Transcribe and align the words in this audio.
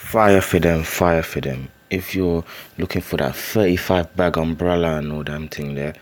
Fire 0.00 0.42
for 0.42 0.58
them, 0.60 0.82
fire 0.82 1.22
for 1.22 1.40
them. 1.40 1.68
If 1.88 2.14
you're 2.14 2.44
looking 2.76 3.00
for 3.00 3.16
that 3.16 3.34
35 3.34 4.14
bag 4.14 4.36
umbrella 4.36 4.98
and 4.98 5.10
all 5.10 5.22
damn 5.22 5.48
thing 5.48 5.74
there, 5.74 5.94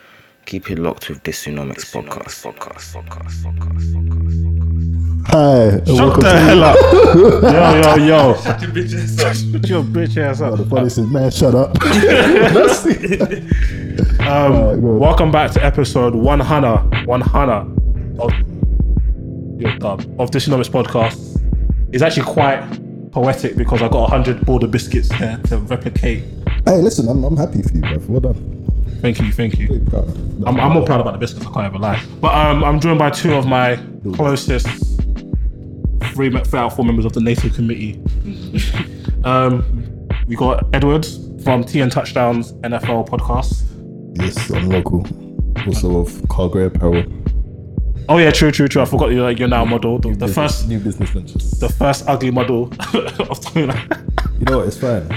keep 0.47 0.69
it 0.69 0.80
locked 0.80 1.09
with 1.09 1.23
this 1.23 1.45
Dysonomics 1.45 1.93
podcast. 1.95 2.43
Podcast, 2.43 2.93
podcast, 2.93 3.45
podcast, 3.45 3.95
podcast. 3.95 5.27
Hi, 5.29 5.62
and 5.79 5.87
Shut 5.87 5.97
welcome 5.97 6.23
the 6.23 6.33
to 6.33 6.38
hell 6.41 6.65
up. 6.65 6.77
yo, 7.95 8.05
yo, 8.05 8.07
yo. 8.07 8.35
Shut 8.43 8.62
your 8.62 8.71
bitch 8.73 8.95
ass 8.99 9.21
up. 9.23 9.37
Shut 9.37 9.69
your 9.71 9.83
bitch 9.85 10.16
ass 10.16 10.41
Oh, 10.41 10.57
the 10.57 10.63
up. 10.65 10.69
funny 10.71 10.91
thing, 10.91 11.13
man, 11.13 11.30
shut 11.30 11.55
up. 11.55 11.73
That's 11.79 12.87
it. 12.87 13.23
Um, 14.21 14.27
Alright, 14.27 14.80
go 14.80 14.88
on. 14.88 14.99
welcome 14.99 15.30
back 15.30 15.52
to 15.52 15.65
episode 15.65 16.16
100, 16.16 17.07
100 17.07 18.21
of, 18.21 18.33
your 19.61 19.79
dub, 19.79 20.01
of 20.21 20.33
the 20.33 20.38
Dysonomics 20.41 20.69
podcast. 20.69 21.41
It's 21.93 22.02
actually 22.02 22.24
quite 22.24 22.61
poetic 23.14 23.56
because 23.56 23.80
I 23.80 23.88
got 23.88 24.10
100 24.10 24.45
border 24.45 24.66
biscuits 24.66 25.10
here 25.12 25.41
to 25.45 25.59
replicate. 25.59 26.24
Hey, 26.66 26.82
listen, 26.82 27.09
I'm, 27.09 27.23
I'm 27.23 27.37
happy 27.37 27.62
for 27.62 27.73
you, 27.73 27.80
bro. 27.80 27.98
Well 28.09 28.21
done. 28.21 28.96
Thank 29.01 29.21
you, 29.21 29.30
thank 29.30 29.56
you. 29.56 29.79
Very. 29.80 30.04
I'm, 30.46 30.59
I'm 30.59 30.73
more 30.73 30.84
proud 30.84 31.01
about 31.01 31.12
the 31.12 31.18
biscuits, 31.18 31.46
I 31.46 31.52
can't 31.52 31.66
ever 31.66 31.79
lie. 31.79 32.02
But 32.21 32.34
um, 32.34 32.65
I'm 32.65 32.80
joined 32.80 32.98
by 32.98 33.10
two 33.10 33.34
of 33.34 33.46
my 33.46 33.79
closest 34.15 34.66
three, 36.12 36.29
me- 36.29 36.43
out 36.54 36.74
four 36.74 36.84
members 36.84 37.04
of 37.04 37.12
the 37.12 37.21
NATO 37.21 37.48
committee. 37.51 38.02
um, 39.24 40.09
we 40.26 40.34
got 40.34 40.66
Edwards 40.74 41.21
from 41.45 41.62
Tea 41.62 41.82
and 41.82 41.93
Touchdowns 41.93 42.52
NFL 42.54 43.09
podcast. 43.09 43.62
Yes, 44.21 44.51
I'm 44.51 44.68
local. 44.71 45.06
Also 45.66 46.01
of 46.01 46.09
Cargray 46.28 46.66
Apparel. 46.66 47.04
Oh 48.09 48.19
yeah, 48.19 48.30
true, 48.30 48.51
true, 48.51 48.69
true. 48.69 48.83
I 48.83 48.85
forgot 48.85 49.13
you're, 49.13 49.30
you're 49.30 49.49
now 49.49 49.63
a 49.63 49.66
model. 49.66 49.99
The, 49.99 50.10
the 50.10 50.27
Business- 50.27 50.35
first, 50.35 50.69
new 50.69 50.79
business 50.79 51.10
ventures. 51.10 51.51
the 51.52 51.69
first 51.71 52.05
ugly 52.07 52.30
model 52.30 52.65
of 52.95 53.41
29. 53.41 53.88
You 54.38 54.45
know 54.46 54.59
what? 54.59 54.69
It's 54.69 54.77
fine. 54.79 55.09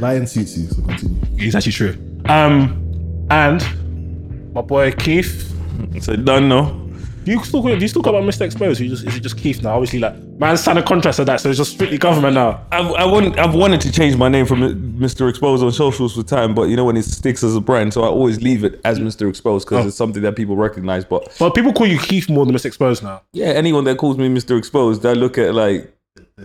Lion 0.00 0.26
suits 0.26 0.56
you, 0.56 0.66
so 0.68 0.82
continue. 0.82 1.20
It's 1.38 1.54
actually 1.56 1.72
true. 1.72 1.96
Um, 2.26 3.26
and 3.30 4.54
my 4.54 4.60
boy 4.60 4.92
Keith. 4.92 5.52
So 6.00 6.14
done 6.16 6.48
no. 6.48 6.85
Do 7.26 7.32
you 7.32 7.42
still 7.42 7.60
do 7.60 7.74
you 7.76 7.88
still 7.88 8.04
call 8.04 8.14
about 8.14 8.28
Mr. 8.28 8.42
Exposed? 8.42 8.80
Just, 8.80 9.04
is 9.04 9.16
it 9.16 9.20
just 9.20 9.36
Keith 9.36 9.60
now? 9.60 9.74
Obviously, 9.74 9.98
like 9.98 10.16
man 10.38 10.56
signed 10.56 10.78
a 10.78 10.82
contract 10.82 11.16
to 11.16 11.24
that, 11.24 11.40
so 11.40 11.48
it's 11.48 11.58
just 11.58 11.72
strictly 11.72 11.98
government 11.98 12.34
now. 12.34 12.64
I've, 12.70 12.92
I 12.92 13.04
want, 13.04 13.36
I've 13.36 13.52
wanted 13.52 13.80
to 13.80 13.90
change 13.90 14.16
my 14.16 14.28
name 14.28 14.46
from 14.46 14.60
Mr. 15.00 15.28
Exposed 15.28 15.64
on 15.64 15.72
socials 15.72 16.14
for 16.14 16.22
time, 16.22 16.54
but 16.54 16.68
you 16.68 16.76
know 16.76 16.84
when 16.84 16.96
it 16.96 17.02
sticks 17.02 17.42
as 17.42 17.56
a 17.56 17.60
brand, 17.60 17.92
so 17.92 18.04
I 18.04 18.06
always 18.06 18.40
leave 18.40 18.62
it 18.62 18.80
as 18.84 19.00
Mr. 19.00 19.28
Exposed 19.28 19.66
because 19.66 19.84
Oh. 19.84 19.88
it's 19.88 19.96
something 19.96 20.22
that 20.22 20.36
people 20.36 20.54
recognize. 20.54 21.04
But 21.04 21.34
But 21.40 21.52
people 21.56 21.72
call 21.72 21.88
you 21.88 21.98
Keith 21.98 22.30
more 22.30 22.46
than 22.46 22.54
Mr. 22.54 22.66
Exposed 22.66 23.02
now. 23.02 23.22
yeah, 23.32 23.46
anyone 23.46 23.82
that 23.84 23.98
calls 23.98 24.16
me 24.18 24.28
Mr. 24.28 24.56
Exposed, 24.56 25.04
I 25.04 25.14
look 25.14 25.36
at 25.36 25.52
like, 25.52 25.92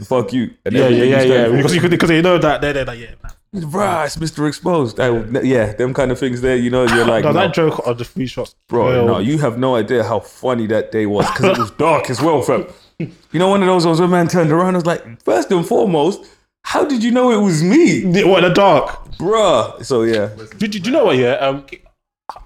fuck 0.02 0.34
you. 0.34 0.50
Yeah, 0.72 0.88
yeah, 0.88 1.04
yeah, 1.04 1.20
is 1.20 1.30
yeah. 1.30 1.48
Because 1.56 1.76
you 1.76 1.90
because 1.90 2.10
they 2.10 2.24
know 2.24 2.40
that 2.40 2.60
they're, 2.60 2.74
they're 2.74 2.86
like 2.86 3.00
yeah. 3.00 3.12
man. 3.22 3.34
Bruh, 3.54 4.06
it's 4.06 4.16
Mr. 4.16 4.48
Exposed. 4.48 4.98
I, 5.00 5.10
yeah, 5.42 5.74
them 5.74 5.94
kind 5.94 6.10
of 6.12 6.18
things 6.18 6.40
there, 6.40 6.56
you 6.56 6.70
know, 6.70 6.88
you're 6.88 7.06
like, 7.06 7.26
No, 7.26 7.32
no, 7.32 7.40
that 7.42 7.54
joke 7.54 7.86
of 7.86 7.98
the 7.98 8.06
free 8.06 8.26
shots, 8.26 8.56
bro, 8.70 8.86
well, 8.86 9.06
no, 9.06 9.20
you 9.20 9.40
have 9.40 9.58
no 9.60 9.76
idea 9.76 10.06
how 10.06 10.22
funny 10.22 10.68
that 10.68 10.92
day 10.94 11.06
was 11.06 11.30
because 11.32 11.58
it 11.58 11.62
was 11.62 11.72
dark 11.72 12.10
as 12.10 12.22
well, 12.22 12.42
fam. 12.42 12.66
You 12.98 13.40
know, 13.40 13.50
one 13.50 13.62
of 13.62 13.68
those 13.68 13.86
ones 13.86 14.00
where 14.00 14.08
man 14.08 14.30
turned 14.30 14.52
around 14.52 14.70
and 14.70 14.78
was 14.78 14.86
like, 14.86 15.22
first 15.24 15.52
and 15.52 15.66
foremost, 15.66 16.26
how 16.64 16.86
did 16.86 17.04
you 17.04 17.12
know 17.12 17.32
it 17.32 17.44
was 17.44 17.62
me? 17.64 18.06
What 18.24 18.44
in 18.44 18.50
the 18.50 18.54
dark? 18.54 19.12
Bruh. 19.18 19.84
So 19.84 20.04
yeah. 20.04 20.30
Do, 20.58 20.68
do, 20.68 20.80
do 20.80 20.90
you 20.90 20.92
know 20.92 21.06
what? 21.06 21.18
Yeah. 21.18 21.34
Um, 21.34 21.66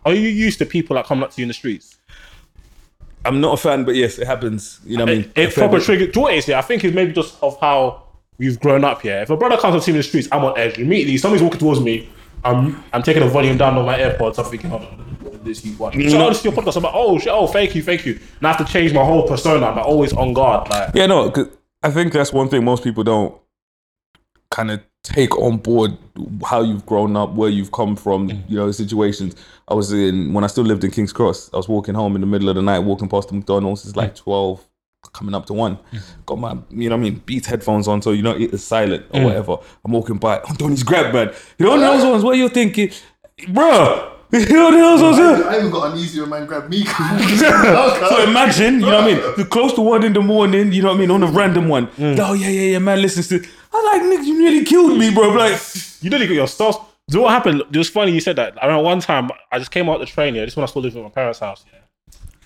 are 0.06 0.14
you 0.14 0.28
used 0.28 0.58
to 0.60 0.66
people 0.66 0.96
like 0.96 1.06
coming 1.06 1.24
up 1.24 1.32
to 1.32 1.42
you 1.42 1.44
in 1.44 1.50
the 1.50 1.54
streets? 1.54 1.98
I'm 3.26 3.42
not 3.42 3.56
a 3.56 3.58
fan, 3.58 3.84
but 3.86 3.96
yes, 3.96 4.18
it 4.18 4.28
happens. 4.28 4.80
You 4.86 4.98
know 4.98 5.06
what 5.06 5.12
I 5.12 5.16
mean? 5.16 5.32
It, 5.36 5.50
it 5.50 5.54
proper 5.54 5.78
bit. 5.78 5.86
trigger. 5.86 6.08
Do 6.08 6.20
you 6.20 6.22
what 6.24 6.34
it 6.34 6.38
is? 6.38 6.48
Yeah, 6.48 6.60
I 6.60 6.62
think 6.62 6.84
it's 6.84 6.96
maybe 6.96 7.12
just 7.12 7.42
of 7.44 7.60
how 7.60 8.05
we've 8.38 8.60
grown 8.60 8.84
up 8.84 9.02
here. 9.02 9.20
If 9.20 9.30
a 9.30 9.38
brother 9.38 9.58
comes 9.58 9.76
up 9.76 9.84
to 9.84 9.92
me 9.92 9.96
in 9.96 10.00
the 10.00 10.04
streets, 10.04 10.28
I'm 10.32 10.44
on 10.44 10.58
edge 10.58 10.78
immediately. 10.78 11.18
Somebody's 11.18 11.44
walking 11.44 11.60
towards 11.60 11.80
me. 11.82 12.10
I'm 12.44 12.84
I'm 12.94 13.02
taking 13.04 13.24
the 13.24 13.30
volume 13.30 13.58
down 13.58 13.78
on 13.78 13.86
my 13.86 13.98
AirPods. 13.98 14.38
I'm 14.38 14.46
thinking, 14.46 14.72
on, 14.72 15.40
this 15.44 15.64
you 15.66 15.76
watch. 15.78 15.94
So 15.94 16.00
I 16.00 16.28
listen 16.28 16.52
to 16.52 16.56
your 16.56 16.64
podcast. 16.64 16.78
I'm 16.78 16.84
like, 16.84 16.94
oh 16.96 17.18
shit, 17.20 17.30
oh 17.30 17.48
thank 17.48 17.76
you, 17.76 17.82
thank 17.84 18.06
you. 18.06 18.20
And 18.40 18.48
I 18.48 18.54
have 18.54 18.66
to 18.66 18.72
change 18.72 18.94
my 18.94 19.04
whole 19.04 19.28
persona. 19.28 19.66
I'm 19.66 19.76
like, 19.78 19.86
always 19.86 20.14
on 20.14 20.34
guard. 20.34 20.70
Like, 20.70 20.92
Yeah, 20.94 21.06
no, 21.08 21.30
'cause 21.32 21.48
I 21.84 21.92
think 21.92 22.14
that's 22.14 22.32
one 22.34 22.50
thing 22.50 22.64
most 22.66 22.84
people 22.84 23.04
don't 23.04 23.36
kind 24.52 24.72
of 24.72 24.82
take 25.04 25.38
on 25.38 25.58
board 25.58 25.98
how 26.46 26.62
you've 26.62 26.86
grown 26.86 27.16
up, 27.16 27.34
where 27.34 27.50
you've 27.50 27.72
come 27.72 27.96
from, 27.96 28.30
Mm. 28.30 28.44
you 28.50 28.58
know, 28.58 28.72
situations. 28.72 29.36
I 29.68 29.74
was 29.76 29.92
in 29.92 30.34
when 30.34 30.44
I 30.44 30.48
still 30.48 30.64
lived 30.64 30.84
in 30.84 30.92
King's 30.92 31.14
Cross. 31.14 31.52
I 31.54 31.58
was 31.58 31.68
walking 31.68 31.94
home 31.96 32.16
in 32.16 32.22
the 32.22 32.28
middle 32.28 32.50
of 32.50 32.56
the 32.56 32.62
night, 32.62 32.80
walking 32.80 33.08
past 33.08 33.28
the 33.30 33.36
McDonald's. 33.36 33.84
It's 33.84 33.94
Mm. 33.94 33.98
like 33.98 34.16
twelve, 34.16 34.64
coming 35.16 35.34
up 35.34 35.46
to 35.48 35.54
one. 35.54 35.80
Got 36.26 36.38
my, 36.40 36.58
you 36.70 36.90
know, 36.90 36.96
what 36.98 37.02
I 37.02 37.10
mean, 37.10 37.22
Beats 37.26 37.48
headphones 37.48 37.88
on, 37.88 38.02
so 38.02 38.12
you 38.12 38.22
know 38.22 38.36
it's 38.38 38.64
silent 38.64 39.06
or 39.12 39.20
Mm. 39.22 39.26
whatever. 39.26 39.58
I'm 39.84 39.92
walking 39.92 40.18
by. 40.18 40.38
Anthony's 40.40 40.84
grab 40.84 41.14
man. 41.14 41.34
You 41.58 41.66
know 41.66 41.72
one 41.72 41.84
of 41.84 41.94
those 41.94 42.06
ones 42.12 42.24
where 42.24 42.36
you're 42.36 42.50
thinking, 42.50 42.90
bruh. 43.40 44.12
You 44.36 44.46
know 44.54 44.72
those 44.72 45.02
ones. 45.02 45.18
here? 45.18 45.48
I 45.48 45.60
even 45.60 45.70
got 45.72 45.94
an 45.94 45.98
easier 46.00 46.26
man 46.26 46.46
grab 46.46 46.68
me. 46.70 46.84
So 47.40 48.24
imagine, 48.24 48.76
you 48.76 48.80
know 48.82 48.96
what 49.02 49.04
I 49.04 49.14
mean? 49.14 49.18
You're 49.38 49.46
close 49.46 49.74
to 49.74 49.82
one 49.82 50.04
in 50.04 50.14
the 50.14 50.22
morning, 50.22 50.72
you 50.74 50.82
know 50.82 50.90
what 50.90 50.96
I 50.98 51.00
mean, 51.00 51.12
on 51.12 51.24
a 51.24 51.28
random 51.28 51.68
one. 51.70 51.90
Oh 52.00 52.34
yeah, 52.34 52.50
yeah, 52.50 52.72
yeah, 52.74 52.80
man. 52.80 53.02
Listens 53.02 53.28
to. 53.30 53.46
I 53.74 53.84
like 53.94 54.04
Nick. 54.04 54.26
You 54.28 54.38
nearly 54.38 54.66
killed 54.66 54.98
me, 54.98 55.14
bro. 55.14 55.30
Like, 55.30 55.60
you 56.02 56.10
nearly 56.10 56.28
got 56.28 56.34
your 56.34 56.48
stuff. 56.48 56.78
Do 57.08 57.18
you 57.20 57.24
what 57.24 57.32
happened? 57.32 57.62
It 57.72 57.78
was 57.78 57.90
funny 57.90 58.12
you 58.14 58.20
said 58.20 58.36
that. 58.38 58.62
I 58.62 58.66
remember 58.66 58.84
one 58.84 59.00
time 59.00 59.30
I 59.52 59.60
just 59.60 59.72
came 59.72 59.88
out 59.90 60.00
the 60.00 60.06
train. 60.08 60.34
Yeah, 60.36 60.44
this 60.44 60.54
is 60.54 60.58
when 60.58 60.64
I 60.64 60.68
still 60.68 60.82
lived 60.82 60.98
at 60.98 61.04
my 61.04 61.10
parents' 61.10 61.40
house. 61.40 61.64
Yeah, 61.72 61.80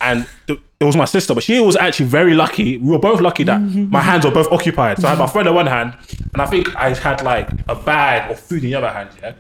and 0.02 0.28
th- 0.48 0.60
it 0.80 0.86
was 0.86 0.96
my 0.96 1.06
sister, 1.06 1.34
but 1.34 1.44
she 1.44 1.60
was 1.60 1.76
actually 1.76 2.06
very 2.06 2.34
lucky. 2.34 2.78
We 2.78 2.92
were 2.92 3.00
both 3.00 3.20
lucky 3.20 3.44
that 3.44 3.60
my 3.60 4.00
hands 4.02 4.24
were 4.24 4.32
both 4.32 4.50
occupied. 4.52 5.00
So 5.00 5.08
I 5.08 5.12
had 5.12 5.20
my 5.20 5.28
phone 5.28 5.46
in 5.46 5.54
one 5.54 5.68
hand, 5.68 5.94
and 6.34 6.42
I 6.42 6.46
think 6.46 6.74
I 6.76 6.94
had 6.94 7.22
like 7.24 7.50
a 7.68 7.76
bag 7.76 8.32
of 8.32 8.40
food 8.40 8.64
in 8.64 8.70
the 8.70 8.76
other 8.76 8.90
hand. 8.90 9.10
Yeah, 9.22 9.34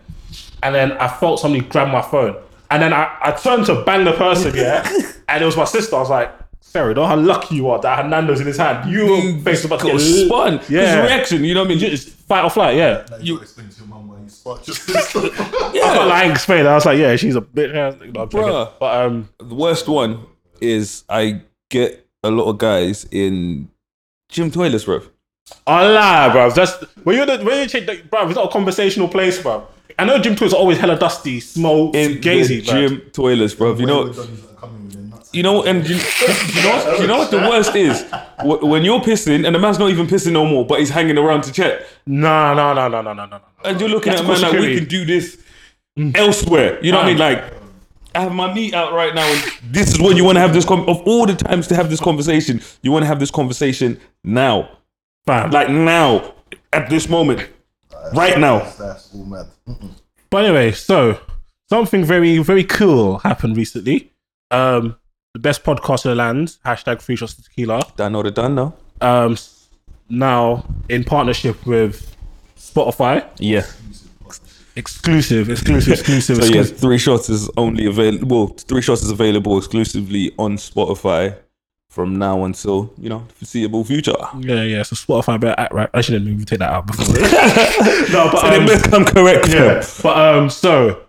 and 0.64 0.76
then 0.76 0.92
I 0.94 1.08
felt 1.08 1.40
somebody 1.40 1.64
grab 1.66 1.88
my 1.88 2.02
phone, 2.02 2.36
and 2.70 2.82
then 2.84 2.92
I, 2.94 3.18
I 3.22 3.32
turned 3.32 3.66
to 3.68 3.84
bang 3.84 4.04
the 4.04 4.14
person. 4.14 4.54
Yeah, 4.54 4.86
and 5.30 5.42
it 5.42 5.46
was 5.46 5.58
my 5.58 5.66
sister. 5.66 5.96
I 5.96 6.00
was 6.00 6.10
like. 6.10 6.32
Sarah, 6.62 6.94
don't 6.94 7.04
know 7.04 7.08
how 7.08 7.16
lucky 7.16 7.56
you 7.56 7.68
are 7.70 7.82
that 7.82 7.98
had 7.98 8.10
Nando's 8.12 8.42
in 8.42 8.46
his 8.46 8.58
hand. 8.58 8.92
You 8.92 9.08
were 9.08 9.42
face 9.42 9.66
about 9.66 9.80
to 9.80 9.88
got 9.88 9.94
get 9.94 10.00
spun. 10.02 10.62
Yeah. 10.70 11.02
His 11.02 11.10
reaction, 11.10 11.44
you 11.44 11.56
know 11.56 11.62
what 11.62 11.68
I 11.68 11.70
mean? 11.70 11.80
Just 11.80 12.10
fight 12.10 12.44
or 12.44 12.52
flight, 12.52 12.76
yeah. 12.76 13.08
You 13.20 13.40
explain 13.40 13.70
to 13.70 13.80
your 13.80 13.88
mum 13.88 14.08
why 14.08 14.20
you 14.20 14.30
spot 14.30 14.64
just 14.64 14.88
I 14.96 15.02
felt 15.02 16.08
like 16.08 16.38
Spain. 16.38 16.68
I 16.68 16.76
was 16.76 16.86
like, 16.86 17.00
yeah, 17.00 17.16
she's 17.16 17.36
a 17.36 17.42
bitch. 17.42 17.74
No, 17.74 17.88
I'm 17.88 18.30
joking. 18.30 18.40
Bruh. 18.40 18.72
But 18.80 19.02
um, 19.02 19.30
The 19.40 19.56
worst 19.56 19.88
one 19.88 20.28
is 20.62 21.04
I 21.10 21.42
get 21.70 22.06
a 22.24 22.32
lot 22.32 22.50
of 22.50 22.58
guys 22.58 23.06
in 23.12 23.70
gym 24.30 24.52
toilets, 24.52 24.86
bro. 24.86 25.02
I 25.66 25.88
lie, 25.88 26.32
bro. 26.32 26.52
That's 26.52 26.74
when 27.04 27.16
you're 27.16 27.26
the 27.26 27.44
when 27.44 27.62
you 27.62 27.68
check, 27.68 27.88
like, 27.88 28.10
bro. 28.10 28.28
It's 28.28 28.36
not 28.36 28.50
a 28.50 28.52
conversational 28.52 29.08
place, 29.08 29.42
bro. 29.42 29.68
I 29.98 30.06
know 30.06 30.20
gym 30.20 30.36
toilets 30.36 30.54
are 30.54 30.60
always 30.60 30.78
hella 30.78 30.98
dusty, 30.98 31.40
small, 31.40 31.96
In 31.96 32.20
gazy, 32.20 32.64
gym 32.64 33.02
toilets, 33.12 33.54
bro. 33.54 33.76
You 33.76 33.86
know, 33.86 34.14
you 35.32 35.44
know, 35.44 35.64
and 35.64 35.88
you, 35.88 35.96
you 35.96 36.64
know, 36.64 36.98
you 37.00 37.08
know 37.08 37.18
what 37.20 37.32
the 37.32 37.38
worst 37.38 37.76
is 37.76 38.04
when 38.44 38.84
you're 38.84 39.00
pissing 39.00 39.46
and 39.46 39.54
the 39.54 39.60
man's 39.60 39.78
not 39.78 39.90
even 39.90 40.08
pissing 40.08 40.32
no 40.32 40.46
more, 40.46 40.66
but 40.66 40.80
he's 40.80 40.90
hanging 40.90 41.18
around 41.18 41.44
to 41.44 41.52
check. 41.52 41.82
No, 42.06 42.54
no, 42.54 42.74
no, 42.74 42.88
no, 42.88 43.02
no, 43.02 43.14
no, 43.14 43.26
no, 43.26 43.38
no. 43.38 43.42
And 43.64 43.80
you're 43.80 43.90
looking 43.90 44.12
That's 44.12 44.22
at 44.22 44.26
a 44.26 44.32
man 44.32 44.42
like 44.42 44.60
we 44.60 44.80
can 44.80 44.88
do 44.88 45.06
this 45.06 45.42
mm. 45.98 46.18
elsewhere. 46.18 46.84
You 46.84 46.92
know 46.92 47.00
what 47.00 47.08
I 47.08 47.10
mean? 47.10 47.18
Mm. 47.18 47.20
Like 47.20 47.59
I 48.16 48.22
have 48.22 48.34
my 48.34 48.52
meat 48.54 48.74
out 48.74 48.94
right 48.94 49.14
now, 49.14 49.26
and 49.28 49.42
this 49.74 49.94
is 49.94 50.00
when 50.00 50.18
you 50.18 50.24
want 50.24 50.36
to 50.38 50.40
have 50.40 50.54
this. 50.54 50.66
Com- 50.66 50.88
of 50.90 51.02
all 51.08 51.26
the 51.26 51.36
times 51.36 51.68
to 51.68 51.76
have 51.76 51.90
this 51.90 52.00
conversation, 52.00 52.62
you 52.82 52.92
want 52.92 53.04
to 53.04 53.08
have 53.08 53.20
this 53.20 53.32
conversation 53.32 54.00
now, 54.24 54.78
Fam. 55.26 55.52
like 55.52 55.70
now, 55.70 56.34
at 56.74 56.90
this 56.90 57.08
moment, 57.08 57.48
right 58.14 58.40
now. 58.40 58.60
That's 58.78 59.14
all 59.14 59.26
mad. 59.26 59.48
But 60.32 60.46
anyway, 60.46 60.72
so 60.72 61.20
something 61.70 62.04
very, 62.04 62.40
very 62.40 62.64
cool 62.64 63.20
happened 63.20 63.56
recently. 63.58 64.12
Um, 64.52 64.96
the 65.34 65.40
best 65.40 65.64
podcast 65.64 66.06
in 66.06 66.10
the 66.12 66.16
land, 66.16 66.58
hashtag 66.66 67.02
free 67.02 67.16
shots 67.16 67.36
tequila. 67.36 67.82
Done 67.96 68.16
or 68.16 68.24
done 68.32 68.56
now. 68.56 68.74
Um, 69.02 69.38
now 70.10 70.66
in 70.90 71.04
partnership 71.04 71.64
with 71.68 72.16
Spotify, 72.58 73.26
Yeah. 73.38 73.66
Exclusive, 74.80 75.50
exclusive, 75.50 75.94
exclusive, 76.00 76.38
So 76.38 76.44
yeah, 76.44 76.62
exclusive. 76.62 76.78
three 76.80 76.98
shots 76.98 77.30
is 77.30 77.50
only 77.58 77.86
available. 77.86 78.28
Well, 78.28 78.48
three 78.48 78.82
shots 78.82 79.04
is 79.04 79.12
available 79.12 79.58
exclusively 79.58 80.32
on 80.40 80.58
Spotify. 80.58 81.36
from 81.90 82.18
now 82.20 82.44
until 82.46 82.94
you 83.00 83.10
know 83.10 83.26
foreseeable 83.36 83.84
future. 83.84 84.14
Yeah, 84.40 84.64
yeah. 84.64 84.84
So 84.84 84.96
Spotify 84.96 85.40
better 85.40 85.60
act 85.60 85.74
right. 85.74 85.90
I 85.94 86.02
shouldn't 86.02 86.28
even 86.28 86.46
take 86.46 86.60
that 86.60 86.72
out 86.72 86.86
before. 86.88 87.06
no, 88.14 88.30
but 88.32 88.40
So 88.42 88.50
they 88.50 88.58
um, 88.58 88.66
become 88.84 89.06
correct. 89.06 89.48
yeah. 89.50 89.84
But 90.04 90.16
um, 90.18 90.50
so 90.50 91.04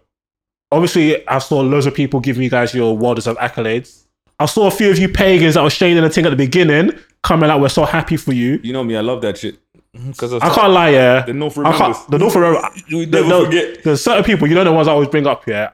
obviously, 0.72 1.26
I 1.28 1.38
saw 1.38 1.60
loads 1.60 1.86
of 1.86 1.94
people 1.94 2.20
giving 2.20 2.42
you 2.42 2.50
guys 2.50 2.74
your 2.74 2.96
well 2.96 3.14
deserved 3.14 3.38
accolades. 3.40 4.04
I 4.38 4.46
saw 4.46 4.68
a 4.68 4.70
few 4.70 4.90
of 4.90 4.98
you 4.98 5.08
pagans 5.10 5.54
that 5.54 5.62
were 5.62 5.68
shading 5.70 6.02
the 6.02 6.08
thing 6.08 6.24
at 6.24 6.30
the 6.30 6.36
beginning 6.36 6.92
coming 7.22 7.50
out. 7.50 7.60
We're 7.60 7.68
so 7.68 7.84
happy 7.84 8.16
for 8.16 8.32
you. 8.32 8.58
You 8.62 8.72
know 8.72 8.82
me, 8.82 8.96
I 8.96 9.02
love 9.02 9.20
that 9.20 9.36
shit. 9.36 9.58
Because 9.92 10.34
I 10.34 10.54
can't 10.54 10.72
lie, 10.72 10.90
yeah. 10.90 11.22
The 11.22 11.32
North 11.32 11.58
I 11.58 11.76
can't, 11.76 12.10
the 12.10 12.18
North 12.18 12.34
remember. 12.36 12.60
The- 12.88 13.06
never 13.06 13.28
no, 13.28 13.44
forget. 13.44 13.82
There's 13.82 14.02
certain 14.02 14.22
people, 14.22 14.46
you 14.46 14.54
know, 14.54 14.62
the 14.62 14.72
ones 14.72 14.86
I 14.86 14.92
always 14.92 15.08
bring 15.08 15.26
up 15.26 15.44
here. 15.44 15.72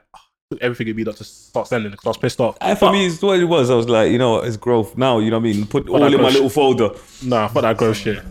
Everything 0.61 0.87
would 0.87 0.95
be 0.95 1.05
up 1.05 1.15
to 1.17 1.23
start 1.23 1.67
sending 1.67 1.91
because 1.91 2.05
I 2.05 2.09
was 2.09 2.17
pissed 2.17 2.39
off. 2.39 2.57
And 2.61 2.79
for 2.79 2.91
me, 2.91 3.05
it's 3.07 3.21
what 3.21 3.39
it 3.39 3.43
was. 3.43 3.69
I 3.69 3.75
was 3.75 3.89
like, 3.89 4.11
you 4.11 4.17
know, 4.17 4.31
what, 4.33 4.47
it's 4.47 4.55
growth 4.55 4.97
now. 4.97 5.19
You 5.19 5.29
know 5.29 5.39
what 5.39 5.49
I 5.49 5.53
mean? 5.53 5.65
Put 5.67 5.89
all 5.89 6.03
in 6.03 6.13
my 6.13 6.17
growth. 6.17 6.33
little 6.33 6.49
folder. 6.49 6.89
Nah, 7.23 7.49
fuck 7.49 7.63
that 7.63 7.77
gross 7.77 7.97
shit. 7.97 8.23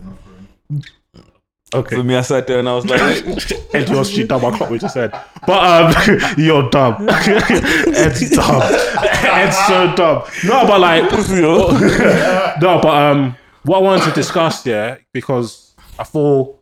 Okay. 1.73 1.97
For 1.97 2.03
me, 2.03 2.15
I 2.15 2.21
sat 2.21 2.47
there 2.47 2.59
and 2.59 2.67
I 2.67 2.75
was 2.75 2.85
like, 2.85 3.01
Ed, 3.73 3.89
you're 3.89 4.03
street 4.03 4.29
dumb. 4.29 4.43
I 4.45 4.57
clocked 4.57 4.71
what 4.71 4.81
you 4.81 4.89
said. 4.89 5.11
But 5.45 5.97
um, 5.97 6.19
you're 6.37 6.69
dumb. 6.69 7.07
Ed's 7.09 8.29
dumb. 8.31 8.61
Ed's 8.63 9.57
so 9.67 9.93
dumb. 9.95 10.23
No, 10.45 10.65
but 10.65 10.79
like, 10.79 11.11
no, 12.61 12.79
but 12.81 12.85
um, 12.87 13.35
what 13.63 13.77
I 13.77 13.81
wanted 13.81 14.05
to 14.05 14.11
discuss, 14.11 14.65
yeah, 14.65 14.97
because 15.11 15.66
I 15.99 16.03
thought 16.03 16.59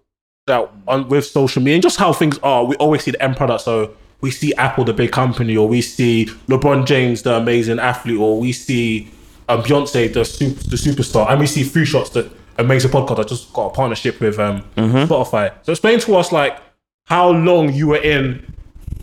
that 0.48 0.70
on, 0.88 1.10
with 1.10 1.26
social 1.26 1.62
media 1.62 1.76
and 1.76 1.84
just 1.84 1.98
how 1.98 2.14
things 2.14 2.38
are, 2.40 2.66
we 2.66 2.76
always 2.76 3.04
see 3.04 3.12
the 3.12 3.22
end 3.22 3.38
product. 3.38 3.62
So 3.62 3.96
we 4.22 4.32
see 4.32 4.54
Apple, 4.56 4.84
the 4.84 4.94
big 4.94 5.12
company, 5.12 5.58
or 5.58 5.68
we 5.68 5.82
see 5.82 6.28
LeBron 6.48 6.86
James, 6.86 7.24
the 7.24 7.36
amazing 7.36 7.80
athlete, 7.80 8.20
or 8.20 8.40
we 8.40 8.52
see 8.52 9.12
um, 9.50 9.62
Beyonce, 9.62 10.12
the 10.14 10.26
super, 10.26 10.64
the 10.64 10.76
superstar, 10.76 11.30
and 11.30 11.40
we 11.40 11.48
see 11.48 11.64
Free 11.64 11.86
Shots, 11.86 12.12
the 12.12 12.32
amazing 12.58 12.92
podcast. 12.92 13.20
I 13.20 13.24
just 13.24 13.54
got 13.54 13.68
a 13.68 13.70
partnership 13.72 14.20
with 14.20 14.40
um, 14.40 14.64
Spotify. 14.76 15.54
So 15.64 15.72
explain 15.72 16.00
to 16.00 16.16
us 16.16 16.32
like 16.32 16.60
how 17.06 17.30
long 17.30 17.74
you 17.74 17.88
were 17.88 18.02
in 18.02 18.54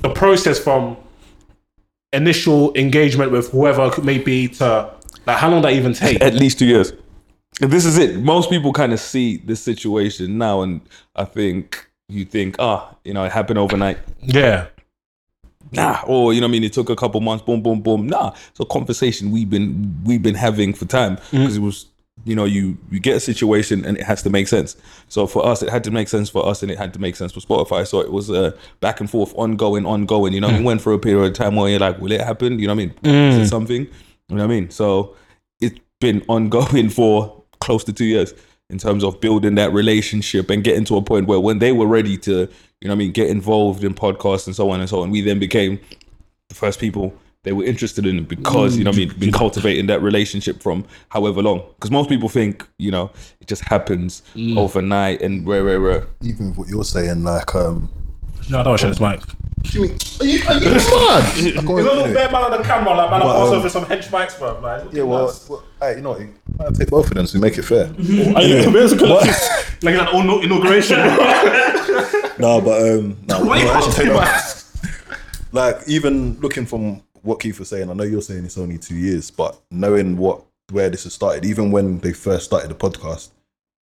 the 0.00 0.10
process 0.10 0.58
from 0.58 0.96
initial 2.12 2.74
engagement 2.74 3.32
with 3.32 3.50
whoever 3.50 3.86
it 3.86 4.04
may 4.04 4.18
be 4.18 4.48
to 4.48 4.92
like 5.26 5.38
how 5.38 5.48
long 5.48 5.62
that 5.62 5.72
even 5.72 5.94
take. 5.94 6.20
at 6.20 6.34
least 6.34 6.58
two 6.58 6.66
years. 6.66 6.92
This 7.70 7.84
is 7.84 7.96
it. 7.96 8.18
Most 8.18 8.50
people 8.50 8.72
kind 8.72 8.92
of 8.92 8.98
see 8.98 9.36
this 9.36 9.62
situation 9.62 10.36
now, 10.36 10.62
and 10.62 10.80
I 11.14 11.24
think 11.24 11.88
you 12.08 12.24
think, 12.24 12.56
ah, 12.58 12.94
you 13.04 13.14
know, 13.14 13.24
it 13.24 13.30
happened 13.30 13.58
overnight. 13.58 13.98
Yeah. 14.20 14.66
Nah, 15.70 16.02
or 16.06 16.34
you 16.34 16.40
know, 16.40 16.46
what 16.46 16.50
I 16.50 16.52
mean, 16.52 16.64
it 16.64 16.72
took 16.72 16.90
a 16.90 16.96
couple 16.96 17.20
months. 17.20 17.44
Boom, 17.44 17.62
boom, 17.62 17.80
boom. 17.80 18.06
Nah, 18.06 18.32
it's 18.50 18.60
a 18.60 18.64
conversation 18.64 19.30
we've 19.30 19.48
been 19.48 19.96
we've 20.04 20.22
been 20.22 20.34
having 20.34 20.74
for 20.74 20.86
time 20.86 21.16
mm. 21.16 21.30
because 21.30 21.56
it 21.56 21.60
was, 21.60 21.86
you 22.24 22.34
know, 22.34 22.44
you 22.44 22.76
you 22.90 22.98
get 22.98 23.16
a 23.16 23.20
situation 23.20 23.84
and 23.84 23.96
it 23.96 24.02
has 24.02 24.22
to 24.24 24.30
make 24.30 24.48
sense. 24.48 24.76
So 25.08 25.28
for 25.28 25.46
us, 25.46 25.62
it 25.62 25.70
had 25.70 25.84
to 25.84 25.90
make 25.92 26.08
sense 26.08 26.28
for 26.28 26.44
us, 26.44 26.62
and 26.62 26.70
it 26.70 26.78
had 26.78 26.92
to 26.94 26.98
make 26.98 27.14
sense 27.14 27.32
for 27.32 27.40
Spotify. 27.40 27.86
So 27.86 28.00
it 28.00 28.10
was 28.10 28.28
a 28.28 28.54
back 28.80 28.98
and 28.98 29.08
forth, 29.08 29.32
ongoing, 29.36 29.86
ongoing. 29.86 30.32
You 30.34 30.40
know, 30.40 30.48
we 30.48 30.54
mm. 30.54 30.64
went 30.64 30.82
for 30.82 30.92
a 30.92 30.98
period 30.98 31.28
of 31.28 31.34
time 31.34 31.54
where 31.54 31.70
you're 31.70 31.78
like, 31.78 31.98
will 32.00 32.12
it 32.12 32.20
happen? 32.20 32.58
You 32.58 32.66
know 32.66 32.74
what 32.74 32.82
I 32.82 32.86
mean? 32.86 32.94
Mm. 33.02 33.28
Is 33.28 33.36
it 33.38 33.48
something? 33.48 33.82
You 34.28 34.36
know 34.36 34.42
what 34.46 34.52
I 34.52 34.60
mean? 34.60 34.68
So 34.70 35.14
it's 35.60 35.78
been 36.00 36.22
ongoing 36.28 36.88
for 36.98 37.41
close 37.62 37.84
to 37.84 37.92
two 37.92 38.04
years 38.04 38.34
in 38.68 38.78
terms 38.78 39.04
of 39.04 39.20
building 39.20 39.54
that 39.56 39.72
relationship 39.72 40.50
and 40.50 40.64
getting 40.64 40.84
to 40.84 40.96
a 40.96 41.02
point 41.02 41.26
where 41.26 41.40
when 41.40 41.58
they 41.58 41.72
were 41.72 41.86
ready 41.86 42.16
to, 42.16 42.32
you 42.32 42.88
know 42.88 42.88
what 42.88 42.92
I 42.92 42.94
mean, 42.96 43.12
get 43.12 43.28
involved 43.28 43.84
in 43.84 43.94
podcasts 43.94 44.46
and 44.46 44.56
so 44.56 44.70
on 44.70 44.80
and 44.80 44.88
so 44.88 45.02
on, 45.02 45.10
we 45.10 45.20
then 45.20 45.38
became 45.38 45.78
the 46.48 46.54
first 46.54 46.80
people 46.80 47.14
they 47.44 47.52
were 47.52 47.64
interested 47.64 48.06
in 48.06 48.24
because, 48.24 48.76
you 48.78 48.84
know 48.84 48.90
what 48.90 48.96
I 48.96 49.00
mean, 49.00 49.18
been 49.18 49.32
cultivating 49.32 49.86
that 49.86 50.00
relationship 50.00 50.62
from 50.62 50.84
however 51.08 51.42
long. 51.42 51.62
Because 51.74 51.90
most 51.90 52.08
people 52.08 52.28
think, 52.28 52.66
you 52.78 52.90
know, 52.90 53.10
it 53.40 53.48
just 53.48 53.62
happens 53.62 54.22
overnight 54.56 55.20
and 55.22 55.46
rare, 55.46 55.64
rare, 55.64 55.80
rare. 55.80 56.06
Even 56.22 56.54
what 56.54 56.68
you're 56.68 56.84
saying, 56.84 57.24
like, 57.24 57.54
um, 57.54 57.90
No, 58.48 58.60
I 58.60 58.62
don't 58.62 58.78
share 58.78 58.90
this 58.90 59.00
mic. 59.00 59.20
What 59.62 59.74
you? 59.74 59.82
Are 60.20 60.26
you, 60.26 60.42
are 60.48 60.54
you 60.54 60.70
mad? 60.70 61.22
I 61.22 61.30
can't- 61.30 61.38
anyway. 61.38 62.12
man 62.14 62.34
on 62.34 62.50
the 62.50 62.62
camera, 62.62 62.94
like 62.94 63.10
man, 63.10 63.20
But, 63.20 63.26
also 63.36 63.56
um, 63.56 63.62
with 63.62 63.72
some 63.72 63.84
hench 63.84 64.08
mics, 64.08 64.38
bro. 64.38 64.60
Like, 64.60 64.92
Yeah, 64.92 65.02
well, 65.04 65.34
well 65.48 65.64
hey, 65.80 65.96
you 65.96 66.02
know 66.02 66.10
what? 66.10 66.22
I'll 66.60 66.72
take 66.72 66.88
both 66.88 67.08
of 67.08 67.14
them 67.14 67.26
to 67.26 67.38
make 67.38 67.58
it 67.58 67.62
fair. 67.62 67.86
Are 67.86 68.42
you 68.42 68.58
a 68.58 68.96
couple? 68.96 69.20
Like 69.84 69.96
an 69.96 70.06
inau- 70.06 70.44
inauguration. 70.44 70.96
no, 72.38 72.60
but 72.60 72.82
um, 72.82 73.16
no, 73.26 73.44
Why 73.44 73.58
you 73.58 73.64
no, 73.64 73.72
actually, 73.72 73.82
can't 73.82 73.96
take 73.96 74.06
do 74.06 74.12
that. 74.12 74.64
like 75.52 75.76
even 75.88 76.38
looking 76.40 76.66
from 76.66 77.02
what 77.22 77.40
Keith 77.40 77.58
was 77.58 77.68
saying, 77.68 77.90
I 77.90 77.92
know 77.94 78.04
you're 78.04 78.22
saying 78.22 78.44
it's 78.44 78.56
only 78.58 78.78
two 78.78 78.94
years, 78.94 79.32
but 79.32 79.60
knowing 79.72 80.16
what 80.16 80.44
where 80.70 80.88
this 80.88 81.02
has 81.02 81.14
started, 81.14 81.44
even 81.44 81.72
when 81.72 81.98
they 81.98 82.12
first 82.12 82.44
started 82.44 82.70
the 82.70 82.76
podcast, 82.76 83.30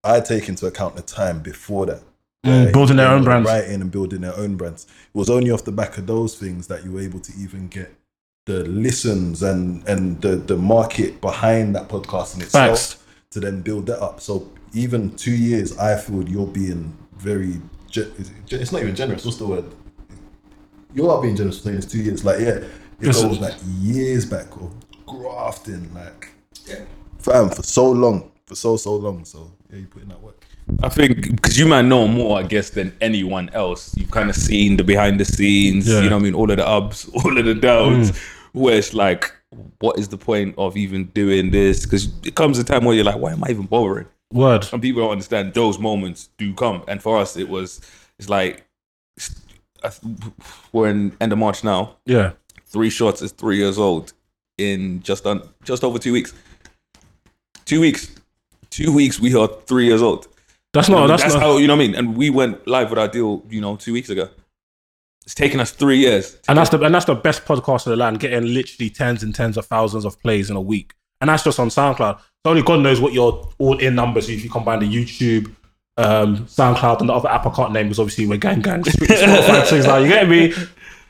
I 0.05 0.21
take 0.21 0.49
into 0.49 0.67
account 0.67 0.95
the 0.95 1.03
time 1.03 1.41
before 1.41 1.87
that. 1.87 2.03
Mm, 2.47 2.73
building 2.73 2.97
their 2.97 3.09
own 3.09 3.25
brands. 3.25 3.49
writing 3.49 3.81
and 3.81 3.91
building 3.91 4.21
their 4.21 4.37
own 4.37 4.57
brands. 4.57 4.85
It 4.85 5.19
was 5.19 5.29
only 5.29 5.51
off 5.51 5.65
the 5.65 5.73
back 5.73 5.99
of 5.99 6.07
those 6.07 6.39
things 6.39 6.69
that 6.69 6.85
you 6.85 6.93
were 6.93 7.01
able 7.01 7.19
to 7.21 7.33
even 7.37 7.69
get 7.69 7.95
the 8.47 8.65
listens 8.65 9.43
and 9.43 9.87
and 9.89 10.21
the 10.23 10.37
the 10.37 10.57
market 10.57 11.21
behind 11.21 11.75
that 11.77 11.89
podcast 11.89 12.37
in 12.37 12.43
itself 12.43 12.79
Facts. 12.79 13.05
to 13.31 13.41
then 13.41 13.61
build 13.61 13.87
that 13.87 14.01
up. 14.01 14.21
So 14.21 14.51
even 14.73 15.15
two 15.17 15.35
years, 15.35 15.77
I 15.79 15.97
feel 15.97 16.29
you're 16.29 16.47
being 16.47 16.97
very. 17.17 17.61
Ge- 17.91 17.99
is 17.99 18.31
it 18.31 18.47
gen- 18.47 18.61
it's 18.61 18.73
not 18.73 18.83
even 18.83 18.95
generous. 18.95 19.25
What's 19.25 19.39
the 19.39 19.47
word? 19.47 19.65
You 20.95 21.11
are 21.11 21.21
being 21.21 21.37
generous 21.37 21.59
for 21.59 21.65
saying 21.65 21.79
it's 21.79 21.87
two 21.87 22.01
years. 22.03 22.25
Like 22.25 22.41
yeah, 22.41 22.61
it 23.01 23.13
goes 23.13 23.39
like 23.41 23.55
years 23.81 24.25
back 24.25 24.47
of 24.57 24.73
grafting. 25.07 25.93
Like 25.93 26.29
yeah, 26.67 26.85
fam 27.19 27.51
for 27.51 27.63
so 27.63 27.91
long, 27.91 28.31
for 28.47 28.55
so 28.55 28.77
so 28.77 28.95
long. 28.95 29.25
So 29.25 29.51
yeah, 29.71 29.81
you 29.81 29.87
put 29.87 30.03
in 30.03 30.09
that 30.09 30.21
work. 30.23 30.38
I 30.83 30.89
think 30.89 31.31
because 31.37 31.59
you 31.59 31.67
might 31.67 31.83
know 31.83 32.07
more, 32.07 32.39
I 32.39 32.43
guess, 32.43 32.71
than 32.71 32.95
anyone 33.01 33.49
else. 33.51 33.97
You've 33.97 34.11
kind 34.11 34.31
of 34.31 34.37
seen 34.37 34.77
the 34.77 34.85
behind 34.85 35.19
the 35.19 35.25
scenes, 35.25 35.89
Yeah. 35.89 36.01
you 36.03 36.11
know 36.11 36.17
what 36.17 36.23
I 36.23 36.25
mean? 36.25 36.35
All 36.35 36.51
of 36.51 36.57
the 36.57 36.67
ups, 36.67 37.09
all 37.15 37.37
of 37.39 37.45
the 37.45 37.55
downs, 37.55 38.13
mm. 38.13 38.19
where 38.53 38.77
it's 38.79 38.95
like, 38.95 39.33
what 39.81 39.99
is 39.99 40.09
the 40.09 40.19
point 40.19 40.55
of 40.59 40.77
even 40.77 41.05
doing 41.07 41.51
this? 41.51 41.85
Because 41.85 42.09
it 42.25 42.35
comes 42.35 42.59
a 42.59 42.65
time 42.65 42.85
where 42.85 42.95
you're 42.95 43.05
like, 43.05 43.17
why 43.19 43.33
am 43.33 43.43
I 43.45 43.49
even 43.51 43.67
bothering? 43.67 44.07
Word. 44.33 44.63
Some 44.65 44.81
people 44.83 45.03
don't 45.03 45.13
understand 45.13 45.55
those 45.55 45.79
moments 45.79 46.29
do 46.37 46.53
come. 46.55 46.85
And 46.87 47.03
for 47.03 47.17
us, 47.19 47.37
it 47.37 47.49
was, 47.49 47.81
it's 48.19 48.29
like, 48.29 48.65
it's- 49.17 49.35
I 49.83 49.89
th- 49.91 50.33
we're 50.73 50.89
in 50.89 51.17
end 51.21 51.33
of 51.33 51.39
March 51.39 51.63
now. 51.63 51.97
Yeah. 52.05 52.33
Three 52.67 52.91
shots 52.91 53.23
is 53.23 53.31
three 53.33 53.57
years 53.59 53.79
old 53.79 54.13
in 54.59 55.01
just 55.03 55.25
on 55.25 55.49
just 55.63 55.85
over 55.85 55.99
two 56.01 56.13
weeks. 56.13 56.35
Two 57.65 57.81
weeks. 57.81 58.11
Two 58.71 58.93
weeks, 58.93 59.21
we 59.21 59.35
are 59.37 59.49
three 59.67 59.87
years 59.87 60.03
old. 60.03 60.27
That's 60.73 60.89
You 60.89 60.95
know 60.95 61.01
not. 61.07 61.11
what 61.11 61.21
That's, 61.21 61.35
not. 61.35 61.43
how 61.43 61.57
you 61.59 61.67
know 61.67 61.77
what 61.77 61.83
I 61.83 61.87
mean. 61.87 61.95
And 61.95 62.17
we 62.17 62.31
went 62.31 62.67
live 62.67 62.91
with 62.91 62.99
our 62.99 63.09
deal, 63.09 63.45
you 63.49 63.61
know, 63.61 63.77
two 63.77 63.93
weeks 63.93 64.11
ago. 64.11 64.29
It's 65.25 65.35
taken 65.35 65.61
us 65.61 65.71
three 65.73 65.99
years. 65.99 66.39
and 66.49 66.57
that's 66.59 66.71
the 66.71 66.81
and 66.81 66.95
that's 66.95 67.05
the 67.05 67.15
best 67.15 67.45
podcast 67.45 67.87
in 67.87 67.91
the 67.91 67.97
land, 67.97 68.19
getting 68.21 68.55
literally 68.55 68.89
tens 68.91 69.23
and 69.23 69.35
tens 69.35 69.57
of 69.59 69.67
thousands 69.67 70.05
of 70.07 70.19
plays 70.23 70.49
in 70.51 70.57
a 70.57 70.61
week, 70.61 70.95
and 71.21 71.29
that's 71.29 71.45
just 71.45 71.59
on 71.61 71.69
SoundCloud. 71.69 72.19
So 72.19 72.25
only 72.51 72.63
God 72.63 72.81
knows 72.81 73.01
what 73.01 73.13
your 73.13 73.49
all-in 73.59 73.95
numbers. 73.95 74.31
If 74.31 74.43
you 74.43 74.49
combine 74.49 74.79
the 74.81 74.87
YouTube, 74.87 75.55
um, 75.99 76.47
SoundCloud, 76.47 77.01
and 77.01 77.09
the 77.11 77.13
other 77.13 77.29
app 77.29 77.45
I 77.47 77.51
can't 77.51 77.73
name, 77.73 77.87
because 77.87 77.99
obviously 77.99 78.27
we're 78.27 78.39
gang 78.39 78.61
gang, 78.63 78.83
Spotify, 78.85 79.67
things 79.69 79.87
like 79.87 80.03
you 80.05 80.09
get 80.09 80.29
me, 80.29 80.55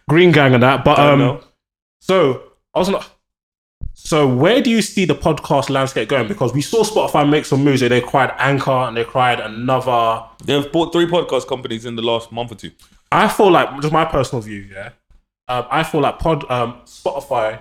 Green 0.09 0.33
Gang 0.33 0.55
and 0.55 0.63
that. 0.65 0.85
But 0.85 0.99
um, 0.99 1.41
so 2.01 2.43
I 2.75 2.79
was 2.81 2.89
not. 2.89 3.09
So 4.09 4.27
where 4.27 4.63
do 4.63 4.71
you 4.71 4.81
see 4.81 5.05
the 5.05 5.15
podcast 5.15 5.69
landscape 5.69 6.09
going? 6.09 6.29
Because 6.29 6.55
we 6.55 6.63
saw 6.63 6.83
Spotify 6.83 7.29
make 7.29 7.45
some 7.45 7.63
moves. 7.63 7.83
They 7.83 7.99
acquired 7.99 8.33
Anchor 8.39 8.71
and 8.71 8.97
they 8.97 9.03
acquired 9.03 9.39
another. 9.39 10.25
They've 10.43 10.73
bought 10.73 10.95
three 10.95 11.05
podcast 11.05 11.47
companies 11.47 11.85
in 11.85 11.95
the 11.95 12.01
last 12.01 12.33
month 12.33 12.53
or 12.53 12.55
two. 12.55 12.71
I 13.13 13.29
feel 13.29 13.51
like 13.51 13.69
just 13.83 13.93
my 13.93 14.07
personal 14.07 14.41
view, 14.41 14.67
yeah. 14.73 14.93
Um, 15.49 15.67
I 15.71 15.83
feel 15.83 16.01
like 16.01 16.19
Pod, 16.21 16.51
um, 16.51 16.81
Spotify 16.87 17.59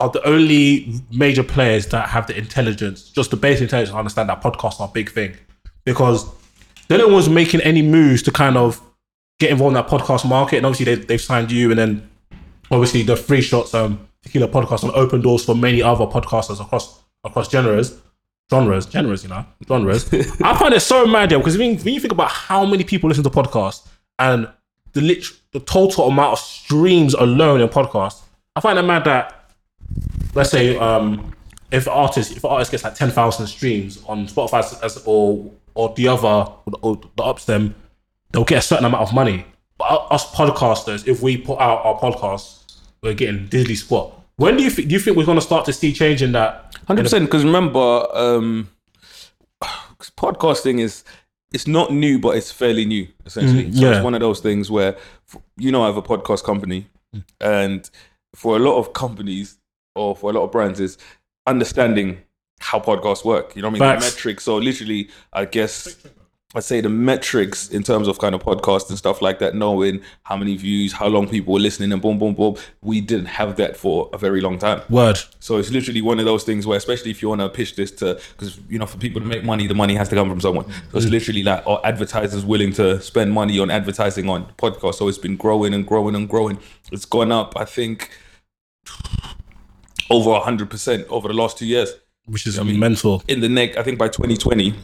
are 0.00 0.10
the 0.10 0.22
only 0.28 1.00
major 1.10 1.42
players 1.42 1.86
that 1.86 2.10
have 2.10 2.26
the 2.26 2.36
intelligence, 2.36 3.08
just 3.08 3.30
the 3.30 3.38
basic 3.38 3.62
intelligence, 3.62 3.92
to 3.92 3.98
understand 3.98 4.28
that 4.28 4.42
podcasts 4.42 4.80
are 4.82 4.88
a 4.90 4.92
big 4.92 5.10
thing, 5.10 5.34
because 5.86 6.30
they're 6.88 6.98
the 6.98 7.08
ones 7.08 7.30
making 7.30 7.62
any 7.62 7.80
moves 7.80 8.22
to 8.24 8.30
kind 8.30 8.58
of 8.58 8.82
get 9.40 9.50
involved 9.50 9.74
in 9.74 9.82
that 9.82 9.88
podcast 9.88 10.28
market. 10.28 10.58
And 10.58 10.66
obviously, 10.66 10.94
they, 10.94 11.02
they've 11.02 11.18
signed 11.18 11.50
you, 11.50 11.70
and 11.70 11.78
then 11.78 12.10
obviously 12.70 13.00
the 13.00 13.16
free 13.16 13.40
shots, 13.40 13.72
um, 13.72 14.06
tequila 14.22 14.48
podcast, 14.48 14.82
and 14.82 14.92
open 14.92 15.20
doors 15.20 15.44
for 15.44 15.54
many 15.54 15.82
other 15.82 16.06
podcasters 16.06 16.60
across 16.60 17.00
across 17.24 17.50
genres. 17.50 17.98
Genres, 18.50 18.86
genres, 18.90 19.22
you 19.22 19.30
know, 19.30 19.46
genres. 19.66 20.12
I 20.42 20.58
find 20.58 20.74
it 20.74 20.80
so 20.80 21.06
mad, 21.06 21.30
yeah, 21.30 21.38
because 21.38 21.56
when, 21.56 21.76
when 21.78 21.94
you 21.94 22.00
think 22.00 22.12
about 22.12 22.30
how 22.30 22.66
many 22.66 22.84
people 22.84 23.08
listen 23.08 23.24
to 23.24 23.30
podcasts 23.30 23.86
and 24.18 24.46
the 24.92 25.00
lit- 25.00 25.24
the 25.52 25.60
total 25.60 26.08
amount 26.08 26.32
of 26.32 26.38
streams 26.38 27.14
alone 27.14 27.60
in 27.60 27.68
podcasts, 27.68 28.20
I 28.54 28.60
find 28.60 28.78
it 28.78 28.82
mad 28.82 29.04
that 29.04 29.50
let's 30.34 30.50
say 30.50 30.76
um, 30.76 31.34
if 31.70 31.86
an 31.86 31.92
artist 31.92 32.36
if 32.36 32.44
artist 32.44 32.70
gets 32.70 32.84
like 32.84 32.94
ten 32.94 33.10
thousand 33.10 33.46
streams 33.46 34.02
on 34.06 34.26
Spotify 34.26 34.60
as, 34.60 34.80
as 34.82 35.02
or 35.06 35.50
or 35.74 35.94
the 35.94 36.08
other 36.08 36.28
or 36.28 36.70
the, 36.70 36.78
or 36.82 37.00
the 37.16 37.22
ups 37.22 37.46
them, 37.46 37.74
they'll 38.32 38.44
get 38.44 38.58
a 38.58 38.62
certain 38.62 38.84
amount 38.84 39.02
of 39.02 39.14
money. 39.14 39.46
But 39.78 40.06
us 40.10 40.30
podcasters, 40.32 41.06
if 41.08 41.22
we 41.22 41.36
put 41.38 41.58
out 41.58 41.84
our 41.84 41.98
podcasts, 41.98 42.61
we're 43.02 43.14
getting 43.14 43.48
diddly 43.48 43.76
squat. 43.76 44.18
When 44.36 44.56
do 44.56 44.62
you 44.62 44.70
think, 44.70 44.88
do 44.88 44.94
you 44.94 45.00
think 45.00 45.16
we're 45.16 45.26
going 45.26 45.38
to 45.38 45.42
start 45.42 45.64
to 45.66 45.72
see 45.72 45.92
change 45.92 46.22
in 46.22 46.32
that? 46.32 46.76
Hundred 46.86 47.04
percent. 47.04 47.26
Because 47.26 47.44
remember, 47.44 48.06
um, 48.12 48.68
podcasting 50.16 50.80
is 50.80 51.04
it's 51.52 51.66
not 51.66 51.92
new, 51.92 52.18
but 52.18 52.36
it's 52.36 52.50
fairly 52.50 52.84
new. 52.84 53.06
Essentially, 53.26 53.70
so 53.72 53.80
yeah. 53.80 53.96
it's 53.96 54.04
one 54.04 54.14
of 54.14 54.20
those 54.20 54.40
things 54.40 54.70
where 54.70 54.96
you 55.56 55.70
know 55.70 55.82
I 55.82 55.86
have 55.86 55.96
a 55.96 56.02
podcast 56.02 56.44
company, 56.44 56.86
and 57.40 57.88
for 58.34 58.56
a 58.56 58.58
lot 58.58 58.78
of 58.78 58.92
companies 58.94 59.58
or 59.94 60.16
for 60.16 60.30
a 60.30 60.32
lot 60.32 60.44
of 60.44 60.52
brands, 60.52 60.80
is 60.80 60.96
understanding 61.46 62.18
how 62.60 62.78
podcasts 62.78 63.24
work. 63.24 63.54
You 63.54 63.62
know 63.62 63.68
what 63.68 63.82
I 63.82 63.92
mean? 63.92 64.00
The 64.00 64.06
metrics. 64.06 64.44
So 64.44 64.56
literally, 64.56 65.10
I 65.32 65.44
guess. 65.44 65.96
I'd 66.54 66.64
say 66.64 66.82
the 66.82 66.90
metrics 66.90 67.70
in 67.70 67.82
terms 67.82 68.08
of 68.08 68.18
kind 68.18 68.34
of 68.34 68.42
podcast 68.42 68.90
and 68.90 68.98
stuff 68.98 69.22
like 69.22 69.38
that, 69.38 69.54
knowing 69.54 70.02
how 70.24 70.36
many 70.36 70.56
views, 70.56 70.92
how 70.92 71.06
long 71.06 71.26
people 71.26 71.54
were 71.54 71.60
listening, 71.60 71.92
and 71.92 72.02
boom, 72.02 72.18
boom, 72.18 72.34
boom. 72.34 72.56
We 72.82 73.00
didn't 73.00 73.26
have 73.26 73.56
that 73.56 73.74
for 73.76 74.10
a 74.12 74.18
very 74.18 74.42
long 74.42 74.58
time. 74.58 74.82
Word. 74.90 75.18
So 75.40 75.56
it's 75.56 75.70
literally 75.70 76.02
one 76.02 76.18
of 76.18 76.26
those 76.26 76.44
things 76.44 76.66
where, 76.66 76.76
especially 76.76 77.10
if 77.10 77.22
you 77.22 77.30
want 77.30 77.40
to 77.40 77.48
pitch 77.48 77.76
this 77.76 77.90
to, 77.92 78.20
because 78.32 78.60
you 78.68 78.78
know, 78.78 78.84
for 78.84 78.98
people 78.98 79.20
to 79.22 79.26
make 79.26 79.44
money, 79.44 79.66
the 79.66 79.74
money 79.74 79.94
has 79.94 80.10
to 80.10 80.14
come 80.14 80.28
from 80.28 80.40
someone. 80.40 80.66
So 80.90 80.98
it's 80.98 81.06
mm. 81.06 81.12
literally 81.12 81.42
like, 81.42 81.66
are 81.66 81.80
advertisers 81.84 82.44
willing 82.44 82.72
to 82.74 83.00
spend 83.00 83.32
money 83.32 83.58
on 83.58 83.70
advertising 83.70 84.28
on 84.28 84.52
podcasts? 84.58 84.96
So 84.96 85.08
it's 85.08 85.18
been 85.18 85.36
growing 85.36 85.72
and 85.72 85.86
growing 85.86 86.14
and 86.14 86.28
growing. 86.28 86.58
It's 86.90 87.06
gone 87.06 87.32
up, 87.32 87.54
I 87.56 87.64
think, 87.64 88.10
over 90.10 90.38
hundred 90.40 90.68
percent 90.68 91.06
over 91.08 91.28
the 91.28 91.34
last 91.34 91.56
two 91.56 91.66
years. 91.66 91.94
Which 92.26 92.46
is 92.46 92.58
I 92.58 92.62
mean, 92.62 92.78
mental. 92.78 93.22
In 93.26 93.40
the 93.40 93.48
neck, 93.48 93.76
I 93.76 93.82
think 93.82 93.98
by 93.98 94.06
2020, 94.06 94.74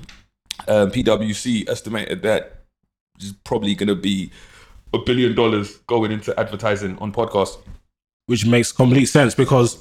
um, 0.66 0.90
PwC 0.90 1.68
estimated 1.68 2.22
that 2.22 2.64
is 3.20 3.32
probably 3.44 3.74
going 3.74 3.88
to 3.88 3.94
be 3.94 4.30
a 4.92 4.98
billion 4.98 5.34
dollars 5.34 5.76
going 5.86 6.10
into 6.12 6.38
advertising 6.38 6.98
on 6.98 7.12
podcasts. 7.12 7.58
which 8.26 8.44
makes 8.46 8.70
complete 8.72 9.06
sense 9.06 9.34
because 9.34 9.78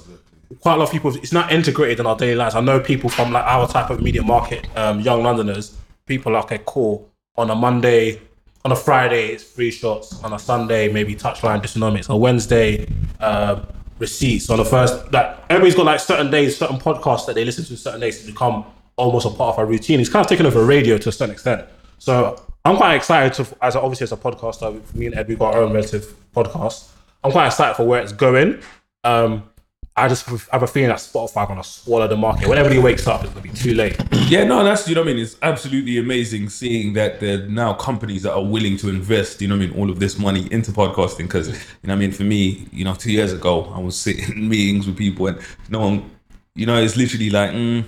quite 0.60 0.74
a 0.74 0.76
lot 0.76 0.84
of 0.84 0.90
people 0.90 1.14
it's 1.16 1.32
not 1.32 1.52
integrated 1.52 2.00
in 2.00 2.06
our 2.06 2.16
daily 2.16 2.34
lives. 2.34 2.54
I 2.54 2.60
know 2.60 2.80
people 2.80 3.10
from 3.10 3.32
like 3.32 3.44
our 3.44 3.68
type 3.68 3.90
of 3.90 4.02
media 4.02 4.22
market, 4.22 4.66
um, 4.76 5.00
young 5.00 5.22
Londoners, 5.22 5.76
people 6.06 6.34
are 6.34 6.42
okay, 6.44 6.60
cool. 6.66 7.08
On 7.36 7.50
a 7.50 7.54
Monday, 7.54 8.20
on 8.64 8.72
a 8.72 8.76
Friday, 8.76 9.28
it's 9.28 9.44
free 9.44 9.70
shots. 9.70 10.22
On 10.24 10.32
a 10.32 10.38
Sunday, 10.38 10.90
maybe 10.90 11.14
touchline 11.14 11.62
dysonomics. 11.62 12.10
On 12.10 12.18
Wednesday, 12.20 12.86
uh, 13.20 13.62
receipts. 13.98 14.50
On 14.50 14.56
the 14.56 14.64
first, 14.64 15.12
like 15.12 15.38
everybody's 15.48 15.74
got 15.74 15.86
like 15.86 16.00
certain 16.00 16.30
days, 16.30 16.56
certain 16.56 16.78
podcasts 16.78 17.26
that 17.26 17.34
they 17.34 17.44
listen 17.44 17.64
to 17.66 17.76
certain 17.76 18.00
days 18.00 18.20
to 18.20 18.26
become 18.26 18.64
almost 18.98 19.26
a 19.26 19.30
part 19.30 19.54
of 19.54 19.58
our 19.58 19.66
routine. 19.66 20.00
It's 20.00 20.10
kind 20.10 20.24
of 20.24 20.28
taken 20.28 20.44
over 20.44 20.64
radio 20.64 20.98
to 20.98 21.08
a 21.08 21.12
certain 21.12 21.32
extent. 21.32 21.66
So 21.98 22.44
I'm 22.64 22.76
quite 22.76 22.96
excited 22.96 23.32
to, 23.34 23.56
as 23.62 23.76
obviously 23.76 24.04
as 24.04 24.12
a 24.12 24.16
podcaster, 24.16 24.94
me 24.94 25.06
and 25.06 25.14
Ed, 25.14 25.28
we've 25.28 25.38
got 25.38 25.54
our 25.54 25.62
own 25.62 25.72
relative 25.72 26.14
podcast. 26.34 26.90
I'm 27.24 27.32
quite 27.32 27.46
excited 27.46 27.74
for 27.74 27.86
where 27.86 28.02
it's 28.02 28.12
going. 28.12 28.60
Um, 29.04 29.48
I 29.96 30.06
just 30.06 30.26
have 30.26 30.62
a 30.62 30.66
feeling 30.66 30.90
that 30.90 30.98
Spotify 30.98 31.48
gonna 31.48 31.64
swallow 31.64 32.06
the 32.06 32.16
market. 32.16 32.48
When 32.48 32.56
everybody 32.56 32.80
wakes 32.80 33.08
up, 33.08 33.24
it's 33.24 33.32
gonna 33.32 33.42
be 33.42 33.50
too 33.50 33.74
late. 33.74 33.96
Yeah, 34.28 34.44
no, 34.44 34.62
that's 34.62 34.86
you 34.86 34.94
know 34.94 35.00
what 35.00 35.08
I 35.08 35.14
mean. 35.14 35.22
It's 35.22 35.38
absolutely 35.40 35.96
amazing 35.96 36.50
seeing 36.50 36.92
that 36.92 37.18
there 37.18 37.42
are 37.42 37.46
now 37.46 37.72
companies 37.72 38.24
that 38.24 38.34
are 38.34 38.44
willing 38.44 38.76
to 38.76 38.90
invest, 38.90 39.40
you 39.40 39.48
know 39.48 39.56
what 39.56 39.64
I 39.64 39.68
mean, 39.68 39.78
all 39.78 39.88
of 39.88 40.00
this 40.00 40.18
money 40.18 40.46
into 40.52 40.70
podcasting. 40.70 41.22
Because 41.22 41.48
you 41.48 41.54
know 41.54 41.60
what 41.84 41.92
I 41.94 41.96
mean, 41.96 42.12
for 42.12 42.24
me, 42.24 42.68
you 42.70 42.84
know, 42.84 42.94
two 42.94 43.10
years 43.10 43.32
ago, 43.32 43.72
I 43.74 43.80
was 43.80 43.98
sitting 43.98 44.36
in 44.36 44.48
meetings 44.50 44.86
with 44.86 44.98
people 44.98 45.28
and 45.28 45.38
no 45.70 45.78
one, 45.80 46.10
you 46.54 46.66
know, 46.66 46.78
it's 46.78 46.94
literally 46.94 47.30
like, 47.30 47.52
mm, 47.52 47.86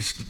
it's, 0.00 0.24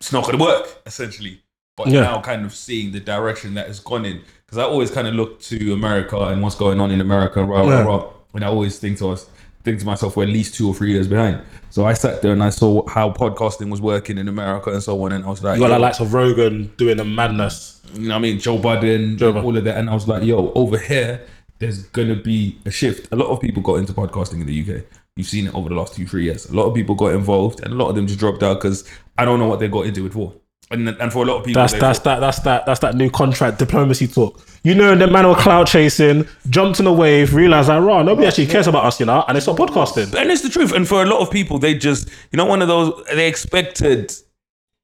it's 0.00 0.12
not 0.12 0.24
going 0.24 0.36
to 0.38 0.44
work 0.44 0.82
essentially. 0.86 1.40
But 1.76 1.88
Yeah. 1.88 2.02
now, 2.02 2.20
kind 2.20 2.44
of 2.44 2.54
seeing 2.54 2.92
the 2.92 3.00
direction 3.00 3.54
that 3.54 3.66
has 3.66 3.80
gone 3.80 4.04
in, 4.04 4.20
because 4.46 4.58
I 4.58 4.62
always 4.64 4.90
kind 4.90 5.08
of 5.08 5.14
look 5.14 5.40
to 5.42 5.72
America 5.72 6.18
and 6.30 6.40
what's 6.42 6.54
going 6.54 6.80
on 6.80 6.90
in 6.90 7.00
America, 7.00 7.42
rah, 7.44 7.60
rah, 7.62 7.68
Yeah. 7.68 7.82
rah, 7.84 8.04
and 8.34 8.44
I 8.44 8.48
always 8.48 8.78
think 8.78 8.98
to 8.98 9.10
us, 9.10 9.26
think 9.64 9.80
to 9.80 9.86
myself, 9.86 10.16
we're 10.16 10.22
at 10.24 10.28
least 10.28 10.54
two 10.54 10.68
or 10.68 10.74
three 10.74 10.92
years 10.92 11.08
behind. 11.08 11.40
So 11.70 11.84
I 11.84 11.94
sat 11.94 12.22
there 12.22 12.32
and 12.32 12.44
I 12.44 12.50
saw 12.50 12.86
how 12.88 13.10
podcasting 13.10 13.70
was 13.70 13.80
working 13.80 14.18
in 14.18 14.28
America 14.28 14.70
and 14.70 14.80
so 14.82 15.02
on, 15.04 15.10
and 15.12 15.24
I 15.24 15.28
was 15.30 15.42
like, 15.42 15.56
You 15.58 15.64
got 15.66 15.70
the 15.74 15.78
likes 15.80 15.98
of 16.00 16.14
Rogan 16.14 16.72
doing 16.76 16.96
the 16.96 17.04
madness. 17.04 17.80
you 17.94 18.02
know 18.08 18.14
what 18.14 18.18
I 18.18 18.20
mean, 18.22 18.38
Joe 18.38 18.58
Budden, 18.58 19.18
Joe 19.18 19.32
Budden. 19.32 19.44
all 19.46 19.56
of 19.56 19.64
that, 19.64 19.76
and 19.78 19.90
I 19.90 19.94
was 19.94 20.06
like, 20.06 20.22
yo, 20.22 20.52
over 20.54 20.78
here, 20.78 21.22
there's 21.58 21.82
gonna 21.84 22.14
be 22.16 22.58
a 22.66 22.70
shift. 22.70 23.08
A 23.12 23.16
lot 23.16 23.26
of 23.28 23.40
people 23.40 23.62
got 23.62 23.76
into 23.76 23.92
podcasting 23.92 24.40
in 24.42 24.46
the 24.46 24.60
UK. 24.62 24.84
You've 25.16 25.28
seen 25.28 25.46
it 25.46 25.54
over 25.54 25.68
the 25.68 25.76
last 25.76 25.94
two, 25.94 26.06
three 26.06 26.24
years. 26.24 26.46
A 26.50 26.54
lot 26.56 26.64
of 26.64 26.74
people 26.74 26.96
got 26.96 27.14
involved, 27.14 27.60
and 27.60 27.72
a 27.72 27.76
lot 27.76 27.88
of 27.88 27.94
them 27.94 28.06
just 28.06 28.18
dropped 28.18 28.42
out 28.42 28.54
because 28.60 28.84
I 29.16 29.24
don't 29.24 29.38
know 29.38 29.46
what 29.46 29.60
they 29.60 29.68
got 29.68 29.86
into 29.86 30.04
it 30.06 30.12
for. 30.12 30.34
And 30.70 30.88
and 30.88 31.12
for 31.12 31.22
a 31.22 31.26
lot 31.26 31.38
of 31.38 31.44
people, 31.44 31.62
That's 31.62 31.74
that's 31.74 31.98
that 32.00 32.18
that's 32.18 32.40
that 32.40 32.66
that's 32.66 32.80
that 32.80 32.96
new 32.96 33.10
contract 33.10 33.58
diplomacy 33.60 34.08
talk. 34.08 34.44
You 34.64 34.74
know, 34.74 34.96
the 34.96 35.06
man 35.06 35.28
were 35.28 35.36
cloud 35.36 35.68
chasing, 35.68 36.26
jumped 36.50 36.80
in 36.80 36.86
a 36.86 36.92
wave, 36.92 37.32
realized 37.34 37.68
that 37.68 37.76
raw, 37.76 38.02
nobody 38.02 38.26
actually 38.26 38.46
cares 38.46 38.66
about 38.66 38.84
us, 38.86 38.98
you 38.98 39.06
know, 39.06 39.22
and 39.28 39.36
they 39.36 39.40
start 39.40 39.58
podcasting. 39.58 40.12
and 40.16 40.30
it's 40.30 40.40
the 40.42 40.48
truth. 40.48 40.72
And 40.72 40.88
for 40.88 41.02
a 41.02 41.06
lot 41.06 41.20
of 41.20 41.30
people, 41.30 41.58
they 41.60 41.74
just, 41.74 42.08
you 42.32 42.36
know, 42.36 42.46
one 42.46 42.60
of 42.62 42.66
those 42.68 43.04
they 43.14 43.28
expected 43.28 44.12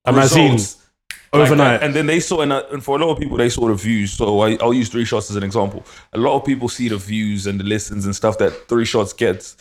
A 0.05 0.13
magazine 0.13 0.53
like 0.53 0.69
overnight. 1.33 1.81
that. 1.81 1.83
and 1.83 1.95
then 1.95 2.07
they 2.07 2.21
saw, 2.21 2.43
and, 2.43 2.53
uh, 2.53 2.63
and 2.71 2.85
for 2.85 2.97
a 3.01 3.05
lot 3.05 3.11
of 3.13 3.19
people, 3.19 3.37
they 3.39 3.49
saw 3.49 3.67
the 3.67 3.75
views. 3.75 4.13
So 4.13 4.41
I, 4.43 4.59
I'll 4.61 4.75
use 4.75 4.91
three 4.91 5.07
shots 5.07 5.31
as 5.31 5.37
an 5.37 5.43
example. 5.43 5.83
A 6.13 6.19
lot 6.19 6.37
of 6.37 6.45
people 6.45 6.69
see 6.69 6.89
the 6.89 6.99
views 6.99 7.47
and 7.47 7.59
the 7.59 7.65
listens 7.65 8.05
and 8.05 8.15
stuff 8.15 8.37
that 8.39 8.69
three 8.69 8.85
shots 8.85 9.13
gets, 9.15 9.57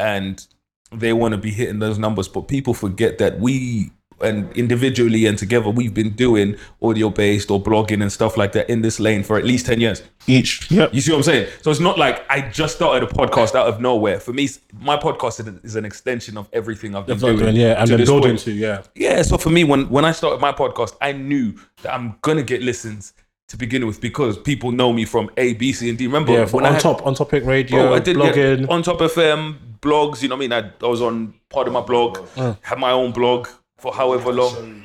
and 0.00 0.46
they 0.92 1.12
want 1.12 1.32
to 1.32 1.38
be 1.38 1.50
hitting 1.50 1.78
those 1.78 1.98
numbers. 1.98 2.26
But 2.28 2.48
people 2.48 2.74
forget 2.74 3.18
that 3.18 3.38
we 3.38 3.90
and 4.22 4.54
individually 4.54 5.24
and 5.24 5.38
together 5.38 5.70
we've 5.70 5.94
been 5.94 6.10
doing 6.10 6.54
audio 6.82 7.08
based 7.08 7.50
or 7.50 7.58
blogging 7.62 8.02
and 8.02 8.12
stuff 8.12 8.36
like 8.36 8.52
that 8.52 8.68
in 8.68 8.82
this 8.82 9.00
lane 9.00 9.22
for 9.22 9.38
at 9.38 9.44
least 9.46 9.64
10 9.64 9.80
years 9.80 10.02
each. 10.26 10.70
Yep. 10.70 10.92
you 10.92 11.00
see 11.00 11.10
what 11.12 11.16
I'm 11.18 11.22
saying? 11.22 11.48
So 11.62 11.70
it's 11.70 11.80
not 11.80 11.96
like 11.98 12.22
I 12.30 12.42
just 12.50 12.76
started 12.76 13.02
a 13.08 13.10
podcast 13.10 13.54
out 13.54 13.66
of 13.66 13.80
nowhere. 13.80 14.20
For 14.20 14.34
me, 14.34 14.46
my 14.78 14.98
podcast 14.98 15.60
is- 15.64 15.74
an 15.76 15.86
extension 15.86 16.36
of 16.36 16.50
everything 16.52 16.94
I've 16.94 17.06
been 17.06 17.16
Doing, 17.18 17.38
doing. 17.38 17.56
yeah, 17.56 17.80
and 17.80 17.88
then 17.88 18.04
building 18.04 18.36
to, 18.36 18.50
yeah. 18.52 18.82
Yeah, 18.94 19.22
so 19.22 19.38
for 19.38 19.48
me, 19.48 19.64
when 19.64 19.88
when 19.88 20.04
I 20.04 20.12
started 20.12 20.38
my 20.40 20.52
podcast, 20.52 20.96
I 21.00 21.12
knew 21.12 21.54
that 21.82 21.94
I'm 21.94 22.16
gonna 22.20 22.42
get 22.42 22.60
listens 22.62 23.14
to 23.48 23.56
begin 23.56 23.86
with 23.86 24.02
because 24.02 24.36
people 24.36 24.70
know 24.70 24.92
me 24.92 25.06
from 25.06 25.30
A, 25.38 25.54
B, 25.54 25.72
C, 25.72 25.88
and 25.88 25.96
D. 25.96 26.06
Remember 26.06 26.32
Yeah, 26.32 26.38
when 26.40 26.48
from 26.48 26.64
I 26.64 26.68
on 26.68 26.72
had, 26.74 26.82
top 26.82 27.06
on 27.06 27.14
topic 27.14 27.42
radio, 27.46 27.94
I 27.94 28.00
did 28.00 28.18
yeah, 28.18 28.22
blogging. 28.32 28.68
on 28.70 28.82
top 28.82 29.00
of 29.00 29.12
FM 29.12 29.56
blogs. 29.80 30.22
You 30.22 30.28
know 30.28 30.36
what 30.36 30.44
I 30.52 30.60
mean? 30.60 30.72
I, 30.80 30.86
I 30.86 30.88
was 30.88 31.02
on 31.02 31.34
part 31.48 31.66
of 31.66 31.72
my 31.72 31.80
blog, 31.80 32.18
had 32.62 32.78
my 32.78 32.90
own 32.92 33.12
blog 33.12 33.48
for 33.78 33.92
however 33.92 34.32
long. 34.32 34.84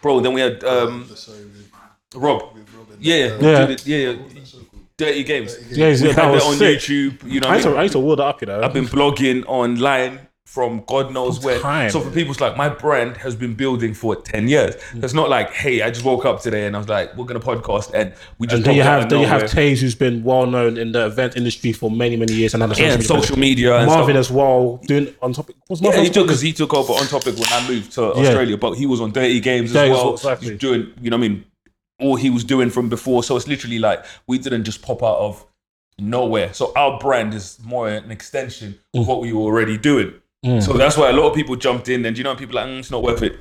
Bro, 0.00 0.20
then 0.20 0.32
we 0.32 0.40
had 0.40 0.62
um, 0.64 1.08
Rob. 2.14 2.56
Yeah, 3.00 3.16
yeah, 3.16 3.38
Yeah. 3.40 3.66
did 3.66 3.86
yeah, 3.86 3.98
yeah. 4.10 4.16
Dirty 4.96 5.22
games. 5.22 5.56
Yeah, 5.70 5.88
we 5.90 5.92
yeah, 5.94 6.06
had 6.08 6.16
that 6.16 6.32
was 6.32 6.44
on 6.44 6.54
sick. 6.54 6.78
YouTube. 6.80 7.22
You 7.24 7.40
know, 7.40 7.48
I 7.48 7.54
used, 7.54 7.66
to? 7.68 7.76
I 7.76 7.82
used 7.82 7.92
to 7.92 8.16
that 8.16 8.20
up, 8.20 8.40
you 8.40 8.48
know. 8.48 8.60
I've 8.62 8.72
been 8.72 8.86
blogging 8.86 9.44
online 9.46 10.27
from 10.48 10.82
God 10.86 11.12
knows 11.12 11.44
where. 11.44 11.60
time. 11.60 11.90
So 11.90 12.00
for 12.00 12.10
people, 12.10 12.30
it's 12.30 12.40
like, 12.40 12.56
my 12.56 12.70
brand 12.70 13.18
has 13.18 13.36
been 13.36 13.52
building 13.52 13.92
for 13.92 14.16
ten 14.16 14.48
years. 14.48 14.76
Mm. 14.76 15.04
It's 15.04 15.12
not 15.12 15.28
like, 15.28 15.50
hey, 15.50 15.82
I 15.82 15.90
just 15.90 16.06
woke 16.06 16.24
up 16.24 16.40
today 16.40 16.66
and 16.66 16.74
I 16.74 16.78
was 16.78 16.88
like, 16.88 17.14
we're 17.18 17.26
gonna 17.26 17.38
podcast 17.38 17.92
and 17.92 18.14
we 18.38 18.46
just. 18.46 18.56
and 18.56 18.64
then 18.64 18.74
you 18.74 18.82
have 18.82 19.10
then 19.10 19.20
you 19.20 19.26
have. 19.26 19.42
Taze, 19.42 19.80
who's 19.80 19.94
been 19.94 20.24
well 20.24 20.46
known 20.46 20.78
in 20.78 20.92
the 20.92 21.04
event 21.04 21.36
industry 21.36 21.72
for 21.72 21.90
many 21.90 22.16
many 22.16 22.32
years, 22.32 22.54
and 22.54 22.62
had 22.62 22.78
yeah, 22.78 22.94
and 22.94 23.04
social 23.04 23.38
media 23.38 23.76
and 23.76 23.86
Marvin 23.86 24.16
as 24.16 24.30
well, 24.30 24.78
doing 24.86 25.14
on 25.20 25.34
topic. 25.34 25.56
Was 25.68 25.82
Yeah, 25.82 26.00
he 26.00 26.08
took 26.08 26.26
because 26.26 26.40
he 26.40 26.54
took 26.54 26.72
over 26.72 26.94
on 26.94 27.06
topic 27.08 27.36
when 27.36 27.52
I 27.52 27.68
moved 27.68 27.92
to 27.92 28.14
Australia, 28.14 28.56
but 28.56 28.72
he 28.72 28.86
was 28.86 29.02
on 29.02 29.12
Dirty 29.12 29.40
Games 29.40 29.74
Dirty, 29.74 29.90
as 29.90 29.96
well. 29.96 30.14
exactly. 30.14 30.48
He's 30.48 30.58
doing, 30.58 30.94
you 31.02 31.10
know, 31.10 31.18
what 31.18 31.24
I 31.24 31.28
mean, 31.28 31.44
all 32.00 32.16
he 32.16 32.30
was 32.30 32.42
doing 32.42 32.70
from 32.70 32.88
before. 32.88 33.22
So 33.22 33.36
it's 33.36 33.46
literally 33.46 33.78
like 33.78 34.02
we 34.26 34.38
didn't 34.38 34.64
just 34.64 34.80
pop 34.80 35.02
out 35.02 35.18
of 35.18 35.44
nowhere. 35.98 36.54
So 36.54 36.72
our 36.74 36.98
brand 36.98 37.34
is 37.34 37.58
more 37.62 37.88
an 37.88 38.10
extension 38.10 38.78
of 38.94 39.06
what 39.06 39.20
we 39.20 39.32
were 39.32 39.42
already 39.42 39.76
doing. 39.76 40.14
So 40.44 40.72
that's 40.74 40.96
why 40.96 41.10
a 41.10 41.12
lot 41.12 41.28
of 41.28 41.34
people 41.34 41.56
jumped 41.56 41.88
in, 41.88 42.04
and 42.06 42.14
do 42.14 42.20
you 42.20 42.24
know, 42.24 42.36
people 42.36 42.58
are 42.58 42.64
like, 42.64 42.74
mm, 42.74 42.78
it's 42.78 42.90
not 42.90 43.02
worth 43.02 43.22
it. 43.22 43.38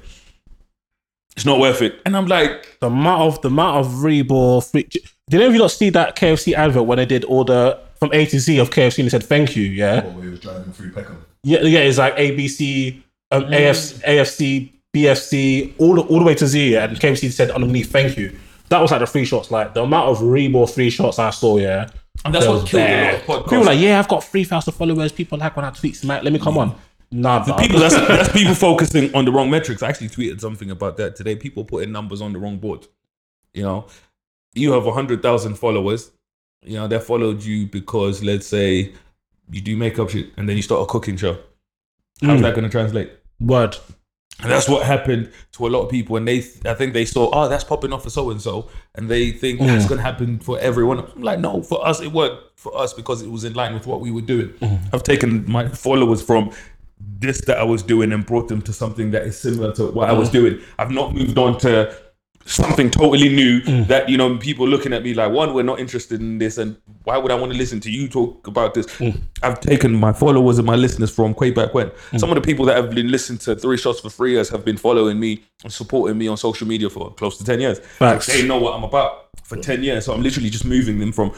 It's 1.35 1.45
not 1.45 1.59
worth 1.59 1.83
it, 1.83 2.01
and 2.05 2.17
I'm 2.17 2.25
like, 2.25 2.79
the 2.79 2.87
amount 2.87 3.21
of 3.21 3.41
the 3.43 3.49
amount 3.49 3.77
of 3.85 3.91
Rebor. 3.97 4.67
Free, 4.67 4.83
did 4.83 5.03
any 5.41 5.45
of 5.45 5.53
you 5.53 5.59
not 5.59 5.69
see 5.71 5.91
that 5.91 6.15
KFC 6.15 6.53
advert 6.53 6.83
when 6.85 6.97
they 6.97 7.05
did 7.05 7.23
all 7.25 7.43
the 7.43 7.79
from 7.95 8.09
A 8.13 8.25
to 8.25 8.39
Z 8.39 8.57
of 8.57 8.71
KFC 8.71 8.99
and 8.99 9.05
they 9.05 9.09
said 9.09 9.23
thank 9.23 9.55
you? 9.55 9.63
Yeah, 9.65 10.03
What, 10.03 10.15
where 10.15 10.23
he 10.23 10.29
was 10.31 10.39
driving 10.39 10.71
through 10.73 10.93
Peckham. 10.93 11.23
yeah, 11.43 11.61
yeah. 11.61 11.79
It's 11.81 11.99
like 11.99 12.15
ABC, 12.17 13.03
um, 13.31 13.43
AFC, 13.43 14.01
AFC, 14.01 14.71
BFC, 14.95 15.73
all 15.77 15.93
the, 15.95 16.01
all 16.01 16.17
the 16.19 16.25
way 16.25 16.33
to 16.33 16.47
Z, 16.47 16.73
yeah, 16.73 16.85
and 16.85 16.99
KFC 16.99 17.31
said 17.31 17.51
underneath 17.51 17.91
thank 17.91 18.17
you. 18.17 18.35
That 18.69 18.81
was 18.81 18.89
like 18.89 19.01
the 19.01 19.05
free 19.07 19.23
shots. 19.25 19.51
Like 19.51 19.75
the 19.75 19.83
amount 19.83 20.09
of 20.09 20.17
Rebor 20.23 20.67
free 20.73 20.89
shots 20.89 21.19
I 21.19 21.29
saw. 21.29 21.57
Yeah, 21.57 21.87
and 22.25 22.33
that's 22.33 22.47
what 22.47 22.61
was 22.61 22.69
killed 22.71 22.81
a 22.81 22.85
lot 22.85 22.89
bad. 22.89 23.13
of 23.13 23.21
podcasts. 23.21 23.43
People 23.43 23.59
were 23.59 23.65
like, 23.65 23.79
yeah, 23.79 23.99
I've 23.99 24.07
got 24.07 24.23
three 24.23 24.43
thousand 24.43 24.73
followers. 24.73 25.11
People 25.11 25.37
like 25.37 25.55
when 25.55 25.65
I 25.65 25.69
tweet 25.69 25.95
smack. 25.95 26.23
Let 26.23 26.33
me 26.33 26.39
come 26.39 26.57
on. 26.57 26.75
Nah, 27.11 27.45
bro. 27.45 27.55
people 27.55 27.79
that's, 27.79 27.95
that's 27.95 28.31
people 28.33 28.53
focusing 28.69 29.13
on 29.15 29.25
the 29.25 29.31
wrong 29.31 29.49
metrics. 29.49 29.81
I 29.81 29.89
actually 29.89 30.09
tweeted 30.09 30.41
something 30.41 30.69
about 30.71 30.97
that 30.97 31.15
today. 31.15 31.35
People 31.35 31.63
putting 31.63 31.91
numbers 31.91 32.21
on 32.21 32.33
the 32.33 32.39
wrong 32.39 32.57
board. 32.57 32.85
You 33.53 33.63
know, 33.63 33.87
you 34.53 34.71
have 34.73 34.85
hundred 34.85 35.21
thousand 35.21 35.55
followers. 35.55 36.11
You 36.63 36.75
know, 36.75 36.87
they 36.87 36.99
followed 36.99 37.43
you 37.43 37.67
because 37.67 38.23
let's 38.23 38.47
say 38.47 38.93
you 39.49 39.61
do 39.61 39.77
makeup 39.77 40.09
shit 40.09 40.31
and 40.37 40.49
then 40.49 40.57
you 40.57 40.61
start 40.61 40.81
a 40.81 40.85
cooking 40.85 41.15
show. 41.17 41.37
How's 42.21 42.39
Mm. 42.39 42.41
that 42.43 42.55
going 42.55 42.63
to 42.65 42.69
translate? 42.69 43.11
word. 43.39 43.77
And 44.41 44.51
that's 44.51 44.67
what 44.69 44.85
happened 44.85 45.31
to 45.53 45.65
a 45.65 45.69
lot 45.69 45.81
of 45.83 45.89
people. 45.89 46.15
And 46.17 46.27
they, 46.27 46.39
I 46.65 46.73
think 46.75 46.93
they 46.93 47.05
saw, 47.05 47.29
oh, 47.33 47.47
that's 47.47 47.63
popping 47.63 47.91
off 47.93 48.03
for 48.03 48.09
so 48.11 48.29
and 48.29 48.39
so, 48.41 48.69
and 48.93 49.09
they 49.09 49.31
think 49.31 49.59
that's 49.59 49.87
going 49.87 49.97
to 49.97 50.03
happen 50.03 50.37
for 50.39 50.59
everyone. 50.59 50.99
I'm 50.99 51.21
like, 51.23 51.39
no, 51.39 51.63
for 51.63 51.83
us, 51.87 52.01
it 52.01 52.11
worked 52.11 52.59
for 52.59 52.75
us 52.77 52.93
because 52.93 53.21
it 53.23 53.29
was 53.31 53.43
in 53.43 53.53
line 53.53 53.73
with 53.73 53.87
what 53.87 53.99
we 53.99 54.11
were 54.11 54.21
doing. 54.21 54.53
I've 54.93 55.01
taken 55.03 55.49
my 55.49 55.67
followers 55.69 56.21
from 56.21 56.51
this 57.19 57.41
that 57.41 57.57
I 57.57 57.63
was 57.63 57.83
doing 57.83 58.11
and 58.11 58.25
brought 58.25 58.47
them 58.47 58.61
to 58.63 58.73
something 58.73 59.11
that 59.11 59.23
is 59.23 59.39
similar 59.39 59.73
to 59.73 59.87
what 59.87 60.09
I 60.09 60.13
was 60.13 60.29
mm. 60.29 60.33
doing. 60.33 60.61
I've 60.77 60.91
not 60.91 61.13
moved 61.13 61.37
on 61.37 61.57
to 61.59 61.95
something 62.47 62.89
totally 62.89 63.29
new 63.29 63.61
mm. 63.61 63.87
that 63.87 64.07
you 64.07 64.17
know 64.17 64.37
people 64.37 64.65
looking 64.65 64.93
at 64.93 65.03
me 65.03 65.13
like 65.13 65.29
one 65.31 65.53
we're 65.53 65.63
not 65.63 65.79
interested 65.79 66.21
in 66.21 66.37
this 66.37 66.57
and 66.57 66.77
why 67.03 67.17
would 67.17 67.29
i 67.29 67.35
want 67.35 67.51
to 67.51 67.57
listen 67.57 67.79
to 67.79 67.91
you 67.91 68.07
talk 68.07 68.47
about 68.47 68.73
this? 68.73 68.85
Mm. 68.97 69.21
I've 69.43 69.59
taken 69.59 69.93
my 69.93 70.11
followers 70.11 70.57
and 70.57 70.65
my 70.65 70.75
listeners 70.75 71.13
from 71.13 71.33
way 71.33 71.51
back 71.51 71.73
when. 71.73 71.91
Some 72.17 72.29
of 72.29 72.35
the 72.35 72.41
people 72.41 72.65
that 72.65 72.75
have 72.75 72.93
been 72.93 73.09
listening 73.09 73.39
to 73.39 73.55
three 73.55 73.77
shots 73.77 73.99
for 73.99 74.09
three 74.09 74.31
years 74.31 74.49
have 74.49 74.65
been 74.65 74.77
following 74.77 75.19
me 75.19 75.43
and 75.63 75.71
supporting 75.71 76.17
me 76.17 76.27
on 76.27 76.37
social 76.37 76.67
media 76.67 76.89
for 76.89 77.13
close 77.13 77.37
to 77.37 77.45
10 77.45 77.61
years. 77.61 77.79
They 78.27 78.45
know 78.47 78.57
what 78.57 78.73
i'm 78.73 78.83
about 78.83 79.29
for 79.43 79.55
10 79.55 79.83
years 79.83 80.05
so 80.05 80.13
i'm 80.13 80.21
literally 80.21 80.49
just 80.49 80.65
moving 80.65 80.99
them 80.99 81.11
from 81.11 81.31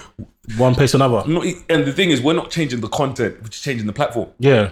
One 0.58 0.74
place 0.74 0.92
to 0.92 0.98
another. 0.98 1.28
not, 1.28 1.46
and 1.70 1.86
the 1.86 1.94
thing 1.94 2.10
is 2.10 2.22
we're 2.22 2.34
not 2.34 2.50
changing 2.50 2.82
the 2.82 2.88
content 2.88 3.36
we're 3.42 3.50
just 3.50 3.64
changing 3.64 3.86
the 3.88 3.94
platform. 3.94 4.30
Yeah. 4.40 4.72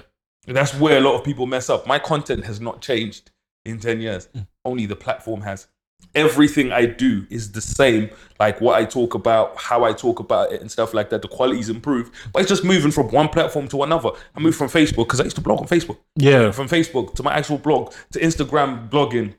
That's 0.55 0.73
where 0.75 0.97
a 0.97 1.01
lot 1.01 1.15
of 1.15 1.23
people 1.23 1.45
mess 1.45 1.69
up. 1.69 1.85
My 1.87 1.99
content 1.99 2.45
has 2.45 2.61
not 2.61 2.81
changed 2.81 3.31
in 3.65 3.79
10 3.79 3.99
years. 4.01 4.27
Mm. 4.35 4.47
Only 4.63 4.85
the 4.85 4.95
platform 4.95 5.41
has. 5.41 5.67
Everything 6.13 6.71
I 6.71 6.85
do 6.85 7.25
is 7.29 7.51
the 7.51 7.59
same, 7.61 8.09
like 8.39 8.61
what 8.61 8.79
I 8.79 8.85
talk 8.85 9.13
about, 9.15 9.59
how 9.59 9.83
I 9.83 9.93
talk 9.93 10.19
about 10.19 10.51
it, 10.51 10.61
and 10.61 10.71
stuff 10.71 10.93
like 10.93 11.09
that. 11.09 11.21
The 11.21 11.27
quality's 11.27 11.69
improved, 11.69 12.13
but 12.31 12.41
it's 12.41 12.49
just 12.49 12.63
moving 12.63 12.91
from 12.91 13.09
one 13.09 13.29
platform 13.29 13.67
to 13.69 13.83
another. 13.83 14.11
I 14.35 14.39
moved 14.39 14.57
from 14.57 14.67
Facebook 14.67 15.05
because 15.07 15.19
I 15.19 15.23
used 15.23 15.35
to 15.37 15.41
blog 15.41 15.59
on 15.59 15.67
Facebook, 15.67 15.97
Yeah. 16.15 16.51
from 16.51 16.67
Facebook 16.69 17.15
to 17.15 17.23
my 17.23 17.33
actual 17.33 17.57
blog 17.57 17.93
to 18.11 18.19
Instagram 18.19 18.89
blogging, 18.89 19.33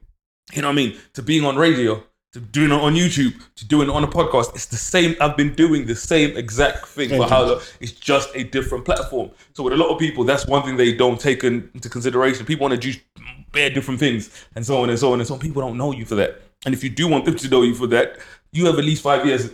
you 0.52 0.62
know 0.62 0.68
what 0.68 0.72
I 0.72 0.76
mean, 0.76 0.98
to 1.14 1.22
being 1.22 1.44
on 1.44 1.56
radio, 1.56 2.02
to 2.32 2.40
doing 2.40 2.70
it 2.70 2.74
on 2.74 2.94
YouTube, 2.94 3.34
to 3.56 3.66
doing 3.66 3.88
it 3.88 3.92
on 3.92 4.04
a 4.04 4.06
podcast. 4.08 4.54
It's 4.54 4.66
the 4.66 4.76
same. 4.76 5.16
I've 5.20 5.36
been 5.36 5.54
doing 5.54 5.86
the 5.86 5.94
same 5.94 6.36
exact 6.36 6.86
thing 6.88 7.08
for 7.08 7.26
how 7.28 7.44
long. 7.44 7.60
It's 7.80 7.92
just 7.92 8.28
a 8.34 8.44
different 8.44 8.84
platform. 8.84 9.30
So 9.54 9.62
with 9.62 9.72
a 9.72 9.76
lot 9.76 9.88
of 9.88 9.98
people, 9.98 10.24
that's 10.24 10.46
one 10.46 10.62
thing 10.62 10.76
they 10.76 10.92
don't 10.94 11.18
take 11.18 11.42
in- 11.44 11.70
into 11.74 11.88
consideration. 11.88 12.44
People 12.44 12.68
want 12.68 12.80
to 12.80 12.92
do 12.92 12.98
bare 13.52 13.70
different 13.70 13.98
things 13.98 14.30
and 14.54 14.64
so 14.64 14.82
on 14.82 14.90
and 14.90 14.98
so 14.98 15.12
on 15.12 15.20
and 15.20 15.26
so 15.26 15.34
on. 15.34 15.40
People 15.40 15.62
don't 15.62 15.78
know 15.78 15.92
you 15.92 16.04
for 16.04 16.16
that. 16.16 16.42
And 16.66 16.74
if 16.74 16.84
you 16.84 16.90
do 16.90 17.08
want 17.08 17.24
them 17.24 17.36
to 17.36 17.48
know 17.48 17.62
you 17.62 17.74
for 17.74 17.86
that, 17.88 18.18
you 18.52 18.66
have 18.66 18.78
at 18.78 18.84
least 18.84 19.02
five 19.02 19.24
years 19.24 19.50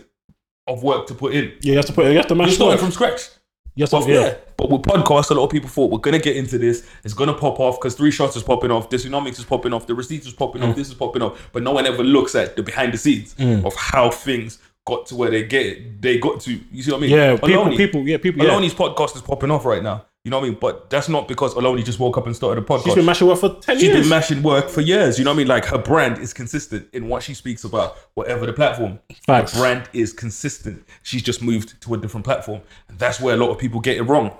of 0.67 0.83
work 0.83 1.07
to 1.07 1.13
put 1.13 1.33
in. 1.33 1.53
Yeah, 1.61 1.71
you 1.71 1.75
have 1.77 1.85
to 1.85 1.93
put 1.93 2.07
you 2.07 2.17
have 2.17 2.27
to 2.27 2.35
You're 2.35 2.49
starting 2.49 2.79
from 2.79 2.91
scratch. 2.91 3.29
Have 3.77 3.91
But 3.91 4.07
yeah. 4.07 4.19
yeah. 4.19 4.33
But 4.57 4.69
with 4.69 4.81
podcasts, 4.83 5.31
a 5.31 5.33
lot 5.33 5.43
of 5.43 5.49
people 5.49 5.67
thought 5.69 5.91
we're 5.91 5.97
gonna 5.99 6.19
get 6.19 6.37
into 6.37 6.57
this. 6.57 6.87
It's 7.03 7.13
gonna 7.13 7.33
pop 7.33 7.59
off 7.59 7.79
because 7.79 7.95
three 7.95 8.11
shots 8.11 8.35
is 8.35 8.43
popping 8.43 8.71
off, 8.71 8.89
Dysonomics 8.89 9.37
is 9.39 9.43
popping 9.45 9.73
off, 9.73 9.85
the 9.87 9.93
receipts 9.95 10.25
is 10.27 10.33
popping 10.33 10.61
Mm. 10.61 10.69
off, 10.69 10.75
this 10.75 10.87
is 10.87 10.93
popping 10.93 11.21
off. 11.21 11.49
But 11.51 11.63
no 11.63 11.71
one 11.73 11.85
ever 11.85 12.03
looks 12.03 12.35
at 12.35 12.55
the 12.55 12.63
behind 12.63 12.93
the 12.93 12.97
scenes 12.97 13.35
of 13.39 13.75
how 13.75 14.09
things 14.11 14.59
got 14.87 15.07
to 15.07 15.15
where 15.15 15.29
they 15.31 15.43
get 15.43 16.01
they 16.01 16.19
got 16.19 16.39
to. 16.41 16.57
You 16.71 16.83
see 16.83 16.91
what 16.91 16.97
I 16.97 17.01
mean? 17.01 17.09
Yeah, 17.09 17.31
people, 17.33 17.49
Oloni- 17.49 17.77
people, 17.77 18.01
yeah, 18.07 18.17
people, 18.17 18.45
yeah. 18.45 18.51
Oloni's 18.51 18.73
podcast 18.73 19.15
is 19.15 19.21
popping 19.21 19.51
off 19.51 19.65
right 19.65 19.83
now. 19.83 20.05
You 20.25 20.31
know 20.31 20.39
what 20.39 20.47
I 20.47 20.49
mean? 20.49 20.57
But 20.59 20.89
that's 20.89 21.07
not 21.07 21.27
because 21.27 21.53
Oloni 21.53 21.85
just 21.85 21.99
woke 21.99 22.17
up 22.17 22.25
and 22.25 22.35
started 22.35 22.63
a 22.63 22.65
podcast. 22.65 22.85
She's 22.85 22.95
been 22.95 23.05
mashing 23.05 23.27
work 23.27 23.37
for 23.39 23.49
10 23.61 23.75
She's 23.75 23.83
years. 23.83 23.99
been 23.99 24.09
mashing 24.09 24.41
work 24.41 24.69
for 24.69 24.81
years. 24.81 25.19
You 25.19 25.23
know 25.23 25.29
what 25.29 25.35
I 25.35 25.37
mean? 25.37 25.47
Like 25.47 25.65
her 25.65 25.77
brand 25.77 26.17
is 26.17 26.33
consistent 26.33 26.87
in 26.93 27.07
what 27.07 27.21
she 27.21 27.35
speaks 27.35 27.63
about, 27.63 27.95
whatever 28.15 28.47
the 28.47 28.53
platform. 28.53 28.99
Facts. 29.27 29.53
The 29.53 29.59
brand 29.59 29.87
is 29.93 30.13
consistent. 30.13 30.83
She's 31.03 31.21
just 31.21 31.43
moved 31.43 31.79
to 31.79 31.93
a 31.93 31.97
different 31.99 32.25
platform. 32.25 32.61
And 32.89 32.97
that's 32.97 33.21
where 33.21 33.35
a 33.35 33.37
lot 33.37 33.51
of 33.51 33.59
people 33.59 33.79
get 33.79 33.97
it 33.97 34.01
wrong. 34.01 34.35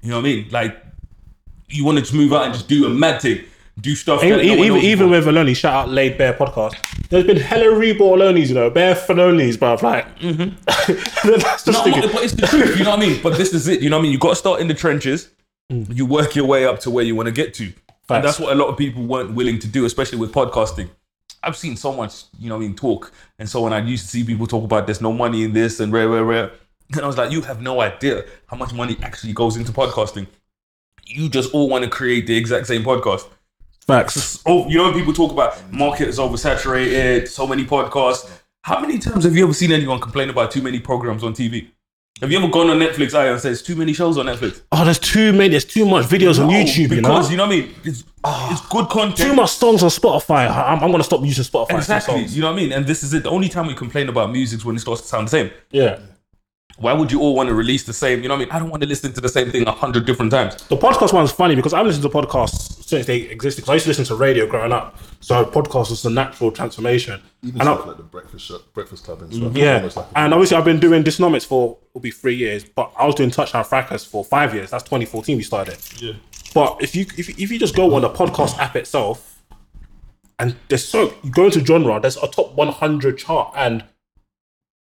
You 0.00 0.10
know 0.10 0.16
what 0.18 0.20
I 0.20 0.28
mean? 0.28 0.48
Like 0.52 0.80
you 1.68 1.84
want 1.84 1.98
to 1.98 2.02
just 2.02 2.14
move 2.14 2.32
out 2.32 2.44
and 2.44 2.54
just 2.54 2.68
do 2.68 2.86
a 2.86 2.90
mad 2.90 3.20
thing. 3.20 3.44
Do 3.80 3.94
stuff. 3.94 4.22
even 4.22 4.38
that 4.38 4.44
no 4.44 4.52
even, 4.52 4.68
knows 4.74 4.84
even 4.84 5.08
about. 5.08 5.26
with 5.26 5.34
Oloni, 5.34 5.56
shout 5.56 5.74
out 5.74 5.88
Laid 5.90 6.18
Bare 6.18 6.34
podcast. 6.34 6.74
There's 7.08 7.26
been 7.26 7.36
hella 7.38 7.74
reborn 7.76 8.20
Olonis, 8.20 8.48
you 8.48 8.54
know, 8.54 8.70
bare 8.70 8.94
Fanolis, 8.94 9.58
but 9.58 9.82
like, 9.82 10.06
that's 10.20 11.64
just 11.64 11.66
No, 11.66 11.82
thinking, 11.84 12.10
but 12.12 12.22
it's 12.22 12.34
the 12.34 12.46
truth, 12.46 12.78
you 12.78 12.84
know 12.84 12.90
what 12.90 12.98
I 13.00 13.06
mean? 13.06 13.22
But 13.22 13.36
this 13.36 13.52
is 13.54 13.68
it, 13.68 13.80
you 13.80 13.90
know 13.90 13.96
what 13.96 14.00
I 14.00 14.02
mean? 14.04 14.12
You 14.12 14.18
got 14.18 14.30
to 14.30 14.36
start 14.36 14.60
in 14.60 14.68
the 14.68 14.74
trenches. 14.74 15.30
Mm. 15.72 15.94
You 15.96 16.06
work 16.06 16.34
your 16.34 16.46
way 16.46 16.66
up 16.66 16.80
to 16.80 16.90
where 16.90 17.04
you 17.04 17.14
want 17.14 17.26
to 17.26 17.32
get 17.32 17.54
to. 17.54 17.66
Facts. 17.68 17.78
And 18.08 18.24
that's 18.24 18.40
what 18.40 18.52
a 18.52 18.56
lot 18.56 18.68
of 18.68 18.76
people 18.76 19.04
weren't 19.04 19.34
willing 19.34 19.58
to 19.60 19.68
do, 19.68 19.84
especially 19.84 20.18
with 20.18 20.32
podcasting. 20.32 20.90
I've 21.42 21.56
seen 21.56 21.76
so 21.76 21.92
much, 21.92 22.24
you 22.38 22.48
know 22.48 22.56
what 22.56 22.64
I 22.64 22.66
mean, 22.66 22.76
talk 22.76 23.12
and 23.38 23.48
so 23.48 23.64
on. 23.64 23.72
I 23.72 23.80
used 23.80 24.04
to 24.04 24.10
see 24.10 24.24
people 24.24 24.46
talk 24.46 24.64
about 24.64 24.86
there's 24.86 25.00
no 25.00 25.12
money 25.12 25.44
in 25.44 25.52
this 25.52 25.80
and 25.80 25.92
rare, 25.92 26.08
rare, 26.08 26.24
rare. 26.24 26.50
And 26.92 27.02
I 27.02 27.06
was 27.06 27.16
like, 27.16 27.30
you 27.30 27.40
have 27.42 27.62
no 27.62 27.80
idea 27.80 28.24
how 28.46 28.56
much 28.56 28.72
money 28.74 28.98
actually 29.02 29.32
goes 29.32 29.56
into 29.56 29.72
podcasting. 29.72 30.26
You 31.06 31.28
just 31.28 31.54
all 31.54 31.68
want 31.68 31.84
to 31.84 31.90
create 31.90 32.26
the 32.26 32.36
exact 32.36 32.66
same 32.66 32.82
podcast. 32.82 33.26
Facts. 33.90 34.42
Oh, 34.46 34.68
you 34.68 34.78
know 34.78 34.84
when 34.84 34.94
people 34.94 35.12
talk 35.12 35.32
about 35.32 35.72
market 35.72 36.08
is 36.08 36.18
oversaturated, 36.18 37.28
so 37.28 37.46
many 37.46 37.64
podcasts. 37.64 38.30
How 38.62 38.80
many 38.80 38.98
times 38.98 39.24
have 39.24 39.34
you 39.34 39.44
ever 39.44 39.54
seen 39.54 39.72
anyone 39.72 40.00
complain 40.00 40.28
about 40.30 40.50
too 40.50 40.62
many 40.62 40.80
programs 40.80 41.24
on 41.24 41.32
TV? 41.34 41.68
Have 42.20 42.30
you 42.30 42.38
ever 42.38 42.48
gone 42.48 42.68
on 42.68 42.78
Netflix 42.78 43.14
Aya, 43.14 43.32
and 43.32 43.40
says 43.40 43.62
too 43.62 43.74
many 43.74 43.94
shows 43.94 44.18
on 44.18 44.26
Netflix? 44.26 44.60
Oh, 44.72 44.84
there's 44.84 44.98
too 44.98 45.32
many, 45.32 45.48
there's 45.48 45.64
too 45.64 45.86
much 45.86 46.04
videos 46.04 46.38
on 46.38 46.48
No, 46.48 46.52
YouTube, 46.52 46.90
you 46.94 47.00
know? 47.00 47.08
because 47.08 47.30
you 47.30 47.38
know 47.38 47.46
what 47.46 47.54
I 47.54 47.60
mean. 47.60 47.74
It's, 47.82 48.04
ah, 48.22 48.52
it's 48.52 48.66
good 48.68 48.90
content. 48.90 49.16
Too 49.30 49.34
much 49.34 49.50
songs 49.52 49.82
on 49.82 49.88
Spotify. 49.88 50.46
I- 50.46 50.72
I'm, 50.72 50.84
I'm 50.84 50.90
gonna 50.90 51.02
stop 51.04 51.24
using 51.24 51.44
Spotify. 51.44 51.78
Exactly. 51.78 52.18
songs. 52.20 52.36
You 52.36 52.42
know 52.42 52.48
what 52.52 52.58
I 52.58 52.62
mean? 52.62 52.72
And 52.72 52.86
this 52.86 53.02
is 53.02 53.14
it. 53.14 53.22
The 53.22 53.30
only 53.30 53.48
time 53.48 53.66
we 53.68 53.74
complain 53.74 54.10
about 54.10 54.30
music 54.30 54.58
is 54.58 54.64
when 54.66 54.76
it 54.76 54.80
starts 54.80 55.00
to 55.00 55.08
sound 55.08 55.28
the 55.28 55.30
same. 55.30 55.50
Yeah. 55.70 55.98
Why 56.76 56.92
would 56.92 57.10
you 57.10 57.20
all 57.20 57.34
want 57.34 57.48
to 57.48 57.54
release 57.54 57.84
the 57.84 57.92
same? 57.94 58.22
You 58.22 58.28
know 58.28 58.34
what 58.34 58.42
I 58.42 58.44
mean? 58.44 58.52
I 58.52 58.58
don't 58.58 58.70
want 58.70 58.82
to 58.82 58.88
listen 58.88 59.12
to 59.14 59.20
the 59.20 59.28
same 59.28 59.50
thing 59.50 59.66
a 59.66 59.72
hundred 59.72 60.04
different 60.04 60.30
times. 60.30 60.56
The 60.64 60.76
podcast 60.76 61.12
one's 61.14 61.32
funny 61.32 61.54
because 61.54 61.72
I've 61.72 61.86
listened 61.86 62.02
to 62.04 62.08
podcasts 62.10 62.79
since 62.90 63.06
they 63.06 63.18
existed. 63.22 63.62
Because 63.62 63.70
I 63.70 63.74
used 63.74 63.84
to 63.84 63.90
listen 63.90 64.04
to 64.06 64.14
radio 64.16 64.46
growing 64.46 64.72
up, 64.72 64.98
so 65.20 65.44
podcast 65.44 65.88
was 65.90 66.02
the 66.02 66.10
natural 66.10 66.50
transformation. 66.52 67.20
Even 67.42 67.60
And 67.60 67.68
I- 67.70 67.74
stuff 67.74 67.86
like 67.86 67.96
the 67.96 68.02
breakfast 68.02 68.44
show, 68.46 68.58
breakfast 68.74 69.04
club 69.04 69.22
and 69.22 69.32
stuff. 69.32 69.56
Yeah, 69.56 69.88
like 69.96 70.06
and 70.16 70.34
obviously 70.34 70.56
I've 70.56 70.64
been 70.64 70.80
doing 70.80 71.02
Dysonomics 71.02 71.46
for 71.46 71.78
will 71.94 72.00
be 72.00 72.10
three 72.10 72.34
years, 72.36 72.64
but 72.64 72.92
I 72.98 73.06
was 73.06 73.14
doing 73.14 73.30
Touchdown 73.30 73.64
Fracas 73.64 74.04
for 74.04 74.24
five 74.24 74.54
years. 74.54 74.70
That's 74.70 74.82
2014 74.84 75.36
we 75.38 75.42
started. 75.42 75.78
Yeah. 75.98 76.12
But 76.52 76.78
if 76.82 76.94
you 76.96 77.06
if, 77.16 77.28
if 77.30 77.50
you 77.50 77.58
just 77.58 77.74
go 77.76 77.94
on 77.94 78.02
the 78.02 78.10
podcast 78.10 78.58
app 78.58 78.76
itself, 78.76 79.40
and 80.38 80.56
there's 80.68 80.86
so 80.86 81.14
you 81.22 81.30
go 81.30 81.46
into 81.46 81.64
genre, 81.64 82.00
there's 82.00 82.16
a 82.16 82.26
top 82.26 82.54
100 82.54 83.18
chart, 83.18 83.52
and 83.56 83.84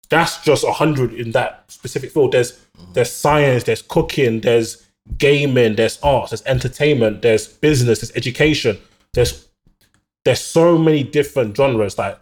that's 0.10 0.44
just 0.44 0.64
100 0.66 1.14
in 1.14 1.32
that 1.32 1.64
specific 1.70 2.12
field. 2.12 2.34
There's 2.34 2.60
there's 2.94 3.12
science, 3.12 3.64
there's 3.64 3.82
cooking, 3.82 4.42
there's 4.42 4.83
gaming, 5.18 5.76
there's 5.76 6.00
arts, 6.02 6.32
there's 6.32 6.44
entertainment, 6.44 7.22
there's 7.22 7.48
business, 7.48 8.00
there's 8.02 8.16
education, 8.16 8.78
there's 9.14 9.48
there's 10.26 10.42
so 10.42 10.78
many 10.78 11.04
different 11.04 11.56
genres 11.56 11.96
that 11.96 12.22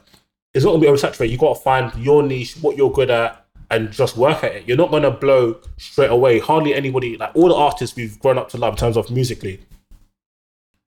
it's 0.53 0.65
not 0.65 0.71
gonna 0.71 0.81
be 0.81 0.87
oversaturated. 0.87 1.29
You 1.29 1.37
gotta 1.37 1.59
find 1.59 1.93
your 2.03 2.23
niche, 2.23 2.55
what 2.61 2.75
you're 2.75 2.91
good 2.91 3.11
at, 3.11 3.45
and 3.69 3.91
just 3.91 4.17
work 4.17 4.43
at 4.43 4.55
it. 4.55 4.67
You're 4.67 4.77
not 4.77 4.91
gonna 4.91 5.11
blow 5.11 5.59
straight 5.77 6.09
away. 6.09 6.39
Hardly 6.39 6.73
anybody, 6.73 7.17
like 7.17 7.35
all 7.35 7.49
the 7.49 7.55
artists 7.55 7.95
we've 7.95 8.19
grown 8.19 8.37
up 8.37 8.49
to 8.49 8.57
love 8.57 8.73
in 8.73 8.77
terms 8.77 8.97
of 8.97 9.09
musically. 9.11 9.59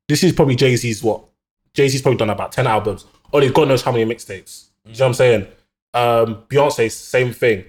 This 0.08 0.22
is 0.22 0.32
probably 0.32 0.56
Jay 0.56 0.76
Z's 0.76 1.02
what? 1.02 1.24
Jay 1.72 1.88
Z's 1.88 2.02
probably 2.02 2.18
done 2.18 2.30
about 2.30 2.52
10 2.52 2.66
albums. 2.66 3.06
Only 3.32 3.50
God 3.50 3.68
knows 3.68 3.82
how 3.82 3.90
many 3.90 4.04
mixtapes. 4.04 4.66
You 4.84 4.92
know 4.92 4.98
what 4.98 5.06
I'm 5.06 5.14
saying? 5.14 5.46
Um, 5.94 6.42
Beyonce, 6.48 6.90
same 6.90 7.32
thing. 7.32 7.64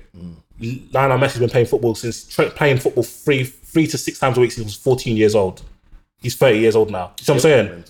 Lionel 0.60 1.18
Messi's 1.18 1.40
been 1.40 1.50
playing 1.50 1.68
football 1.68 1.96
since 1.96 2.26
tra- 2.28 2.50
playing 2.50 2.78
football 2.78 3.04
three 3.04 3.44
three 3.76 3.86
to 3.86 3.98
six 3.98 4.20
times 4.20 4.38
a 4.38 4.40
week 4.40 4.54
since 4.54 4.64
he 4.64 4.68
was 4.68 4.76
14 4.76 5.18
years 5.18 5.36
old. 5.36 5.62
He's 6.22 6.34
30 6.38 6.60
years 6.60 6.78
old 6.78 6.90
now. 6.90 7.12
You 7.20 7.26
know 7.28 7.34
what 7.34 7.36
I'm 7.36 7.40
saying? 7.42 7.84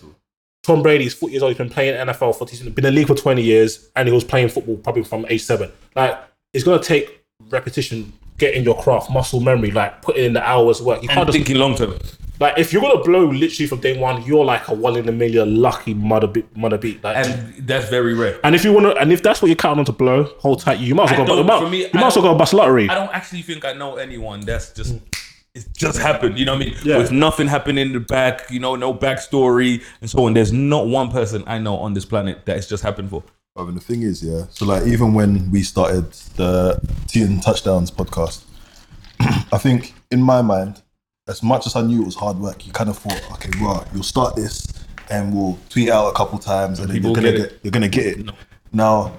Tom 0.63 0.82
Brady's 0.82 1.13
40 1.13 1.32
years 1.32 1.43
old. 1.43 1.52
He's 1.52 1.60
been 1.60 1.69
playing 1.69 1.93
NFL 2.08 2.36
for 2.36 2.48
he's 2.48 2.60
been 2.60 2.74
in 2.76 2.84
the 2.84 2.91
league 2.91 3.06
for 3.06 3.13
20 3.13 3.39
years, 3.39 3.91
and 3.95 4.08
he 4.08 4.13
was 4.13 4.24
playing 4.24 4.50
football 4.50 4.78
probably 4.78 5.04
from 5.04 5.28
age 5.30 5.43
seven. 5.43 5.71
Like 5.95 6.19
it's 6.54 6.63
gonna 6.63 6.82
take 6.82 7.24
repetition, 7.50 8.12
getting 8.39 8.63
your 8.63 8.82
craft, 8.82 9.12
muscle 9.12 9.39
memory, 9.41 9.69
like 9.69 10.02
putting 10.02 10.26
in 10.26 10.34
the 10.34 10.41
hours 10.41 10.82
work. 10.82 11.04
You 11.04 11.08
can't 11.08 11.28
just 11.28 11.38
thinking 11.38 11.58
long 11.58 11.76
term. 11.76 12.00
like 12.39 12.58
if 12.58 12.74
you're 12.74 12.82
gonna 12.82 13.04
blow 13.04 13.26
literally 13.26 13.67
from 13.67 13.80
day 13.80 13.95
one, 13.95 14.24
you're 14.24 14.43
like 14.43 14.67
a 14.69 14.74
one 14.74 14.98
in 14.98 15.08
a 15.08 15.12
million 15.12 15.62
lucky 15.62 15.93
mother 15.93 16.26
beat, 16.26 16.58
mother 16.58 16.80
beat. 16.80 17.04
Like, 17.04 17.28
and, 17.28 17.67
that's 17.67 17.89
very 17.89 18.15
rare. 18.15 18.39
And 18.43 18.56
if 18.56 18.63
you 18.63 18.74
wanna, 18.74 18.89
and 19.00 19.13
if 19.13 19.21
that's 19.21 19.39
what 19.39 19.50
you're 19.50 19.56
counting 19.56 19.82
on 19.82 19.86
to 19.86 19.91
blow, 19.91 20.24
hold 20.39 20.62
tight. 20.62 20.80
You 20.80 20.95
might 20.95 21.12
as 21.12 21.17
well 21.19 21.28
go. 21.28 21.38
You 21.38 21.43
might, 21.43 21.60
for 21.60 21.69
me, 21.69 21.82
you 21.82 21.89
I 21.93 22.00
might 22.00 22.08
as 22.08 22.15
well 22.15 22.34
go 22.34 22.36
bust 22.36 22.56
lottery. 22.56 22.89
I 22.89 22.95
don't 22.95 23.13
actually 23.13 23.43
think 23.43 23.63
I 23.63 23.74
know 23.74 23.98
anyone 23.98 24.39
that's 24.39 24.71
just 24.71 24.95
mm. 24.95 25.15
It's 25.56 25.68
just 25.68 25.98
happened. 25.98 26.38
You 26.38 26.46
know 26.46 26.54
what 26.54 26.63
I 26.63 26.65
mean? 26.65 26.76
Yeah. 26.84 26.98
With 26.98 27.12
nothing 27.12 27.48
happening 27.48 27.88
in 27.88 27.94
the 27.94 28.00
back, 28.00 28.52
you 28.52 28.60
know, 28.60 28.76
no 28.76 28.94
backstory 28.94 29.84
and 30.02 30.10
so 30.10 30.26
on. 30.26 30.34
There's 30.34 30.52
not 30.52 30.88
one 30.88 31.10
person 31.10 31.44
I 31.48 31.58
know 31.58 31.78
on 31.78 31.94
this 31.94 32.06
planet 32.06 32.46
that 32.46 32.58
it's 32.58 32.68
just 32.68 32.84
happened 32.84 33.10
for. 33.10 33.24
Bruv, 33.58 33.70
and 33.70 33.78
the 33.78 33.82
thing 33.82 34.04
is, 34.04 34.22
yeah. 34.22 34.46
So 34.50 34.65
like, 34.65 34.86
even 34.86 35.13
when 35.13 35.50
we 35.50 35.63
started 35.63 36.12
the 36.36 36.80
Tea 37.08 37.24
and 37.24 37.41
Touchdowns 37.41 37.89
podcast, 37.89 38.44
I 39.20 39.58
think 39.58 39.94
in 40.12 40.22
my 40.22 40.41
mind, 40.41 40.82
as 41.28 41.41
much 41.41 41.65
as 41.65 41.76
I 41.76 41.82
knew 41.82 42.02
it 42.02 42.06
was 42.06 42.15
hard 42.15 42.38
work, 42.38 42.68
you 42.68 42.74
kind 42.74 42.89
of 42.89 42.98
thought, 42.98 43.32
okay, 43.32 43.50
right, 43.62 43.88
you'll 43.94 44.04
start 44.04 44.36
this 44.36 44.68
and 45.10 45.34
we'll 45.34 45.58
tweet 45.70 45.89
out 45.89 46.10
a 46.10 46.13
couple 46.13 46.38
times, 46.38 46.80
and, 46.80 46.89
then 46.89 47.02
you're 47.02 47.13
gonna 47.13 47.32
get 47.32 47.38
get, 47.38 47.60
you're 47.63 47.72
gonna 47.72 47.88
get 47.88 48.06
it. 48.06 48.30
Now, 48.74 49.13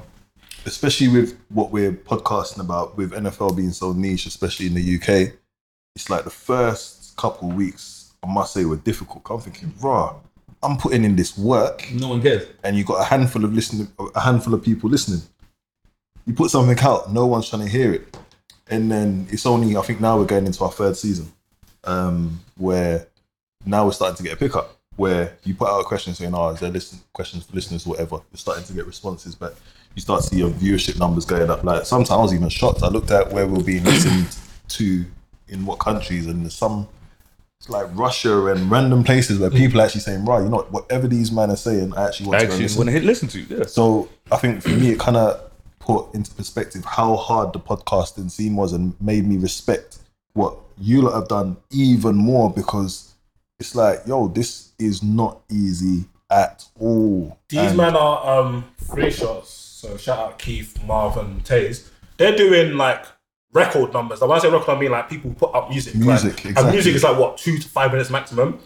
especially 0.67 1.09
with 1.09 1.39
what 1.49 1.71
we're 1.71 1.93
podcasting 1.93 2.61
about, 2.61 2.97
with 2.97 3.13
NFL 3.13 3.57
being 3.57 3.71
so 3.71 3.93
niche, 3.93 4.27
especially 4.27 4.67
in 4.67 4.75
the 4.75 4.97
UK, 4.97 5.33
it's 5.97 6.09
like 6.09 6.23
the 6.25 6.31
first 6.31 7.17
couple 7.17 7.49
weeks, 7.49 8.13
I 8.23 8.33
must 8.33 8.53
say, 8.55 8.65
were 8.65 8.77
difficult. 8.77 9.27
I'm 9.31 9.41
thinking, 9.41 9.73
raw, 9.83 10.15
I'm 10.63 10.77
putting 10.77 11.05
in 11.05 11.17
this 11.17 11.37
work, 11.37 11.91
No 11.93 12.09
one 12.11 12.23
cares. 12.23 12.47
and 12.63 12.77
you 12.77 12.85
got 12.85 13.01
a 13.01 13.05
handful 13.05 13.45
of 13.45 13.53
listening, 13.53 13.89
a 14.15 14.21
handful 14.21 14.55
of 14.55 14.63
people 14.63 14.89
listening. 14.91 15.23
You 16.27 16.35
put 16.35 16.51
something 16.51 16.79
out, 16.81 17.13
no 17.13 17.27
one's 17.27 17.49
trying 17.49 17.63
to 17.65 17.69
hear 17.69 17.93
it, 17.93 18.17
and 18.69 18.91
then 18.93 19.27
it's 19.31 19.47
only 19.47 19.77
I 19.77 19.83
think 19.83 20.01
now 20.01 20.19
we're 20.19 20.27
going 20.27 20.47
into 20.47 20.63
our 20.65 20.71
third 20.73 20.97
season, 20.97 21.33
um, 21.85 22.41
where 22.57 23.07
now 23.65 23.85
we're 23.87 23.93
starting 23.93 24.17
to 24.17 24.23
get 24.23 24.33
a 24.35 24.37
pickup. 24.37 24.77
Where 24.97 25.35
you 25.45 25.55
put 25.55 25.69
out 25.69 25.81
a 25.81 25.85
question 25.85 26.15
saying, 26.15 26.35
"Oh, 26.35 26.49
is 26.51 26.61
there 26.61 26.71
listen 26.71 26.99
questions 27.13 27.45
for 27.45 27.55
listeners, 27.55 27.87
or 27.87 27.91
whatever?" 27.91 28.17
You're 28.33 28.39
starting 28.39 28.65
to 28.65 28.73
get 28.73 28.87
responses, 28.87 29.35
but 29.35 29.57
you 29.95 30.01
start 30.01 30.23
to 30.23 30.29
see 30.29 30.39
your 30.39 30.51
viewership 30.51 30.99
numbers 30.99 31.27
going 31.27 31.51
up. 31.51 31.63
Like 31.63 31.85
sometimes 31.85 32.11
I 32.11 32.17
was 32.17 32.33
even 32.35 32.49
shocked. 32.49 32.83
I 32.83 32.89
looked 32.89 33.11
at 33.11 33.31
where 33.31 33.47
we're 33.47 33.63
being 33.63 33.85
listened 33.85 34.37
to 34.69 35.05
in 35.49 35.65
what 35.67 35.79
countries, 35.79 36.27
and 36.27 36.43
there's 36.45 36.55
some 36.55 36.89
it's 37.59 37.71
like 37.71 37.87
Russia 37.95 38.47
and 38.47 38.71
random 38.71 39.03
places 39.03 39.39
where 39.39 39.51
people 39.51 39.81
are 39.81 39.85
actually 39.85 40.03
saying, 40.03 40.25
"Right, 40.25 40.43
you 40.43 40.49
know, 40.49 40.57
what, 40.57 40.73
whatever 40.73 41.09
these 41.09 41.33
men 41.33 41.51
are 41.51 41.57
saying, 41.57 41.95
I 41.95 42.07
actually 42.09 42.29
want 42.29 42.41
to 42.41 42.47
Actually, 42.47 42.63
listen." 42.65 42.79
when 42.79 42.89
I 42.89 42.93
hit 42.93 43.05
listen 43.05 43.29
to, 43.29 43.41
yeah. 43.41 43.65
So 43.65 44.09
I 44.31 44.37
think 44.37 44.63
for 44.63 44.69
me, 44.71 44.91
it 44.91 44.99
kind 45.01 45.17
of 45.17 45.41
put 45.79 46.15
into 46.15 46.31
perspective 46.35 46.85
how 46.85 47.17
hard 47.17 47.53
the 47.53 47.61
podcasting 47.61 48.31
scene 48.31 48.57
was 48.57 48.73
and 48.73 48.95
made 49.01 49.25
me 49.27 49.37
respect 49.39 49.99
what 50.35 50.57
you 50.79 51.01
lot 51.01 51.15
have 51.15 51.29
done 51.29 51.57
even 51.71 52.17
more 52.17 52.53
because 52.53 53.15
it's 53.59 53.75
like, 53.75 54.01
yo, 54.07 54.29
this 54.29 54.73
is 54.79 55.03
not 55.03 55.41
easy 55.51 56.05
at 56.31 56.65
all. 56.79 57.39
These 57.49 57.61
And- 57.61 57.77
men 57.77 57.97
are 57.97 58.39
um 58.41 58.65
free 58.77 59.11
shots. 59.11 59.51
So 59.51 59.97
shout 59.97 60.19
out 60.19 60.39
Keith, 60.39 60.77
Marvin, 60.85 61.25
and 61.27 61.45
Taze. 61.45 61.89
They're 62.19 62.37
doing 62.37 62.77
like 62.77 63.05
record 63.57 63.93
numbers. 63.93 64.21
Like 64.21 64.29
when 64.31 64.39
I 64.39 64.43
say 64.43 64.51
record, 64.51 64.77
I 64.77 64.81
mean 64.81 64.91
like 64.93 65.09
people 65.09 65.33
put 65.35 65.55
up 65.55 65.71
music. 65.71 65.95
Music, 65.95 66.09
like, 66.37 66.45
exactly. 66.45 66.63
And 66.63 66.71
music 66.73 66.95
is 66.95 67.03
like 67.03 67.19
what 67.19 67.39
two 67.39 67.59
to 67.59 67.69
five 67.69 67.91
minutes 67.93 68.11
maximum. 68.11 68.61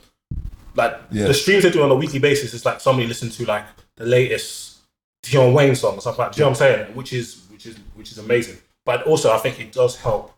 Like 0.74 1.00
Yeah. 1.10 1.26
the 1.26 1.34
streams 1.34 1.62
they 1.64 1.70
do 1.70 1.82
on 1.82 1.90
a 1.90 1.94
weekly 1.94 2.18
basis 2.18 2.52
is 2.54 2.64
like 2.64 2.80
somebody 2.80 3.06
listen 3.08 3.30
to 3.30 3.44
like 3.46 3.64
the 3.96 4.04
latest 4.06 4.78
Dion 5.22 5.52
Wayne 5.52 5.74
song 5.74 5.96
or 5.98 6.00
something 6.00 6.22
like. 6.24 6.32
Do 6.32 6.38
you 6.38 6.44
know 6.44 6.50
what 6.50 6.60
I'm 6.62 6.66
saying? 6.86 6.94
Which 6.94 7.12
is 7.12 7.42
which 7.50 7.66
is 7.66 7.76
which 7.94 8.10
is 8.12 8.18
amazing. 8.18 8.58
But 8.86 9.02
also, 9.04 9.32
I 9.32 9.38
think 9.38 9.60
it 9.60 9.72
does 9.72 9.96
help 9.96 10.32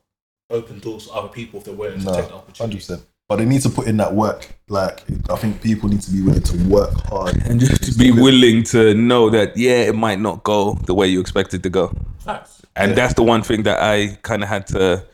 open 0.50 0.80
doors 0.80 1.06
to 1.06 1.12
other 1.12 1.28
people 1.28 1.58
if 1.60 1.64
they're 1.64 1.74
willing 1.74 2.00
to 2.00 2.04
No, 2.06 2.14
take 2.14 2.28
the 2.28 2.34
opportunity. 2.34 2.58
hundred 2.62 2.76
percent. 2.78 3.02
But 3.28 3.36
they 3.36 3.44
need 3.46 3.62
to 3.62 3.70
put 3.70 3.86
in 3.86 3.96
that 3.98 4.12
work. 4.14 4.48
Like 4.68 5.04
I 5.30 5.36
think 5.36 5.62
people 5.62 5.88
need 5.88 6.02
to 6.02 6.10
be 6.10 6.20
willing 6.22 6.42
to 6.42 6.56
work 6.68 6.92
hard. 7.06 7.36
And 7.46 7.60
just 7.60 7.82
to 7.84 7.98
be 7.98 8.10
willing 8.10 8.62
to 8.64 8.94
know 8.94 9.30
that, 9.30 9.56
yeah, 9.56 9.82
it 9.82 9.94
might 9.94 10.18
not 10.18 10.42
go 10.42 10.74
the 10.86 10.94
way 10.94 11.06
you 11.06 11.20
expect 11.20 11.54
it 11.54 11.62
to 11.62 11.70
go. 11.70 11.94
Facts. 12.18 12.62
And 12.76 12.96
that's 12.96 13.14
the 13.14 13.22
one 13.22 13.42
thing 13.42 13.64
that 13.64 13.80
I 13.80 14.18
kind 14.22 14.42
of 14.42 14.48
had 14.48 14.66
to 14.68 15.04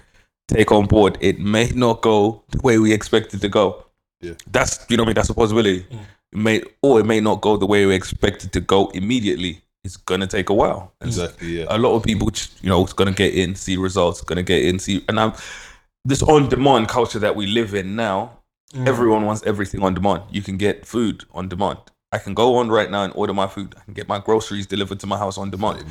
take 0.46 0.72
on 0.72 0.86
board. 0.86 1.18
It 1.20 1.38
may 1.38 1.68
not 1.70 2.02
go 2.02 2.42
the 2.50 2.60
way 2.62 2.78
we 2.78 2.92
expect 2.92 3.34
it 3.34 3.40
to 3.40 3.48
go. 3.48 3.84
Yeah. 4.20 4.34
That's 4.50 4.84
you 4.88 4.96
know 4.96 5.02
what 5.02 5.06
I 5.06 5.10
mean. 5.10 5.14
That's 5.14 5.30
a 5.30 5.34
possibility. 5.34 5.82
Mm. 5.82 6.00
It 6.32 6.38
may 6.38 6.62
or 6.82 7.00
it 7.00 7.06
may 7.06 7.20
not 7.20 7.40
go 7.40 7.56
the 7.56 7.66
way 7.66 7.86
we 7.86 7.94
expect 7.94 8.44
it 8.44 8.52
to 8.52 8.60
go 8.60 8.88
immediately. 8.88 9.62
It's 9.84 9.96
gonna 9.96 10.26
take 10.26 10.50
a 10.50 10.54
while. 10.54 10.92
And 11.00 11.08
Exactly. 11.08 11.60
Yeah. 11.60 11.66
a 11.68 11.78
lot 11.78 11.94
of 11.94 12.02
people, 12.02 12.30
just, 12.30 12.62
you 12.62 12.68
know, 12.68 12.82
it's 12.82 12.92
gonna 12.92 13.12
get 13.12 13.34
in, 13.34 13.54
see 13.54 13.76
results, 13.76 14.20
gonna 14.22 14.42
get 14.42 14.64
in, 14.64 14.78
see, 14.78 15.04
and 15.08 15.18
I'm 15.20 15.32
this 16.04 16.22
on-demand 16.22 16.88
culture 16.88 17.18
that 17.18 17.36
we 17.36 17.46
live 17.46 17.74
in 17.74 17.96
now. 17.96 18.38
Mm. 18.74 18.86
Everyone 18.86 19.24
wants 19.24 19.42
everything 19.44 19.82
on 19.82 19.94
demand. 19.94 20.22
You 20.30 20.42
can 20.42 20.56
get 20.56 20.84
food 20.84 21.24
on 21.32 21.48
demand. 21.48 21.78
I 22.12 22.18
can 22.18 22.34
go 22.34 22.56
on 22.56 22.70
right 22.70 22.90
now 22.90 23.04
and 23.04 23.12
order 23.14 23.34
my 23.34 23.46
food. 23.46 23.74
I 23.78 23.84
can 23.84 23.94
get 23.94 24.08
my 24.08 24.18
groceries 24.18 24.66
delivered 24.66 25.00
to 25.00 25.06
my 25.06 25.18
house 25.18 25.38
on 25.38 25.50
demand. 25.50 25.84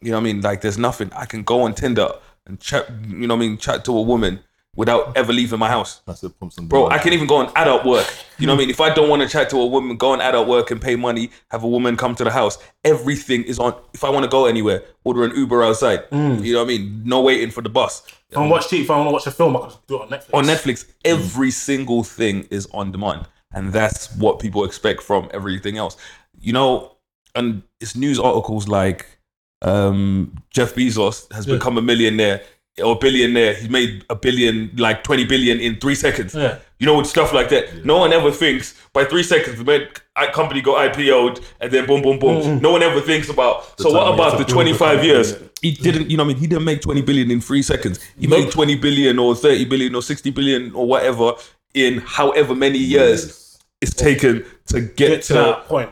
You 0.00 0.10
know 0.10 0.16
what 0.16 0.20
I 0.20 0.24
mean? 0.24 0.40
Like 0.40 0.60
there's 0.60 0.78
nothing. 0.78 1.12
I 1.14 1.26
can 1.26 1.42
go 1.42 1.62
on 1.62 1.74
Tinder 1.74 2.10
and 2.46 2.60
chat. 2.60 2.90
You 3.06 3.26
know 3.26 3.34
what 3.34 3.44
I 3.44 3.48
mean? 3.48 3.58
Chat 3.58 3.84
to 3.86 3.96
a 3.96 4.02
woman 4.02 4.40
without 4.76 5.16
ever 5.16 5.32
leaving 5.32 5.58
my 5.58 5.68
house. 5.68 6.00
That's 6.06 6.22
it. 6.22 6.38
Pumps 6.38 6.56
and 6.58 6.68
Bro. 6.68 6.88
I 6.88 6.98
can 6.98 7.12
even 7.12 7.26
go 7.26 7.36
on 7.36 7.52
adult 7.56 7.84
work. 7.84 8.06
You 8.38 8.46
know 8.46 8.54
what 8.54 8.58
I 8.58 8.60
mean? 8.60 8.70
If 8.70 8.80
I 8.80 8.94
don't 8.94 9.08
want 9.08 9.22
to 9.22 9.28
chat 9.28 9.50
to 9.50 9.56
a 9.56 9.66
woman, 9.66 9.96
go 9.96 10.12
on 10.12 10.20
adult 10.20 10.48
work 10.48 10.70
and 10.70 10.80
pay 10.80 10.96
money, 10.96 11.30
have 11.50 11.64
a 11.64 11.68
woman 11.68 11.96
come 11.96 12.14
to 12.14 12.24
the 12.24 12.30
house. 12.30 12.58
Everything 12.84 13.42
is 13.44 13.58
on. 13.58 13.74
If 13.92 14.04
I 14.04 14.10
want 14.10 14.24
to 14.24 14.30
go 14.30 14.46
anywhere, 14.46 14.82
order 15.04 15.24
an 15.24 15.34
Uber 15.34 15.62
outside. 15.62 16.08
Mm. 16.10 16.44
You 16.44 16.54
know 16.54 16.60
what 16.60 16.64
I 16.64 16.78
mean? 16.78 17.02
No 17.04 17.20
waiting 17.20 17.50
for 17.50 17.62
the 17.62 17.68
bus. 17.68 18.02
If 18.30 18.36
I 18.36 18.40
want 18.40 18.50
to 18.50 18.52
watch 18.52 18.66
TV, 18.68 18.82
if 18.82 18.90
I 18.90 18.96
want 18.96 19.08
to 19.08 19.12
watch 19.12 19.26
a 19.26 19.30
film, 19.30 19.56
I 19.56 19.60
can 19.60 19.70
do 19.86 19.96
it 19.96 20.02
on 20.02 20.08
Netflix. 20.08 20.34
On 20.34 20.44
Netflix, 20.44 20.84
mm. 20.84 20.92
every 21.04 21.50
single 21.50 22.04
thing 22.04 22.46
is 22.50 22.68
on 22.72 22.92
demand. 22.92 23.26
And 23.52 23.72
that's 23.72 24.14
what 24.16 24.38
people 24.38 24.64
expect 24.64 25.02
from 25.02 25.28
everything 25.34 25.76
else. 25.76 25.96
You 26.38 26.52
know, 26.52 26.96
and 27.34 27.64
it's 27.80 27.96
news 27.96 28.18
articles 28.18 28.68
like 28.68 29.19
um, 29.62 30.34
Jeff 30.50 30.74
Bezos 30.74 31.30
has 31.32 31.46
become 31.46 31.78
a 31.78 31.82
millionaire 31.82 32.42
or 32.82 32.96
billionaire. 32.98 33.54
He's 33.54 33.68
made 33.68 34.04
a 34.08 34.14
billion, 34.14 34.70
like 34.76 35.04
20 35.04 35.24
billion 35.26 35.60
in 35.60 35.76
three 35.76 35.94
seconds. 35.94 36.34
Yeah. 36.34 36.58
You 36.78 36.86
know, 36.86 36.96
with 36.96 37.06
stuff 37.08 37.32
like 37.34 37.50
that. 37.50 37.84
No 37.84 37.98
one 37.98 38.12
ever 38.12 38.30
thinks 38.30 38.74
by 38.94 39.04
three 39.04 39.22
seconds 39.22 39.58
the 39.58 39.64
made- 39.64 39.88
a 40.16 40.28
company 40.32 40.60
got 40.62 40.92
IPO'd 40.94 41.40
and 41.60 41.70
then 41.70 41.86
boom, 41.86 42.00
boom, 42.02 42.18
boom. 42.18 42.60
No 42.60 42.70
one 42.72 42.82
ever 42.82 43.00
thinks 43.00 43.28
about, 43.28 43.78
so 43.78 43.90
what 43.90 43.98
time 44.00 44.00
you 44.00 44.06
have 44.06 44.14
about 44.14 44.38
the 44.38 44.44
to 44.44 44.54
build 44.54 44.66
the 44.66 44.74
25 44.74 45.04
years? 45.04 45.32
yeah. 45.32 45.38
He 45.62 45.72
didn't, 45.72 46.10
you 46.10 46.16
know, 46.16 46.24
what 46.24 46.30
I 46.30 46.32
mean, 46.34 46.40
he 46.40 46.46
didn't 46.46 46.64
make 46.64 46.80
20 46.80 47.02
billion 47.02 47.30
in 47.30 47.40
three 47.42 47.60
seconds. 47.62 48.00
He 48.18 48.26
made 48.26 48.50
20 48.50 48.76
billion 48.76 49.18
or 49.18 49.34
30 49.36 49.66
billion 49.66 49.94
or 49.94 50.00
60 50.02 50.30
billion 50.30 50.72
or 50.74 50.86
whatever 50.86 51.32
in 51.74 51.98
however 51.98 52.54
many 52.54 52.78
years 52.78 53.58
it's 53.82 53.92
taken 53.94 54.44
to 54.68 54.80
get, 54.80 54.96
Get 54.96 55.22
to 55.24 55.28
to 55.28 55.34
that 55.34 55.66
point. 55.66 55.90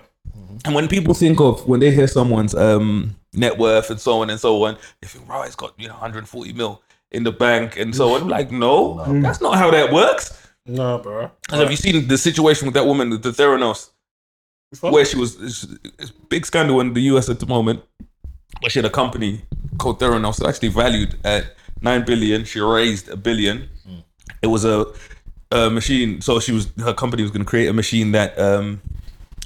and 0.64 0.74
when 0.74 0.88
people 0.88 1.12
think 1.14 1.38
of 1.40 1.66
when 1.68 1.81
they 1.81 1.90
hear 1.90 2.07
someone's 2.09 2.54
um, 2.54 3.14
net 3.38 3.59
worth 3.59 3.90
and 3.90 4.01
so 4.01 4.20
on 4.20 4.31
and 4.31 4.40
so 4.40 4.64
on, 4.64 4.77
they 5.01 5.09
think, 5.09 5.29
right, 5.29 5.46
it's 5.46 5.57
got 5.57 5.72
you 5.79 5.88
know 5.88 5.94
140 5.94 6.53
mil 6.53 6.83
in 7.11 7.24
the 7.24 7.33
bank 7.33 7.79
and 7.79 7.94
so 7.94 8.14
on. 8.14 8.29
Like, 8.29 8.51
no, 8.51 9.03
that's 9.22 9.40
not 9.40 9.57
how 9.57 9.70
that 9.70 9.92
works. 9.92 10.48
No, 10.66 10.98
bro. 10.98 11.31
And 11.51 11.61
have 11.61 11.70
you 11.70 11.77
seen 11.77 12.09
the 12.09 12.18
situation 12.18 12.66
with 12.66 12.74
that 12.74 12.85
woman, 12.85 13.11
the 13.11 13.31
Theranos, 13.31 13.90
where 14.81 15.05
she 15.05 15.16
was 15.16 15.77
big 16.29 16.44
scandal 16.44 16.81
in 16.81 16.92
the 16.92 17.01
US 17.03 17.29
at 17.29 17.40
the 17.40 17.46
moment, 17.46 17.83
where 18.61 18.70
she 18.70 18.79
had 18.79 18.87
a 18.87 18.90
company 18.90 19.42
called 19.79 19.98
Theranos, 19.98 20.46
actually 20.46 20.68
valued 20.68 21.16
at 21.24 21.57
nine 21.81 22.05
billion. 22.05 22.44
She 22.44 22.61
raised 22.61 23.09
a 23.09 23.16
billion. 23.16 23.68
It 24.42 24.48
was 24.48 24.64
a, 24.64 24.87
a 25.51 25.70
machine. 25.70 26.20
So 26.20 26.38
she 26.38 26.53
was 26.53 26.70
her 26.79 26.92
company 26.92 27.22
was 27.22 27.31
going 27.31 27.44
to 27.44 27.48
create 27.48 27.68
a 27.68 27.72
machine 27.72 28.12
that 28.12 28.38
um, 28.38 28.83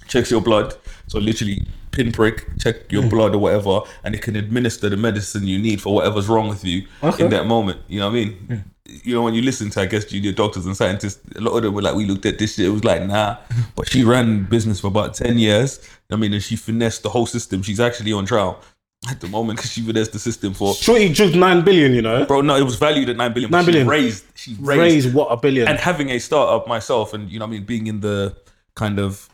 checks 0.08 0.30
your 0.30 0.40
blood. 0.40 0.74
So 1.06 1.20
literally 1.20 1.66
pinprick, 1.92 2.46
check 2.58 2.90
your 2.90 3.02
hmm. 3.02 3.08
blood 3.08 3.34
or 3.34 3.38
whatever, 3.38 3.80
and 4.04 4.14
it 4.14 4.22
can 4.22 4.36
administer 4.36 4.88
the 4.88 4.96
medicine 4.96 5.46
you 5.46 5.58
need 5.58 5.80
for 5.80 5.94
whatever's 5.94 6.28
wrong 6.28 6.48
with 6.48 6.64
you 6.64 6.86
in 7.18 7.30
that 7.30 7.46
moment. 7.46 7.80
You 7.88 8.00
know 8.00 8.10
what 8.10 8.12
I 8.12 8.24
mean? 8.24 8.32
Hmm. 8.32 8.56
You 8.84 9.14
know, 9.14 9.22
when 9.22 9.34
you 9.34 9.42
listen 9.42 9.70
to, 9.70 9.80
I 9.80 9.86
guess, 9.86 10.04
junior 10.04 10.32
doctors 10.32 10.66
and 10.66 10.76
scientists, 10.76 11.20
a 11.36 11.40
lot 11.40 11.56
of 11.56 11.62
them 11.62 11.72
were 11.72 11.82
like, 11.82 11.94
we 11.94 12.04
looked 12.04 12.26
at 12.26 12.38
this 12.38 12.56
shit, 12.56 12.66
it 12.66 12.70
was 12.70 12.84
like, 12.84 13.02
nah. 13.06 13.36
But 13.76 13.88
she 13.88 14.04
ran 14.04 14.44
business 14.44 14.80
for 14.80 14.88
about 14.88 15.14
10 15.14 15.38
years. 15.38 15.80
I 16.10 16.16
mean, 16.16 16.32
and 16.32 16.42
she 16.42 16.56
finessed 16.56 17.02
the 17.02 17.08
whole 17.08 17.26
system. 17.26 17.62
She's 17.62 17.80
actually 17.80 18.12
on 18.12 18.26
trial 18.26 18.60
at 19.08 19.20
the 19.20 19.28
moment 19.28 19.58
because 19.58 19.72
she 19.72 19.82
finessed 19.82 20.12
the 20.12 20.18
system 20.18 20.54
for. 20.54 20.74
Shorty 20.74 21.08
jugged 21.12 21.36
nine 21.36 21.64
billion. 21.64 21.92
You 21.92 22.02
know, 22.02 22.24
Bro, 22.24 22.42
no, 22.42 22.56
it 22.56 22.62
was 22.62 22.76
valued 22.76 23.08
at 23.08 23.16
9 23.16 23.32
billion. 23.32 23.50
9 23.50 23.64
billion. 23.64 23.86
She 23.86 23.90
raised, 23.90 24.24
she 24.34 24.56
raised 24.60 25.06
raise 25.06 25.14
what 25.14 25.28
a 25.28 25.36
billion. 25.36 25.68
and 25.68 25.78
having 25.78 26.10
a 26.10 26.18
startup 26.18 26.68
myself, 26.68 27.14
and 27.14 27.30
you 27.30 27.38
know, 27.38 27.46
what 27.46 27.50
I 27.50 27.56
mean, 27.56 27.64
being 27.64 27.86
in 27.86 28.00
the 28.00 28.36
kind 28.74 28.98
of 28.98 29.28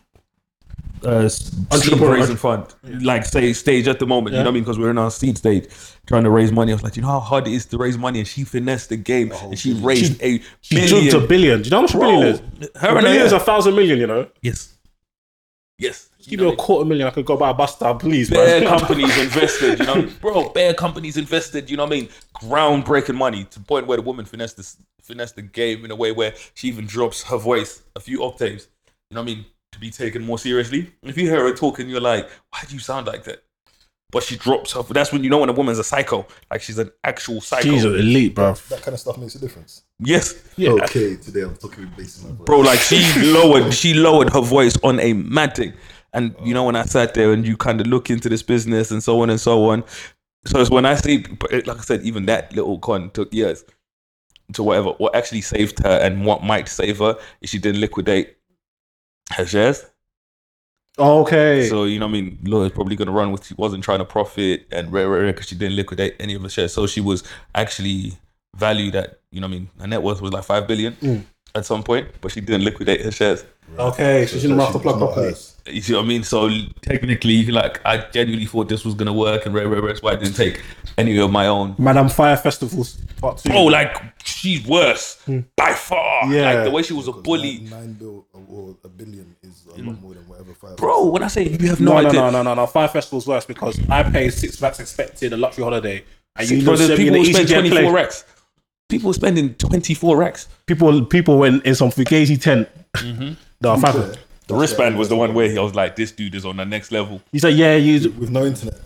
uh, 1.04 1.28
seed 1.28 1.66
Entrepreneur- 1.72 2.14
raising 2.14 2.36
fund, 2.36 2.66
like 3.02 3.24
say 3.24 3.52
stage 3.52 3.88
at 3.88 3.98
the 3.98 4.06
moment, 4.06 4.34
you 4.34 4.38
know 4.38 4.44
what 4.44 4.50
I 4.50 4.54
mean? 4.54 4.62
Because 4.62 4.78
we're 4.78 4.90
in 4.90 4.98
our 4.98 5.10
seed 5.10 5.38
stage, 5.38 5.66
trying 6.06 6.24
to 6.24 6.30
raise 6.30 6.52
money. 6.52 6.72
I 6.72 6.74
was 6.74 6.82
like, 6.82 6.96
you 6.96 7.02
know 7.02 7.08
how 7.08 7.20
hard 7.20 7.46
it 7.46 7.52
is 7.52 7.66
to 7.66 7.78
raise 7.78 7.96
money, 7.98 8.18
and 8.20 8.28
she 8.28 8.44
finessed 8.44 8.88
the 8.90 8.96
game, 8.96 9.32
and 9.32 9.58
she 9.58 9.72
raised 9.74 10.22
a 10.22 10.40
she 10.60 10.76
billion. 10.76 11.10
jugged 11.10 11.24
a 11.24 11.26
billion. 11.28 11.62
Do 11.62 11.64
you 11.66 11.70
know 11.70 11.76
how 11.78 11.82
much 11.82 11.94
a 11.94 11.98
Bro, 11.98 12.08
billion 12.10 12.28
is? 12.34 12.70
her 12.76 12.88
a 12.96 13.02
billion 13.02 13.26
is 13.26 13.32
a 13.32 13.40
thousand 13.40 13.74
million. 13.76 13.98
You 13.98 14.06
know, 14.06 14.28
yes, 14.42 14.76
yes. 15.78 16.08
give 16.26 16.40
me 16.40 16.48
a 16.52 16.56
quarter 16.56 16.84
million, 16.86 17.06
I 17.06 17.10
could 17.10 17.24
go 17.26 17.36
buy 17.36 17.50
a 17.50 17.54
bus 17.54 17.74
stop, 17.76 18.00
please. 18.00 18.28
Bare 18.30 18.60
man. 18.60 18.68
companies 18.78 19.16
invested, 19.18 19.78
you 19.78 19.86
know, 19.86 20.08
bro. 20.20 20.48
Bare 20.50 20.74
companies 20.74 21.16
invested, 21.16 21.70
you 21.70 21.76
know 21.76 21.84
what 21.84 21.92
I 21.92 22.00
mean? 22.00 22.08
Groundbreaking 22.34 23.14
money 23.16 23.44
to 23.44 23.58
the 23.58 23.64
point 23.64 23.86
where 23.86 23.96
the 23.96 24.02
woman 24.02 24.24
finessed 24.24 24.56
this, 24.58 24.76
finessed 25.02 25.36
the 25.36 25.42
game 25.42 25.84
in 25.84 25.90
a 25.90 25.96
way 25.96 26.12
where 26.12 26.34
she 26.54 26.68
even 26.68 26.86
drops 26.86 27.22
her 27.24 27.38
voice 27.38 27.82
a 27.96 28.00
few 28.00 28.22
octaves. 28.24 28.68
You 29.10 29.14
know 29.14 29.22
what 29.22 29.30
I 29.30 29.34
mean? 29.36 29.46
To 29.72 29.78
be 29.78 29.90
taken 29.90 30.24
more 30.24 30.38
seriously. 30.38 30.90
If 31.02 31.16
you 31.18 31.28
hear 31.28 31.42
her 31.42 31.54
talking, 31.54 31.88
you're 31.88 32.00
like, 32.00 32.28
why 32.50 32.60
do 32.66 32.74
you 32.74 32.80
sound 32.80 33.06
like 33.06 33.24
that? 33.24 33.44
But 34.10 34.22
she 34.22 34.36
drops 34.38 34.72
her. 34.72 34.82
That's 34.82 35.12
when 35.12 35.22
you 35.22 35.28
know 35.28 35.38
when 35.38 35.50
a 35.50 35.52
woman's 35.52 35.78
a 35.78 35.84
psycho, 35.84 36.26
like 36.50 36.62
she's 36.62 36.78
an 36.78 36.90
actual 37.04 37.42
psycho. 37.42 37.68
She's 37.68 37.84
an 37.84 37.94
elite, 37.94 38.34
bro. 38.34 38.54
that 38.70 38.80
kind 38.80 38.94
of 38.94 39.00
stuff 39.00 39.18
makes 39.18 39.34
a 39.34 39.38
difference. 39.38 39.82
Yes, 39.98 40.34
Yeah. 40.56 40.70
Okay, 40.70 41.16
today 41.16 41.42
I'm 41.42 41.54
talking 41.56 41.84
with 41.84 41.96
bass 41.96 42.24
my 42.24 42.30
voice. 42.30 42.46
bro. 42.46 42.60
Like 42.60 42.78
she 42.78 43.04
lowered, 43.20 43.74
she 43.74 43.92
lowered 43.92 44.32
her 44.32 44.40
voice 44.40 44.78
on 44.82 44.98
a 45.00 45.12
mad 45.12 45.54
thing. 45.54 45.74
And 46.14 46.34
you 46.42 46.54
know 46.54 46.64
when 46.64 46.74
I 46.74 46.84
sat 46.86 47.12
there 47.12 47.32
and 47.34 47.46
you 47.46 47.58
kind 47.58 47.82
of 47.82 47.86
look 47.86 48.08
into 48.08 48.30
this 48.30 48.42
business 48.42 48.90
and 48.90 49.02
so 49.02 49.20
on 49.20 49.28
and 49.28 49.38
so 49.38 49.68
on. 49.68 49.84
So 50.46 50.58
it's 50.58 50.70
when 50.70 50.86
I 50.86 50.94
see, 50.94 51.26
like 51.66 51.76
I 51.76 51.82
said, 51.82 52.00
even 52.04 52.24
that 52.26 52.54
little 52.54 52.78
con 52.78 53.10
took 53.10 53.34
years 53.34 53.62
to 54.54 54.62
whatever. 54.62 54.92
What 54.92 55.14
actually 55.14 55.42
saved 55.42 55.80
her 55.80 55.98
and 56.00 56.24
what 56.24 56.42
might 56.42 56.68
save 56.70 57.00
her 57.00 57.18
is 57.42 57.50
she 57.50 57.58
didn't 57.58 57.82
liquidate 57.82 58.37
her 59.32 59.46
shares. 59.46 59.84
Okay. 60.98 61.68
So 61.68 61.84
you 61.84 61.98
know, 61.98 62.06
what 62.06 62.10
I 62.10 62.20
mean, 62.20 62.38
Laura's 62.44 62.72
probably 62.72 62.96
going 62.96 63.06
to 63.06 63.12
run 63.12 63.30
with. 63.30 63.46
She 63.46 63.54
wasn't 63.54 63.84
trying 63.84 64.00
to 64.00 64.04
profit 64.04 64.66
and 64.72 64.92
rare, 64.92 65.08
rare, 65.08 65.32
because 65.32 65.46
she 65.48 65.54
didn't 65.54 65.76
liquidate 65.76 66.16
any 66.18 66.34
of 66.34 66.42
her 66.42 66.48
shares. 66.48 66.72
So 66.72 66.86
she 66.86 67.00
was 67.00 67.22
actually 67.54 68.18
valued 68.56 68.96
at. 68.96 69.20
You 69.30 69.40
know, 69.40 69.46
what 69.46 69.54
I 69.54 69.58
mean, 69.58 69.70
her 69.80 69.86
net 69.86 70.02
worth 70.02 70.22
was 70.22 70.32
like 70.32 70.44
five 70.44 70.66
billion. 70.66 70.94
Mm. 70.94 71.24
at 71.54 71.66
some 71.66 71.82
point, 71.82 72.08
but 72.20 72.32
she 72.32 72.40
didn't 72.40 72.64
liquidate 72.64 73.02
her 73.02 73.10
shares. 73.10 73.44
Okay, 73.78 74.26
so 74.26 74.36
she 74.36 74.42
didn't 74.42 74.56
master 74.56 74.78
plug 74.78 74.94
It's 74.96 75.00
not 75.00 75.12
properly. 75.12 75.34
You 75.66 75.82
see 75.82 75.94
what 75.94 76.04
I 76.04 76.08
mean? 76.08 76.22
So 76.22 76.48
technically, 76.80 77.46
like, 77.46 77.80
I 77.84 77.98
genuinely 78.10 78.46
thought 78.46 78.68
this 78.68 78.84
was 78.84 78.94
gonna 78.94 79.12
work, 79.12 79.44
and 79.44 79.54
rare, 79.54 79.68
rare, 79.68 79.82
rare. 79.82 79.92
That's 79.92 80.02
why 80.02 80.12
I 80.12 80.16
didn't 80.16 80.36
take 80.36 80.62
any 80.96 81.18
of 81.18 81.30
my 81.30 81.46
own. 81.46 81.74
Madam 81.78 82.08
Fyre 82.08 82.36
Festivals 82.36 82.98
Part 83.20 83.38
Two. 83.38 83.50
Bro, 83.50 83.64
like 83.64 83.96
she's 84.24 84.66
worse 84.66 85.22
by 85.56 85.74
far. 85.74 86.32
Yeah. 86.32 86.54
Like 86.54 86.64
the 86.64 86.70
way 86.70 86.82
she 86.82 86.94
was 86.94 87.08
a 87.08 87.12
bully. 87.12 87.58
Like 87.58 87.70
nine 87.70 87.92
bill 87.94 88.26
or 88.48 88.76
a 88.84 88.88
billion 88.88 89.34
is 89.42 89.66
a 89.66 89.82
lot 89.82 90.00
more 90.00 90.14
than 90.14 90.26
whatever 90.28 90.54
five. 90.54 90.76
Bro, 90.76 91.06
when 91.06 91.22
I 91.22 91.28
say 91.28 91.48
you 91.48 91.68
have 91.68 91.80
no, 91.80 91.92
no, 91.94 92.00
no, 92.00 92.08
idea. 92.08 92.20
no, 92.20 92.30
no, 92.30 92.42
no, 92.42 92.54
no. 92.54 92.66
Fyre 92.66 92.88
Festival's 92.88 93.26
worse 93.26 93.44
because 93.44 93.78
I 93.88 94.02
paid 94.02 94.32
six 94.32 94.60
racks 94.62 94.80
expected 94.80 95.32
a 95.32 95.36
luxury 95.36 95.64
holiday, 95.64 96.04
and 96.36 96.50
you 96.50 96.62
know, 96.62 96.76
there's 96.76 96.98
people 96.98 97.14
an 97.16 97.24
who 97.24 97.32
spend 97.32 97.48
24 97.48 97.78
plane. 97.78 97.92
racks. 97.92 98.24
People 98.88 99.12
spending 99.12 99.54
24 99.54 100.16
racks. 100.16 100.48
People, 100.66 101.04
people 101.04 101.38
went 101.38 101.64
in 101.66 101.74
some 101.74 101.90
fugazi 101.90 102.40
tent. 102.40 102.68
Mm-hmm. 102.94 103.32
No, 103.60 103.76
five. 103.76 104.16
The 104.46 104.54
wristband 104.54 104.96
was 104.96 105.08
the 105.08 105.16
one 105.16 105.34
where 105.34 105.58
I 105.58 105.60
was 105.60 105.74
like, 105.74 105.96
this 105.96 106.12
dude 106.12 106.34
is 106.36 106.46
on 106.46 106.56
the 106.58 106.64
next 106.64 106.92
level. 106.92 107.20
He 107.32 107.40
said, 107.40 107.54
"Yeah, 107.54 107.74
you." 107.74 108.10
with 108.12 108.30
no 108.30 108.46
internet. 108.46 108.80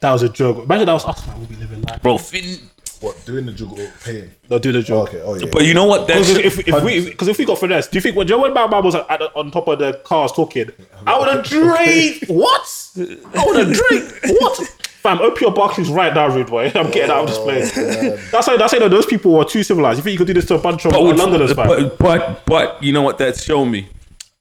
That 0.00 0.12
was 0.12 0.22
a 0.22 0.28
joke. 0.30 0.64
Imagine 0.64 0.86
that 0.86 0.94
was 0.94 1.04
us. 1.04 1.26
Man, 1.26 1.38
we'll 1.38 1.46
be 1.46 1.56
living 1.56 1.82
life. 1.82 2.00
Bro, 2.02 2.16
Finn. 2.18 2.58
What 3.00 3.24
doing 3.24 3.46
the 3.46 3.52
juggle 3.52 3.80
or 3.80 3.90
paying? 4.04 4.30
They'll 4.48 4.58
do 4.58 4.72
the 4.72 4.92
Oh, 4.92 5.02
okay. 5.02 5.22
Oh 5.22 5.34
yeah. 5.34 5.46
But 5.50 5.64
you 5.64 5.72
know 5.72 5.86
what? 5.86 6.06
That's, 6.06 6.32
Because 6.32 6.58
if, 6.58 6.68
if 6.68 6.84
we 6.84 7.04
because 7.06 7.28
if 7.28 7.38
we 7.38 7.46
got 7.46 7.58
finesse, 7.58 7.88
do 7.88 7.96
you 7.96 8.02
think 8.02 8.14
when 8.14 8.26
Joe 8.26 8.42
when 8.42 8.52
Bam 8.52 8.68
Bam 8.68 8.84
was 8.84 8.94
at 8.94 9.06
the, 9.08 9.32
on 9.34 9.50
top 9.50 9.68
of 9.68 9.78
the 9.78 9.94
cars 10.04 10.32
talking, 10.32 10.70
I 11.06 11.18
would 11.18 11.28
have 11.28 11.44
drank 11.44 12.26
what? 12.26 12.90
I 12.98 13.44
would 13.46 13.66
have 13.66 13.72
drank 13.88 14.40
what? 14.40 14.58
Fam, 15.00 15.18
open 15.20 15.38
your 15.40 15.52
Barclays 15.52 15.88
right 15.88 16.12
now, 16.12 16.28
rude 16.28 16.48
boy. 16.48 16.70
I'm 16.74 16.90
getting 16.90 17.10
out 17.10 17.20
of 17.20 17.28
this 17.28 17.38
oh, 17.38 17.44
place. 17.44 18.30
That's 18.30 18.46
how 18.46 18.58
that's 18.58 18.74
how 18.74 18.86
those 18.86 19.06
people 19.06 19.32
were 19.32 19.46
too 19.46 19.62
civilized. 19.62 19.96
You 19.96 20.02
think 20.02 20.12
you 20.12 20.18
could 20.18 20.26
do 20.26 20.34
this 20.34 20.44
to 20.46 20.56
a 20.56 20.58
bunch 20.58 20.84
of 20.84 20.92
but, 20.92 21.02
with- 21.02 21.16
Londoners, 21.16 21.54
fam? 21.54 21.68
but, 21.68 21.98
but, 21.98 22.44
but 22.44 22.82
you 22.82 22.92
know 22.92 23.00
what 23.00 23.16
that's 23.16 23.42
shown 23.42 23.70
me? 23.70 23.88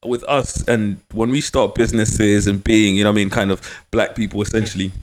With 0.06 0.24
us 0.26 0.66
and 0.68 1.00
when 1.14 1.30
we 1.30 1.42
start 1.42 1.76
businesses 1.76 2.48
and 2.48 2.64
being, 2.64 2.96
you 2.96 3.04
know 3.04 3.10
what 3.10 3.16
I 3.16 3.24
mean, 3.24 3.30
kind 3.30 3.52
of 3.52 3.62
black 3.92 4.16
people 4.16 4.42
essentially, 4.42 4.94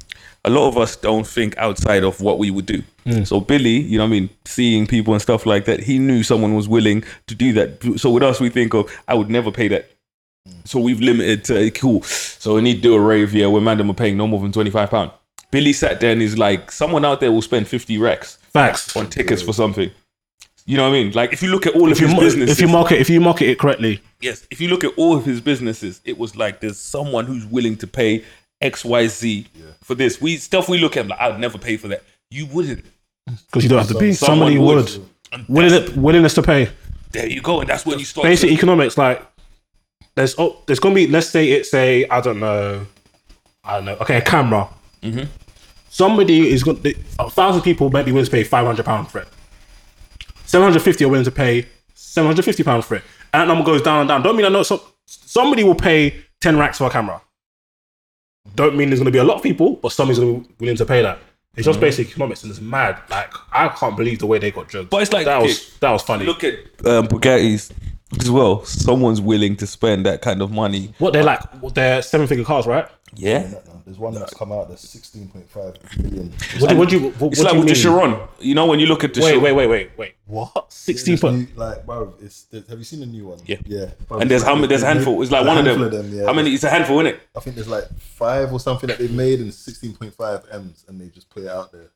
a 0.47 0.51
lot 0.51 0.69
of 0.69 0.79
us 0.79 0.97
don't 0.97 1.27
think 1.27 1.57
outside 1.59 2.05
of 2.05 2.21
what 2.21 2.39
we 2.39 2.51
would 2.51 2.67
do. 2.67 2.83
Hmm. 3.05 3.25
So 3.25 3.41
Billy, 3.41 3.81
you 3.81 3.99
know 3.99 4.05
what 4.05 4.17
I 4.17 4.21
mean, 4.21 4.31
seeing 4.45 4.87
people 4.87 5.13
and 5.13 5.21
stuff 5.21 5.45
like 5.45 5.65
that, 5.67 5.81
he 5.81 5.99
knew 5.99 6.23
someone 6.23 6.55
was 6.55 6.69
willing 6.69 7.05
to 7.27 7.35
do 7.35 7.53
that. 7.55 7.99
So 7.99 8.11
with 8.11 8.23
us, 8.23 8.41
we 8.41 8.49
think 8.49 8.73
of, 8.73 8.91
I 9.09 9.15
would 9.15 9.29
never 9.29 9.51
pay 9.51 9.69
that. 9.69 9.91
Hmm. 10.47 10.61
So 10.65 10.79
we've 10.81 11.01
limited 11.01 11.45
to 11.47 11.71
cool. 11.73 12.03
So 12.03 12.55
we 12.55 12.63
need 12.63 12.77
to 12.77 12.81
do 12.81 12.95
a 12.95 13.01
rave 13.01 13.33
here 13.33 13.51
where 13.51 13.61
Mandem 13.61 13.91
are 13.91 13.95
paying 13.95 14.17
no 14.17 14.27
more 14.27 14.41
than 14.41 14.53
twenty 14.53 14.71
five 14.71 14.91
pound. 14.91 15.11
Billy 15.51 15.73
sat 15.73 16.01
there 16.01 16.13
and 16.13 16.23
is 16.23 16.37
like, 16.39 16.71
someone 16.71 17.05
out 17.05 17.21
there 17.21 17.31
will 17.33 17.43
spend 17.43 17.69
fifty 17.69 17.99
racks 17.99 18.39
Facts. 18.53 18.97
on 18.97 19.09
tickets 19.11 19.43
for 19.43 19.53
something. 19.53 19.91
You 20.69 20.77
know 20.77 20.83
what 20.83 20.97
I 20.97 21.03
mean? 21.03 21.13
Like 21.13 21.33
if 21.33 21.43
you 21.43 21.51
look 21.51 21.67
at 21.67 21.77
all 21.77 21.91
If 21.93 21.99
of 21.99 21.99
his 21.99 22.11
mar- 22.11 22.21
businesses, 22.21 22.59
if 22.59 22.61
you 22.61 22.69
market 22.69 23.01
if 23.01 23.09
you 23.09 23.21
market 23.21 23.49
it 23.49 23.59
correctly, 23.59 24.03
yes, 24.21 24.47
if 24.51 24.61
you 24.61 24.69
look 24.69 24.83
at 24.83 24.93
all 24.97 25.17
of 25.17 25.25
his 25.25 25.41
businesses, 25.41 26.01
it 26.05 26.19
was 26.19 26.37
like 26.37 26.61
there's 26.61 26.79
someone 26.79 27.25
who's 27.25 27.47
willing 27.47 27.77
to 27.77 27.87
pay 27.87 28.25
X, 28.61 28.85
Y, 28.85 29.07
Z 29.07 29.47
for 29.83 29.95
this. 29.95 30.21
We 30.21 30.37
stuff 30.37 30.69
we 30.69 30.79
look 30.79 30.97
at 30.97 31.07
like 31.07 31.21
I'd 31.21 31.39
never 31.41 31.59
pay 31.59 31.77
for 31.77 31.89
that. 31.89 32.03
You 32.31 32.47
wouldn't. 32.47 32.85
because 33.27 33.63
you 33.63 33.69
don't 33.69 33.79
have 33.79 33.89
to 33.89 33.99
be. 33.99 34.13
Somebody 34.13 34.59
would. 34.59 34.77
would. 34.77 35.49
Willing, 35.49 36.01
willingness 36.03 36.35
to 36.35 36.43
pay. 36.43 36.69
there 37.13 37.27
you 37.27 37.43
go, 37.43 37.61
and 37.61 37.69
that's 37.69 37.85
when 37.85 37.99
you 37.99 38.05
start. 38.05 38.25
basic 38.25 38.49
to- 38.49 38.55
economics 38.55 38.97
like 38.97 39.25
there's 40.15 40.35
oh 40.39 40.63
there's 40.67 40.81
gonna 40.81 40.95
be 40.95 41.07
let's 41.09 41.29
say 41.29 41.51
it's 41.51 41.75
a 41.75 42.07
I 42.09 42.21
don't 42.21 42.41
know 42.41 42.87
I 43.65 43.77
don't 43.77 43.85
know 43.85 43.97
okay 44.01 44.17
a 44.17 44.23
camera 44.23 44.69
Mm-hmm. 45.03 45.25
somebody 45.91 46.49
is 46.51 46.65
going 46.65 46.81
to 46.83 46.95
a 47.19 47.29
thousand 47.31 47.61
people 47.63 47.91
might 47.91 48.05
be 48.07 48.13
willing 48.13 48.25
to 48.25 48.31
pay 48.31 48.43
500 48.45 48.85
pounds 48.85 49.11
for 49.13 49.19
it 49.21 49.29
750 50.47 51.05
are 51.05 51.09
willing 51.09 51.25
to 51.25 51.31
pay 51.31 51.67
750 51.95 52.63
pounds 52.65 52.87
for 52.87 52.97
it 52.97 53.03
and 53.33 53.43
that 53.43 53.49
number 53.49 53.65
goes 53.65 53.83
down 53.83 54.01
and 54.01 54.09
down 54.09 54.23
don't 54.23 54.37
mean 54.37 54.47
I 54.47 54.49
know 54.49 54.63
some, 54.63 54.81
somebody 55.05 55.65
will 55.65 55.75
pay 55.75 56.25
10 56.41 56.57
racks 56.59 56.79
for 56.79 56.85
a 56.87 56.91
camera 56.91 57.21
don't 58.55 58.77
mean 58.77 58.89
there's 58.89 59.01
going 59.01 59.07
to 59.07 59.11
be 59.13 59.19
a 59.19 59.25
lot 59.25 59.37
of 59.37 59.43
people 59.43 59.77
but 59.77 59.93
somebody's 59.93 60.19
going 60.19 60.43
to 60.43 60.49
be 60.49 60.55
willing 60.61 60.77
to 60.77 60.87
pay 60.87 61.03
that. 61.03 61.19
It's 61.57 61.65
just 61.65 61.81
basic 61.81 62.11
economics 62.11 62.43
and 62.43 62.51
it's 62.51 62.61
mad. 62.61 63.01
Like 63.09 63.33
I 63.51 63.69
can't 63.69 63.97
believe 63.97 64.19
the 64.19 64.27
way 64.27 64.39
they 64.39 64.51
got 64.51 64.69
Mm-hmm. 64.69 64.89
But 64.89 65.03
it's 65.03 65.13
like, 65.13 65.25
that 65.25 65.41
was 65.41 65.77
that 65.79 65.91
was 65.91 66.03
funny. 66.03 66.27
look 66.27 66.45
at 66.45 66.55
um, 66.85 67.07
Bugattis 67.09 67.73
as 68.21 68.31
well. 68.31 68.65
Someone's 68.65 69.21
willing 69.21 69.57
to 69.57 69.67
spend 69.67 70.07
that 70.07 70.23
kind 70.23 70.41
of 70.43 70.51
money. 70.51 70.95
what 70.99 71.13
they're 71.13 71.25
like 71.25 71.41
they're 71.75 72.03
seven 72.03 72.27
figure 72.27 72.45
cars 72.45 72.67
right 72.67 72.89
Yeah. 73.15 73.53
There's 73.85 73.99
one 73.99 74.15
that's 74.15 74.35
come 74.35 74.51
out 74.51 74.69
that's 74.69 74.85
16.5 74.85 76.03
million. 76.03 76.33
What 76.59 76.71
do, 76.71 76.77
what 76.77 76.89
do 76.89 76.99
you? 76.99 77.11
What, 77.11 77.33
It's 77.33 77.39
what 77.41 77.45
like 77.45 77.53
do 77.53 77.59
you 77.59 77.65
with 77.65 77.69
the 77.83 77.89
mean? 77.89 77.99
Chiron. 78.17 78.29
You 78.41 78.55
know 78.57 78.67
when 78.67 78.81
you 78.81 78.87
look 78.87 79.05
at 79.05 79.15
the 79.15 79.21
Wait, 79.21 79.29
Chiron, 79.31 79.43
wait, 79.45 79.53
wait, 79.53 79.67
wait, 79.69 79.91
wait. 79.97 80.15
What? 80.27 80.73
Sixteen 80.73 81.17
point. 81.17 81.37
new- 81.37 81.47
like, 81.55 81.87
bro, 81.87 82.13
it's 82.21 82.43
there's- 82.45 82.69
have 82.69 82.79
you 82.79 82.85
seen 82.85 82.99
the 82.99 83.07
new 83.07 83.29
one? 83.29 83.39
Yeah. 83.47 83.59
yeah. 83.65 83.91
Bro, 84.09 84.19
and 84.19 84.31
there's 84.31 84.43
how 84.43 84.57
many? 84.57 84.67
There's 84.67 84.83
a 84.83 84.87
handful. 84.87 85.23
It's 85.23 85.31
like 85.31 85.45
a 85.45 85.47
one 85.47 85.59
of 85.59 85.65
them. 85.65 85.81
handful 85.81 86.05
yeah. 86.07 86.27
How 86.27 86.33
many? 86.33 86.53
It's 86.53 86.65
a 86.65 86.69
handful, 86.69 86.99
isn't 86.99 87.15
it? 87.15 87.21
I 87.37 87.41
think 87.41 87.55
there's 87.55 87.69
like 87.69 87.85
five 87.97 88.53
or 88.53 88.59
something 88.59 88.89
that 88.89 88.99
they 88.99 89.07
made 89.07 89.39
and 89.39 89.51
16.5 89.53 90.53
m's, 90.53 90.85
and 90.89 91.01
they 91.01 91.07
just 91.09 91.31
put 91.31 91.45
it 91.45 91.49
out 91.49 91.71
there. 91.71 91.91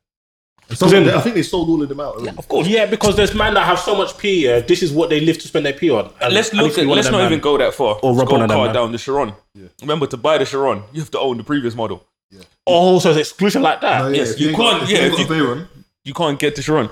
And 0.71 0.79
some 0.79 0.91
then- 0.91 1.09
I 1.11 1.21
think 1.21 1.35
they 1.35 1.43
sold 1.43 1.69
all 1.69 1.83
of 1.83 1.89
them 1.89 2.01
out. 2.01 2.15
Already. 2.15 2.37
Of 2.39 2.49
course. 2.49 2.67
Yeah, 2.69 2.87
because 2.87 3.17
there's 3.17 3.35
men 3.35 3.55
that 3.55 3.65
have 3.67 3.79
so 3.79 3.95
much 3.97 4.17
P. 4.17 4.45
Yeah, 4.47 4.61
this 4.61 4.83
is 4.83 4.93
what 4.93 5.11
they 5.11 5.21
live 5.21 5.37
to 5.39 5.49
spend 5.49 5.67
their 5.67 5.73
P 5.73 5.91
on. 5.91 6.13
And 6.21 6.33
Let's 6.33 6.53
look 6.55 6.79
at. 6.79 6.87
Let's 6.87 7.11
not 7.11 7.19
man. 7.19 7.27
even 7.27 7.41
go 7.41 7.59
that 7.59 7.75
far. 7.75 7.99
Or 8.03 8.15
rub 8.15 8.29
on 8.29 8.33
one 8.35 8.43
of 8.43 8.49
them, 8.49 8.57
car 8.59 8.73
down 8.73 8.93
the 8.93 8.99
Chiron. 8.99 9.35
Yeah. 9.55 9.67
Remember 9.83 10.07
to 10.07 10.17
buy 10.17 10.39
the 10.39 10.47
Chiron, 10.47 10.83
you 10.93 11.01
have 11.01 11.11
to 11.11 11.19
own 11.19 11.37
the 11.37 11.45
previous 11.45 11.75
model. 11.75 12.05
Yeah. 12.31 12.43
Oh, 12.67 12.99
so 13.01 13.11
it's 13.11 13.19
exclusive 13.31 13.63
like 13.63 13.81
that. 13.81 14.03
No, 14.03 14.09
yeah, 14.09 14.17
Yes, 14.19 14.31
if 14.33 14.41
you 14.41 14.55
can't- 14.55 14.83
if 14.85 14.91
yeah, 14.91 14.99
you 14.99 15.05
ain't 15.07 15.17
got 15.17 15.31
a 15.31 15.33
Veyron, 15.35 15.67
You 16.05 16.15
can't 16.15 16.39
get 16.39 16.55
the 16.57 16.63
Chiron. 16.63 16.89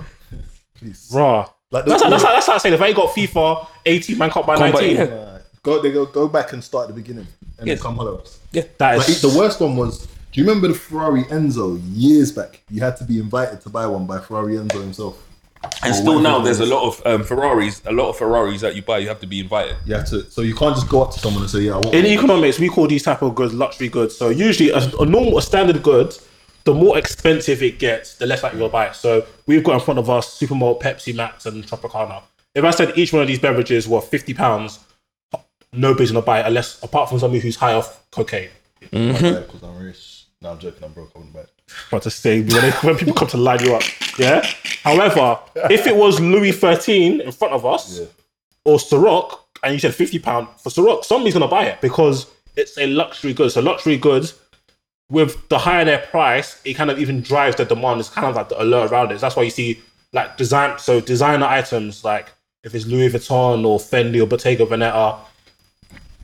please. 0.77 1.09
Raw. 1.12 1.49
Like 1.71 1.85
the- 1.85 1.91
That's 1.91 2.03
like, 2.03 2.11
that's 2.11 2.25
like, 2.25 2.35
that's 2.35 2.49
like 2.49 2.61
saying 2.61 2.75
if 2.75 2.83
I 2.83 2.87
ain't 2.88 2.97
got 2.97 3.11
FIFA 3.14 3.67
18, 3.87 4.19
man 4.19 4.31
can't 4.31 4.47
buy 4.47 4.57
Can't 4.57 4.75
19. 4.75 4.97
yeah. 4.97 5.38
Go, 5.62 5.83
they 5.83 5.93
go, 5.93 6.07
go 6.07 6.29
back 6.29 6.53
and 6.53 6.62
start 6.64 6.88
at 6.88 6.95
the 6.95 7.01
beginning, 7.01 7.27
and 7.59 7.67
Yes. 7.67 7.79
then 7.79 7.83
come 7.83 7.97
holler 7.97 8.14
at 8.14 8.21
us. 8.23 8.38
Yeah. 8.53 8.62
That 8.79 8.99
Like, 8.99 9.07
the 9.07 9.35
worst 9.37 9.61
one 9.61 9.77
was. 9.77 10.07
Do 10.33 10.41
you 10.41 10.47
remember 10.47 10.69
the 10.69 10.75
Ferrari 10.75 11.25
Enzo 11.25 11.81
years 11.85 12.33
back? 12.33 12.61
You 12.71 12.81
had 12.81 12.97
to 12.99 13.05
be 13.05 13.19
invited 13.19 13.61
to 13.62 13.71
buy 13.71 13.87
one 13.87 14.07
by 14.07 14.19
Ferrari 14.21 14.55
Enzo 14.55 14.81
himself. 14.81 15.25
And 15.83 15.93
Or 15.93 15.95
still 15.95 16.21
now, 16.21 16.38
there's 16.38 16.61
a 16.61 16.67
lot 16.67 16.85
of 16.87 17.03
um, 17.07 17.25
Ferraris. 17.25 17.83
A 17.87 17.93
lot 17.93 18.11
of 18.11 18.17
Ferraris 18.19 18.61
that 18.61 18.77
you 18.77 18.83
buy, 18.83 18.99
you 18.99 19.09
have 19.09 19.21
to 19.21 19.27
be 19.27 19.41
invited. 19.41 19.77
You 19.87 19.95
have 19.95 20.07
to, 20.11 20.31
so 20.31 20.43
you 20.43 20.55
can't 20.55 20.75
just 20.75 20.88
go 20.88 21.03
up 21.03 21.12
to 21.12 21.19
someone 21.19 21.43
and 21.43 21.51
say, 21.51 21.61
"Yeah, 21.61 21.73
I 21.73 21.77
want." 21.77 21.95
in 21.95 22.05
one." 22.05 22.12
economics 22.12 22.59
we 22.61 22.69
call 22.69 22.87
these 22.87 23.03
type 23.03 23.23
of 23.23 23.35
goods 23.35 23.53
luxury 23.55 23.88
goods. 23.88 24.17
So 24.17 24.29
usually 24.29 24.71
a, 24.71 24.79
a 25.01 25.05
normal 25.07 25.38
a 25.38 25.43
standard 25.43 25.83
good, 25.83 26.17
the 26.64 26.75
more 26.75 26.97
expensive 26.97 27.62
it 27.62 27.79
gets, 27.81 28.17
the 28.17 28.27
less 28.27 28.43
likely 28.43 28.61
you'll 28.61 28.69
buy 28.69 28.87
it. 28.87 28.95
So 28.95 29.27
we've 29.47 29.64
got 29.64 29.75
in 29.75 29.81
front 29.81 29.99
of 29.99 30.09
us 30.09 30.38
Supermalt, 30.38 30.81
Pepsi 30.81 31.14
Max, 31.14 31.47
and 31.47 31.64
Tropicana. 31.67 32.23
If 32.55 32.62
I 32.64 32.71
said 32.71 32.97
each 32.97 33.12
one 33.12 33.23
of 33.23 33.29
these 33.29 33.41
beverages 33.41 33.88
were 33.88 34.01
fifty 34.01 34.35
pounds, 34.35 34.79
nobody's 35.73 36.12
gonna 36.12 36.25
buy 36.25 36.41
it 36.41 36.47
unless 36.47 36.81
apart 36.85 37.09
from 37.09 37.19
somebody 37.19 37.41
who's 37.41 37.57
high 37.57 37.75
off 37.75 38.09
cocaine. 38.12 38.51
because 38.81 39.62
I'm 39.62 39.77
rich. 39.79 40.17
No, 40.40 40.53
I'm 40.53 40.59
joking. 40.59 40.85
I'm 40.85 40.92
broke. 40.92 41.11
I 41.14 41.18
wouldn't 41.18 41.35
buy 41.35 41.40
it. 41.40 41.51
But 41.90 42.03
to 42.03 42.11
say 42.11 42.40
when, 42.40 42.48
they, 42.48 42.70
when 42.70 42.96
people 42.96 43.14
come 43.14 43.29
to 43.29 43.37
line 43.37 43.64
you 43.64 43.74
up, 43.74 43.83
yeah. 44.18 44.46
However, 44.85 45.38
if 45.70 45.87
it 45.87 45.96
was 45.96 46.20
Louis 46.20 46.53
thirteen 46.53 47.20
in 47.20 47.33
front 47.33 47.55
of 47.55 47.66
us, 47.66 48.01
or 48.64 48.79
Ciroc, 48.79 49.38
and 49.62 49.72
you 49.72 49.81
said 49.81 49.94
fifty 49.94 50.18
pound 50.18 50.48
for 50.59 50.70
Ciroc, 50.70 51.05
somebody's 51.05 51.35
gonna 51.35 51.48
buy 51.48 51.64
it 51.64 51.81
because 51.81 52.31
it's 52.57 52.79
a 52.79 52.87
luxury 52.87 53.33
good. 53.33 53.51
So 53.51 53.61
luxury 53.61 53.96
goods, 53.96 54.38
with 55.11 55.48
the 55.48 55.59
higher 55.59 55.85
their 55.85 55.98
price, 55.98 56.61
it 56.64 56.74
kind 56.74 56.90
of 56.90 56.98
even 56.98 57.20
drives 57.20 57.57
the 57.57 57.64
demand. 57.64 58.01
It's 58.01 58.11
kind 58.11 58.29
of 58.29 58.37
like 58.37 58.48
the 58.48 58.62
alert 58.62 58.92
around 58.92 59.11
it. 59.11 59.20
That's 59.20 59.35
why 59.35 59.42
you 59.42 59.51
see 59.51 59.81
like 60.12 60.37
design. 60.37 60.79
So 60.79 61.01
designer 61.01 61.46
items 61.46 62.05
like 62.05 62.29
if 62.62 62.74
it's 62.74 62.87
Louis 62.87 63.09
Vuitton 63.09 63.66
or 63.66 63.79
Fendi 63.79 64.22
or 64.22 64.27
Bottega 64.27 64.66
Veneta, 64.66 65.18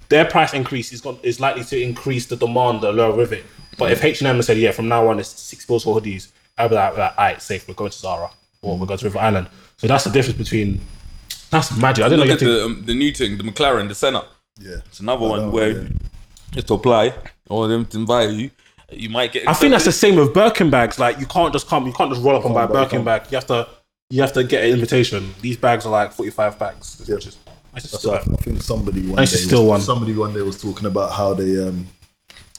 their 0.09 0.25
price 0.25 0.53
increase 0.55 0.93
is 0.93 1.01
going 1.01 1.19
is 1.23 1.41
likely 1.41 1.65
to 1.65 1.81
increase 1.81 2.27
the 2.27 2.37
demand, 2.37 2.83
the 2.83 2.91
allure 2.91 3.13
with 3.13 3.33
it. 3.33 3.45
But 3.79 3.93
if 3.93 4.05
H 4.05 4.21
and 4.21 4.29
M 4.29 4.43
said, 4.43 4.59
yeah, 4.59 4.73
from 4.73 4.89
now 4.89 5.07
on 5.09 5.19
it's 5.19 5.29
six 5.29 5.65
bills 5.67 5.85
for 5.85 6.01
hoodies, 6.01 6.29
I'd 6.57 6.69
be 6.69 6.75
like, 6.77 6.97
like, 6.97 7.19
all 7.19 7.25
right, 7.25 7.43
safe. 7.43 7.67
We're 7.69 7.75
going 7.75 7.91
to 7.91 7.99
Zara 7.99 8.31
or 8.63 8.79
we're 8.79 8.87
going 8.87 8.99
to 8.99 9.05
River 9.07 9.19
Island. 9.19 9.49
So 9.77 9.87
that's 9.87 10.05
the 10.05 10.11
difference 10.11 10.39
between. 10.39 10.81
That's 11.51 11.77
magic. 11.77 12.05
I 12.05 12.09
didn't 12.09 12.27
know 12.27 12.33
Look 12.33 12.41
you 12.41 12.49
at 12.49 12.53
had 12.53 12.59
to. 12.59 12.59
the 12.59 12.65
um, 12.65 12.85
the 12.87 12.95
new 12.95 13.13
thing, 13.13 13.39
the 13.39 13.45
McLaren, 13.45 13.89
the 13.89 13.95
Senna. 13.95 14.25
Yeah, 14.61 14.77
It's 14.87 15.01
another 15.01 15.27
one 15.27 15.41
know, 15.41 15.51
where 15.51 15.83
yeah. 15.83 15.89
just 16.53 16.69
to 16.69 16.75
apply 16.75 17.13
or 17.49 17.67
them 17.69 17.85
to 17.87 17.99
invite 17.99 18.31
you, 18.31 18.51
you 18.91 19.09
might 19.09 19.33
get. 19.33 19.49
I 19.49 19.53
think 19.53 19.73
that's 19.73 19.85
the 19.85 19.93
same 19.93 20.17
with 20.17 20.33
Birkin 20.33 20.71
bags. 20.71 20.99
Like 20.99 21.19
you 21.19 21.27
can't 21.27 21.53
just 21.53 21.67
come, 21.69 21.87
you 21.87 21.93
can't 21.93 22.11
just 22.11 22.25
roll 22.25 22.37
up 22.37 22.45
and 22.45 22.55
buy 22.55 22.65
a 22.65 22.69
Birkin 22.69 23.03
bag. 23.05 23.23
You 23.31 23.37
have 23.37 23.47
to, 23.49 23.69
you 24.11 24.21
have 24.23 24.33
to 24.35 24.45
get 24.45 24.65
an 24.65 24.71
invitation. 24.71 25.35
These 25.41 25.57
bags 25.57 25.87
are 25.87 25.91
like 25.91 26.13
forty 26.13 26.31
five 26.31 26.59
bags. 26.59 27.05
Yeah. 27.07 27.17
Which 27.17 27.27
is, 27.27 27.37
I 27.75 27.81
just 27.81 27.99
still 27.99 28.13
I 28.15 28.19
think 28.21 28.63
somebody 28.63 29.05
one 29.07 29.19
I 29.19 29.23
day 29.23 29.27
still 29.27 29.63
was, 29.63 29.69
one. 29.69 29.81
somebody 29.81 30.15
one 30.15 30.33
day 30.33 30.43
was 30.43 30.61
talking 30.63 30.87
about 30.87 31.13
how 31.13 31.35
they 31.35 31.59
um 31.67 31.89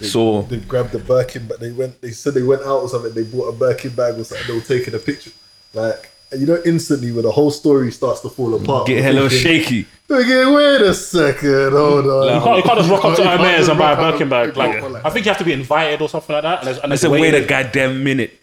so. 0.01 0.41
they 0.43 0.57
grabbed 0.57 0.91
the 0.91 0.99
Birkin 0.99 1.47
but 1.47 1.59
they 1.59 1.71
went 1.71 2.01
they 2.01 2.11
said 2.11 2.33
they 2.33 2.43
went 2.43 2.61
out 2.63 2.81
or 2.81 2.89
something 2.89 3.13
they 3.13 3.23
bought 3.23 3.47
a 3.47 3.53
Birkin 3.53 3.91
bag 3.91 4.15
or 4.19 4.23
something 4.23 4.45
they 4.47 4.53
were 4.53 4.61
taking 4.61 4.93
a 4.93 4.99
picture 4.99 5.31
like 5.73 6.11
and 6.31 6.41
you 6.41 6.47
know 6.47 6.59
instantly 6.65 7.11
when 7.11 7.23
the 7.23 7.31
whole 7.31 7.51
story 7.51 7.91
starts 7.91 8.19
to 8.21 8.29
fall 8.29 8.53
apart 8.55 8.87
Get 8.87 8.95
we're 8.95 9.03
hello 9.03 9.29
thinking, 9.29 9.63
shaky. 9.63 9.87
"Okay, 10.09 10.45
wait 10.53 10.81
a 10.81 10.93
second 10.93 11.71
hold 11.71 12.05
on 12.07 12.35
You 12.35 12.41
can't, 12.43 12.57
you 12.57 12.63
can't 12.63 12.77
just 12.79 12.89
rock 12.89 13.05
up 13.05 13.15
to 13.15 13.21
You 13.21 13.27
can't 13.27 13.39
Hermes 13.41 13.67
and 13.69 13.79
buy 13.79 13.91
a 13.93 13.95
Birkin 13.95 14.27
bag. 14.29 14.49
and 14.49 14.57
Like, 14.93 15.05
I 15.05 15.09
think 15.11 15.25
you 15.25 15.29
have 15.29 15.37
to 15.39 15.45
be 15.45 15.53
invited 15.53 16.01
or 16.01 16.09
something 16.09 16.33
like 16.33 16.43
that. 16.43 16.59
And 16.59 16.67
there's, 16.67 16.77
and 16.79 16.91
I 16.91 16.95
said, 16.97 17.07
a 17.07 17.13
wait 17.13 17.33
a 17.33 17.45
goddamn 17.45 18.03
minute. 18.03 18.39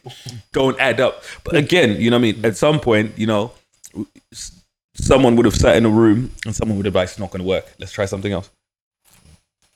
Don't 0.53 0.79
add 0.81 1.01
up. 1.01 1.23
But 1.45 1.57
again, 1.57 2.01
you 2.01 2.11
know 2.11 2.17
what 2.17 2.29
I 2.29 2.33
mean? 2.33 2.45
At 2.47 2.57
some 2.57 2.81
point, 2.81 3.19
you 3.19 3.27
know, 3.27 3.53
someone 4.95 5.37
would 5.37 5.45
have 5.45 5.57
sat 5.57 5.77
in 5.77 5.85
a 5.85 5.91
room 5.91 6.31
and 6.47 6.55
someone 6.55 6.77
would 6.79 6.87
have 6.87 6.95
like, 6.95 7.09
it's 7.09 7.19
not 7.19 7.31
going 7.31 7.43
to 7.43 7.49
work. 7.49 7.67
Let's 7.79 7.93
try 7.93 8.07
something 8.07 8.33
else. 8.33 8.49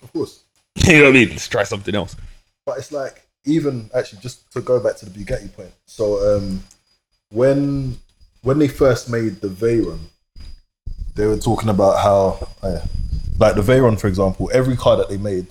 Of 0.02 0.12
course. 0.12 0.42
you 0.86 0.98
know 0.98 1.04
what 1.04 1.08
I 1.10 1.12
mean? 1.12 1.30
Let's 1.30 1.48
try 1.48 1.62
something 1.64 1.94
else. 1.94 2.16
But 2.64 2.78
it's 2.78 2.92
like 2.92 3.22
even 3.44 3.90
actually 3.94 4.20
just 4.20 4.50
to 4.52 4.60
go 4.60 4.80
back 4.80 4.96
to 4.96 5.06
the 5.08 5.18
Bugatti 5.18 5.52
point. 5.54 5.72
So 5.86 6.36
um, 6.36 6.62
when 7.30 7.98
when 8.42 8.58
they 8.58 8.68
first 8.68 9.10
made 9.10 9.40
the 9.40 9.48
Veyron, 9.48 9.98
they 11.14 11.26
were 11.26 11.38
talking 11.38 11.68
about 11.68 11.98
how 11.98 12.48
uh, 12.62 12.80
like 13.38 13.54
the 13.54 13.62
Veyron, 13.62 13.98
for 13.98 14.06
example, 14.08 14.50
every 14.52 14.76
car 14.76 14.96
that 14.96 15.08
they 15.08 15.16
made, 15.16 15.46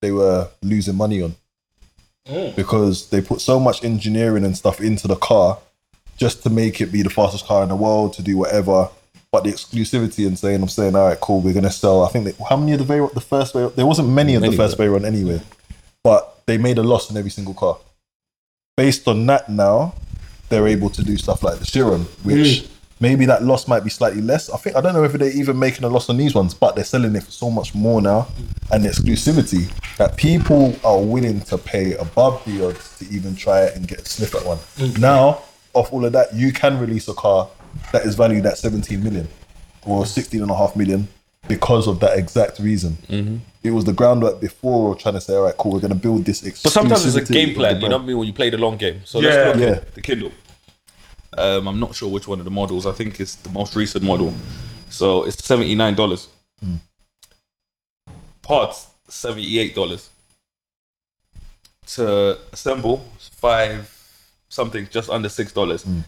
they 0.00 0.12
were 0.12 0.48
losing 0.62 0.96
money 0.96 1.22
on 1.22 1.34
because 2.56 3.10
they 3.10 3.20
put 3.20 3.40
so 3.40 3.60
much 3.60 3.84
engineering 3.84 4.44
and 4.44 4.56
stuff 4.56 4.80
into 4.80 5.06
the 5.06 5.16
car 5.16 5.58
just 6.16 6.42
to 6.42 6.50
make 6.50 6.80
it 6.80 6.86
be 6.86 7.02
the 7.02 7.10
fastest 7.10 7.46
car 7.46 7.62
in 7.62 7.68
the 7.68 7.76
world 7.76 8.14
to 8.14 8.22
do 8.22 8.36
whatever. 8.36 8.88
But 9.34 9.42
the 9.42 9.50
exclusivity 9.50 10.28
and 10.28 10.38
saying, 10.38 10.62
I'm 10.62 10.68
saying, 10.68 10.94
all 10.94 11.08
right, 11.08 11.18
cool, 11.18 11.40
we're 11.40 11.54
gonna 11.54 11.68
sell. 11.68 12.04
I 12.04 12.08
think 12.08 12.24
they, 12.24 12.44
how 12.48 12.56
many 12.56 12.70
of 12.74 12.78
the 12.78 12.84
Veyron, 12.84 13.12
the 13.14 13.20
first 13.20 13.52
Veyron, 13.52 13.74
there 13.74 13.84
wasn't 13.84 14.10
many 14.10 14.36
of 14.36 14.42
the 14.42 14.52
first 14.52 14.78
Veyron 14.78 15.04
anyway, 15.04 15.40
but 16.04 16.46
they 16.46 16.56
made 16.56 16.78
a 16.78 16.84
loss 16.84 17.10
in 17.10 17.16
every 17.16 17.32
single 17.32 17.52
car. 17.52 17.76
Based 18.76 19.08
on 19.08 19.26
that, 19.26 19.48
now 19.48 19.96
they're 20.50 20.68
able 20.68 20.88
to 20.90 21.02
do 21.02 21.16
stuff 21.16 21.42
like 21.42 21.58
the 21.58 21.66
Chiron, 21.66 22.02
which 22.22 22.36
mm. 22.36 22.68
maybe 23.00 23.26
that 23.26 23.42
loss 23.42 23.66
might 23.66 23.82
be 23.82 23.90
slightly 23.90 24.22
less. 24.22 24.48
I 24.50 24.56
think 24.56 24.76
I 24.76 24.80
don't 24.80 24.94
know 24.94 25.02
if 25.02 25.14
they're 25.14 25.36
even 25.36 25.58
making 25.58 25.82
a 25.82 25.88
loss 25.88 26.08
on 26.08 26.16
these 26.16 26.36
ones, 26.36 26.54
but 26.54 26.76
they're 26.76 26.84
selling 26.84 27.16
it 27.16 27.24
for 27.24 27.32
so 27.32 27.50
much 27.50 27.74
more 27.74 28.00
now, 28.00 28.28
and 28.70 28.84
the 28.84 28.90
exclusivity 28.90 29.68
that 29.96 30.16
people 30.16 30.76
are 30.84 31.02
willing 31.02 31.40
to 31.40 31.58
pay 31.58 31.94
above 31.94 32.40
the 32.44 32.68
odds 32.68 32.98
to 33.00 33.08
even 33.12 33.34
try 33.34 33.62
it 33.62 33.74
and 33.74 33.88
get 33.88 33.98
a 33.98 34.08
sniff 34.08 34.32
at 34.36 34.46
one. 34.46 34.58
Mm. 34.76 35.00
Now, 35.00 35.42
off 35.72 35.92
all 35.92 36.04
of 36.04 36.12
that, 36.12 36.32
you 36.32 36.52
can 36.52 36.78
release 36.78 37.08
a 37.08 37.14
car 37.14 37.48
that 37.92 38.04
is 38.04 38.14
valued 38.14 38.46
at 38.46 38.58
17 38.58 39.02
million 39.02 39.28
or 39.86 40.06
16 40.06 40.42
and 40.42 40.50
a 40.50 40.56
half 40.56 40.76
million 40.76 41.08
because 41.48 41.86
of 41.86 42.00
that 42.00 42.18
exact 42.18 42.58
reason. 42.58 42.92
Mm-hmm. 43.08 43.36
It 43.62 43.70
was 43.70 43.84
the 43.84 43.92
groundwork 43.92 44.40
before 44.40 44.94
trying 44.94 45.14
to 45.14 45.20
say, 45.20 45.34
all 45.34 45.42
right, 45.44 45.56
cool, 45.56 45.72
we're 45.72 45.80
going 45.80 45.92
to 45.92 45.98
build 45.98 46.24
this 46.24 46.42
exclusivity. 46.42 46.62
But 46.64 46.72
sometimes 46.72 47.16
it's 47.16 47.30
a 47.30 47.32
game 47.32 47.54
plan, 47.54 47.80
you 47.80 47.88
know 47.88 47.96
what 47.96 48.04
I 48.04 48.06
mean? 48.06 48.18
When 48.18 48.26
you 48.26 48.32
play 48.32 48.50
the 48.50 48.58
long 48.58 48.76
game. 48.76 49.00
So 49.04 49.20
Yeah. 49.20 49.28
let's 49.30 49.58
look 49.58 49.68
Yeah. 49.68 49.74
at 49.76 49.94
the 49.94 50.00
Kindle. 50.02 50.32
Um, 51.36 51.66
I'm 51.68 51.80
not 51.80 51.94
sure 51.94 52.08
which 52.10 52.28
one 52.28 52.38
of 52.38 52.44
the 52.44 52.50
models. 52.50 52.86
I 52.86 52.92
think 52.92 53.18
it's 53.20 53.34
the 53.36 53.48
most 53.50 53.74
recent 53.74 54.04
model. 54.04 54.32
So 54.90 55.24
it's 55.24 55.44
seventy 55.44 55.74
nine 55.74 55.94
dollars. 55.96 56.28
Hmm. 56.60 56.76
Parts 58.42 58.86
seventy 59.08 59.58
eight 59.58 59.74
dollars. 59.74 60.10
To 61.96 62.38
assemble 62.52 63.04
five 63.18 63.90
something 64.48 64.86
just 64.90 65.10
under 65.10 65.28
six 65.28 65.52
dollars. 65.52 65.82
Hmm. 65.82 66.00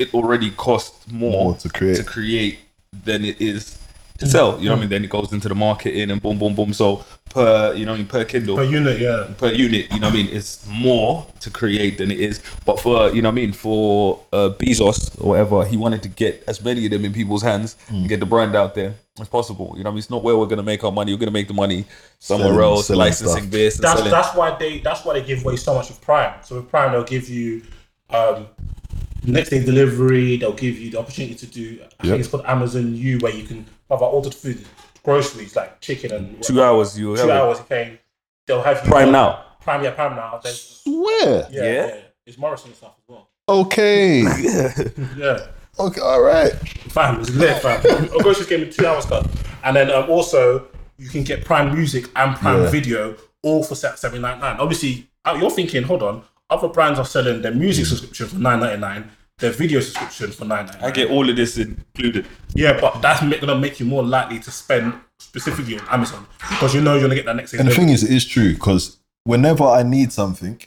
It 0.00 0.14
already 0.14 0.50
costs 0.52 1.06
more, 1.12 1.44
More 1.44 1.54
to 1.56 1.68
create. 1.68 1.96
to 1.96 2.04
create 2.04 2.58
than 3.04 3.24
it 3.24 3.40
is 3.40 3.78
to 4.18 4.26
sell. 4.26 4.58
You 4.58 4.66
know 4.66 4.72
what 4.72 4.78
I 4.78 4.80
mean? 4.80 4.90
Then 4.90 5.04
it 5.04 5.10
goes 5.10 5.32
into 5.32 5.48
the 5.48 5.54
marketing 5.54 6.10
and 6.10 6.20
boom, 6.22 6.38
boom, 6.38 6.54
boom. 6.54 6.72
So 6.72 7.04
per 7.28 7.74
you 7.74 7.86
know 7.86 7.94
I 7.94 7.96
mean 7.98 8.06
per 8.06 8.24
Kindle 8.24 8.56
Per 8.56 8.64
unit, 8.64 8.98
yeah. 8.98 9.28
per 9.38 9.52
unit, 9.52 9.86
you 9.92 10.00
know 10.00 10.08
what 10.08 10.14
I 10.14 10.22
mean, 10.22 10.28
it's 10.32 10.66
more 10.68 11.24
to 11.40 11.48
create 11.50 11.98
than 11.98 12.10
it 12.10 12.18
is. 12.18 12.40
But 12.64 12.80
for 12.80 13.10
you 13.14 13.22
know 13.22 13.28
what 13.28 13.34
I 13.34 13.42
mean, 13.42 13.52
for 13.52 14.20
uh, 14.32 14.50
Bezos 14.58 15.00
or 15.22 15.28
whatever, 15.30 15.64
he 15.64 15.76
wanted 15.76 16.02
to 16.02 16.08
get 16.08 16.42
as 16.48 16.62
many 16.64 16.84
of 16.86 16.90
them 16.90 17.04
in 17.04 17.12
people's 17.12 17.42
hands 17.42 17.76
and 17.88 18.08
get 18.08 18.20
the 18.20 18.26
brand 18.26 18.56
out 18.56 18.74
there 18.74 18.94
as 19.20 19.28
possible. 19.28 19.74
You 19.76 19.84
know 19.84 19.90
I 19.90 19.92
mean? 19.92 19.98
It's 19.98 20.10
not 20.10 20.22
where 20.24 20.36
we're 20.36 20.46
gonna 20.46 20.62
make 20.64 20.82
our 20.82 20.92
money. 20.92 21.12
We're 21.12 21.18
gonna 21.24 21.30
make 21.40 21.48
the 21.48 21.54
money 21.54 21.84
somewhere 22.18 22.48
Selling- 22.48 22.64
else, 22.64 22.86
selling 22.88 22.98
licensing 22.98 23.42
stuff. 23.44 23.50
this 23.50 23.74
and 23.76 23.84
That's 23.84 23.96
selling. 23.98 24.10
that's 24.10 24.34
why 24.34 24.56
they 24.58 24.80
that's 24.80 25.04
why 25.04 25.12
they 25.14 25.22
give 25.24 25.44
away 25.44 25.56
so 25.56 25.74
much 25.74 25.88
of 25.90 26.00
Prime. 26.00 26.34
So 26.42 26.56
with 26.56 26.68
Prime, 26.68 26.90
they'll 26.92 27.04
give 27.04 27.28
you 27.28 27.62
um, 28.10 28.48
next 29.26 29.50
day 29.50 29.62
delivery. 29.64 30.36
They'll 30.36 30.52
give 30.52 30.78
you 30.78 30.90
the 30.90 30.98
opportunity 30.98 31.34
to 31.34 31.46
do. 31.46 31.78
I 31.80 31.84
Yep. 31.84 31.90
think 32.02 32.20
it's 32.20 32.28
called 32.28 32.44
Amazon 32.46 32.94
U, 32.94 33.18
where 33.18 33.32
you 33.34 33.44
can 33.44 33.66
have 33.90 34.02
ordered 34.02 34.34
food, 34.34 34.64
groceries 35.02 35.56
like 35.56 35.80
chicken 35.80 36.12
and 36.12 36.42
Two 36.42 36.62
hours, 36.62 36.98
you 36.98 37.10
have 37.12 37.20
two 37.24 37.30
it. 37.30 37.32
hours. 37.36 37.58
Okay, 37.60 38.00
they'll 38.46 38.62
have 38.62 38.84
you 38.84 38.90
Prime 38.90 39.12
now. 39.12 39.44
Prime, 39.60 39.82
yeah, 39.84 39.90
Prime 39.90 40.16
now. 40.16 40.40
There's, 40.42 40.82
Swear. 40.84 41.48
yeah, 41.50 41.62
Yeah? 41.62 41.86
yeah, 41.86 41.94
it's 42.26 42.38
Morrison 42.38 42.74
stuff 42.74 42.94
as 42.98 43.08
well. 43.08 43.28
Okay. 43.48 44.22
Yeah. 45.16 45.46
okay. 45.78 46.00
All 46.00 46.22
right. 46.22 46.52
Fam, 46.90 47.20
it's 47.20 47.30
lit, 47.30 47.60
fam. 47.62 47.80
Our 48.12 48.22
groceries 48.22 48.46
came 48.48 48.62
in 48.62 48.70
two 48.70 48.86
hours, 48.86 49.04
cut. 49.06 49.26
And 49.64 49.76
then 49.76 49.90
um, 49.90 50.08
also, 50.08 50.66
you 50.98 51.08
can 51.08 51.24
get 51.24 51.44
Prime 51.44 51.74
Music 51.74 52.06
and 52.16 52.36
Prime 52.36 52.62
Yeah. 52.62 52.70
Video 52.70 53.16
all 53.42 53.62
for 53.64 53.74
seven 53.74 54.20
ninety 54.22 54.40
nine. 54.40 54.56
Obviously, 54.58 55.08
uh, 55.24 55.36
you're 55.40 55.50
thinking, 55.50 55.82
hold 55.82 56.02
on, 56.02 56.22
other 56.50 56.68
brands 56.68 56.98
are 56.98 57.04
selling 57.04 57.42
their 57.42 57.54
music 57.54 57.84
hmm. 57.86 57.90
subscription 57.90 58.26
for 58.26 58.36
nine 58.36 58.60
ninety 58.60 58.80
nine, 58.80 59.10
their 59.38 59.52
video 59.52 59.80
subscription 59.80 60.32
for 60.32 60.44
nine 60.44 60.66
ninety 60.66 60.80
nine. 60.80 60.90
I 60.90 60.92
get 60.92 61.10
all 61.10 61.28
of 61.28 61.36
this 61.36 61.56
included. 61.58 62.26
Yeah, 62.54 62.78
but 62.80 63.00
that's 63.00 63.22
ma- 63.22 63.36
gonna 63.36 63.58
make 63.58 63.80
you 63.80 63.86
more 63.86 64.04
likely 64.04 64.38
to 64.40 64.50
spend 64.50 64.94
specifically 65.18 65.78
on 65.78 65.88
Amazon 65.88 66.26
because 66.38 66.74
you 66.74 66.80
know 66.80 66.94
you're 66.94 67.02
gonna 67.02 67.14
get 67.14 67.26
that 67.26 67.36
next 67.36 67.52
thing. 67.52 67.60
And 67.60 67.68
the 67.68 67.74
thing 67.74 67.90
is, 67.90 68.02
it 68.02 68.10
is 68.10 68.26
true 68.26 68.54
because 68.54 68.98
whenever 69.24 69.64
I 69.64 69.82
need 69.82 70.12
something, 70.12 70.60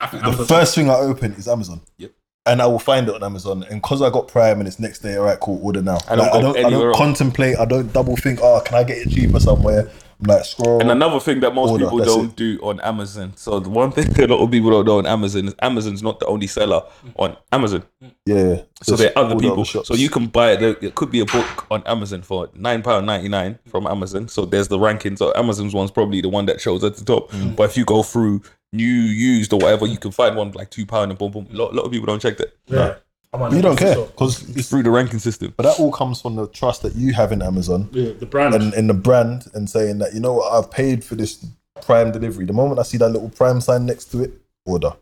I 0.00 0.10
the 0.10 0.24
Amazon- 0.24 0.46
first 0.46 0.74
thing 0.74 0.90
I 0.90 0.94
open 0.94 1.32
is 1.34 1.48
Amazon. 1.48 1.80
Yep. 1.98 2.12
And 2.44 2.60
I 2.60 2.66
will 2.66 2.80
find 2.80 3.08
it 3.08 3.14
on 3.14 3.22
Amazon. 3.22 3.62
And 3.62 3.80
because 3.80 4.02
I 4.02 4.10
got 4.10 4.26
Prime 4.26 4.58
and 4.58 4.66
it's 4.66 4.80
next 4.80 4.98
day, 4.98 5.16
all 5.16 5.24
right, 5.24 5.38
cool, 5.38 5.60
order 5.62 5.80
now. 5.80 5.98
I 6.08 6.16
don't 6.16 6.26
Like, 6.26 6.34
I 6.34 6.40
don't, 6.40 6.56
I 6.56 6.70
don't 6.70 6.96
contemplate. 6.96 7.56
I 7.56 7.64
don't 7.64 7.92
double 7.92 8.16
think, 8.16 8.40
oh, 8.42 8.60
can 8.64 8.74
I 8.74 8.82
get 8.82 8.98
it 8.98 9.10
cheaper 9.10 9.38
somewhere? 9.38 9.88
I'm 10.22 10.36
like, 10.36 10.44
scroll. 10.44 10.80
And 10.80 10.90
another 10.90 11.18
thing 11.20 11.40
that 11.40 11.54
most 11.54 11.70
Order, 11.70 11.84
people 11.86 11.98
don't 12.04 12.26
it. 12.30 12.36
do 12.36 12.58
on 12.62 12.80
Amazon. 12.80 13.32
So 13.36 13.58
the 13.60 13.68
one 13.68 13.90
thing 13.90 14.06
a 14.20 14.26
lot 14.26 14.42
of 14.42 14.50
people 14.50 14.70
don't 14.70 14.86
know 14.86 14.98
on 14.98 15.06
Amazon 15.06 15.48
is 15.48 15.54
Amazon's 15.60 16.02
not 16.02 16.20
the 16.20 16.26
only 16.26 16.46
seller 16.46 16.82
on 17.16 17.36
Amazon. 17.50 17.82
yeah. 18.24 18.62
So 18.82 18.96
there 18.96 19.12
are 19.16 19.24
other 19.24 19.36
people. 19.38 19.64
shops. 19.64 19.88
So 19.88 19.94
you 19.94 20.08
can 20.08 20.26
buy 20.28 20.52
it. 20.52 20.62
It 20.82 20.94
could 20.94 21.10
be 21.10 21.20
a 21.20 21.26
book 21.26 21.66
on 21.70 21.82
Amazon 21.86 22.22
for 22.22 22.48
nine 22.54 22.82
pound 22.82 23.06
ninety 23.06 23.28
nine 23.28 23.58
from 23.68 23.86
Amazon. 23.86 24.28
So 24.28 24.44
there's 24.44 24.68
the 24.68 24.78
rankings. 24.78 25.18
So 25.18 25.32
Amazon's 25.34 25.74
one's 25.74 25.90
probably 25.90 26.20
the 26.20 26.28
one 26.28 26.46
that 26.46 26.60
shows 26.60 26.84
at 26.84 26.96
the 26.96 27.04
top. 27.04 27.30
Mm. 27.30 27.56
But 27.56 27.64
if 27.70 27.76
you 27.76 27.84
go 27.84 28.02
through 28.02 28.42
new, 28.72 28.84
used, 28.86 29.52
or 29.52 29.58
whatever, 29.58 29.86
you 29.86 29.98
can 29.98 30.10
find 30.12 30.36
one 30.36 30.50
like 30.52 30.70
two 30.70 30.86
pound 30.86 31.10
and 31.10 31.18
boom, 31.18 31.32
boom. 31.32 31.46
A 31.52 31.56
lot, 31.56 31.74
lot 31.74 31.82
of 31.84 31.92
people 31.92 32.06
don't 32.06 32.22
check 32.22 32.36
that. 32.38 32.56
yeah. 32.66 32.76
I'm 32.76 32.88
on 32.88 32.96
You 33.34 33.62
don't 33.62 33.76
care 33.78 33.94
because 33.96 34.42
It's 34.56 34.68
through 34.68 34.82
the 34.82 34.90
ranking 34.90 35.18
system. 35.18 35.54
but 35.56 35.62
that 35.62 35.78
all 35.80 35.90
comes 35.90 36.20
from 36.20 36.36
the 36.36 36.46
trust 36.48 36.82
that 36.82 36.94
you 36.94 37.14
have 37.14 37.32
in 37.32 37.40
Amazon 37.40 37.88
yeah, 37.92 38.12
the 38.12 38.26
brand. 38.26 38.54
and 38.54 38.74
in 38.74 38.86
the 38.88 38.94
brand 38.94 39.46
and 39.54 39.68
saying 39.70 39.98
that 39.98 40.12
you 40.12 40.20
know 40.20 40.34
what 40.34 40.52
I've 40.52 40.70
paid 40.70 41.02
for 41.02 41.14
this 41.14 41.44
Prime 41.80 42.12
delivery. 42.12 42.44
The 42.44 42.52
moment 42.52 42.78
I 42.78 42.82
see 42.82 42.98
that 42.98 43.08
little 43.08 43.30
Prime 43.30 43.60
sign 43.62 43.86
next 43.86 44.06
to 44.12 44.22
it, 44.24 44.32
order 44.66 44.92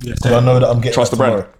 yeah, 0.00 0.14
because 0.14 0.32
I 0.32 0.40
know 0.40 0.58
that 0.58 0.68
I'm 0.68 0.80
getting 0.80 0.92
Trust 0.94 1.12
that 1.12 1.16
the 1.18 1.22
brand. 1.22 1.36
tomorrow. 1.44 1.54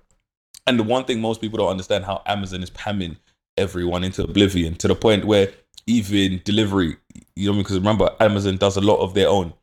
And 0.66 0.78
the 0.78 0.82
one 0.82 1.04
thing 1.04 1.20
most 1.20 1.40
people 1.40 1.58
don't 1.58 1.70
understand 1.70 2.04
how 2.04 2.20
Amazon 2.26 2.62
is 2.64 2.70
pamming 2.70 3.16
everyone 3.56 4.02
into 4.04 4.24
oblivion 4.24 4.74
to 4.76 4.88
the 4.88 4.94
point 4.96 5.24
where 5.24 5.50
even 5.86 6.40
delivery, 6.44 6.96
you 7.36 7.50
know, 7.50 7.56
because 7.58 7.76
remember 7.78 8.10
Amazon 8.20 8.56
does 8.56 8.76
a 8.76 8.80
lot 8.80 8.96
of 8.96 9.14
their 9.14 9.28
own 9.28 9.54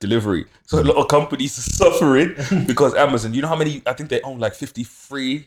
delivery. 0.00 0.46
So 0.66 0.80
a 0.80 0.82
lot 0.82 0.96
of 0.96 1.08
companies 1.08 1.58
are 1.58 1.62
suffering 1.90 2.34
because 2.66 2.94
Amazon, 2.94 3.34
you 3.34 3.42
know 3.42 3.48
how 3.48 3.56
many 3.56 3.82
I 3.86 3.92
think 3.92 4.08
they 4.08 4.20
own 4.22 4.38
like 4.38 4.54
53 4.54 5.46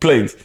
planes 0.00 0.36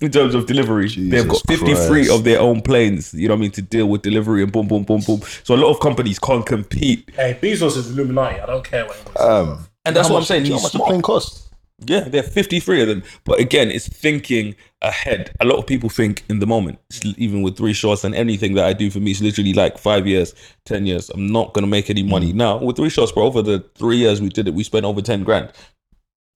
in 0.00 0.10
terms 0.10 0.34
of 0.34 0.46
delivery. 0.46 0.88
They've 0.88 1.28
got 1.28 1.42
53 1.46 1.74
Christ. 1.76 2.10
of 2.10 2.24
their 2.24 2.40
own 2.40 2.62
planes, 2.62 3.12
you 3.14 3.28
know 3.28 3.34
what 3.34 3.38
I 3.38 3.42
mean, 3.42 3.50
to 3.52 3.62
deal 3.62 3.86
with 3.86 4.02
delivery 4.02 4.42
and 4.42 4.50
boom, 4.50 4.66
boom, 4.68 4.84
boom, 4.84 5.00
boom. 5.06 5.20
So 5.44 5.54
a 5.54 5.56
lot 5.56 5.70
of 5.70 5.80
companies 5.80 6.18
can't 6.18 6.44
compete. 6.46 7.10
hey, 7.14 7.38
Bezos 7.40 7.76
is 7.76 7.90
Illuminati. 7.90 8.40
I 8.40 8.46
don't 8.46 8.64
care 8.64 8.86
what 8.86 8.96
anyone 8.96 9.16
says. 9.16 9.26
Um, 9.26 9.66
And 9.84 9.96
that's 9.96 10.08
how 10.08 10.14
what 10.14 10.20
I'm 10.20 10.26
saying. 10.26 10.46
How 10.46 10.52
much 10.54 10.62
the 10.62 10.68
smart. 10.78 10.88
plane 10.88 11.02
cost? 11.02 11.46
Yeah, 11.86 12.00
there 12.00 12.20
are 12.20 12.26
53 12.26 12.82
of 12.82 12.88
them. 12.88 13.02
But 13.24 13.40
again, 13.40 13.70
it's 13.70 13.88
thinking 13.88 14.54
ahead. 14.82 15.32
A 15.40 15.46
lot 15.46 15.56
of 15.58 15.66
people 15.66 15.88
think 15.88 16.24
in 16.28 16.38
the 16.38 16.46
moment, 16.46 16.78
even 17.16 17.40
with 17.40 17.56
three 17.56 17.72
shots 17.72 18.04
and 18.04 18.14
anything 18.14 18.52
that 18.54 18.66
I 18.66 18.74
do 18.74 18.90
for 18.90 19.00
me 19.00 19.12
is 19.12 19.22
literally 19.22 19.54
like 19.54 19.78
five 19.78 20.06
years, 20.06 20.34
10 20.66 20.84
years. 20.84 21.08
I'm 21.10 21.26
not 21.26 21.54
going 21.54 21.62
to 21.62 21.70
make 21.70 21.88
any 21.88 22.02
money. 22.02 22.34
Now, 22.34 22.58
with 22.58 22.76
three 22.76 22.90
shots, 22.90 23.12
bro, 23.12 23.24
over 23.24 23.40
the 23.40 23.64
three 23.76 23.96
years 23.96 24.20
we 24.20 24.28
did 24.28 24.46
it, 24.46 24.52
we 24.52 24.62
spent 24.62 24.84
over 24.84 25.00
10 25.00 25.24
grand. 25.24 25.52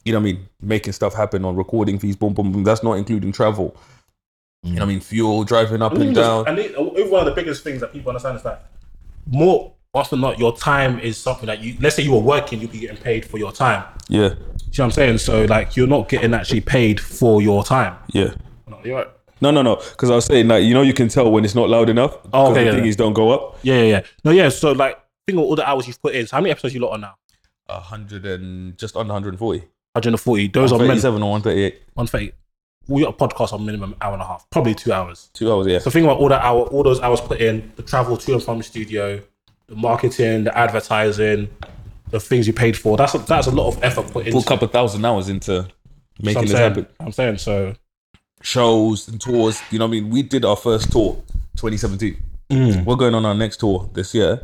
You 0.05 0.13
know 0.13 0.19
what 0.19 0.29
I 0.29 0.33
mean? 0.33 0.49
Making 0.61 0.93
stuff 0.93 1.15
happen 1.15 1.45
on 1.45 1.57
recording 1.57 1.99
fees, 1.99 2.17
boom, 2.17 2.35
boom, 2.35 2.53
boom. 2.53 2.65
That's 2.65 2.83
not 2.83 2.95
including 2.95 3.33
travel. 3.33 3.77
You 4.63 4.75
know 4.75 4.81
what 4.81 4.83
I 4.85 4.87
mean? 4.87 5.01
Fuel, 5.01 5.45
driving 5.45 5.83
up 5.83 5.93
and 5.93 6.15
down. 6.15 6.49
And 6.49 6.59
it, 6.59 6.77
uh, 6.77 6.83
one 6.83 7.21
of 7.21 7.27
the 7.27 7.35
biggest 7.35 7.65
things 7.65 7.81
that 7.81 7.93
people 7.93 8.11
understand 8.11 8.37
is 8.37 8.43
that 8.45 8.71
more 9.27 9.75
often 9.93 10.21
than 10.21 10.31
not, 10.31 10.39
your 10.39 10.57
time 10.57 10.99
is 11.01 11.19
something 11.19 11.47
that 11.47 11.61
you. 11.61 11.77
Let's 11.81 11.97
say 11.97 12.03
you 12.03 12.13
were 12.13 12.19
working, 12.19 12.61
you'd 12.61 12.73
be 12.73 12.81
getting 12.81 12.97
paid 12.97 13.27
for 13.27 13.39
your 13.39 13.53
time. 13.53 13.85
Yeah, 14.09 14.35
See 14.75 14.83
what 14.83 14.87
I'm 14.87 14.91
saying? 14.91 15.19
So 15.19 15.45
like, 15.45 15.77
you're 15.77 15.87
not 15.87 16.09
getting 16.09 16.35
actually 16.35 16.61
paid 16.61 16.99
for 16.99 17.41
your 17.41 17.63
time. 17.63 17.97
yeah. 18.09 18.35
No, 18.67 18.81
you're 18.83 18.97
right. 18.97 19.09
No, 19.41 19.51
no, 19.51 19.63
no. 19.63 19.77
Because 19.77 20.11
I 20.11 20.17
was 20.17 20.25
saying, 20.25 20.49
like, 20.49 20.65
you 20.65 20.75
know, 20.75 20.83
you 20.83 20.95
can 20.95 21.07
tell 21.07 21.31
when 21.31 21.45
it's 21.45 21.55
not 21.55 21.69
loud 21.69 21.91
enough. 21.91 22.17
Oh, 22.33 22.51
okay, 22.51 22.65
the 22.65 22.73
yeah. 22.73 22.81
thingies 22.81 22.97
don't 22.97 23.13
go 23.13 23.31
up. 23.31 23.59
Yeah, 23.63 23.77
yeah, 23.77 23.83
yeah. 23.83 24.01
No, 24.25 24.31
yeah. 24.33 24.49
So 24.49 24.73
like, 24.73 24.99
think 25.27 25.39
of 25.39 25.45
all 25.45 25.55
the 25.55 25.69
hours 25.69 25.87
you've 25.87 26.03
put 26.03 26.15
in. 26.15 26.27
So 26.27 26.37
how 26.37 26.41
many 26.41 26.51
episodes 26.51 26.75
you 26.75 26.81
lot 26.81 26.93
on 26.95 27.03
now? 27.03 27.15
A 27.69 27.79
hundred 27.79 28.27
and 28.27 28.77
just 28.77 28.97
under 28.97 29.13
140. 29.13 29.65
140. 29.95 30.49
Those 30.49 30.73
are 30.73 30.79
minimum 30.79 30.97
37 30.97 31.23
or 31.23 31.31
138. 31.31 31.83
130. 31.95 32.33
We 32.87 33.03
got 33.03 33.15
a 33.15 33.17
podcast 33.17 33.53
on 33.53 33.65
minimum 33.65 33.95
hour 34.01 34.13
and 34.13 34.21
a 34.21 34.27
half, 34.27 34.49
probably 34.51 34.75
two 34.75 34.93
hours. 34.93 35.31
Two 35.33 35.51
hours, 35.51 35.67
yeah. 35.67 35.79
So 35.79 35.91
think 35.91 36.05
about 36.05 36.19
all 36.19 36.29
that 36.29 36.43
hour, 36.43 36.63
all 36.65 36.83
those 36.83 37.01
hours 37.01 37.21
put 37.21 37.41
in, 37.41 37.73
the 37.77 37.83
travel 37.83 38.17
to 38.17 38.33
and 38.33 38.43
from 38.43 38.59
the 38.59 38.65
studio, 38.65 39.23
the 39.69 39.77
marketing, 39.77 40.45
the 40.45 40.59
advertising, 40.59 41.49
the 42.11 42.21
things 42.21 42.47
you 42.47 42.53
paid 42.53 42.77
for. 42.77 42.97
That's 42.97 43.15
a, 43.15 43.19
that's 43.19 43.47
a 43.47 43.53
lot 43.53 43.69
of 43.69 43.83
effort 43.83 44.11
put 44.11 44.27
into. 44.27 44.39
Put 44.39 44.47
a 44.47 44.49
couple 44.49 44.69
thousand 44.69 45.05
hours 45.05 45.29
into 45.29 45.69
making 46.21 46.43
this 46.43 46.51
saying, 46.51 46.71
happen. 46.71 46.87
I'm 47.01 47.13
saying 47.13 47.39
so. 47.39 47.75
shows 48.43 49.09
and 49.09 49.21
tours. 49.21 49.63
You 49.71 49.79
know 49.79 49.87
what 49.87 49.97
I 49.97 50.01
mean? 50.01 50.11
We 50.11 50.23
did 50.23 50.45
our 50.45 50.57
first 50.57 50.91
tour 50.93 51.15
2017. 51.57 52.17
Mm. 52.51 52.85
We're 52.85 52.97
going 52.97 53.15
on 53.15 53.25
our 53.25 53.35
next 53.35 53.59
tour 53.59 53.89
this 53.95 54.13
year, 54.13 54.43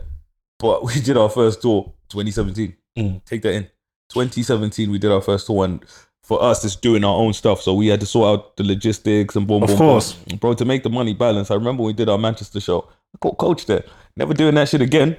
but 0.59 0.85
we 0.85 1.01
did 1.01 1.17
our 1.17 1.29
first 1.29 1.61
tour 1.61 1.93
2017. 2.09 2.77
Mm. 2.97 3.25
Take 3.25 3.43
that 3.43 3.53
in. 3.53 3.69
2017, 4.11 4.91
we 4.91 4.99
did 4.99 5.11
our 5.11 5.21
first 5.21 5.47
tour, 5.47 5.65
and 5.65 5.85
for 6.23 6.43
us, 6.43 6.65
it's 6.65 6.77
doing 6.77 7.03
our 7.05 7.17
own 7.17 7.33
stuff. 7.33 7.61
So 7.63 7.75
we 7.75 7.89
had 7.89 8.01
to 8.01 8.07
sort 8.07 8.29
out 8.39 8.57
the 8.57 8.65
logistics 8.65 9.35
and 9.37 9.47
boom, 9.47 9.63
Of 9.63 9.71
boom, 9.71 9.79
course. 9.79 10.13
boom. 10.15 10.39
bro. 10.39 10.55
To 10.55 10.65
make 10.65 10.83
the 10.83 10.91
money 10.91 11.15
balance, 11.15 11.51
I 11.51 11.55
remember 11.55 11.83
we 11.83 11.93
did 11.93 12.09
our 12.09 12.19
Manchester 12.19 12.61
show. 12.61 12.89
I 13.15 13.19
got 13.21 13.37
coach 13.39 13.67
there. 13.67 13.85
Never 14.17 14.35
doing 14.35 14.55
that 14.57 14.69
shit 14.69 14.81
again, 14.83 15.17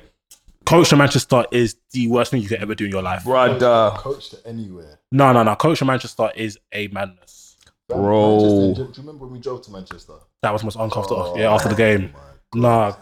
Coach 0.64 0.90
to 0.90 0.96
Manchester 0.96 1.44
is 1.52 1.76
the 1.92 2.08
worst 2.08 2.30
thing 2.32 2.40
you 2.42 2.48
could 2.48 2.62
ever 2.62 2.76
do 2.76 2.86
in 2.86 2.92
your 2.92 3.02
life. 3.02 3.24
brother. 3.24 3.92
Coach 3.98 4.30
to 4.30 4.38
anywhere. 4.46 5.00
No, 5.12 5.34
no, 5.34 5.42
no. 5.42 5.56
Coach 5.56 5.80
to 5.80 5.86
Manchester 5.86 6.30
is 6.36 6.60
a 6.72 6.88
madness. 6.90 7.58
Bro. 7.90 8.38
Manchester, 8.68 8.84
do 8.84 8.90
you 9.02 9.08
remember 9.08 9.26
when 9.26 9.34
we 9.34 9.40
drove 9.40 9.64
to 9.64 9.72
Manchester? 9.72 10.14
That 10.44 10.54
was 10.54 10.64
most 10.64 10.76
uncomfortable. 10.78 11.34
Oh, 11.36 11.38
yeah, 11.38 11.52
after 11.52 11.68
the 11.68 11.76
game. 11.76 12.14
Nah. 12.54 12.94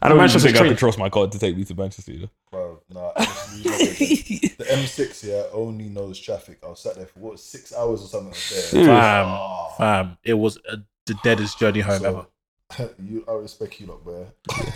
I 0.00 0.08
don't 0.08 0.18
Manchester 0.18 0.46
Manchester 0.46 0.48
think 0.48 0.54
I 0.54 0.58
Street. 0.58 0.68
could 0.70 0.78
trust 0.78 0.98
my 0.98 1.08
God 1.08 1.32
to 1.32 1.38
take 1.38 1.56
me 1.56 1.64
to 1.64 1.74
Manchester. 1.74 2.12
You 2.12 2.20
know? 2.20 2.30
Bro, 2.50 2.82
nah, 2.90 3.12
honestly, 3.16 3.62
you're 3.62 3.72
not 3.72 3.80
joking. 3.80 4.50
the 4.58 4.64
M6 4.64 5.24
yeah 5.24 5.42
only 5.52 5.88
knows 5.88 6.18
traffic. 6.18 6.58
I 6.64 6.68
was 6.68 6.80
sat 6.80 6.96
there 6.96 7.06
for 7.06 7.18
what 7.20 7.40
six 7.40 7.74
hours 7.74 8.02
or 8.02 8.06
something. 8.06 8.28
I 8.28 8.30
was 8.30 8.70
there. 8.72 8.86
Fam, 8.86 9.38
fam. 9.76 10.18
It 10.24 10.34
was 10.34 10.58
uh 10.70 10.76
the 11.06 11.14
deadest 11.24 11.58
journey 11.58 11.80
home 11.80 12.04
ever. 12.04 12.26
you, 13.02 13.24
I 13.26 13.32
respect 13.32 13.80
you, 13.80 13.86
lot, 13.86 14.04
bro. 14.04 14.26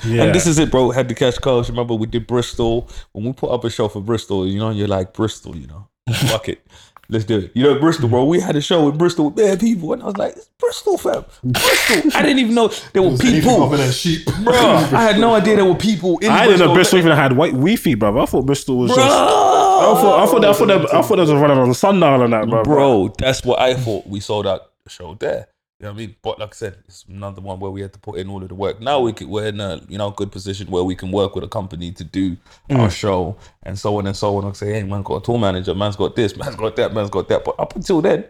Yeah. 0.05 0.25
And 0.25 0.35
this 0.35 0.47
is 0.47 0.59
it, 0.59 0.71
bro. 0.71 0.91
Had 0.91 1.09
to 1.11 1.15
catch 1.15 1.41
calls. 1.41 1.69
Remember, 1.69 1.95
we 1.95 2.07
did 2.07 2.27
Bristol. 2.27 2.89
When 3.13 3.25
we 3.27 3.33
put 3.35 3.51
up 3.51 3.65
a 3.65 3.71
show 3.71 3.89
for 3.89 4.01
Bristol, 4.01 4.47
you 4.47 4.59
know, 4.59 4.71
you're 4.71 4.89
like 4.89 5.13
Bristol, 5.13 5.55
you 5.55 5.67
know, 5.67 5.89
fuck 6.29 6.49
it, 6.49 6.67
let's 7.13 7.25
do 7.25 7.39
it. 7.39 7.53
You 7.55 7.63
know, 7.65 7.79
Bristol, 7.79 8.09
bro. 8.09 8.25
We 8.25 8.41
had 8.41 8.57
a 8.57 8.61
show 8.61 8.89
in 8.89 8.97
Bristol 8.99 9.27
with 9.27 9.37
bare 9.37 9.57
people, 9.57 9.93
and 9.93 10.03
I 10.03 10.07
was 10.07 10.17
like, 10.17 10.37
it's 10.37 10.49
Bristol, 10.59 10.99
fam, 10.99 11.25
Bristol. 11.45 12.11
I 12.15 12.23
didn't 12.23 12.39
even 12.41 12.55
know 12.55 12.69
there 12.93 13.03
were 13.03 13.17
people, 13.19 13.63
Other 13.65 13.77
than 13.77 13.93
sheep, 13.93 14.25
bro. 14.45 14.55
I 14.55 15.03
had 15.03 15.19
no 15.21 15.35
idea 15.35 15.57
there 15.57 15.65
were 15.65 15.75
people 15.75 16.19
in 16.19 16.31
I 16.31 16.47
didn't 16.47 16.59
know 16.61 16.75
Bristol 16.75 16.75
Bristol. 16.75 16.99
even 17.01 17.13
had 17.13 17.37
white 17.37 17.53
Wi-Fi, 17.53 17.95
bro. 17.95 18.21
I 18.21 18.27
thought 18.27 18.47
Bristol 18.47 18.79
was 18.79 18.91
Bro, 18.93 18.97
just. 19.05 19.09
I 19.17 19.95
thought, 19.95 20.23
I 20.23 20.27
thought, 20.27 20.45
I 20.45 20.53
thought, 20.53 20.67
that, 20.69 20.95
I 20.95 21.03
thought 21.03 21.17
that 21.17 21.23
was 21.23 21.33
running 21.33 21.59
on 21.59 21.69
the 21.69 21.75
sundown 21.75 22.23
and 22.23 22.33
that, 22.33 22.49
bro. 22.49 22.63
bro, 22.63 23.15
that's 23.19 23.45
what 23.45 23.61
I 23.61 23.75
thought. 23.75 24.07
We 24.07 24.21
sold 24.21 24.47
out 24.47 24.61
the 24.85 24.91
show 24.91 25.15
there. 25.15 25.49
You 25.83 25.89
know 25.89 25.95
what 25.95 25.97
I 26.03 26.07
mean? 26.07 26.17
But 26.23 26.39
like 26.39 26.51
I 26.51 26.53
said, 26.53 26.79
it's 26.87 27.05
another 27.09 27.41
one 27.41 27.59
where 27.59 27.73
we 27.73 27.81
had 27.81 27.93
to 27.93 27.99
put 27.99 28.17
in 28.17 28.29
all 28.31 28.41
of 28.41 28.49
the 28.49 28.55
work. 28.55 28.81
Now 28.81 29.01
we 29.01 29.13
could, 29.13 29.27
we're 29.27 29.49
in 29.49 29.59
a 29.59 29.81
you 29.89 29.99
know 29.99 30.13
good 30.13 30.31
position 30.31 30.71
where 30.71 30.85
we 30.85 30.95
can 30.95 31.11
work 31.11 31.35
with 31.35 31.43
a 31.43 31.49
company 31.49 31.91
to 31.91 32.05
do 32.05 32.37
mm. 32.71 32.79
our 32.79 32.89
show 32.89 33.37
and 33.65 33.77
so 33.77 33.99
on 33.99 34.07
and 34.07 34.17
so 34.17 34.37
on. 34.37 34.45
Like 34.45 34.55
say, 34.55 34.75
hey, 34.75 34.85
man, 34.85 35.03
got 35.03 35.17
a 35.17 35.27
tour 35.27 35.41
manager, 35.41 35.75
man's 35.75 35.97
got 35.97 36.15
this, 36.15 36.37
man's 36.37 36.55
got 36.55 36.77
that, 36.77 36.95
man's 36.95 37.11
got 37.11 37.29
that. 37.31 37.45
But 37.45 37.59
up 37.59 37.75
until 37.75 38.01
then, 38.01 38.25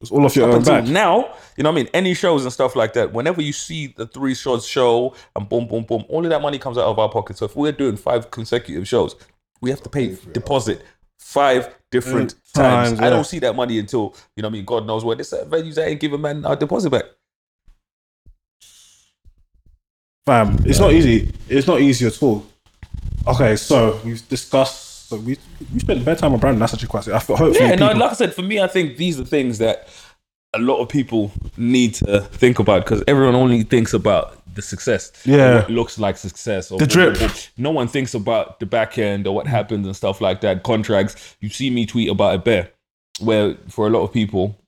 It's 0.00 0.12
all 0.12 0.24
off 0.24 0.36
your 0.36 0.48
own 0.48 0.62
back. 0.62 0.84
now, 0.84 1.34
you 1.56 1.64
know 1.64 1.72
what 1.72 1.80
I 1.80 1.82
mean? 1.82 1.90
Any 1.92 2.14
shows 2.14 2.44
and 2.44 2.52
stuff 2.52 2.76
like 2.76 2.92
that, 2.92 3.12
whenever 3.12 3.42
you 3.42 3.52
see 3.52 3.88
the 3.88 4.06
three 4.06 4.36
shows 4.36 4.64
show 4.64 5.16
and 5.34 5.48
boom, 5.48 5.66
boom, 5.66 5.82
boom, 5.82 6.04
all 6.08 6.22
of 6.22 6.30
that 6.30 6.40
money 6.40 6.60
comes 6.60 6.78
out 6.78 6.84
of 6.84 7.00
our 7.00 7.08
pocket. 7.08 7.36
So 7.36 7.46
if 7.46 7.56
we're 7.56 7.72
doing 7.72 7.96
five 7.96 8.30
consecutive 8.30 8.86
shows, 8.86 9.16
we 9.60 9.70
have 9.70 9.82
to 9.82 9.88
pay 9.88 10.16
deposit 10.32 10.82
five 11.22 11.74
different 11.90 12.34
Mm, 12.34 12.52
times. 12.54 12.88
times, 12.90 13.00
I 13.00 13.10
don't 13.10 13.24
see 13.24 13.38
that 13.40 13.54
money 13.56 13.78
until, 13.78 14.14
you 14.36 14.42
know 14.42 14.48
what 14.48 14.52
I 14.54 14.56
mean? 14.58 14.64
God 14.64 14.86
knows 14.86 15.04
where 15.04 15.16
this 15.16 15.32
venues 15.32 15.74
that 15.76 15.88
ain't 15.88 16.00
giving 16.00 16.20
man 16.20 16.44
our 16.44 16.56
deposit 16.56 16.90
back. 16.90 17.04
Fam, 20.26 20.56
it's 20.66 20.78
not 20.78 20.92
easy. 20.92 21.32
It's 21.48 21.66
not 21.66 21.80
easy 21.80 22.06
at 22.06 22.22
all. 22.22 22.46
Okay, 23.26 23.56
so 23.56 24.00
we've 24.04 24.26
discussed. 24.28 25.08
So 25.08 25.16
we 25.16 25.36
we 25.72 25.80
spent 25.80 25.98
the 26.00 26.04
better 26.04 26.20
time 26.20 26.32
on 26.32 26.38
Brandon. 26.40 26.60
That's 26.60 26.74
actually 26.74 26.88
quite. 26.88 27.08
I 27.08 27.18
thought 27.18 27.38
hopefully 27.38 27.68
Yeah, 27.68 27.74
no, 27.74 27.88
people, 27.88 28.00
like 28.02 28.10
I 28.10 28.14
said, 28.14 28.34
for 28.34 28.42
me, 28.42 28.60
I 28.60 28.66
think 28.68 28.96
these 28.96 29.18
are 29.18 29.24
things 29.24 29.58
that 29.58 29.88
a 30.54 30.58
lot 30.58 30.80
of 30.80 30.88
people 30.88 31.32
need 31.56 31.94
to 31.94 32.20
think 32.20 32.58
about 32.58 32.84
because 32.84 33.02
everyone 33.08 33.34
only 33.34 33.62
thinks 33.62 33.94
about 33.94 34.38
the 34.54 34.62
success. 34.62 35.10
Yeah. 35.24 35.60
what 35.62 35.70
looks 35.70 35.98
like 35.98 36.16
success. 36.16 36.70
Or 36.70 36.78
The 36.78 36.86
drip. 36.86 37.16
No 37.56 37.70
one 37.70 37.88
thinks 37.88 38.14
about 38.14 38.60
the 38.60 38.66
back 38.66 38.98
end 38.98 39.26
or 39.26 39.34
what 39.34 39.46
happens 39.46 39.86
and 39.86 39.96
stuff 39.96 40.20
like 40.20 40.42
that. 40.42 40.62
Contracts. 40.62 41.36
You 41.40 41.48
see 41.48 41.70
me 41.70 41.86
tweet 41.86 42.10
about 42.10 42.34
it 42.34 42.44
there, 42.44 42.70
where 43.20 43.56
for 43.68 43.86
a 43.86 43.90
lot 43.90 44.02
of 44.02 44.12
people, 44.12 44.58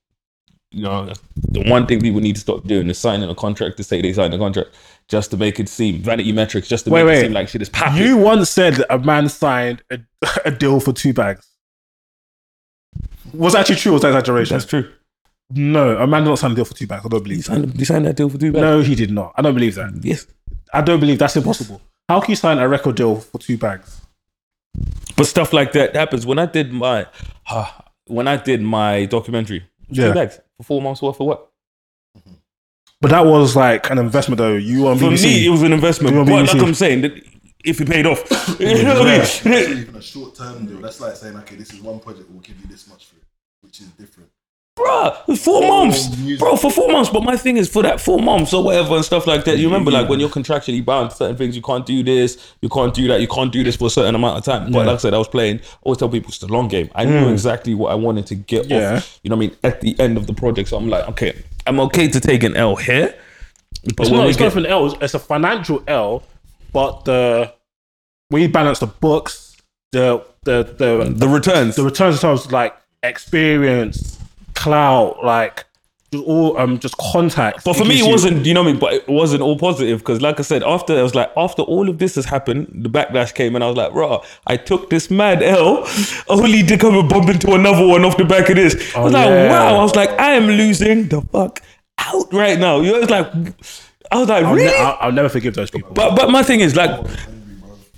you 0.71 0.83
know, 0.83 1.13
the 1.37 1.63
one 1.71 1.87
thing 1.87 2.01
people 2.01 2.21
need 2.21 2.35
to 2.37 2.41
stop 2.41 2.65
doing 2.67 2.89
is 2.89 2.99
signing 2.99 3.29
a 3.29 3.35
contract 3.35 3.77
to 3.77 3.85
say 3.85 4.01
they 4.01 4.13
signed 4.13 4.33
a 4.35 4.39
contract 4.39 4.71
just 5.09 5.31
to 5.33 5.37
make 5.37 5.61
it 5.61 5.69
seem 5.69 6.01
vanity 6.01 6.33
metrics, 6.33 6.67
just 6.67 6.87
to 6.87 6.91
Wait, 6.91 7.03
make 7.03 7.09
wait. 7.09 7.19
it 7.19 7.23
seem 7.25 7.33
like 7.33 7.49
shit 7.49 7.61
is 7.63 7.69
popping. 7.69 8.03
You 8.03 8.17
once 8.17 8.49
said 8.49 8.75
that 8.77 8.93
a 8.93 8.99
man 8.99 9.29
signed 9.29 9.83
a, 9.91 9.99
a 10.47 10.51
deal 10.51 10.81
for 10.81 10.93
two 10.95 11.13
bags. 11.13 11.47
Was 13.35 13.53
that 13.53 13.61
actually 13.61 13.77
true 13.77 13.93
or 13.93 13.95
was 13.95 14.03
that 14.03 14.09
exaggeration? 14.09 14.55
That's 14.55 14.65
true. 14.67 14.91
No, 15.51 15.97
a 15.99 16.07
man 16.07 16.23
did 16.25 16.31
not 16.31 16.39
sign 16.39 16.53
a 16.53 16.55
deal 16.55 16.65
for 16.65 16.75
two 16.75 16.87
bags. 16.87 17.05
I 17.05 17.09
don't 17.09 17.23
believe 17.23 17.39
that. 17.39 17.45
signed, 17.45 17.79
you 17.79 17.85
signed 17.85 18.07
that 18.07 18.17
deal 18.17 18.29
for 18.29 18.39
two 18.39 18.53
bags? 18.53 18.63
No, 18.63 18.81
he 18.81 18.95
did 18.95 19.11
not. 19.11 19.33
I 19.37 19.43
don't 19.43 19.55
believe 19.55 19.75
that. 19.77 19.93
Yes. 20.03 20.27
I 20.73 20.81
don't 20.81 21.01
believe 21.01 21.19
that's 21.19 21.37
impossible. 21.37 21.81
How 22.09 22.21
can 22.21 22.31
you 22.31 22.37
sign 22.37 22.59
a 22.59 22.69
record 22.69 22.97
deal 22.97 23.17
for 23.17 23.39
two 23.39 23.57
bags? 23.59 24.01
But 25.17 25.25
stuff 25.27 25.53
like 25.53 25.73
that 25.73 25.95
happens. 25.95 26.27
When 26.27 26.39
I 26.39 26.47
did 26.47 26.73
my, 26.73 27.07
ah, 27.49 27.85
when 28.07 28.27
I 28.27 28.37
did 28.37 28.63
my 28.63 29.05
documentary, 29.07 29.65
Yeah. 29.89 30.09
two 30.09 30.15
bags 30.15 30.41
for 30.57 30.63
four 30.65 30.83
months 30.83 31.01
worth 31.03 31.21
of 31.21 31.27
work. 31.27 31.41
But 33.01 33.11
that 33.11 33.27
was 33.27 33.55
like 33.55 33.91
an 33.91 33.99
investment, 33.99 34.39
though. 34.39 34.55
You 34.57 34.89
on 34.89 34.99
For 34.99 35.11
BBC. 35.11 35.25
me, 35.25 35.47
it 35.47 35.51
was 35.51 35.63
an 35.63 35.73
investment. 35.73 36.15
You 36.15 36.21
on 36.21 36.27
But 36.27 36.47
like 36.55 36.63
I'm 36.63 36.75
saying, 36.75 37.03
that 37.03 37.13
if 37.65 37.81
it 37.81 37.89
paid 37.89 38.07
off, 38.07 38.25
you 38.61 38.83
know 38.83 38.99
what 39.01 39.09
I 39.09 39.19
That's 39.19 39.45
mean? 39.45 39.79
even 39.79 39.97
a 39.97 40.03
short 40.03 40.35
term 40.35 40.67
deal. 40.67 40.79
That's 40.81 41.01
like 41.01 41.15
saying, 41.17 41.37
okay, 41.37 41.57
this 41.57 41.73
is 41.73 41.81
one 41.83 42.01
project, 42.01 42.31
we'll 42.31 42.41
give 42.41 42.59
you 42.61 42.67
this 42.67 42.89
much 42.89 43.05
for 43.07 43.17
it, 43.17 43.25
which 43.61 43.81
is 43.81 43.89
different. 43.89 44.31
Bruh, 44.77 45.39
four 45.39 45.61
months, 45.61 46.09
bro, 46.37 46.57
for 46.57 46.69
four 46.69 46.91
months. 46.91 47.09
But 47.09 47.23
my 47.23 47.37
thing 47.37 47.59
is, 47.59 47.69
for 47.69 47.85
that 47.85 48.01
four 48.01 48.19
months 48.19 48.53
or 48.53 48.65
whatever 48.65 48.97
and 48.97 49.05
stuff 49.05 49.25
like 49.25 49.45
that. 49.45 49.59
You 49.59 49.69
remember, 49.69 49.93
like 49.93 50.09
when 50.09 50.19
you're 50.19 50.29
contractually 50.29 50.85
bound 50.85 51.11
to 51.11 51.17
certain 51.17 51.37
things, 51.37 51.55
you 51.55 51.63
can't 51.63 51.87
do 51.87 52.03
this, 52.03 52.55
you 52.61 52.69
can't 52.69 52.93
do 52.93 53.07
that, 53.07 53.21
you 53.21 53.29
can't 53.29 53.53
do 53.53 53.63
this 53.63 53.77
for 53.77 53.87
a 53.87 53.91
certain 53.91 54.17
amount 54.17 54.39
of 54.39 54.45
time. 54.45 54.73
But 54.73 54.87
like 54.87 54.95
I 54.95 54.97
said, 54.97 55.15
I 55.15 55.19
was 55.19 55.29
playing. 55.29 55.61
I 55.61 55.77
Always 55.83 55.99
tell 55.99 56.09
people 56.09 56.31
it's 56.31 56.39
the 56.39 56.49
long 56.49 56.67
game. 56.67 56.91
I 56.97 57.05
knew 57.05 57.13
mm. 57.27 57.33
exactly 57.33 57.75
what 57.75 57.93
I 57.93 57.95
wanted 57.95 58.27
to 58.27 58.35
get 58.35 58.67
Yeah. 58.67 58.97
off. 58.97 59.21
You 59.23 59.31
know 59.31 59.37
what 59.37 59.45
I 59.45 59.49
mean? 59.49 59.57
At 59.63 59.81
the 59.81 59.99
end 60.01 60.17
of 60.17 60.27
the 60.27 60.35
project, 60.35 60.71
so 60.71 60.77
I'm 60.77 60.89
like, 60.89 61.09
okay, 61.11 61.41
I'm 61.69 61.79
okay 61.81 62.09
to 62.09 62.19
take 62.19 62.43
an 62.43 62.57
L 62.57 62.75
here. 62.75 63.15
But 63.97 64.07
It's 64.07 64.11
not, 64.11 64.27
it's 64.29 64.37
get, 64.37 64.57
an 64.57 64.67
L. 64.67 64.87
It's- 64.87 65.15
a 65.15 65.21
financial 65.21 65.85
L, 65.87 66.25
but 66.73 67.05
the 67.05 67.53
we 68.31 68.49
balance 68.49 68.81
the 68.81 68.87
books, 68.87 69.57
the 69.93 70.25
the 70.43 70.65
the 70.65 71.13
the 71.15 71.29
returns, 71.29 71.77
the 71.77 71.85
returns 71.85 72.17
themselves 72.17 72.51
like 72.51 72.75
experience, 73.03 74.19
clout, 74.55 75.25
like 75.25 75.65
just 76.13 76.25
all 76.25 76.57
um 76.59 76.79
just 76.79 76.97
contact. 76.99 77.65
But 77.65 77.75
for 77.77 77.85
me, 77.85 77.97
it 77.97 78.05
you- 78.05 78.09
wasn't, 78.11 78.47
you 78.47 78.55
know 78.55 78.63
what 78.63 78.69
I 78.69 78.73
mean? 78.73 78.81
But 78.81 78.93
it 78.95 79.09
wasn't 79.09 79.43
all 79.43 79.59
positive 79.59 79.99
because, 79.99 80.21
like 80.23 80.39
I 80.39 80.43
said, 80.43 80.63
after 80.63 80.97
I 80.99 81.03
was 81.03 81.15
like, 81.15 81.31
after 81.37 81.63
all 81.63 81.89
of 81.89 81.99
this 81.99 82.15
has 82.15 82.25
happened, 82.25 82.69
the 82.73 82.89
backlash 82.89 83.35
came, 83.35 83.55
and 83.57 83.65
I 83.65 83.69
was 83.69 83.77
like, 83.77 83.93
"Raw, 83.93 84.23
I 84.47 84.57
took 84.57 84.91
this 84.91 85.11
mad 85.11 85.43
L, 85.43 85.87
only 86.29 86.63
to 86.63 86.79
come 86.79 86.97
and 86.97 87.09
bump 87.09 87.29
into 87.29 87.53
another 87.55 87.87
one 87.87 88.05
off 88.05 88.17
the 88.17 88.25
back 88.25 88.49
of 88.49 88.57
this." 88.57 88.95
I 88.95 89.01
was 89.01 89.13
like, 89.13 89.27
yeah. 89.29 89.51
"Wow!" 89.51 89.77
I 89.81 89.83
was 89.83 89.97
like, 89.97 90.11
"I 90.21 90.33
am 90.35 90.47
losing 90.47 91.09
the 91.09 91.21
fuck 91.21 91.61
out 91.99 92.33
right 92.33 92.59
now." 92.59 92.81
You 92.81 92.93
know, 92.93 92.99
it's 93.01 93.11
like, 93.11 93.27
I 94.13 94.19
was 94.21 94.29
like, 94.29 94.45
I'll, 94.45 94.55
"Really?" 94.55 94.69
ne- 94.71 94.77
I'll, 94.77 94.99
I'll 95.01 95.13
never 95.13 95.29
forgive 95.29 95.55
those 95.55 95.71
people. 95.71 95.93
But 95.95 96.15
but 96.15 96.31
my 96.31 96.43
thing 96.45 96.61
is 96.61 96.77
like, 96.77 96.91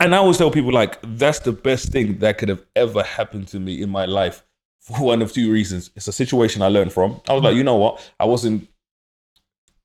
and 0.00 0.14
I 0.14 0.18
always 0.18 0.38
tell 0.38 0.50
people 0.50 0.72
like 0.72 0.98
that's 1.02 1.40
the 1.40 1.52
best 1.52 1.90
thing 1.92 2.18
that 2.20 2.38
could 2.38 2.48
have 2.48 2.62
ever 2.74 3.02
happened 3.02 3.48
to 3.48 3.58
me 3.60 3.82
in 3.82 3.90
my 3.90 4.06
life 4.06 4.42
for 4.86 5.04
one 5.04 5.20
of 5.20 5.32
two 5.32 5.50
reasons. 5.50 5.90
It's 5.96 6.06
a 6.06 6.12
situation 6.12 6.62
I 6.62 6.68
learned 6.68 6.92
from. 6.92 7.20
I 7.28 7.32
was 7.32 7.42
like, 7.42 7.52
hmm. 7.52 7.58
you 7.58 7.64
know 7.64 7.76
what? 7.76 8.08
I 8.20 8.24
wasn't. 8.24 8.68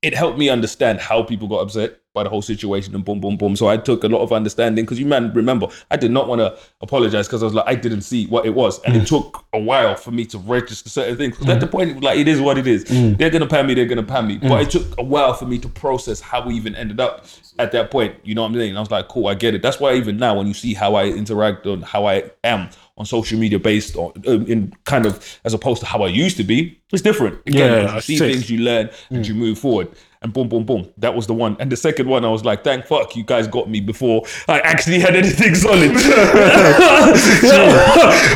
It 0.00 0.14
helped 0.14 0.38
me 0.38 0.48
understand 0.48 1.00
how 1.00 1.22
people 1.22 1.48
got 1.48 1.58
upset 1.60 2.01
by 2.14 2.22
the 2.22 2.28
whole 2.28 2.42
situation 2.42 2.94
and 2.94 3.04
boom, 3.04 3.20
boom, 3.20 3.36
boom. 3.36 3.56
So 3.56 3.68
I 3.68 3.78
took 3.78 4.04
a 4.04 4.08
lot 4.08 4.20
of 4.20 4.32
understanding 4.32 4.84
because 4.84 5.00
you 5.00 5.06
man 5.06 5.32
remember 5.32 5.68
I 5.90 5.96
did 5.96 6.10
not 6.10 6.28
want 6.28 6.40
to 6.40 6.58
apologize 6.80 7.26
because 7.26 7.42
I 7.42 7.46
was 7.46 7.54
like 7.54 7.66
I 7.66 7.74
didn't 7.74 8.02
see 8.02 8.26
what 8.26 8.44
it 8.44 8.54
was, 8.54 8.82
and 8.82 8.96
it 8.96 9.02
mm. 9.02 9.06
took 9.06 9.44
a 9.52 9.58
while 9.58 9.96
for 9.96 10.10
me 10.10 10.24
to 10.26 10.38
register 10.38 10.90
certain 10.90 11.16
things. 11.16 11.38
Because 11.38 11.54
at 11.54 11.60
the 11.60 11.66
mm. 11.66 11.72
point, 11.72 12.02
like 12.02 12.18
it 12.18 12.28
is 12.28 12.40
what 12.40 12.58
it 12.58 12.66
is. 12.66 12.84
Mm. 12.84 13.16
They're 13.16 13.30
gonna 13.30 13.46
pay 13.46 13.62
me. 13.62 13.74
They're 13.74 13.86
gonna 13.86 14.02
pay 14.02 14.22
me. 14.22 14.38
But 14.38 14.62
it 14.62 14.70
took 14.70 14.98
a 14.98 15.02
while 15.02 15.32
for 15.34 15.46
me 15.46 15.58
to 15.58 15.68
process 15.68 16.20
how 16.20 16.46
we 16.46 16.54
even 16.54 16.74
ended 16.74 17.00
up 17.00 17.26
at 17.58 17.72
that 17.72 17.90
point. 17.90 18.14
You 18.24 18.34
know 18.34 18.42
what 18.42 18.48
I'm 18.48 18.54
saying? 18.54 18.76
I 18.76 18.80
was 18.80 18.90
like, 18.90 19.08
cool, 19.08 19.28
I 19.28 19.34
get 19.34 19.54
it. 19.54 19.62
That's 19.62 19.80
why 19.80 19.94
even 19.94 20.18
now, 20.18 20.36
when 20.36 20.46
you 20.46 20.54
see 20.54 20.74
how 20.74 20.94
I 20.94 21.06
interact 21.06 21.66
on 21.66 21.82
how 21.82 22.06
I 22.06 22.30
am 22.44 22.68
on 22.98 23.06
social 23.06 23.38
media, 23.38 23.58
based 23.58 23.96
on 23.96 24.12
um, 24.26 24.46
in 24.46 24.74
kind 24.84 25.06
of 25.06 25.40
as 25.44 25.54
opposed 25.54 25.80
to 25.80 25.86
how 25.86 26.02
I 26.02 26.08
used 26.08 26.36
to 26.36 26.44
be, 26.44 26.78
it's 26.92 27.02
different. 27.02 27.40
Again, 27.46 27.84
Yeah, 27.84 27.94
you 27.94 28.00
see 28.02 28.16
sick. 28.16 28.32
things, 28.32 28.50
you 28.50 28.58
learn, 28.58 28.90
and 29.10 29.26
you 29.26 29.34
move 29.34 29.58
forward. 29.58 29.88
And 30.22 30.32
boom, 30.32 30.48
boom, 30.48 30.64
boom. 30.64 30.88
That 30.98 31.14
was 31.14 31.26
the 31.26 31.34
one. 31.34 31.56
And 31.58 31.70
the 31.72 31.76
second 31.76 32.08
one, 32.08 32.24
I 32.24 32.28
was 32.28 32.44
like, 32.44 32.62
thank 32.64 32.86
fuck, 32.86 33.16
you 33.16 33.24
guys 33.24 33.46
got 33.48 33.68
me 33.68 33.80
before 33.80 34.22
I 34.48 34.60
actually 34.60 35.00
had 35.00 35.16
anything 35.16 35.54
solid. 35.54 35.90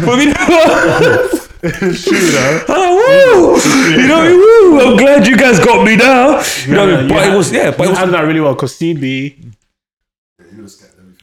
For 0.04 0.16
me, 0.16 0.32
oh, 2.68 3.60
woo! 3.62 4.00
You 4.00 4.08
know, 4.08 4.36
woo! 4.36 4.80
I'm 4.90 4.96
glad 4.96 5.26
you 5.26 5.36
guys 5.36 5.58
got 5.60 5.84
me 5.84 5.96
now. 5.96 6.42
You 6.66 6.74
know, 6.74 6.86
Yeah, 6.86 7.00
you 7.02 7.08
but 7.08 7.18
had- 7.24 7.32
it 7.32 7.36
was 7.36 7.52
yeah, 7.52 7.70
but 7.70 7.78
you 7.80 7.84
it 7.84 7.88
was 7.90 7.98
handled 7.98 8.20
that 8.20 8.26
really 8.26 8.40
well 8.40 8.54
because 8.54 8.74
CB, 8.78 9.02
You 9.02 9.52
would 10.52 10.56
have 10.60 10.70
scattered 10.70 11.14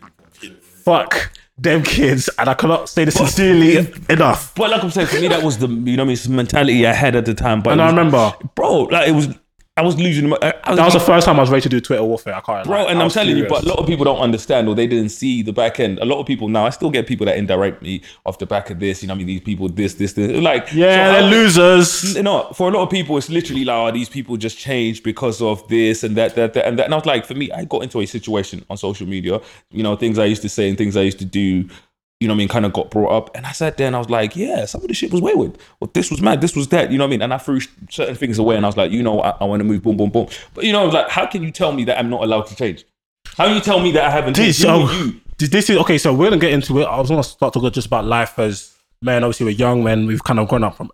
everything. 0.41 0.57
fuck 0.61 1.31
them 1.57 1.83
kids, 1.83 2.29
and 2.39 2.49
I 2.49 2.53
cannot 2.55 2.89
say 2.89 3.05
this 3.05 3.15
sincerely 3.15 3.87
enough. 4.09 4.53
But 4.55 4.71
like 4.71 4.83
I'm 4.83 4.89
saying, 4.89 5.07
for 5.07 5.19
me, 5.19 5.27
that 5.29 5.43
was 5.43 5.57
the 5.59 5.67
you 5.67 5.95
know 5.97 6.05
what 6.05 6.17
I 6.19 6.27
mean, 6.27 6.35
mentality 6.35 6.85
I 6.87 6.93
had 6.93 7.15
at 7.15 7.25
the 7.25 7.33
time. 7.33 7.61
But 7.61 7.73
And 7.73 7.81
it 7.81 7.83
I 7.85 7.87
remember, 7.89 8.33
bro, 8.55 8.83
like 8.83 9.07
it 9.07 9.11
was 9.13 9.27
I 9.75 9.81
was 9.81 9.97
losing. 9.97 10.29
My, 10.29 10.37
I, 10.39 10.53
I 10.63 10.69
was 10.69 10.77
That 10.77 10.85
was 10.85 10.93
the 10.93 10.99
first 10.99 11.25
time 11.25 11.37
I 11.37 11.41
was 11.41 11.49
ready 11.49 11.63
to 11.63 11.69
do 11.69 11.81
Twitter 11.81 12.03
warfare. 12.03 12.35
I 12.35 12.41
can't. 12.41 12.67
Bro, 12.67 12.83
lie. 12.83 12.91
and 12.91 12.99
I 12.99 13.03
I'm 13.03 13.09
telling 13.09 13.35
you, 13.35 13.47
but 13.47 13.63
a 13.63 13.67
lot 13.67 13.79
of 13.79 13.87
people 13.87 14.05
don't 14.05 14.19
understand 14.19 14.67
or 14.67 14.75
they 14.75 14.85
didn't 14.85 15.09
see 15.09 15.41
the 15.41 15.51
back 15.51 15.79
end. 15.79 15.97
A 15.97 16.05
lot 16.05 16.19
of 16.19 16.27
people 16.27 16.47
now, 16.47 16.67
I 16.67 16.69
still 16.69 16.91
get 16.91 17.07
people 17.07 17.25
that 17.25 17.37
indirect 17.37 17.81
me 17.81 18.03
off 18.23 18.37
the 18.37 18.45
back 18.45 18.69
of 18.69 18.79
this. 18.79 19.01
You 19.01 19.07
know, 19.07 19.15
what 19.15 19.15
I 19.15 19.17
mean, 19.19 19.27
these 19.27 19.41
people, 19.41 19.67
this, 19.69 19.95
this, 19.95 20.13
this. 20.13 20.31
Like, 20.39 20.71
yeah, 20.73 21.07
so 21.07 21.11
they're 21.13 21.21
how- 21.23 21.27
losers. 21.27 22.15
No, 22.21 22.51
for 22.53 22.69
a 22.69 22.71
lot 22.71 22.83
of 22.83 22.91
people, 22.91 23.17
it's 23.17 23.29
literally 23.29 23.65
like, 23.65 23.75
oh, 23.75 23.91
these 23.91 24.09
people 24.09 24.37
just 24.37 24.59
changed 24.59 25.03
because 25.03 25.41
of 25.41 25.67
this 25.69 26.03
and 26.03 26.15
that, 26.17 26.35
that, 26.35 26.53
that, 26.53 26.67
and 26.67 26.77
that. 26.77 26.85
And 26.85 26.93
I 26.93 26.97
was 26.97 27.07
like, 27.07 27.25
for 27.25 27.33
me, 27.33 27.51
I 27.51 27.65
got 27.65 27.81
into 27.81 27.99
a 27.99 28.05
situation 28.05 28.63
on 28.69 28.77
social 28.77 29.07
media, 29.07 29.41
you 29.71 29.81
know, 29.81 29.95
things 29.95 30.19
I 30.19 30.25
used 30.25 30.43
to 30.43 30.49
say 30.49 30.69
and 30.69 30.77
things 30.77 30.95
I 30.95 31.01
used 31.01 31.17
to 31.19 31.25
do, 31.25 31.67
you 32.23 32.27
know 32.29 32.33
what 32.33 32.37
I 32.37 32.39
mean, 32.39 32.47
kind 32.47 32.65
of 32.65 32.71
got 32.73 32.89
brought 32.89 33.11
up. 33.11 33.35
And 33.35 33.45
I 33.45 33.51
sat 33.51 33.75
there 33.77 33.85
and 33.87 33.95
I 33.95 33.99
was 33.99 34.09
like, 34.09 34.35
yeah, 34.35 34.63
some 34.65 34.81
of 34.81 34.87
the 34.87 34.93
shit 34.93 35.11
was 35.11 35.21
wayward. 35.21 35.57
Well, 35.79 35.91
this 35.93 36.09
was 36.09 36.21
mad, 36.21 36.39
this 36.41 36.55
was 36.55 36.69
that, 36.69 36.91
you 36.91 36.97
know 36.97 37.03
what 37.03 37.09
I 37.09 37.11
mean? 37.11 37.21
And 37.21 37.33
I 37.33 37.37
threw 37.37 37.59
certain 37.89 38.15
things 38.15 38.39
away 38.39 38.55
and 38.55 38.65
I 38.65 38.69
was 38.69 38.77
like, 38.77 38.91
you 38.91 39.03
know, 39.03 39.21
I, 39.21 39.31
I 39.41 39.43
want 39.43 39.59
to 39.59 39.65
move, 39.65 39.83
boom, 39.83 39.97
boom, 39.97 40.09
boom. 40.09 40.27
But, 40.53 40.63
you 40.63 40.71
know, 40.71 40.81
I 40.81 40.85
was 40.85 40.93
like, 40.93 41.09
how 41.09 41.25
can 41.25 41.43
you 41.43 41.51
tell 41.51 41.73
me 41.73 41.83
that 41.83 41.99
I'm 41.99 42.09
not 42.09 42.23
allowed 42.23 42.47
to 42.47 42.55
change? 42.55 42.85
How 43.37 43.45
can 43.45 43.55
you 43.55 43.61
tell 43.61 43.79
me 43.79 43.91
that 43.91 44.05
I 44.05 44.09
haven't 44.09 44.35
changed? 44.35 44.59
This, 44.59 44.63
You, 44.63 44.69
oh, 44.69 45.21
you. 45.39 45.47
this 45.47 45.69
is 45.69 45.77
okay. 45.77 45.97
So 45.97 46.13
we're 46.13 46.29
gonna 46.29 46.39
get 46.39 46.53
into 46.53 46.79
it. 46.79 46.85
I 46.85 46.99
was 46.99 47.09
gonna 47.09 47.23
start 47.23 47.53
talking 47.53 47.71
just 47.71 47.87
about 47.87 48.05
life 48.05 48.37
as 48.39 48.73
men. 49.01 49.23
Obviously, 49.23 49.45
we're 49.45 49.51
young 49.51 49.83
men. 49.83 50.05
We've 50.05 50.23
kind 50.23 50.39
of 50.39 50.47
grown 50.47 50.63
up 50.63 50.75
from 50.75 50.91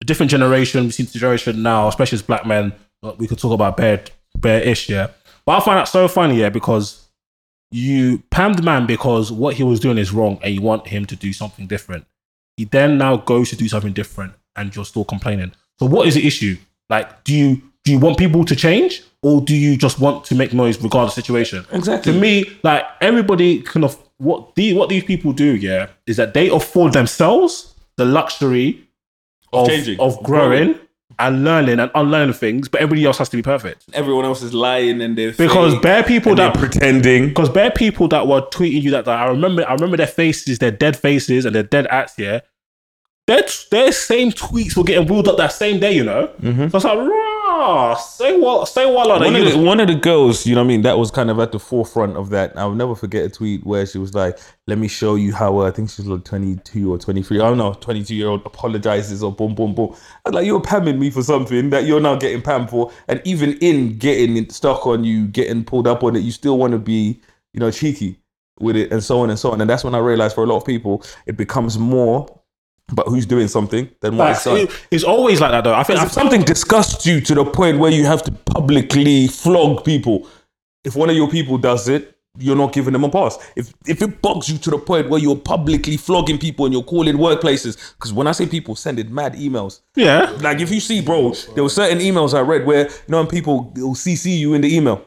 a 0.00 0.04
different 0.04 0.30
generation. 0.30 0.84
We've 0.84 0.94
seen 0.94 1.06
the 1.06 1.18
generation 1.18 1.62
now, 1.62 1.88
especially 1.88 2.16
as 2.16 2.22
black 2.22 2.46
men. 2.46 2.72
We 3.18 3.26
could 3.26 3.38
talk 3.38 3.52
about 3.52 3.76
bare 3.76 4.04
bare 4.36 4.60
ish, 4.60 4.88
yeah. 4.88 5.08
But 5.44 5.56
I 5.56 5.64
find 5.64 5.78
that 5.78 5.84
so 5.88 6.06
funny, 6.06 6.36
yeah, 6.36 6.50
because 6.50 6.99
you 7.70 8.22
pammed 8.30 8.56
the 8.56 8.62
man 8.62 8.86
because 8.86 9.30
what 9.30 9.54
he 9.54 9.62
was 9.62 9.80
doing 9.80 9.98
is 9.98 10.12
wrong, 10.12 10.38
and 10.42 10.54
you 10.54 10.60
want 10.60 10.88
him 10.88 11.06
to 11.06 11.16
do 11.16 11.32
something 11.32 11.66
different. 11.66 12.06
He 12.56 12.64
then 12.64 12.98
now 12.98 13.16
goes 13.16 13.50
to 13.50 13.56
do 13.56 13.68
something 13.68 13.92
different, 13.92 14.34
and 14.56 14.74
you're 14.74 14.84
still 14.84 15.04
complaining. 15.04 15.52
So 15.78 15.86
what 15.86 16.06
is 16.06 16.14
the 16.14 16.26
issue? 16.26 16.56
Like, 16.88 17.24
do 17.24 17.34
you 17.34 17.62
do 17.84 17.92
you 17.92 17.98
want 17.98 18.18
people 18.18 18.44
to 18.44 18.56
change, 18.56 19.02
or 19.22 19.40
do 19.40 19.54
you 19.56 19.76
just 19.76 20.00
want 20.00 20.24
to 20.26 20.34
make 20.34 20.52
noise 20.52 20.82
regardless 20.82 21.12
of 21.12 21.16
the 21.16 21.22
situation? 21.22 21.64
Exactly. 21.72 22.12
To 22.12 22.18
me, 22.18 22.58
like 22.62 22.84
everybody 23.00 23.62
can 23.62 23.84
of 23.84 23.96
what 24.18 24.54
the 24.54 24.74
what 24.74 24.88
these 24.88 25.04
people 25.04 25.32
do, 25.32 25.56
yeah, 25.56 25.88
is 26.06 26.16
that 26.16 26.34
they 26.34 26.48
afford 26.48 26.92
themselves 26.92 27.74
the 27.96 28.04
luxury 28.04 28.86
of 29.52 29.68
changing, 29.68 29.98
of 30.00 30.18
of 30.18 30.24
growing, 30.24 30.72
growing. 30.72 30.80
And 31.18 31.44
learning 31.44 31.78
and 31.80 31.90
unlearning 31.94 32.32
things, 32.34 32.68
but 32.68 32.80
everybody 32.80 33.04
else 33.04 33.18
has 33.18 33.28
to 33.28 33.36
be 33.36 33.42
perfect. 33.42 33.84
Everyone 33.92 34.24
else 34.24 34.42
is 34.42 34.54
lying 34.54 35.02
and 35.02 35.18
they're 35.18 35.32
Because 35.32 35.74
fake 35.74 35.82
bare 35.82 36.02
people 36.02 36.34
that 36.36 36.54
pretending. 36.54 37.28
because 37.28 37.48
bare 37.48 37.70
people 37.70 38.08
that 38.08 38.26
were 38.26 38.42
tweeting 38.42 38.82
you 38.82 38.90
that, 38.92 39.04
that 39.04 39.18
I 39.18 39.26
remember 39.28 39.68
I 39.68 39.72
remember 39.74 39.96
their 39.96 40.06
faces, 40.06 40.58
their 40.58 40.70
dead 40.70 40.96
faces 40.96 41.44
and 41.44 41.54
their 41.54 41.62
dead 41.62 41.86
acts, 41.88 42.14
yeah. 42.18 42.40
Their, 43.26 43.42
their 43.70 43.92
same 43.92 44.32
tweets 44.32 44.76
were 44.76 44.82
getting 44.82 45.06
wheeled 45.06 45.28
up 45.28 45.36
that 45.36 45.52
same 45.52 45.78
day, 45.78 45.92
you 45.92 46.02
know. 46.04 46.28
Mm-hmm. 46.40 46.68
So 46.68 46.76
it's 46.78 46.84
like, 46.84 46.98
say 47.96 48.38
what, 48.38 48.68
say 48.68 48.86
what, 48.86 49.08
like 49.08 49.20
one 49.20 49.36
of, 49.36 49.52
the, 49.52 49.58
one 49.58 49.80
of 49.80 49.88
the 49.88 49.94
girls, 49.94 50.46
you 50.46 50.54
know 50.54 50.60
what 50.60 50.66
I 50.66 50.68
mean, 50.68 50.82
that 50.82 50.98
was 50.98 51.10
kind 51.10 51.30
of 51.30 51.38
at 51.38 51.52
the 51.52 51.58
forefront 51.58 52.16
of 52.16 52.30
that. 52.30 52.56
I'll 52.56 52.74
never 52.74 52.94
forget 52.94 53.24
a 53.24 53.28
tweet 53.28 53.64
where 53.64 53.86
she 53.86 53.98
was 53.98 54.14
like, 54.14 54.38
let 54.66 54.78
me 54.78 54.88
show 54.88 55.14
you 55.14 55.34
how, 55.34 55.60
uh, 55.60 55.68
I 55.68 55.70
think 55.70 55.90
she's 55.90 56.06
like 56.06 56.24
22 56.24 56.92
or 56.92 56.98
23, 56.98 57.40
I 57.40 57.48
don't 57.48 57.58
know, 57.58 57.74
22 57.74 58.14
year 58.14 58.28
old 58.28 58.44
apologizes 58.46 59.22
or 59.22 59.32
boom, 59.32 59.54
boom, 59.54 59.74
boom. 59.74 59.94
I 60.24 60.30
was 60.30 60.34
like, 60.34 60.46
you're 60.46 60.60
pamming 60.60 60.98
me 60.98 61.10
for 61.10 61.22
something 61.22 61.70
that 61.70 61.84
you're 61.84 62.00
now 62.00 62.16
getting 62.16 62.42
pammed 62.42 62.70
for. 62.70 62.92
And 63.08 63.20
even 63.24 63.58
in 63.58 63.98
getting 63.98 64.48
stuck 64.50 64.86
on 64.86 65.04
you, 65.04 65.26
getting 65.26 65.64
pulled 65.64 65.86
up 65.86 66.02
on 66.02 66.16
it, 66.16 66.20
you 66.20 66.32
still 66.32 66.58
want 66.58 66.72
to 66.72 66.78
be, 66.78 67.20
you 67.52 67.60
know, 67.60 67.70
cheeky 67.70 68.20
with 68.60 68.76
it 68.76 68.92
and 68.92 69.02
so 69.02 69.20
on 69.20 69.30
and 69.30 69.38
so 69.38 69.50
on. 69.50 69.60
And 69.60 69.68
that's 69.68 69.84
when 69.84 69.94
I 69.94 69.98
realized 69.98 70.34
for 70.34 70.44
a 70.44 70.46
lot 70.46 70.56
of 70.56 70.64
people, 70.64 71.04
it 71.26 71.36
becomes 71.36 71.78
more 71.78 72.39
about 72.92 73.08
who's 73.08 73.26
doing 73.26 73.48
something 73.48 73.88
what 74.00 74.12
is 74.12 74.18
Like, 74.18 74.42
done. 74.44 74.56
it- 74.58 74.70
it's 74.90 75.04
always 75.04 75.40
like 75.40 75.50
that 75.52 75.64
though. 75.64 75.74
I 75.74 75.82
think 75.82 76.02
If 76.02 76.12
something 76.12 76.42
disgusts 76.42 77.06
you 77.06 77.20
to 77.20 77.34
the 77.34 77.44
point 77.44 77.78
where 77.78 77.90
you 77.90 78.04
have 78.06 78.22
to 78.24 78.32
publicly 78.32 79.26
flog 79.28 79.84
people, 79.84 80.26
if 80.84 80.96
one 80.96 81.10
of 81.10 81.16
your 81.16 81.28
people 81.28 81.58
does 81.58 81.88
it, 81.88 82.16
you're 82.38 82.56
not 82.56 82.72
giving 82.72 82.92
them 82.92 83.02
a 83.04 83.08
pass. 83.08 83.38
If 83.56 83.72
if 83.86 84.00
it 84.02 84.22
bugs 84.22 84.48
you 84.48 84.56
to 84.58 84.70
the 84.70 84.78
point 84.78 85.10
where 85.10 85.20
you're 85.20 85.36
publicly 85.36 85.96
flogging 85.96 86.38
people 86.38 86.64
and 86.64 86.72
you're 86.72 86.84
calling 86.84 87.16
workplaces, 87.16 87.76
because 87.98 88.12
when 88.12 88.26
I 88.28 88.32
say 88.32 88.46
people 88.46 88.76
sending 88.76 89.12
mad 89.12 89.34
emails, 89.34 89.80
yeah. 89.96 90.30
like 90.40 90.60
if 90.60 90.70
you 90.70 90.80
see, 90.80 91.00
bro, 91.02 91.34
there 91.54 91.64
were 91.64 91.68
certain 91.68 91.98
emails 91.98 92.32
I 92.32 92.40
read 92.40 92.64
where 92.66 92.84
you 92.88 92.92
know 93.08 93.26
people 93.26 93.72
will 93.76 93.94
CC 93.96 94.38
you 94.38 94.54
in 94.54 94.60
the 94.62 94.74
email. 94.74 95.04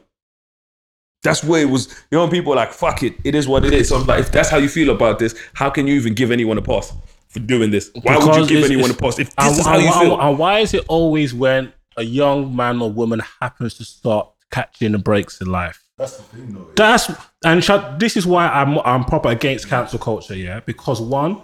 That's 1.22 1.42
where 1.42 1.62
it 1.62 1.70
was. 1.70 1.88
You 2.10 2.18
know, 2.18 2.28
people 2.28 2.52
are 2.52 2.56
like, 2.56 2.72
"Fuck 2.72 3.02
it, 3.02 3.14
it 3.24 3.34
is 3.34 3.48
what 3.48 3.64
it 3.64 3.72
is." 3.72 3.88
So 3.88 3.96
I'm 3.96 4.06
like, 4.06 4.20
if 4.20 4.30
that's 4.30 4.50
how 4.50 4.58
you 4.58 4.68
feel 4.68 4.90
about 4.90 5.18
this, 5.18 5.34
how 5.54 5.70
can 5.70 5.86
you 5.86 5.94
even 5.94 6.12
give 6.12 6.30
anyone 6.30 6.58
a 6.58 6.62
pass 6.62 6.92
doing 7.40 7.70
this? 7.70 7.90
Why 8.02 8.16
would 8.18 8.36
you 8.36 8.46
give 8.46 8.64
anyone 8.64 8.90
a 8.90 8.94
it's- 8.94 9.00
pass 9.00 9.18
if 9.18 9.32
and- 9.38 9.50
this 9.50 9.58
is 9.60 9.66
how 9.66 9.78
you 9.78 9.92
feel? 9.92 10.20
And 10.20 10.38
why 10.38 10.60
is 10.60 10.74
it 10.74 10.84
always 10.88 11.34
when 11.34 11.72
a 11.96 12.02
young 12.02 12.54
man 12.54 12.80
or 12.80 12.90
woman 12.90 13.20
happens 13.40 13.74
to 13.74 13.84
start 13.84 14.28
catching 14.50 14.92
the 14.92 14.98
breaks 14.98 15.40
in 15.40 15.48
life? 15.48 15.82
That's 15.96 16.16
the 16.16 16.22
thing, 16.24 16.52
though. 16.54 16.70
That's 16.76 17.10
and 17.44 17.62
this 18.00 18.16
is 18.16 18.26
why 18.26 18.48
I'm 18.48 18.78
I'm 18.80 19.04
proper 19.04 19.28
against 19.28 19.68
cancel 19.68 19.98
culture, 19.98 20.34
yeah. 20.34 20.60
Because 20.60 21.00
one, 21.00 21.40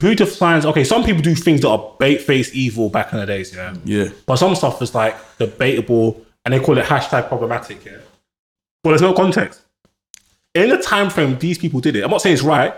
who 0.00 0.14
defines? 0.14 0.64
Okay, 0.64 0.84
some 0.84 1.02
people 1.04 1.22
do 1.22 1.34
things 1.34 1.60
that 1.62 1.68
are 1.68 1.94
bait 1.98 2.20
face 2.20 2.54
evil 2.54 2.88
back 2.88 3.12
in 3.12 3.18
the 3.18 3.26
days, 3.26 3.54
yeah. 3.54 3.74
Yeah. 3.84 4.08
But 4.26 4.36
some 4.36 4.54
stuff 4.54 4.80
is 4.80 4.94
like 4.94 5.16
debatable, 5.38 6.24
and 6.44 6.54
they 6.54 6.60
call 6.60 6.78
it 6.78 6.84
hashtag 6.84 7.28
problematic, 7.28 7.84
yeah. 7.84 7.98
Well, 8.84 8.92
there's 8.92 9.02
no 9.02 9.12
context. 9.12 9.60
In 10.54 10.68
the 10.68 10.78
time 10.78 11.08
frame 11.08 11.38
these 11.38 11.56
people 11.58 11.80
did 11.80 11.96
it, 11.96 12.04
I'm 12.04 12.10
not 12.10 12.20
saying 12.20 12.34
it's 12.34 12.42
right. 12.42 12.74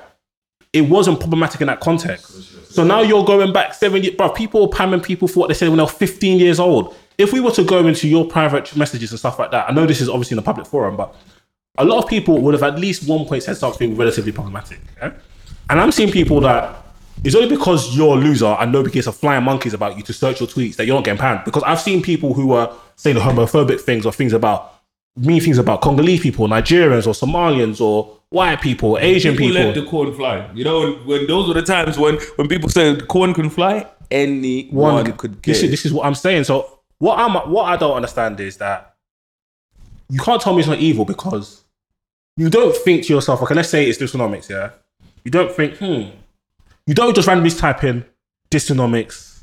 It 0.74 0.82
wasn't 0.82 1.20
problematic 1.20 1.60
in 1.60 1.68
that 1.68 1.80
context. 1.80 2.72
So 2.74 2.82
now 2.82 3.00
you're 3.00 3.24
going 3.24 3.52
back 3.52 3.72
seven 3.72 4.02
years, 4.02 4.16
bro. 4.16 4.28
People 4.30 4.62
were 4.62 4.68
pamming 4.68 5.00
people 5.00 5.28
for 5.28 5.38
what 5.38 5.48
they 5.48 5.54
said 5.54 5.68
when 5.68 5.78
they 5.78 5.84
were 5.84 5.88
15 5.88 6.38
years 6.40 6.58
old. 6.58 6.94
If 7.16 7.32
we 7.32 7.38
were 7.38 7.52
to 7.52 7.62
go 7.62 7.86
into 7.86 8.08
your 8.08 8.26
private 8.26 8.74
messages 8.76 9.12
and 9.12 9.18
stuff 9.20 9.38
like 9.38 9.52
that, 9.52 9.70
I 9.70 9.72
know 9.72 9.86
this 9.86 10.00
is 10.00 10.08
obviously 10.08 10.34
in 10.34 10.40
a 10.40 10.42
public 10.42 10.66
forum, 10.66 10.96
but 10.96 11.14
a 11.78 11.84
lot 11.84 12.02
of 12.02 12.10
people 12.10 12.40
would 12.40 12.54
have 12.54 12.64
at 12.64 12.76
least 12.76 13.08
one 13.08 13.24
point 13.24 13.44
said 13.44 13.56
something 13.56 13.96
relatively 13.96 14.32
problematic. 14.32 14.80
yeah? 14.96 15.12
And 15.70 15.80
I'm 15.80 15.92
seeing 15.92 16.10
people 16.10 16.40
that 16.40 16.84
it's 17.22 17.36
only 17.36 17.48
because 17.48 17.96
you're 17.96 18.16
a 18.16 18.20
loser 18.20 18.56
and 18.58 18.72
nobody 18.72 18.92
gives 18.92 19.06
a 19.06 19.12
flying 19.12 19.44
monkeys 19.44 19.74
about 19.74 19.96
you 19.96 20.02
to 20.02 20.12
search 20.12 20.40
your 20.40 20.48
tweets 20.48 20.74
that 20.76 20.86
you're 20.86 20.96
not 20.96 21.04
getting 21.04 21.20
panned. 21.20 21.44
Because 21.44 21.62
I've 21.62 21.80
seen 21.80 22.02
people 22.02 22.34
who 22.34 22.52
are 22.52 22.74
saying 22.96 23.16
homophobic 23.16 23.80
things 23.80 24.04
or 24.04 24.12
things 24.12 24.32
about 24.32 24.74
mean 25.16 25.40
things 25.40 25.58
about 25.58 25.80
Congolese 25.80 26.20
people, 26.20 26.48
Nigerians 26.48 27.06
or 27.06 27.12
Somalians 27.12 27.80
or 27.80 28.18
white 28.34 28.60
people, 28.60 28.98
Asian 28.98 29.36
people. 29.36 29.54
let 29.54 29.74
the 29.74 29.86
corn 29.86 30.12
fly. 30.12 30.50
You 30.54 30.64
know, 30.64 30.80
when, 30.80 31.06
when 31.06 31.26
those 31.26 31.48
were 31.48 31.54
the 31.54 31.62
times 31.62 31.98
when 31.98 32.16
when 32.36 32.48
people 32.48 32.68
said 32.68 33.08
corn 33.08 33.32
can 33.32 33.48
fly, 33.48 33.86
anyone 34.10 34.94
one 34.94 35.12
could 35.16 35.40
get. 35.40 35.52
this 35.52 35.62
is, 35.62 35.70
this 35.70 35.86
is 35.86 35.92
what 35.92 36.04
I'm 36.04 36.14
saying. 36.14 36.44
So 36.44 36.80
what 36.98 37.18
I'm 37.18 37.50
what 37.50 37.64
I 37.64 37.76
don't 37.76 37.94
understand 37.94 38.40
is 38.40 38.58
that 38.58 38.96
you 40.10 40.20
can't 40.20 40.40
tell 40.40 40.52
me 40.52 40.60
it's 40.60 40.68
not 40.68 40.78
evil 40.78 41.04
because 41.04 41.64
you 42.36 42.50
don't 42.50 42.76
think 42.76 43.04
to 43.04 43.12
yourself, 43.12 43.42
okay, 43.42 43.54
let's 43.54 43.68
say 43.68 43.88
it's 43.88 43.98
Dysonomics, 43.98 44.48
yeah. 44.48 44.70
You 45.24 45.30
don't 45.30 45.50
think, 45.50 45.78
hmm. 45.78 46.10
You 46.86 46.94
don't 46.94 47.14
just 47.14 47.26
randomly 47.26 47.50
type 47.50 47.84
in 47.84 48.04
Dysonomics, 48.50 49.40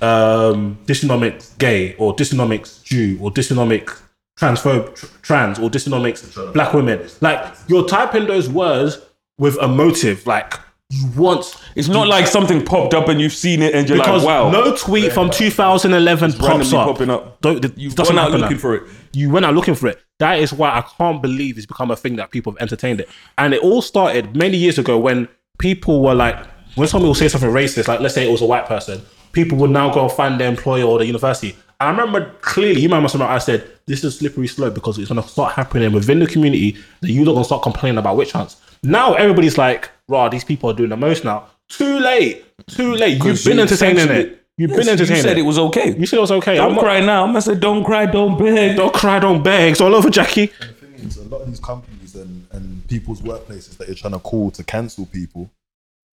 um, 0.00 0.78
Dysonomics 0.84 1.56
gay 1.58 1.94
or 1.96 2.14
Dysonomics 2.14 2.84
Jew 2.84 3.18
or 3.20 3.30
Dysonomics 3.30 4.00
transphobe 4.38 4.94
tr- 4.94 5.06
trans 5.22 5.58
or 5.58 5.70
Dysonomics 5.70 6.52
black 6.52 6.72
women. 6.74 7.06
Like 7.20 7.54
you're 7.68 7.86
typing 7.86 8.26
those 8.26 8.48
words 8.48 9.00
with 9.38 9.56
a 9.60 9.68
motive, 9.68 10.26
like 10.26 10.54
you 10.90 11.06
want 11.16 11.60
It's 11.74 11.88
not 11.88 12.08
like 12.08 12.26
something 12.26 12.64
popped 12.64 12.94
up 12.94 13.08
and 13.08 13.20
you've 13.20 13.32
seen 13.32 13.62
it 13.62 13.74
and 13.74 13.88
you're 13.88 13.98
because 13.98 14.22
like, 14.22 14.44
wow. 14.44 14.50
no 14.50 14.76
tweet 14.76 15.12
from 15.12 15.30
2011 15.30 16.32
pops 16.34 16.42
randomly 16.46 16.76
up. 16.76 16.86
popping 16.86 17.10
up. 17.10 17.40
Don't, 17.40 17.64
it 17.64 17.76
You've 17.78 17.94
doesn't 17.94 18.14
gone 18.14 18.24
out 18.24 18.30
happen 18.30 18.42
looking 18.42 18.56
now. 18.56 18.60
for 18.60 18.74
it. 18.76 18.82
You 19.12 19.30
went 19.30 19.46
out 19.46 19.54
looking 19.54 19.74
for 19.74 19.88
it. 19.88 19.98
That 20.18 20.38
is 20.38 20.52
why 20.52 20.68
I 20.70 20.82
can't 20.82 21.20
believe 21.22 21.56
it's 21.56 21.66
become 21.66 21.90
a 21.90 21.96
thing 21.96 22.16
that 22.16 22.30
people 22.30 22.52
have 22.52 22.60
entertained 22.62 23.00
it. 23.00 23.08
And 23.38 23.54
it 23.54 23.62
all 23.62 23.82
started 23.82 24.36
many 24.36 24.56
years 24.56 24.78
ago 24.78 24.98
when 24.98 25.26
people 25.58 26.02
were 26.02 26.14
like, 26.14 26.36
when 26.76 26.86
somebody 26.86 27.08
will 27.08 27.14
say 27.14 27.28
something 27.28 27.50
racist, 27.50 27.88
like 27.88 28.00
let's 28.00 28.14
say 28.14 28.28
it 28.28 28.30
was 28.30 28.42
a 28.42 28.46
white 28.46 28.66
person, 28.66 29.00
people 29.32 29.56
would 29.58 29.70
now 29.70 29.92
go 29.92 30.02
and 30.02 30.12
find 30.12 30.38
their 30.38 30.48
employer 30.48 30.84
or 30.84 30.98
the 30.98 31.06
university. 31.06 31.56
And 31.88 31.98
I 31.98 32.02
remember 32.02 32.32
clearly, 32.40 32.80
you 32.80 32.88
remember 32.88 33.22
I 33.24 33.38
said, 33.38 33.68
this 33.86 33.98
is 33.98 34.04
a 34.04 34.10
slippery 34.10 34.46
slope 34.46 34.74
because 34.74 34.98
it's 34.98 35.10
going 35.10 35.22
to 35.22 35.28
start 35.28 35.54
happening 35.54 35.92
within 35.92 36.18
the 36.18 36.26
community 36.26 36.76
that 37.00 37.10
you're 37.10 37.24
not 37.26 37.32
going 37.32 37.42
to 37.42 37.46
start 37.46 37.62
complaining 37.62 37.98
about 37.98 38.16
witch 38.16 38.32
hunts. 38.32 38.56
Now 38.82 39.14
everybody's 39.14 39.58
like, 39.58 39.90
rah, 40.08 40.28
these 40.28 40.44
people 40.44 40.70
are 40.70 40.74
doing 40.74 40.90
the 40.90 40.96
most 40.96 41.24
now. 41.24 41.46
Too 41.68 41.98
late. 41.98 42.44
Too 42.66 42.94
late. 42.94 43.12
You've 43.14 43.20
'Cause 43.22 43.44
been 43.44 43.56
you 43.56 43.62
entertaining 43.62 44.08
it. 44.08 44.40
You've 44.56 44.70
Yes, 44.70 44.78
been 44.78 44.88
entertaining 44.90 45.16
You 45.16 45.22
said 45.22 45.36
it. 45.36 45.40
it 45.40 45.44
was 45.44 45.58
okay. 45.58 45.96
You 45.98 46.06
said 46.06 46.16
it 46.18 46.20
was 46.20 46.30
okay. 46.32 46.56
don't 46.56 46.68
I'm 46.70 46.74
not- 46.76 46.84
cry 46.84 47.00
now. 47.00 47.26
I 47.36 47.40
said, 47.40 47.60
don't 47.60 47.84
cry, 47.84 48.06
don't 48.06 48.38
beg. 48.38 48.76
Don't 48.76 48.94
cry, 48.94 49.18
don't 49.18 49.42
beg. 49.42 49.72
It's 49.72 49.80
all 49.80 49.94
over, 49.94 50.08
Jackie. 50.10 50.46
The 50.46 50.86
thing 50.86 50.94
is, 51.06 51.16
a 51.18 51.24
lot 51.24 51.42
of 51.42 51.48
these 51.48 51.60
companies 51.60 52.14
and, 52.14 52.46
and 52.52 52.86
people's 52.88 53.20
workplaces 53.20 53.76
that 53.78 53.88
you're 53.88 53.96
trying 53.96 54.12
to 54.12 54.18
call 54.20 54.50
to 54.52 54.62
cancel 54.64 55.06
people 55.06 55.50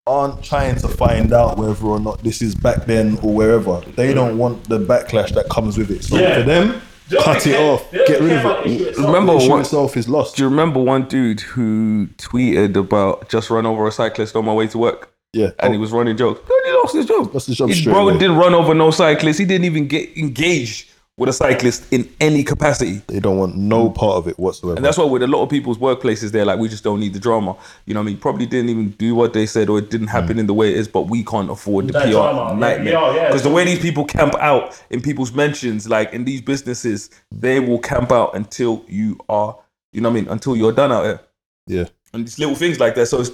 aren't 0.07 0.43
trying 0.43 0.77
to 0.77 0.89
find 0.89 1.33
out 1.33 1.59
whether 1.59 1.85
or 1.87 2.01
not 2.01 2.23
this 2.23 2.43
is 2.43 2.55
back 2.55 2.87
then 2.87 3.19
or 3.23 3.35
wherever. 3.35 3.81
They 3.97 4.13
don't 4.15 4.39
want 4.39 4.65
the 4.69 4.79
backlash 4.79 5.33
that 5.35 5.49
comes 5.51 5.77
with 5.79 5.91
it. 5.91 6.05
So 6.05 6.17
Yeah. 6.19 6.37
for 6.39 6.43
them, 6.43 6.81
cut 7.23 7.47
it 7.47 7.57
off, 7.61 7.91
get 7.93 8.21
rid 8.21 8.45
of 8.45 8.67
it. 8.67 8.97
Remember 8.97 9.33
the 9.35 9.39
issue 9.39 9.51
what- 9.51 9.61
itself 9.61 9.97
is 9.97 10.09
lost. 10.09 10.37
Do 10.37 10.43
you 10.45 10.49
remember 10.49 10.81
one 10.81 11.05
dude 11.05 11.41
who 11.41 12.09
tweeted 12.19 12.77
about 12.77 13.29
just 13.29 13.51
run 13.51 13.67
over 13.67 13.87
a 13.87 13.93
cyclist 13.93 14.35
on 14.37 14.45
my 14.47 14.55
way 14.55 14.67
to 14.69 14.79
work? 14.79 15.11
Yeah. 15.33 15.51
And 15.61 15.69
Oh. 15.69 15.73
he 15.73 15.79
was 15.79 15.93
running 15.93 16.17
jokes. 16.17 16.41
Dude, 16.41 16.57
he 16.67 16.73
lost 16.73 16.95
his 16.95 17.07
job. 17.07 17.33
Lost 17.33 17.47
his 17.47 17.57
job 17.57 17.69
His 17.69 17.83
bro 17.83 18.09
away. 18.09 18.19
didn't 18.19 18.37
run 18.37 18.53
over 18.55 18.75
no 18.75 18.91
cyclist. 18.91 19.39
He 19.39 19.45
didn't 19.45 19.65
even 19.67 19.87
get 19.87 20.09
engaged 20.17 20.87
with 21.21 21.29
a 21.29 21.33
cyclist 21.35 21.85
in 21.93 22.11
any 22.19 22.43
capacity. 22.43 23.03
They 23.07 23.21
don't 23.21 23.37
want 23.37 23.55
no 23.55 23.91
mm. 23.91 23.95
part 23.95 24.17
of 24.17 24.27
it 24.27 24.39
whatsoever. 24.39 24.77
And 24.77 24.85
that's 24.85 24.97
why 24.97 25.05
with 25.05 25.23
a 25.23 25.27
lot 25.27 25.43
of 25.43 25.51
people's 25.51 25.77
workplaces, 25.77 26.33
they're 26.33 26.47
like, 26.47 26.59
we 26.59 26.67
just 26.67 26.83
don't 26.83 26.99
need 26.99 27.13
the 27.13 27.21
drama. 27.21 27.59
You 27.85 27.93
know 27.93 28.01
what 28.01 28.05
I 28.05 28.13
mean? 28.13 28.17
Probably 28.17 28.47
didn't 28.47 28.71
even 28.71 28.91
do 28.93 29.15
what 29.15 29.35
they 29.35 29.45
said 29.45 29.69
or 29.69 29.79
it 29.79 29.91
didn't 29.91 30.07
happen 30.07 30.39
mm. 30.39 30.41
in 30.41 30.47
the 30.47 30.55
way 30.55 30.71
it 30.71 30.79
is, 30.79 30.89
but 30.89 31.09
we 31.09 31.23
can't 31.23 31.51
afford 31.51 31.89
the 31.89 31.93
That 31.93 32.07
PR 32.07 32.13
drama. 32.13 32.59
nightmare. 32.59 32.95
Yeah, 32.95 33.15
yeah. 33.15 33.27
Because 33.27 33.43
the 33.43 33.51
way 33.51 33.67
these 33.67 33.81
people 33.81 34.07
camp 34.07 34.35
out 34.37 34.83
in 34.89 35.03
people's 35.03 35.35
mentions, 35.35 35.87
like 35.87 36.15
in 36.15 36.25
these 36.25 36.41
businesses, 36.41 37.11
they 37.31 37.61
will 37.61 37.81
camp 37.81 38.11
out 38.13 38.35
until 38.35 38.83
you 38.89 39.19
are, 39.29 39.59
you 39.93 40.01
know 40.01 40.09
what 40.09 40.17
I 40.17 40.21
mean? 40.23 40.31
Until 40.31 40.57
you're 40.57 40.73
done 40.73 40.91
out 40.91 41.05
here. 41.05 41.21
yeah. 41.67 41.85
And 42.15 42.27
these 42.27 42.39
little 42.39 42.55
things 42.55 42.81
like 42.81 42.95
that. 42.95 43.07
So 43.07 43.21
it's, 43.21 43.31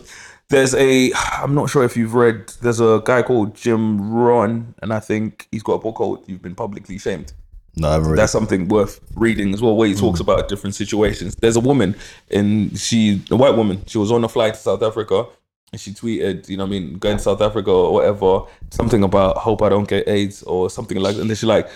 there's 0.48 0.74
a, 0.74 1.12
I'm 1.14 1.54
not 1.54 1.70
sure 1.70 1.84
if 1.84 1.96
you've 1.96 2.14
read, 2.14 2.48
there's 2.62 2.80
a 2.80 3.00
guy 3.04 3.22
called 3.22 3.54
Jim 3.54 4.12
Ron, 4.12 4.74
and 4.82 4.92
I 4.92 4.98
think 4.98 5.46
he's 5.52 5.62
got 5.62 5.74
a 5.74 5.78
book 5.78 5.94
called 5.94 6.24
You've 6.26 6.42
Been 6.42 6.56
Publicly 6.56 6.98
Shamed 6.98 7.32
No, 7.78 7.88
I 7.88 7.92
haven't 7.92 8.10
read 8.10 8.18
that's 8.18 8.32
something 8.32 8.68
worth 8.68 9.00
reading 9.14 9.52
as 9.52 9.60
well 9.60 9.76
where 9.76 9.88
he 9.88 9.94
talks 9.94 10.18
hmm. 10.18 10.28
about 10.28 10.48
different 10.48 10.74
situations. 10.74 11.34
There's 11.36 11.56
a 11.56 11.60
woman 11.60 11.94
and 12.30 12.78
she 12.78 13.22
a 13.30 13.36
white 13.36 13.54
woman 13.54 13.82
she 13.86 13.98
was 13.98 14.10
on 14.10 14.24
a 14.24 14.28
flight 14.28 14.54
to 14.54 14.60
south 14.60 14.82
africa 14.82 15.26
and 15.72 15.80
she 15.80 15.92
tweeted 15.92 16.48
you 16.48 16.56
know 16.56 16.64
what 16.64 16.68
i 16.68 16.78
mean 16.78 16.98
going 16.98 17.16
to 17.16 17.22
south 17.22 17.40
africa 17.40 17.70
or 17.70 17.92
whatever 17.92 18.42
something 18.70 19.02
about 19.02 19.36
hope 19.36 19.62
i 19.62 19.68
don't 19.68 19.88
get 19.88 20.08
aids 20.08 20.42
or 20.44 20.70
something 20.70 20.98
like 20.98 21.14
that. 21.14 21.20
And 21.20 21.30
then 21.30 21.36
she's 21.36 21.44
like 21.44 21.68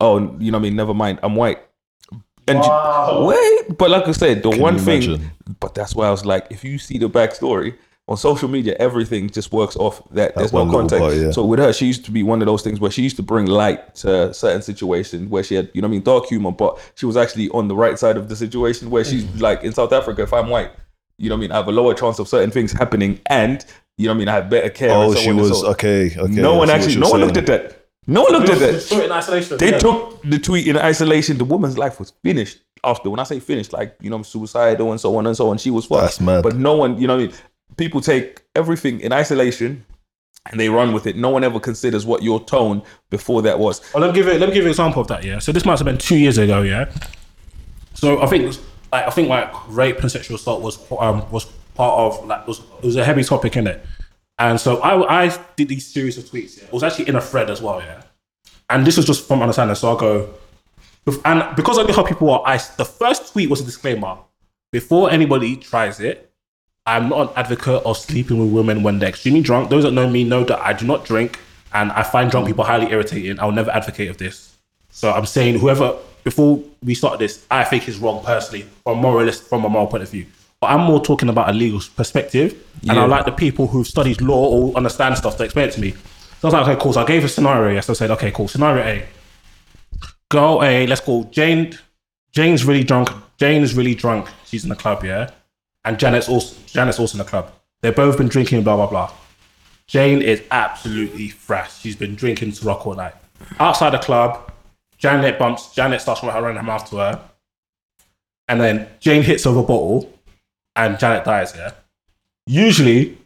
oh 0.00 0.18
you 0.38 0.50
know 0.50 0.58
what 0.58 0.62
i 0.62 0.68
mean 0.68 0.76
never 0.76 0.94
mind 0.94 1.18
i'm 1.22 1.36
white. 1.36 1.60
And 2.46 2.62
she- 2.62 2.70
wait 3.24 3.78
but 3.78 3.90
like 3.90 4.08
i 4.08 4.12
said 4.12 4.42
the 4.42 4.50
one 4.50 4.78
thing 4.78 5.02
imagine? 5.02 5.30
but 5.60 5.74
that's 5.74 5.94
why 5.94 6.06
i 6.06 6.10
was 6.10 6.26
like 6.26 6.46
if 6.50 6.64
you 6.64 6.78
see 6.78 6.98
the 6.98 7.08
backstory 7.08 7.76
on 8.06 8.16
social 8.18 8.48
media, 8.48 8.76
everything 8.78 9.30
just 9.30 9.50
works 9.50 9.76
off 9.76 10.02
that. 10.10 10.34
There's 10.34 10.52
no 10.52 10.70
context. 10.70 11.00
part, 11.00 11.14
yeah. 11.14 11.30
So 11.30 11.44
with 11.44 11.58
her, 11.58 11.72
she 11.72 11.86
used 11.86 12.04
to 12.04 12.10
be 12.10 12.22
one 12.22 12.42
of 12.42 12.46
those 12.46 12.62
things 12.62 12.78
where 12.78 12.90
she 12.90 13.02
used 13.02 13.16
to 13.16 13.22
bring 13.22 13.46
light 13.46 13.94
to 13.96 14.34
certain 14.34 14.60
situations 14.60 15.30
where 15.30 15.42
she 15.42 15.54
had, 15.54 15.70
you 15.72 15.80
know, 15.80 15.88
what 15.88 15.92
I 15.92 15.96
mean, 15.96 16.02
dark 16.02 16.26
humor, 16.26 16.52
but 16.52 16.78
she 16.96 17.06
was 17.06 17.16
actually 17.16 17.48
on 17.50 17.68
the 17.68 17.74
right 17.74 17.98
side 17.98 18.18
of 18.18 18.28
the 18.28 18.36
situation 18.36 18.90
where 18.90 19.04
she's 19.04 19.24
Mm. 19.24 19.40
like 19.40 19.64
in 19.64 19.72
South 19.72 19.92
Africa. 19.92 20.22
If 20.22 20.34
I'm 20.34 20.50
white, 20.50 20.70
you 21.16 21.30
know, 21.30 21.36
what 21.36 21.38
I 21.38 21.40
mean, 21.40 21.52
I 21.52 21.56
have 21.56 21.68
a 21.68 21.72
lower 21.72 21.94
chance 21.94 22.18
of 22.18 22.28
certain 22.28 22.50
things 22.50 22.72
happening, 22.72 23.20
and 23.30 23.64
you 23.96 24.06
know, 24.06 24.12
what 24.12 24.16
I 24.16 24.18
mean, 24.18 24.28
I 24.28 24.34
have 24.34 24.50
better 24.50 24.70
care. 24.70 24.90
Oh, 24.90 25.04
and 25.04 25.14
so 25.14 25.20
she 25.20 25.30
on 25.30 25.36
was 25.36 25.60
so 25.60 25.66
okay. 25.68 26.14
Okay. 26.14 26.32
No 26.32 26.56
one 26.56 26.68
actually, 26.68 26.92
you're 26.94 27.00
no 27.00 27.08
one 27.08 27.20
saying. 27.20 27.32
looked 27.32 27.38
at 27.38 27.46
that. 27.46 27.86
No 28.06 28.22
one 28.24 28.32
looked 28.32 28.50
at 28.50 28.58
that. 28.58 28.80
Saw 28.82 28.98
it 28.98 29.04
in 29.06 29.12
isolation. 29.12 29.56
They 29.56 29.70
yeah. 29.70 29.78
took 29.78 30.20
the 30.24 30.38
tweet 30.38 30.66
in 30.66 30.76
isolation. 30.76 31.38
The 31.38 31.44
woman's 31.46 31.78
life 31.78 31.98
was 31.98 32.12
finished 32.22 32.60
after. 32.84 33.08
When 33.08 33.18
I 33.18 33.22
say 33.22 33.40
finished, 33.40 33.72
like 33.72 33.96
you 34.02 34.10
know, 34.10 34.22
suicidal 34.22 34.90
and 34.90 35.00
so 35.00 35.16
on 35.16 35.26
and 35.26 35.34
so 35.34 35.48
on. 35.48 35.56
She 35.56 35.70
was 35.70 35.86
fucked. 35.86 36.02
That's 36.02 36.20
mad. 36.20 36.42
But 36.42 36.56
no 36.56 36.76
one, 36.76 37.00
you 37.00 37.06
know, 37.06 37.16
what 37.16 37.22
I 37.22 37.26
mean, 37.28 37.36
people 37.76 38.00
take 38.00 38.42
everything 38.54 39.00
in 39.00 39.12
isolation 39.12 39.84
and 40.50 40.60
they 40.60 40.68
run 40.68 40.92
with 40.92 41.06
it. 41.06 41.16
No 41.16 41.30
one 41.30 41.42
ever 41.44 41.58
considers 41.58 42.04
what 42.04 42.22
your 42.22 42.42
tone 42.44 42.82
before 43.10 43.42
that 43.42 43.58
was. 43.58 43.80
Let 43.94 44.08
me 44.08 44.14
give 44.14 44.26
you 44.26 44.34
let 44.34 44.48
me 44.48 44.54
give 44.54 44.56
you 44.56 44.64
an 44.64 44.70
example 44.70 45.02
of 45.02 45.08
that. 45.08 45.24
Yeah. 45.24 45.38
So 45.38 45.52
this 45.52 45.64
must 45.64 45.80
have 45.80 45.86
been 45.86 45.98
two 45.98 46.18
years 46.18 46.38
ago. 46.38 46.62
Yeah. 46.62 46.92
So 47.94 48.20
I 48.20 48.26
think 48.26 48.56
like 48.92 49.06
I 49.06 49.10
think 49.10 49.28
like 49.28 49.50
rape 49.68 50.00
and 50.00 50.10
sexual 50.10 50.36
assault 50.36 50.62
was 50.62 50.78
um 50.98 51.28
was 51.30 51.46
part 51.74 51.98
of 51.98 52.26
like 52.26 52.46
was 52.46 52.60
it 52.60 52.84
was 52.84 52.96
a 52.96 53.04
heavy 53.04 53.24
topic 53.24 53.56
in 53.56 53.66
it, 53.66 53.84
and 54.38 54.60
so 54.60 54.80
I 54.82 55.24
I 55.24 55.38
did 55.56 55.68
these 55.68 55.86
series 55.86 56.18
of 56.18 56.24
tweets. 56.24 56.58
Yeah. 56.58 56.64
It 56.64 56.72
was 56.72 56.82
actually 56.82 57.08
in 57.08 57.16
a 57.16 57.20
thread 57.20 57.50
as 57.50 57.62
well. 57.62 57.80
Yeah. 57.80 58.02
And 58.70 58.86
this 58.86 58.96
was 58.96 59.06
just 59.06 59.26
from 59.26 59.42
understanding. 59.42 59.74
So 59.76 59.96
I 59.96 60.00
go, 60.00 60.34
and 61.24 61.56
because 61.56 61.78
I 61.78 61.82
knew 61.84 61.94
how 61.94 62.04
people 62.04 62.30
are, 62.30 62.42
I 62.46 62.58
the 62.76 62.84
first 62.84 63.32
tweet 63.32 63.48
was 63.48 63.60
a 63.60 63.64
disclaimer. 63.64 64.18
Before 64.72 65.10
anybody 65.10 65.56
tries 65.56 66.00
it, 66.00 66.33
I'm 66.86 67.08
not 67.08 67.30
an 67.30 67.36
advocate 67.36 67.82
of 67.84 67.96
sleeping 67.96 68.38
with 68.38 68.50
women 68.50 68.82
when 68.82 68.98
they're 68.98 69.08
extremely 69.08 69.40
drunk. 69.40 69.70
Those 69.70 69.84
that 69.84 69.92
know 69.92 70.08
me 70.08 70.24
know 70.24 70.44
that 70.44 70.60
I 70.60 70.74
do 70.74 70.86
not 70.86 71.04
drink, 71.04 71.40
and 71.72 71.90
I 71.92 72.02
find 72.02 72.30
drunk 72.30 72.46
people 72.46 72.64
highly 72.64 72.90
irritating. 72.92 73.38
I 73.38 73.46
will 73.46 73.52
never 73.52 73.70
advocate 73.70 74.10
of 74.10 74.18
this. 74.18 74.56
So 74.90 75.10
I'm 75.10 75.26
saying 75.26 75.58
whoever 75.58 75.96
before 76.24 76.62
we 76.82 76.94
start 76.94 77.18
this, 77.18 77.46
I 77.50 77.64
think 77.64 77.88
is 77.88 77.98
wrong 77.98 78.22
personally, 78.24 78.66
from 78.82 78.98
moralist 78.98 79.44
from 79.44 79.64
a 79.64 79.68
moral 79.68 79.86
point 79.86 80.02
of 80.02 80.10
view. 80.10 80.26
But 80.60 80.68
I'm 80.68 80.80
more 80.80 81.02
talking 81.02 81.28
about 81.28 81.48
a 81.48 81.52
legal 81.52 81.80
perspective, 81.96 82.54
and 82.88 82.98
I 82.98 83.04
like 83.06 83.24
the 83.24 83.32
people 83.32 83.66
who've 83.66 83.86
studied 83.86 84.20
law 84.20 84.48
or 84.48 84.74
understand 84.76 85.16
stuff 85.16 85.36
to 85.38 85.44
explain 85.44 85.68
it 85.68 85.72
to 85.72 85.80
me. 85.80 85.92
So 85.92 85.98
I 86.42 86.46
was 86.46 86.52
like, 86.52 86.68
okay, 86.68 86.82
cool. 86.82 86.92
So 86.92 87.02
I 87.02 87.06
gave 87.06 87.24
a 87.24 87.28
scenario. 87.28 87.74
Yes, 87.74 87.88
I 87.88 87.94
said, 87.94 88.10
okay, 88.12 88.30
cool. 88.30 88.48
Scenario 88.48 88.84
A. 88.84 89.06
Girl 90.30 90.62
A, 90.62 90.86
let's 90.86 91.00
call 91.00 91.24
Jane. 91.24 91.78
Jane's 92.32 92.64
really 92.64 92.84
drunk. 92.84 93.10
Jane 93.38 93.62
is 93.62 93.74
really 93.74 93.94
drunk. 93.94 94.28
She's 94.44 94.64
in 94.64 94.68
the 94.68 94.76
club, 94.76 95.04
yeah. 95.04 95.30
And 95.84 95.98
Janet's 95.98 96.28
also 96.28 96.56
Janet's 96.66 96.98
also 96.98 97.16
in 97.16 97.24
the 97.24 97.28
club. 97.30 97.52
They've 97.82 97.94
both 97.94 98.16
been 98.16 98.28
drinking, 98.28 98.62
blah 98.62 98.76
blah 98.76 98.86
blah. 98.86 99.12
Jane 99.86 100.22
is 100.22 100.42
absolutely 100.50 101.28
fresh. 101.28 101.80
She's 101.80 101.96
been 101.96 102.14
drinking 102.14 102.52
to 102.52 102.64
rock 102.64 102.86
all 102.86 102.94
night. 102.94 103.14
Outside 103.60 103.90
the 103.90 103.98
club, 103.98 104.50
Janet 104.96 105.38
bumps. 105.38 105.74
Janet 105.74 106.00
starts 106.00 106.22
running 106.22 106.56
her 106.56 106.62
mouth 106.62 106.88
to 106.90 106.96
her, 106.96 107.20
and 108.48 108.60
then 108.60 108.88
Jane 109.00 109.22
hits 109.22 109.46
over 109.46 109.60
a 109.60 109.62
bottle, 109.62 110.12
and 110.74 110.98
Janet 110.98 111.24
dies. 111.24 111.54
Yeah. 111.54 111.72
Usually, 112.46 113.18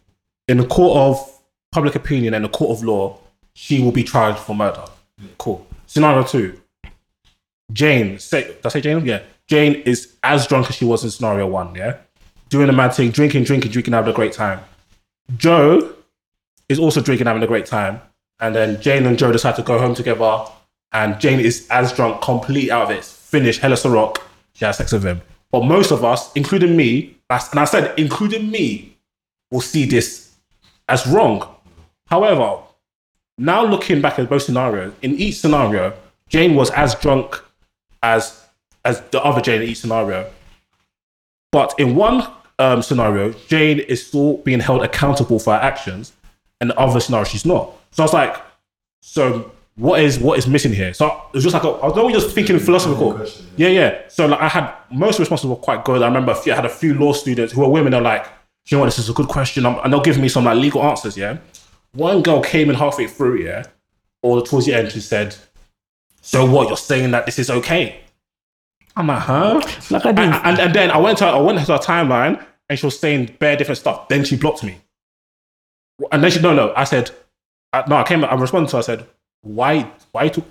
in 0.48 0.58
the 0.58 0.66
court 0.66 0.96
of 0.96 1.40
public 1.70 1.94
opinion 1.94 2.34
and 2.34 2.44
the 2.44 2.48
court 2.48 2.76
of 2.76 2.84
law, 2.84 3.18
she 3.54 3.80
will 3.82 3.92
be 3.92 4.02
charged 4.02 4.38
for 4.38 4.54
murder. 4.54 4.84
Cool. 5.38 5.66
Scenario 5.86 6.24
two. 6.24 6.60
Jane, 7.72 8.18
say, 8.18 8.44
did 8.44 8.64
I 8.64 8.68
say 8.70 8.80
Jane? 8.80 9.04
Yeah. 9.04 9.22
Jane 9.46 9.74
is 9.82 10.14
as 10.22 10.46
drunk 10.46 10.68
as 10.70 10.76
she 10.76 10.84
was 10.84 11.04
in 11.04 11.10
scenario 11.10 11.46
one, 11.46 11.74
yeah? 11.74 11.98
Doing 12.48 12.68
a 12.68 12.72
mad 12.72 12.94
thing, 12.94 13.10
drinking, 13.10 13.44
drinking, 13.44 13.70
drinking, 13.70 13.92
having 13.92 14.10
a 14.10 14.14
great 14.14 14.32
time. 14.32 14.60
Joe 15.36 15.94
is 16.68 16.78
also 16.78 17.00
drinking, 17.00 17.26
having 17.26 17.42
a 17.42 17.46
great 17.46 17.66
time. 17.66 18.00
And 18.40 18.54
then 18.54 18.80
Jane 18.80 19.04
and 19.06 19.18
Joe 19.18 19.32
decide 19.32 19.56
to 19.56 19.62
go 19.62 19.78
home 19.78 19.94
together. 19.94 20.44
And 20.92 21.20
Jane 21.20 21.40
is 21.40 21.66
as 21.70 21.92
drunk, 21.92 22.22
complete 22.22 22.70
out 22.70 22.84
of 22.84 22.90
it, 22.90 23.04
finished, 23.04 23.60
hella 23.60 23.76
rock. 23.90 24.22
She 24.54 24.64
has 24.64 24.78
sex 24.78 24.92
with 24.92 25.04
him. 25.04 25.20
But 25.50 25.64
most 25.64 25.90
of 25.90 26.04
us, 26.04 26.32
including 26.34 26.76
me, 26.76 27.16
and 27.30 27.60
I 27.60 27.64
said, 27.64 27.98
including 27.98 28.50
me, 28.50 28.96
will 29.50 29.60
see 29.60 29.84
this 29.84 30.34
as 30.88 31.06
wrong. 31.06 31.46
However, 32.06 32.62
now 33.36 33.64
looking 33.64 34.00
back 34.00 34.18
at 34.18 34.28
both 34.28 34.42
scenarios, 34.42 34.94
in 35.02 35.14
each 35.14 35.38
scenario, 35.38 35.94
Jane 36.28 36.54
was 36.54 36.70
as 36.70 36.94
drunk 36.94 37.42
as 38.02 38.44
as 38.84 39.00
the 39.10 39.22
other 39.22 39.40
Jane 39.40 39.62
in 39.62 39.68
each 39.68 39.80
scenario. 39.80 40.30
But 41.50 41.74
in 41.78 41.94
one 41.94 42.26
um, 42.58 42.82
scenario, 42.82 43.32
Jane 43.32 43.78
is 43.78 44.06
still 44.06 44.38
being 44.38 44.60
held 44.60 44.82
accountable 44.82 45.38
for 45.38 45.54
her 45.54 45.60
actions, 45.60 46.12
and 46.60 46.70
the 46.70 46.78
other 46.78 47.00
scenario, 47.00 47.24
she's 47.24 47.46
not. 47.46 47.72
So 47.92 48.02
I 48.02 48.04
was 48.04 48.12
like, 48.12 48.36
so 49.00 49.52
what 49.76 50.00
is 50.00 50.18
what 50.18 50.38
is 50.38 50.46
missing 50.46 50.72
here? 50.72 50.92
So 50.92 51.06
it 51.06 51.36
was 51.36 51.44
just 51.44 51.54
like 51.54 51.64
a, 51.64 51.68
I 51.68 51.86
was 51.86 51.96
only 51.96 52.12
just 52.12 52.34
thinking 52.34 52.58
philosophical. 52.58 53.24
Yeah, 53.56 53.68
yeah. 53.68 54.08
So 54.08 54.26
like 54.26 54.40
I 54.40 54.48
had 54.48 54.74
most 54.90 55.18
responses 55.18 55.46
were 55.46 55.56
quite 55.56 55.84
good. 55.84 56.02
I 56.02 56.06
remember 56.06 56.32
a 56.32 56.34
few, 56.34 56.52
I 56.52 56.56
had 56.56 56.66
a 56.66 56.70
few 56.70 56.94
law 56.94 57.12
students 57.12 57.52
who 57.52 57.60
were 57.60 57.68
women. 57.68 57.92
They're 57.92 58.00
like, 58.00 58.26
you 58.66 58.76
know 58.76 58.80
what, 58.80 58.86
this 58.86 58.98
is 58.98 59.08
a 59.08 59.12
good 59.12 59.28
question, 59.28 59.64
Um, 59.64 59.80
and 59.82 59.92
they'll 59.92 60.02
give 60.02 60.18
me 60.18 60.28
some 60.28 60.44
like 60.44 60.58
legal 60.58 60.82
answers. 60.82 61.16
Yeah. 61.16 61.38
One 61.92 62.22
girl 62.22 62.42
came 62.42 62.68
in 62.68 62.76
halfway 62.76 63.06
through, 63.06 63.42
yeah, 63.42 63.64
or 64.20 64.42
towards 64.42 64.66
the 64.66 64.74
end, 64.74 64.92
she 64.92 65.00
said, 65.00 65.36
"So 66.20 66.44
what? 66.44 66.68
You're 66.68 66.76
saying 66.76 67.12
that 67.12 67.24
this 67.24 67.38
is 67.38 67.48
okay?" 67.48 68.00
I'm 68.98 69.06
like, 69.06 69.20
huh? 69.20 69.62
Like 69.90 70.04
I 70.04 70.10
And, 70.10 70.18
and, 70.18 70.58
and 70.58 70.74
then 70.74 70.90
I 70.90 70.98
went 70.98 71.18
to 71.18 71.24
her, 71.24 71.30
I 71.30 71.38
went 71.38 71.64
to 71.64 71.72
her 71.72 71.78
timeline 71.78 72.44
and 72.68 72.78
she 72.78 72.84
was 72.84 72.98
saying 72.98 73.36
bare 73.38 73.56
different 73.56 73.78
stuff. 73.78 74.08
Then 74.08 74.24
she 74.24 74.36
blocked 74.36 74.64
me. 74.64 74.80
And 76.12 76.22
then 76.22 76.30
she 76.30 76.40
no 76.40 76.52
no. 76.52 76.74
I 76.76 76.84
said 76.84 77.10
I, 77.72 77.84
no. 77.88 77.96
I 77.96 78.02
came. 78.02 78.24
I 78.24 78.34
responded 78.34 78.70
to 78.70 78.76
her. 78.76 78.78
I 78.78 78.82
said 78.82 79.06
why 79.42 79.90
why 80.12 80.24
you 80.24 80.30
took 80.30 80.44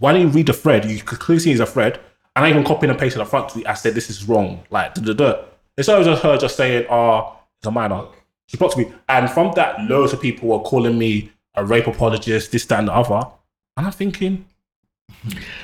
why 0.00 0.12
didn't 0.12 0.28
you 0.28 0.34
read 0.34 0.46
the 0.46 0.52
thread? 0.52 0.84
You 0.84 1.00
could 1.02 1.20
clearly 1.20 1.40
see 1.40 1.52
it's 1.52 1.60
a 1.60 1.66
thread. 1.66 2.00
And 2.34 2.44
I 2.44 2.50
even 2.50 2.64
copied 2.64 2.90
and 2.90 2.98
pasted 2.98 3.20
the 3.20 3.24
front 3.24 3.48
tweet. 3.48 3.66
I 3.66 3.74
said 3.74 3.94
this 3.94 4.10
is 4.10 4.28
wrong. 4.28 4.64
Like 4.70 4.94
da 4.94 5.02
da 5.02 5.12
da. 5.12 5.44
Instead 5.78 6.00
of 6.00 6.04
just 6.04 6.22
her 6.22 6.36
just 6.36 6.56
saying 6.56 6.86
oh 6.90 7.36
it's 7.58 7.66
a 7.66 7.70
minor. 7.70 8.06
She 8.48 8.56
blocked 8.56 8.76
me. 8.76 8.92
And 9.08 9.30
from 9.30 9.52
that, 9.54 9.80
loads 9.82 10.12
of 10.12 10.20
people 10.20 10.48
were 10.48 10.60
calling 10.60 10.98
me 10.98 11.32
a 11.54 11.64
rape 11.64 11.86
apologist, 11.86 12.52
this, 12.52 12.64
that, 12.66 12.78
and 12.78 12.88
the 12.88 12.92
other. 12.92 13.28
And 13.76 13.86
I'm 13.86 13.92
thinking, 13.92 14.46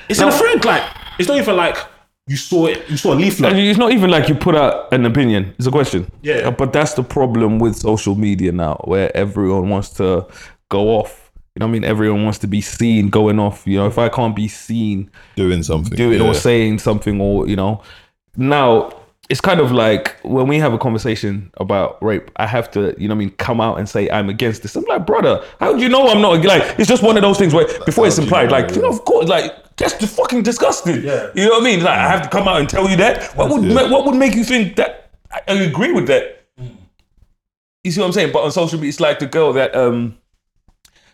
it's 0.09 0.19
in 0.19 0.27
a 0.27 0.31
thread. 0.31 0.65
Like, 0.65 0.83
it's 1.19 1.27
not 1.27 1.37
even 1.37 1.55
like 1.55 1.77
you 2.27 2.37
saw 2.37 2.67
it, 2.67 2.89
you 2.89 2.97
saw 2.97 3.13
a 3.13 3.15
leaflet. 3.15 3.51
And 3.51 3.59
it's 3.59 3.77
not 3.77 3.91
even 3.91 4.09
like 4.09 4.29
you 4.29 4.35
put 4.35 4.55
out 4.55 4.93
an 4.93 5.05
opinion. 5.05 5.53
It's 5.57 5.67
a 5.67 5.71
question. 5.71 6.09
Yeah. 6.21 6.35
Uh, 6.47 6.51
But 6.51 6.71
that's 6.71 6.93
the 6.93 7.03
problem 7.03 7.59
with 7.59 7.75
social 7.75 8.15
media 8.15 8.51
now, 8.51 8.81
where 8.85 9.15
everyone 9.15 9.69
wants 9.69 9.89
to 9.91 10.25
go 10.69 10.89
off. 10.89 11.31
You 11.55 11.59
know 11.59 11.67
what 11.67 11.71
I 11.71 11.73
mean? 11.73 11.83
Everyone 11.83 12.23
wants 12.23 12.39
to 12.39 12.47
be 12.47 12.61
seen 12.61 13.09
going 13.09 13.39
off. 13.39 13.67
You 13.67 13.77
know, 13.77 13.87
if 13.87 13.97
I 13.97 14.09
can't 14.09 14.35
be 14.35 14.47
seen 14.47 15.11
doing 15.35 15.63
something. 15.63 15.95
doing 15.95 16.21
yeah. 16.21 16.27
or 16.27 16.33
saying 16.33 16.79
something 16.79 17.19
or, 17.21 17.47
you 17.47 17.55
know, 17.55 17.83
now 18.37 18.91
it's 19.29 19.39
kind 19.39 19.59
of 19.59 19.71
like 19.71 20.19
when 20.23 20.47
we 20.47 20.57
have 20.59 20.73
a 20.73 20.77
conversation 20.77 21.51
about 21.57 22.01
rape, 22.03 22.31
I 22.37 22.47
have 22.47 22.71
to, 22.71 22.95
you 22.97 23.07
know 23.07 23.15
what 23.15 23.21
I 23.21 23.25
mean, 23.25 23.29
come 23.31 23.61
out 23.61 23.79
and 23.79 23.87
say 23.87 24.09
I'm 24.09 24.29
against 24.29 24.63
this. 24.63 24.75
I'm 24.75 24.83
like, 24.85 25.05
brother, 25.05 25.45
how 25.59 25.73
do 25.73 25.81
you 25.81 25.89
know 25.89 26.07
I'm 26.07 26.21
not 26.21 26.43
like 26.43 26.79
it's 26.79 26.89
just 26.89 27.03
one 27.03 27.17
of 27.17 27.21
those 27.21 27.37
things 27.37 27.53
where 27.53 27.67
before 27.85 28.07
it's 28.07 28.15
do 28.15 28.21
you 28.21 28.25
implied, 28.25 28.45
know, 28.45 28.51
like, 28.51 28.75
you 28.75 28.81
know, 28.81 28.89
of 28.89 29.05
course, 29.05 29.27
like 29.27 29.53
that's 29.77 29.97
just 29.97 30.15
fucking 30.15 30.43
disgusting. 30.43 31.03
Yeah. 31.03 31.29
You 31.35 31.45
know 31.45 31.51
what 31.51 31.61
I 31.61 31.65
mean? 31.65 31.83
Like 31.83 31.97
I 31.97 32.07
have 32.09 32.21
to 32.23 32.29
come 32.29 32.47
out 32.47 32.59
and 32.59 32.69
tell 32.69 32.89
you 32.89 32.97
that. 32.97 33.35
What 33.35 33.49
would 33.49 33.63
Yeah. 33.63 33.89
what 33.89 34.05
would 34.05 34.15
make 34.15 34.35
you 34.35 34.43
think 34.43 34.75
that 34.75 35.11
I, 35.31 35.41
I 35.47 35.53
agree 35.55 35.91
with 35.91 36.07
that? 36.07 36.45
You 37.83 37.91
see 37.91 37.99
what 37.99 38.07
I'm 38.07 38.13
saying? 38.13 38.31
But 38.31 38.43
on 38.43 38.51
social 38.51 38.77
media, 38.77 38.89
it's 38.89 38.99
like 38.99 39.19
the 39.19 39.25
girl 39.25 39.53
that 39.53 39.75
um 39.75 40.17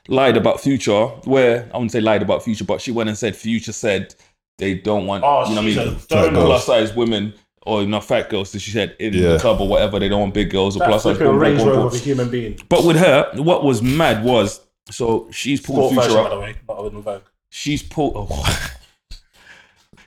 lied 0.07 0.37
about 0.37 0.59
Future, 0.61 1.05
where 1.25 1.69
I 1.73 1.77
wouldn't 1.77 1.91
say 1.91 2.01
lied 2.01 2.21
about 2.21 2.43
Future, 2.43 2.63
but 2.65 2.81
she 2.81 2.91
went 2.91 3.09
and 3.09 3.17
said 3.17 3.35
Future 3.35 3.71
said 3.73 4.13
they 4.57 4.75
don't 4.75 5.05
want, 5.07 5.23
Oh, 5.23 5.47
you 5.47 5.55
know 5.55 5.61
what 5.61 5.71
I 5.71 5.85
mean, 5.85 5.95
a 5.95 5.99
fat 5.99 6.09
donor. 6.09 6.31
girl. 6.31 6.45
plus 6.47 6.65
size 6.65 6.93
women 6.93 7.33
or 7.63 7.85
not 7.85 8.03
fat 8.05 8.29
girls, 8.29 8.53
as 8.55 8.61
she 8.61 8.71
said, 8.71 8.95
in 8.99 9.13
Yeah. 9.13 9.33
the 9.33 9.39
club 9.39 9.61
or 9.61 9.67
whatever. 9.67 9.99
They 9.99 10.09
don't 10.09 10.19
want 10.21 10.33
big 10.33 10.49
girls 10.49 10.75
or 10.75 10.85
plus 10.85 11.03
size. 11.03 11.13
like 11.13 11.21
a 11.21 11.23
boom, 11.25 11.33
boom, 11.33 11.39
Range 11.39 11.61
Rover 11.63 11.87
of 11.87 11.93
a 11.93 11.97
human 11.97 12.29
being. 12.29 12.59
But 12.69 12.83
with 12.83 12.97
her, 12.97 13.31
what 13.35 13.63
was 13.63 13.81
mad 13.81 14.23
was 14.23 14.61
so 14.91 15.27
she's 15.31 15.61
pulled 15.61 15.91
Sport 15.91 16.05
Future 16.07 16.07
version, 16.19 16.23
by 16.23 16.29
the 16.35 16.39
way, 16.41 16.55
not 16.67 16.85
in 16.93 17.01
Vogue. 17.01 17.21
She's 17.49 17.83
pulled. 17.83 18.27
Oh. 18.31 18.65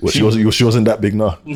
What, 0.01 0.13
she 0.15 0.23
wasn't. 0.25 0.53
She 0.53 0.65
wasn't 0.65 0.87
that 0.87 1.01
big, 1.01 1.15
nah. 1.15 1.37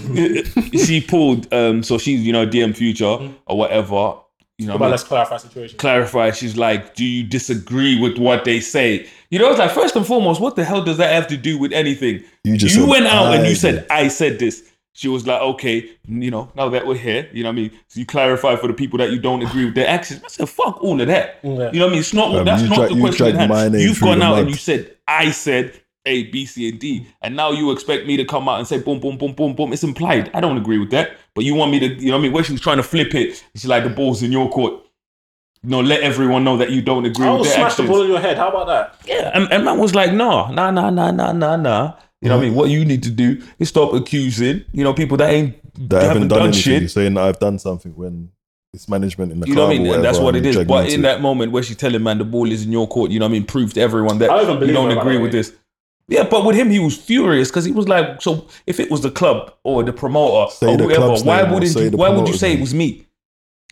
she 0.84 1.00
pulled. 1.00 1.52
Um, 1.52 1.82
so 1.82 1.98
she's 1.98 2.20
you 2.24 2.32
know 2.32 2.46
DM 2.46 2.76
Future 2.76 3.18
or 3.46 3.58
whatever. 3.58 4.18
You 4.56 4.66
know, 4.68 4.74
what 4.74 4.76
I 4.76 4.78
But 4.78 4.80
mean? 4.84 4.90
let's 4.92 5.02
clarify 5.02 5.34
the 5.34 5.38
situation. 5.40 5.78
clarify. 5.78 6.30
She's 6.30 6.56
like, 6.56 6.94
"Do 6.94 7.04
you 7.04 7.24
disagree 7.24 8.00
with 8.00 8.18
what 8.18 8.44
they 8.44 8.60
say?" 8.60 9.08
You 9.30 9.40
know, 9.40 9.50
it's 9.50 9.58
like 9.58 9.72
first 9.72 9.96
and 9.96 10.06
foremost, 10.06 10.40
what 10.40 10.54
the 10.54 10.64
hell 10.64 10.80
does 10.84 10.96
that 10.98 11.12
have 11.12 11.26
to 11.26 11.36
do 11.36 11.58
with 11.58 11.72
anything? 11.72 12.22
You 12.44 12.56
just 12.56 12.76
you 12.76 12.86
went 12.86 13.06
out 13.06 13.34
and 13.34 13.46
"I 13.46 13.48
you 13.48 13.56
said, 13.56 13.84
"I 13.90 14.06
said 14.06 14.38
this." 14.38 14.62
She 14.96 15.08
was 15.08 15.26
like, 15.26 15.40
"Okay, 15.42 15.90
you 16.08 16.30
know, 16.30 16.50
now 16.54 16.70
that 16.70 16.86
we're 16.86 16.96
here, 16.96 17.28
you 17.32 17.42
know 17.42 17.50
what 17.50 17.52
I 17.52 17.56
mean." 17.56 17.70
So 17.88 18.00
you 18.00 18.06
clarify 18.06 18.56
for 18.56 18.66
the 18.66 18.72
people 18.72 18.98
that 18.98 19.10
you 19.12 19.18
don't 19.18 19.42
agree 19.42 19.66
with 19.66 19.74
their 19.74 19.86
actions. 19.88 20.22
I 20.24 20.28
said, 20.28 20.48
"Fuck 20.48 20.82
all 20.82 20.98
of 20.98 21.06
that." 21.06 21.38
Yeah. 21.42 21.50
You 21.50 21.56
know 21.56 21.64
what 21.64 21.74
I 21.74 21.88
mean? 21.90 21.98
It's 22.00 22.14
not. 22.14 22.34
Um, 22.34 22.44
that's 22.46 22.62
not 22.62 22.76
dra- 22.76 22.88
the 22.88 22.94
you 22.94 23.00
question. 23.02 23.26
at 23.26 23.30
dragged 23.34 23.38
hand. 23.38 23.50
my 23.50 23.68
name 23.68 23.86
You've 23.86 24.00
gone 24.00 24.22
out 24.22 24.30
mud. 24.30 24.38
and 24.40 24.50
you 24.50 24.56
said, 24.56 24.96
"I 25.06 25.30
said." 25.30 25.80
A, 26.08 26.22
B, 26.30 26.46
C, 26.46 26.68
and 26.68 26.78
D, 26.78 27.04
and 27.20 27.34
now 27.34 27.50
you 27.50 27.72
expect 27.72 28.06
me 28.06 28.16
to 28.16 28.24
come 28.24 28.48
out 28.48 28.60
and 28.60 28.68
say 28.68 28.78
boom, 28.78 29.00
boom, 29.00 29.18
boom, 29.18 29.32
boom, 29.32 29.54
boom. 29.56 29.72
It's 29.72 29.82
implied. 29.82 30.30
I 30.32 30.40
don't 30.40 30.56
agree 30.56 30.78
with 30.78 30.92
that. 30.92 31.16
But 31.34 31.42
you 31.42 31.56
want 31.56 31.72
me 31.72 31.80
to, 31.80 31.86
you 31.88 32.06
know 32.06 32.12
what 32.12 32.18
I 32.20 32.22
mean? 32.22 32.32
Where 32.32 32.44
she 32.44 32.52
was 32.52 32.60
trying 32.60 32.76
to 32.76 32.84
flip 32.84 33.12
it, 33.16 33.42
she's 33.56 33.66
like, 33.66 33.82
the 33.82 33.90
ball's 33.90 34.22
in 34.22 34.30
your 34.30 34.48
court. 34.48 34.84
No, 35.64 35.80
let 35.80 36.02
everyone 36.02 36.44
know 36.44 36.56
that 36.58 36.70
you 36.70 36.80
don't 36.80 37.04
agree 37.04 37.26
I 37.26 37.30
with 37.32 37.38
will 37.38 37.44
their 37.46 37.54
smash 37.54 37.74
the 37.74 37.82
ball 37.82 38.02
in 38.02 38.08
your 38.10 38.20
head. 38.20 38.36
How 38.36 38.50
about 38.50 38.68
that? 38.68 39.00
Yeah, 39.04 39.32
and, 39.34 39.52
and 39.52 39.64
man 39.64 39.78
was 39.78 39.96
like, 39.96 40.12
no, 40.12 40.46
nah, 40.52 40.70
nah, 40.70 40.90
nah, 40.90 41.10
nah, 41.10 41.32
nah, 41.32 41.56
nah. 41.56 41.94
You 42.22 42.28
know 42.30 42.36
what 42.36 42.42
I 42.44 42.46
mean? 42.48 42.54
What 42.56 42.70
you 42.70 42.84
need 42.84 43.02
to 43.04 43.10
do 43.10 43.42
is 43.58 43.68
stop 43.68 43.92
accusing, 43.92 44.64
you 44.72 44.82
know, 44.84 44.94
people 44.94 45.16
that 45.18 45.30
ain't 45.30 45.54
That 45.90 46.02
haven't, 46.02 46.08
haven't 46.08 46.28
done, 46.28 46.38
done, 46.38 46.46
anything. 46.48 46.80
shit. 46.80 46.90
Saying 46.90 47.14
that 47.14 47.24
I've 47.24 47.38
done 47.38 47.58
something 47.58 47.92
when 47.94 48.30
it's 48.72 48.88
management 48.88 49.32
in 49.32 49.40
the 49.40 49.46
You 49.46 49.54
know 49.54 49.66
club 49.66 49.68
what 49.68 49.74
I 49.76 49.78
mean? 49.78 49.90
or 49.90 49.94
And 49.96 50.04
that's 50.04 50.18
what 50.18 50.34
it 50.34 50.38
and 50.38 50.46
is. 50.46 50.64
But 50.64 50.90
in 50.92 51.02
that 51.02 51.20
moment 51.20 51.52
where 51.52 51.62
she's 51.62 51.76
telling 51.76 52.02
man 52.02 52.18
the 52.18 52.24
ball 52.24 52.50
is 52.50 52.64
in 52.64 52.72
your 52.72 52.88
court, 52.88 53.10
you 53.10 53.18
know 53.18 53.26
what 53.26 53.30
I 53.30 53.32
mean? 53.32 53.44
Prove 53.44 53.74
to 53.74 53.80
everyone 53.80 54.18
that 54.18 54.28
don't 54.28 54.66
you 54.66 54.72
don't 54.72 54.96
agree 54.96 55.16
the 55.16 55.22
with 55.22 55.32
this. 55.32 55.52
Yeah, 56.08 56.22
but 56.22 56.44
with 56.46 56.54
him, 56.56 56.70
he 56.70 56.78
was 56.78 56.96
furious 56.96 57.48
because 57.50 57.64
he 57.64 57.72
was 57.72 57.88
like, 57.88 58.22
so 58.22 58.46
if 58.66 58.78
it 58.78 58.90
was 58.90 59.00
the 59.00 59.10
club 59.10 59.52
or 59.64 59.82
the 59.82 59.92
promoter 59.92 60.50
Say 60.52 60.68
or 60.72 60.76
the 60.76 60.84
whoever, 60.84 61.16
why 61.24 61.42
wouldn't 61.42 61.74
you? 61.74 61.90
Why 61.90 62.08
would 62.08 62.18
you 62.18 62.22
promoter's 62.22 62.40
say 62.40 62.52
it 62.54 62.60
was 62.60 62.72
me? 62.72 63.06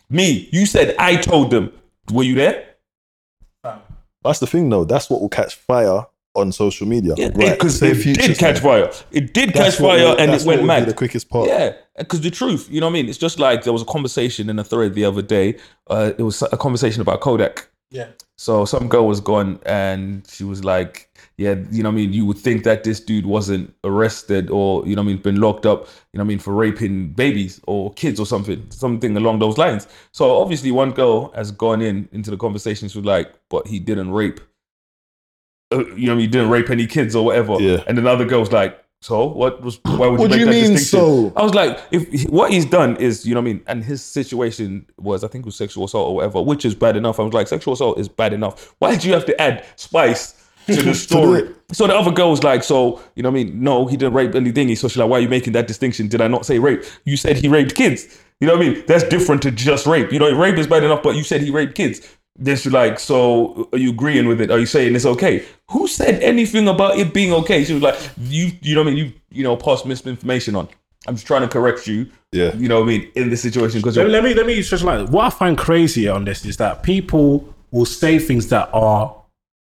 Me, 0.09 0.49
you 0.51 0.65
said 0.65 0.95
I 0.99 1.15
told 1.15 1.49
them. 1.49 1.71
Were 2.11 2.23
you 2.23 2.35
there? 2.35 2.75
That's 4.23 4.39
the 4.39 4.47
thing, 4.47 4.69
though. 4.69 4.83
That's 4.85 5.09
what 5.09 5.21
will 5.21 5.29
catch 5.29 5.55
fire 5.55 6.07
on 6.35 6.51
social 6.51 6.87
media. 6.87 7.13
Yeah, 7.17 7.29
right? 7.35 7.57
because 7.57 7.79
Say 7.79 7.91
it 7.91 7.95
Future 7.95 8.27
did 8.27 8.37
catch 8.37 8.59
fire. 8.59 8.91
It 9.11 9.33
did 9.33 9.53
That's 9.53 9.77
catch 9.77 9.81
fire, 9.81 10.15
and 10.17 10.31
that's 10.31 10.43
it 10.43 10.47
went 10.47 10.61
what 10.61 10.67
will 10.67 10.75
be 10.75 10.81
mad. 10.81 10.87
The 10.87 10.93
quickest 10.93 11.29
part. 11.29 11.47
Yeah, 11.47 11.73
because 11.97 12.21
the 12.21 12.31
truth, 12.31 12.67
you 12.69 12.79
know 12.79 12.87
what 12.87 12.91
I 12.91 12.93
mean? 12.93 13.09
It's 13.09 13.17
just 13.17 13.39
like 13.39 13.63
there 13.63 13.73
was 13.73 13.81
a 13.81 13.85
conversation 13.85 14.49
in 14.49 14.59
a 14.59 14.63
thread 14.63 14.93
the 14.93 15.05
other 15.05 15.21
day. 15.21 15.57
Uh, 15.87 16.11
it 16.17 16.23
was 16.23 16.41
a 16.41 16.57
conversation 16.57 17.01
about 17.01 17.21
Kodak. 17.21 17.67
Yeah. 17.91 18.07
So 18.37 18.65
some 18.65 18.89
girl 18.89 19.07
was 19.07 19.21
gone 19.21 19.59
and 19.65 20.27
she 20.27 20.43
was 20.43 20.65
like, 20.65 21.09
yeah, 21.37 21.55
you 21.71 21.83
know 21.83 21.89
what 21.89 21.93
I 21.93 21.95
mean? 21.95 22.13
You 22.13 22.25
would 22.25 22.37
think 22.37 22.63
that 22.65 22.83
this 22.83 22.99
dude 22.99 23.25
wasn't 23.25 23.73
arrested 23.85 24.49
or, 24.49 24.85
you 24.85 24.95
know 24.95 25.01
what 25.01 25.09
I 25.09 25.13
mean, 25.13 25.21
been 25.21 25.39
locked 25.39 25.65
up, 25.65 25.87
you 26.11 26.17
know 26.17 26.23
what 26.23 26.25
I 26.25 26.27
mean, 26.27 26.39
for 26.39 26.53
raping 26.53 27.13
babies 27.13 27.61
or 27.67 27.93
kids 27.93 28.19
or 28.19 28.25
something, 28.25 28.65
something 28.69 29.15
along 29.15 29.39
those 29.39 29.57
lines. 29.57 29.87
So 30.11 30.35
obviously 30.35 30.71
one 30.71 30.91
girl 30.91 31.31
has 31.35 31.51
gone 31.51 31.81
in 31.81 32.09
into 32.11 32.29
the 32.31 32.37
conversation. 32.37 32.89
She 32.89 32.97
was 32.97 33.05
like, 33.05 33.33
but 33.49 33.67
he 33.67 33.79
didn't 33.79 34.11
rape, 34.11 34.41
Uh, 35.75 35.85
you 35.95 36.07
know 36.07 36.13
what 36.13 36.17
I 36.19 36.21
mean? 36.23 36.31
Didn't 36.31 36.49
rape 36.49 36.69
any 36.69 36.87
kids 36.87 37.15
or 37.15 37.25
whatever. 37.25 37.59
Yeah. 37.59 37.83
And 37.87 37.97
another 37.99 38.25
girl's 38.25 38.51
like, 38.51 38.81
so 39.01 39.25
what 39.27 39.61
was, 39.61 39.79
why 39.83 40.07
would 40.07 40.13
you 40.13 40.17
What 40.17 40.29
make 40.31 40.31
do 40.31 40.39
you 40.39 40.45
that 40.45 40.51
mean, 40.51 40.71
distinction? 40.73 41.31
so? 41.31 41.33
I 41.35 41.43
was 41.43 41.53
like, 41.53 41.79
if 41.91 42.23
what 42.29 42.51
he's 42.51 42.65
done 42.65 42.95
is, 42.97 43.25
you 43.25 43.35
know 43.35 43.41
what 43.41 43.49
I 43.49 43.53
mean, 43.53 43.63
and 43.67 43.83
his 43.83 44.03
situation 44.03 44.87
was, 44.97 45.23
I 45.23 45.27
think 45.27 45.43
it 45.43 45.45
was 45.45 45.55
sexual 45.55 45.85
assault 45.85 46.09
or 46.09 46.15
whatever, 46.15 46.41
which 46.41 46.65
is 46.65 46.73
bad 46.73 46.95
enough. 46.97 47.19
I 47.19 47.23
was 47.23 47.33
like, 47.33 47.47
sexual 47.47 47.73
assault 47.75 47.99
is 47.99 48.09
bad 48.09 48.33
enough. 48.33 48.73
Why 48.79 48.91
did 48.91 49.03
you 49.03 49.13
have 49.13 49.25
to 49.25 49.39
add 49.39 49.63
spice 49.75 50.33
to 50.67 50.81
the 50.81 50.93
story? 51.07 51.41
it. 51.41 51.55
so 51.71 51.85
the 51.85 51.95
other 51.95 52.09
girl 52.11 52.31
was 52.31 52.41
like, 52.43 52.63
so 52.63 52.99
you 53.15 53.21
know 53.21 53.29
what 53.29 53.39
I 53.39 53.43
mean? 53.43 53.61
No, 53.61 53.85
he 53.85 53.95
didn't 53.95 54.13
rape 54.15 54.33
anything. 54.33 54.75
So 54.75 54.87
she's 54.87 54.97
like, 54.97 55.09
why 55.09 55.17
are 55.17 55.21
you 55.21 55.29
making 55.29 55.53
that 55.53 55.67
distinction? 55.67 56.07
Did 56.07 56.21
I 56.21 56.27
not 56.27 56.45
say 56.45 56.57
rape? 56.57 56.83
You 57.03 57.15
said 57.17 57.37
he 57.37 57.47
raped 57.47 57.75
kids. 57.75 58.07
You 58.41 58.47
know 58.47 58.57
what 58.57 58.65
I 58.65 58.69
mean? 58.69 58.83
That's 58.87 59.03
different 59.03 59.41
to 59.43 59.51
just 59.51 59.85
rape. 59.85 60.11
You 60.11 60.19
know, 60.19 60.35
rape 60.35 60.57
is 60.57 60.67
bad 60.67 60.83
enough, 60.83 61.01
but 61.03 61.15
you 61.15 61.23
said 61.23 61.41
he 61.41 61.51
raped 61.51 61.75
kids. 61.75 62.01
Then 62.37 62.57
she's 62.57 62.73
like, 62.73 62.99
so 62.99 63.69
are 63.71 63.77
you 63.77 63.91
agreeing 63.91 64.27
with 64.27 64.41
it? 64.41 64.51
Are 64.51 64.59
you 64.59 64.65
saying 64.65 64.95
it's 64.95 65.05
okay? 65.05 65.45
Who 65.71 65.87
said 65.87 66.21
anything 66.21 66.67
about 66.67 66.97
it 66.97 67.13
being 67.13 67.31
okay? 67.33 67.63
She 67.63 67.73
was 67.73 67.81
like, 67.81 67.97
you, 68.17 68.51
you 68.61 68.75
know 68.75 68.83
what 68.83 68.91
I 68.91 68.93
mean? 68.93 69.05
You, 69.05 69.13
you 69.31 69.43
know, 69.43 69.55
pass 69.55 69.85
misinformation 69.85 70.55
on. 70.55 70.67
I'm 71.07 71.15
just 71.15 71.27
trying 71.27 71.43
to 71.43 71.47
correct 71.47 71.87
you. 71.87 72.09
Yeah. 72.31 72.53
You 72.55 72.67
know 72.67 72.81
what 72.81 72.85
I 72.85 72.97
mean? 72.97 73.11
In 73.15 73.29
this 73.29 73.41
situation, 73.41 73.79
because 73.79 73.95
Let 73.95 74.07
me, 74.07 74.11
let 74.11 74.23
me 74.23 74.33
let 74.33 74.45
me 74.45 74.61
just 74.61 74.83
like 74.83 75.07
what 75.09 75.25
I 75.25 75.29
find 75.29 75.57
crazy 75.57 76.07
on 76.07 76.25
this 76.25 76.45
is 76.45 76.57
that 76.57 76.83
people 76.83 77.53
will 77.71 77.85
say 77.85 78.19
things 78.19 78.49
that 78.49 78.69
are 78.73 79.15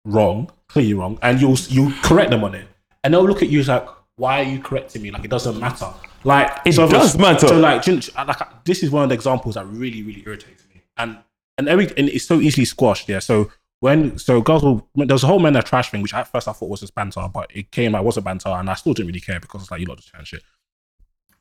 wrong, 0.04 0.50
clearly 0.68 0.94
wrong, 0.94 1.18
and 1.20 1.40
you'll 1.40 1.58
you 1.68 1.92
correct 2.02 2.30
them 2.30 2.44
on 2.44 2.54
it, 2.54 2.66
and 3.02 3.12
they'll 3.12 3.26
look 3.26 3.42
at 3.42 3.48
you 3.48 3.62
like, 3.64 3.86
why 4.16 4.40
are 4.40 4.44
you 4.44 4.60
correcting 4.60 5.02
me? 5.02 5.10
Like 5.10 5.24
it 5.24 5.30
doesn't 5.30 5.58
matter. 5.58 5.92
Like 6.24 6.60
It 6.64 6.74
so 6.74 6.88
does 6.88 7.18
matter. 7.18 7.48
So 7.48 7.58
like, 7.58 7.86
like 8.16 8.64
this 8.64 8.82
is 8.82 8.90
one 8.90 9.02
of 9.02 9.08
the 9.08 9.14
examples 9.14 9.56
that 9.56 9.66
really 9.66 10.02
really 10.02 10.22
irritates 10.24 10.64
me, 10.72 10.82
and 10.96 11.18
and 11.58 11.68
every 11.68 11.86
and 11.96 12.08
it's 12.08 12.24
so 12.24 12.40
easily 12.40 12.64
squashed. 12.64 13.08
Yeah. 13.08 13.18
So 13.18 13.50
when 13.80 14.18
so 14.18 14.40
girls 14.40 14.62
will 14.62 14.88
there's 14.94 15.24
a 15.24 15.26
whole 15.26 15.38
men 15.38 15.52
that 15.54 15.66
trash 15.66 15.90
thing, 15.90 16.02
which 16.02 16.14
at 16.14 16.28
first 16.28 16.48
I 16.48 16.52
thought 16.52 16.68
was 16.68 16.80
just 16.80 16.94
banter, 16.94 17.28
but 17.32 17.50
it 17.54 17.70
came 17.70 17.94
out 17.94 18.04
was 18.04 18.16
a 18.16 18.22
banter, 18.22 18.48
and 18.48 18.70
I 18.70 18.74
still 18.74 18.94
didn't 18.94 19.08
really 19.08 19.20
care 19.20 19.40
because 19.40 19.62
it's 19.62 19.70
like 19.70 19.80
you 19.80 19.86
lot 19.86 19.98
just 19.98 20.10
chatting 20.10 20.24
shit. 20.24 20.42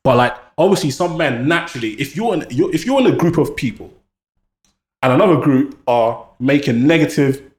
But 0.04 0.18
like 0.18 0.36
obviously 0.58 0.90
some 0.90 1.18
men 1.18 1.48
naturally, 1.48 1.92
if 1.94 2.16
you're 2.16 2.34
in 2.34 2.46
you're, 2.50 2.74
if 2.74 2.86
you're 2.86 3.00
in 3.00 3.08
a 3.08 3.16
group 3.16 3.38
of 3.38 3.56
people 3.56 3.94
and 5.04 5.14
another 5.14 5.38
group 5.38 5.80
are 5.88 6.28
making 6.40 6.88
negative 6.88 7.52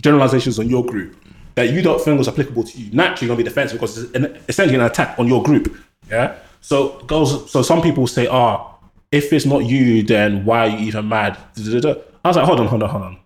generalizations 0.00 0.58
on 0.58 0.68
your 0.68 0.84
group 0.84 1.16
that 1.56 1.72
you 1.72 1.82
don't 1.82 2.00
think 2.00 2.16
was 2.16 2.28
applicable 2.28 2.62
to 2.62 2.78
you, 2.78 2.92
naturally 2.92 3.26
you're 3.26 3.36
gonna 3.36 3.44
be 3.44 3.48
defensive 3.48 3.80
because 3.80 3.98
it's 3.98 4.14
an, 4.14 4.38
essentially 4.48 4.76
an 4.76 4.84
attack 4.84 5.18
on 5.18 5.26
your 5.26 5.42
group. 5.42 5.76
Yeah. 6.08 6.36
So 6.60 7.00
girls, 7.00 7.50
so 7.50 7.62
some 7.62 7.82
people 7.82 8.06
say, 8.06 8.26
ah, 8.28 8.70
if 9.12 9.32
it's 9.32 9.46
not 9.46 9.64
you, 9.64 10.02
then 10.02 10.44
why 10.44 10.60
are 10.60 10.68
you 10.68 10.78
even 10.86 11.08
mad? 11.08 11.36
I 11.56 12.28
was 12.28 12.36
like, 12.36 12.46
hold 12.46 12.60
on, 12.60 12.66
hold 12.66 12.82
on, 12.82 12.90
hold 12.90 13.02
on. 13.02 13.18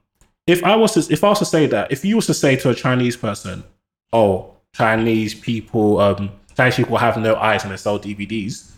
If 0.46 0.62
I 0.64 0.76
was 0.76 0.92
to 0.94 1.12
if 1.12 1.24
I 1.24 1.28
was 1.30 1.38
to 1.38 1.44
say 1.46 1.66
that, 1.66 1.90
if 1.90 2.04
you 2.04 2.16
was 2.16 2.26
to 2.26 2.34
say 2.34 2.56
to 2.56 2.70
a 2.70 2.74
Chinese 2.74 3.16
person, 3.16 3.64
oh, 4.12 4.54
Chinese 4.72 5.34
people, 5.34 5.98
um, 6.00 6.30
Chinese 6.56 6.76
people 6.76 6.96
have 6.98 7.16
no 7.16 7.34
eyes 7.36 7.62
and 7.64 7.72
they 7.72 7.76
sell 7.76 7.98
DVDs, 7.98 8.72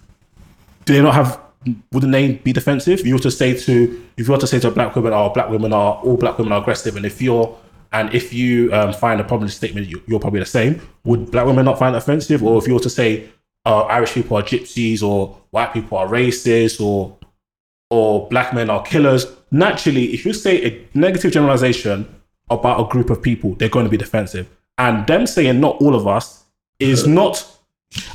do 0.84 0.94
they 0.94 1.02
not 1.02 1.14
have 1.14 1.40
wouldn't 1.92 2.12
they 2.12 2.34
be 2.34 2.52
defensive? 2.52 3.04
You 3.04 3.14
were 3.14 3.20
to 3.20 3.30
say 3.30 3.56
to 3.56 4.06
if 4.16 4.26
you 4.26 4.32
were 4.32 4.38
to 4.38 4.46
say 4.46 4.60
to 4.60 4.68
a 4.68 4.70
black 4.70 4.94
woman, 4.94 5.12
oh 5.12 5.30
black 5.30 5.50
women 5.50 5.72
are 5.72 5.96
all 5.96 6.16
black 6.16 6.38
women 6.38 6.52
are 6.52 6.60
aggressive, 6.60 6.96
and 6.96 7.04
if 7.04 7.20
you're 7.20 7.56
and 7.92 8.12
if 8.14 8.32
you 8.32 8.72
um, 8.72 8.92
find 8.92 9.20
a 9.20 9.24
problem 9.24 9.48
statement, 9.48 9.88
you, 9.88 10.02
you're 10.06 10.20
probably 10.20 10.40
the 10.40 10.46
same. 10.46 10.80
Would 11.04 11.30
black 11.30 11.46
women 11.46 11.64
not 11.64 11.78
find 11.78 11.96
offensive? 11.96 12.42
Or 12.42 12.58
if 12.58 12.66
you 12.66 12.74
were 12.74 12.80
to 12.80 12.90
say 12.90 13.28
uh, 13.66 13.82
Irish 13.82 14.12
people 14.14 14.36
are 14.38 14.42
gypsies 14.42 15.02
or 15.02 15.36
white 15.50 15.72
people 15.74 15.98
are 15.98 16.06
racist 16.06 16.80
or 16.80 17.16
or 17.90 18.28
black 18.28 18.52
men 18.52 18.68
are 18.68 18.82
killers, 18.82 19.26
naturally, 19.50 20.06
if 20.14 20.24
you 20.26 20.32
say 20.32 20.64
a 20.64 20.88
negative 20.94 21.30
generalization 21.32 22.08
about 22.50 22.80
a 22.80 22.88
group 22.90 23.10
of 23.10 23.22
people, 23.22 23.54
they're 23.54 23.68
going 23.68 23.84
to 23.84 23.90
be 23.90 23.96
defensive. 23.96 24.48
And 24.78 25.06
them 25.06 25.26
saying 25.26 25.60
not 25.60 25.76
all 25.80 25.94
of 25.94 26.06
us 26.06 26.44
is 26.80 27.06
not 27.06 27.44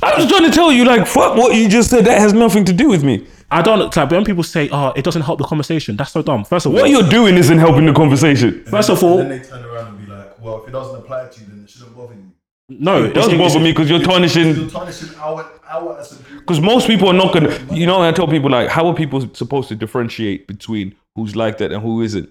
I 0.02 0.14
was 0.16 0.28
trying 0.28 0.44
to 0.44 0.50
tell 0.50 0.70
you, 0.70 0.84
like, 0.84 1.06
fuck 1.06 1.36
what 1.36 1.54
you 1.56 1.68
just 1.68 1.90
said. 1.90 2.04
That 2.04 2.18
has 2.18 2.32
nothing 2.32 2.64
to 2.66 2.72
do 2.72 2.88
with 2.88 3.02
me. 3.02 3.26
I 3.50 3.62
don't 3.62 3.94
like 3.94 4.10
when 4.10 4.24
people 4.24 4.42
say, 4.42 4.68
"Oh, 4.72 4.92
it 4.96 5.04
doesn't 5.04 5.22
help 5.22 5.38
the 5.38 5.44
conversation." 5.44 5.96
That's 5.96 6.12
so 6.12 6.22
dumb. 6.22 6.44
First 6.44 6.66
of 6.66 6.74
all, 6.74 6.80
What 6.80 6.90
you're 6.90 7.08
doing 7.08 7.36
isn't 7.36 7.58
helping 7.58 7.86
the 7.86 7.92
conversation. 7.92 8.64
first 8.64 8.90
of 8.90 9.02
all, 9.02 9.20
And 9.20 9.30
then 9.30 9.38
they 9.42 9.48
turn 9.48 9.64
around 9.64 9.88
and 9.88 10.06
be 10.06 10.12
like, 10.12 10.40
well, 10.42 10.62
if 10.62 10.68
it 10.68 10.72
doesn't 10.72 10.96
apply 10.96 11.28
to 11.28 11.40
you, 11.40 11.46
then 11.46 11.64
it 11.64 11.70
shouldn't 11.70 11.96
bother 11.96 12.14
you. 12.14 12.31
No, 12.68 13.04
It 13.04 13.14
does 13.14 13.26
it's- 13.28 13.38
bother 13.38 13.62
me 13.62 13.72
because 13.72 13.88
you're 13.90 14.00
tarnishing. 14.02 14.54
You're 14.56 14.70
tarnishing 14.70 15.10
our, 15.18 15.50
our 15.70 15.98
as. 15.98 16.12
Because 16.38 16.60
most 16.60 16.86
people 16.86 17.08
are 17.08 17.12
not 17.14 17.32
gonna. 17.34 17.56
You 17.72 17.86
know, 17.86 18.00
I 18.02 18.12
tell 18.12 18.26
people 18.28 18.50
like, 18.50 18.68
how 18.68 18.86
are 18.88 18.94
people 18.94 19.20
supposed 19.34 19.68
to 19.68 19.74
differentiate 19.76 20.46
between 20.46 20.94
who's 21.14 21.36
like 21.36 21.58
that 21.58 21.72
and 21.72 21.82
who 21.82 22.02
isn't? 22.02 22.30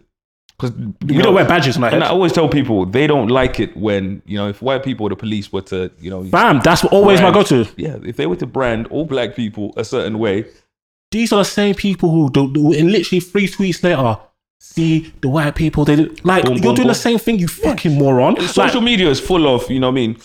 Because 0.58 0.76
We 1.06 1.18
don't 1.22 1.34
wear 1.34 1.46
badges 1.46 1.76
on 1.78 1.84
our 1.86 1.90
And 1.92 2.04
I 2.04 2.08
head. 2.08 2.14
always 2.14 2.34
tell 2.34 2.48
people 2.48 2.86
they 2.86 3.08
don't 3.08 3.30
like 3.30 3.60
it 3.60 3.76
when 3.76 4.22
you 4.26 4.38
know 4.38 4.48
if 4.50 4.62
white 4.62 4.84
people 4.84 5.08
or 5.08 5.10
the 5.10 5.16
police 5.16 5.52
were 5.52 5.62
to 5.64 5.92
you 6.00 6.10
know 6.12 6.22
Bam, 6.24 6.60
that's 6.64 6.84
always 6.86 7.20
my 7.20 7.32
brand- 7.32 7.48
go-to. 7.50 7.72
Yeah, 7.78 7.98
if 8.06 8.16
they 8.18 8.28
were 8.28 8.36
to 8.38 8.46
brand 8.46 8.86
all 8.88 9.06
black 9.06 9.36
people 9.36 9.74
a 9.76 9.84
certain 9.84 10.20
way, 10.20 10.46
These 11.12 11.34
are 11.34 11.38
the 11.40 11.46
same 11.46 11.74
people 11.76 12.12
who 12.12 12.30
don't. 12.30 12.54
do 12.54 12.72
in 12.74 12.92
literally 12.92 13.20
three 13.22 13.48
tweets 13.48 13.82
later. 13.84 14.18
See 14.64 15.12
the 15.22 15.28
white 15.28 15.56
people. 15.56 15.86
They 15.86 15.96
do, 15.96 16.16
like 16.24 16.46
Boom, 16.46 16.54
you're 16.54 16.62
boom, 16.64 16.76
doing 16.76 16.88
the 16.88 16.94
same 16.94 17.18
thing. 17.18 17.40
You 17.40 17.48
fucking 17.48 17.98
moron. 17.98 18.36
Like, 18.36 18.50
social 18.50 18.80
media 18.82 19.10
is 19.10 19.20
full 19.20 19.48
of 19.54 19.70
you 19.72 19.80
know 19.80 19.88
what 19.88 19.94
I 19.94 19.96
mean 19.96 20.18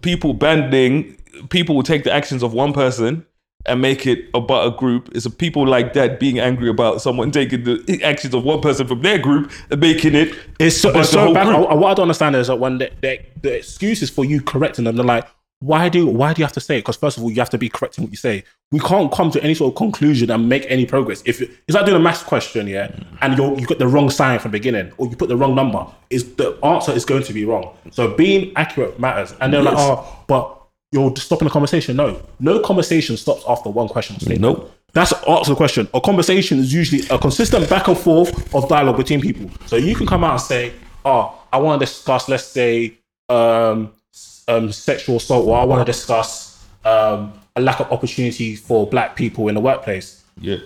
people 0.00 0.32
banding 0.32 1.16
people 1.50 1.74
will 1.74 1.82
take 1.82 2.04
the 2.04 2.12
actions 2.12 2.42
of 2.42 2.52
one 2.52 2.72
person 2.72 3.26
and 3.66 3.80
make 3.82 4.06
it 4.06 4.30
about 4.32 4.66
a 4.72 4.76
group. 4.76 5.10
It's 5.12 5.26
a 5.26 5.30
people 5.30 5.66
like 5.66 5.92
that 5.94 6.20
being 6.20 6.38
angry 6.38 6.68
about 6.68 7.02
someone 7.02 7.32
taking 7.32 7.64
the 7.64 8.00
actions 8.04 8.32
of 8.32 8.44
one 8.44 8.60
person 8.60 8.86
from 8.86 9.02
their 9.02 9.18
group 9.18 9.50
and 9.70 9.80
making 9.80 10.14
it. 10.14 10.32
It's 10.60 10.76
so, 10.76 10.96
it's 10.98 11.10
so 11.10 11.34
bad. 11.34 11.48
I- 11.48 11.74
What 11.74 11.90
I 11.90 11.94
don't 11.94 12.02
understand 12.04 12.36
is 12.36 12.46
that 12.46 12.56
when 12.60 12.78
the, 12.78 12.90
the, 13.02 13.18
the 13.42 13.56
excuse 13.56 14.02
is 14.02 14.08
for 14.10 14.24
you 14.24 14.40
correcting 14.40 14.84
them, 14.84 14.94
they're 14.96 15.04
like, 15.04 15.26
why 15.60 15.88
do 15.88 16.06
why 16.06 16.34
do 16.34 16.40
you 16.40 16.44
have 16.44 16.52
to 16.52 16.60
say 16.60 16.76
it? 16.76 16.80
Because 16.80 16.96
first 16.96 17.16
of 17.16 17.22
all, 17.22 17.30
you 17.30 17.40
have 17.40 17.50
to 17.50 17.58
be 17.58 17.68
correcting 17.68 18.04
what 18.04 18.10
you 18.10 18.16
say. 18.16 18.44
We 18.70 18.80
can't 18.80 19.10
come 19.10 19.30
to 19.30 19.42
any 19.42 19.54
sort 19.54 19.72
of 19.72 19.76
conclusion 19.76 20.30
and 20.30 20.48
make 20.48 20.66
any 20.68 20.84
progress. 20.84 21.22
If 21.24 21.40
it's 21.40 21.74
like 21.74 21.86
doing 21.86 21.96
a 21.96 22.00
maths 22.00 22.22
question, 22.22 22.66
yeah, 22.66 22.94
and 23.22 23.38
you 23.38 23.56
you 23.56 23.66
got 23.66 23.78
the 23.78 23.88
wrong 23.88 24.10
sign 24.10 24.38
from 24.38 24.50
the 24.50 24.58
beginning, 24.58 24.92
or 24.98 25.06
you 25.08 25.16
put 25.16 25.28
the 25.28 25.36
wrong 25.36 25.54
number, 25.54 25.86
is 26.10 26.34
the 26.34 26.58
answer 26.62 26.92
is 26.92 27.04
going 27.04 27.22
to 27.22 27.32
be 27.32 27.44
wrong. 27.44 27.74
So 27.90 28.14
being 28.14 28.52
accurate 28.56 29.00
matters. 29.00 29.34
And 29.40 29.52
they're 29.52 29.62
like, 29.62 29.76
oh, 29.78 30.24
but 30.26 30.60
you're 30.92 31.14
stopping 31.16 31.46
the 31.46 31.52
conversation. 31.52 31.96
No, 31.96 32.20
no 32.38 32.60
conversation 32.60 33.16
stops 33.16 33.42
after 33.48 33.70
one 33.70 33.88
question. 33.88 34.16
or 34.16 34.20
statement. 34.20 34.40
Nope. 34.42 34.72
That's 34.92 35.12
answer 35.26 35.52
the 35.52 35.56
question. 35.56 35.88
A 35.94 36.00
conversation 36.00 36.58
is 36.58 36.72
usually 36.72 37.02
a 37.10 37.18
consistent 37.18 37.68
back 37.68 37.88
and 37.88 37.98
forth 37.98 38.54
of 38.54 38.68
dialogue 38.68 38.96
between 38.96 39.20
people. 39.20 39.50
So 39.66 39.76
you 39.76 39.94
can 39.94 40.06
come 40.06 40.22
out 40.24 40.32
and 40.32 40.40
say, 40.40 40.72
"Oh, 41.04 41.34
I 41.52 41.58
want 41.58 41.80
to 41.80 41.86
discuss, 41.86 42.28
let's 42.28 42.44
say, 42.46 42.98
um, 43.28 43.92
um, 44.48 44.72
sexual 44.72 45.16
assault, 45.16 45.46
or 45.46 45.56
I 45.56 45.64
want 45.64 45.86
to 45.86 45.90
discuss 45.92 46.64
um, 46.84 47.32
a 47.56 47.60
lack 47.60 47.80
of 47.80 47.90
opportunity 47.92 48.56
for 48.56 48.86
black 48.86 49.16
people 49.16 49.48
in 49.48 49.54
the 49.54 49.60
workplace." 49.60 50.22
Yeah. 50.40 50.58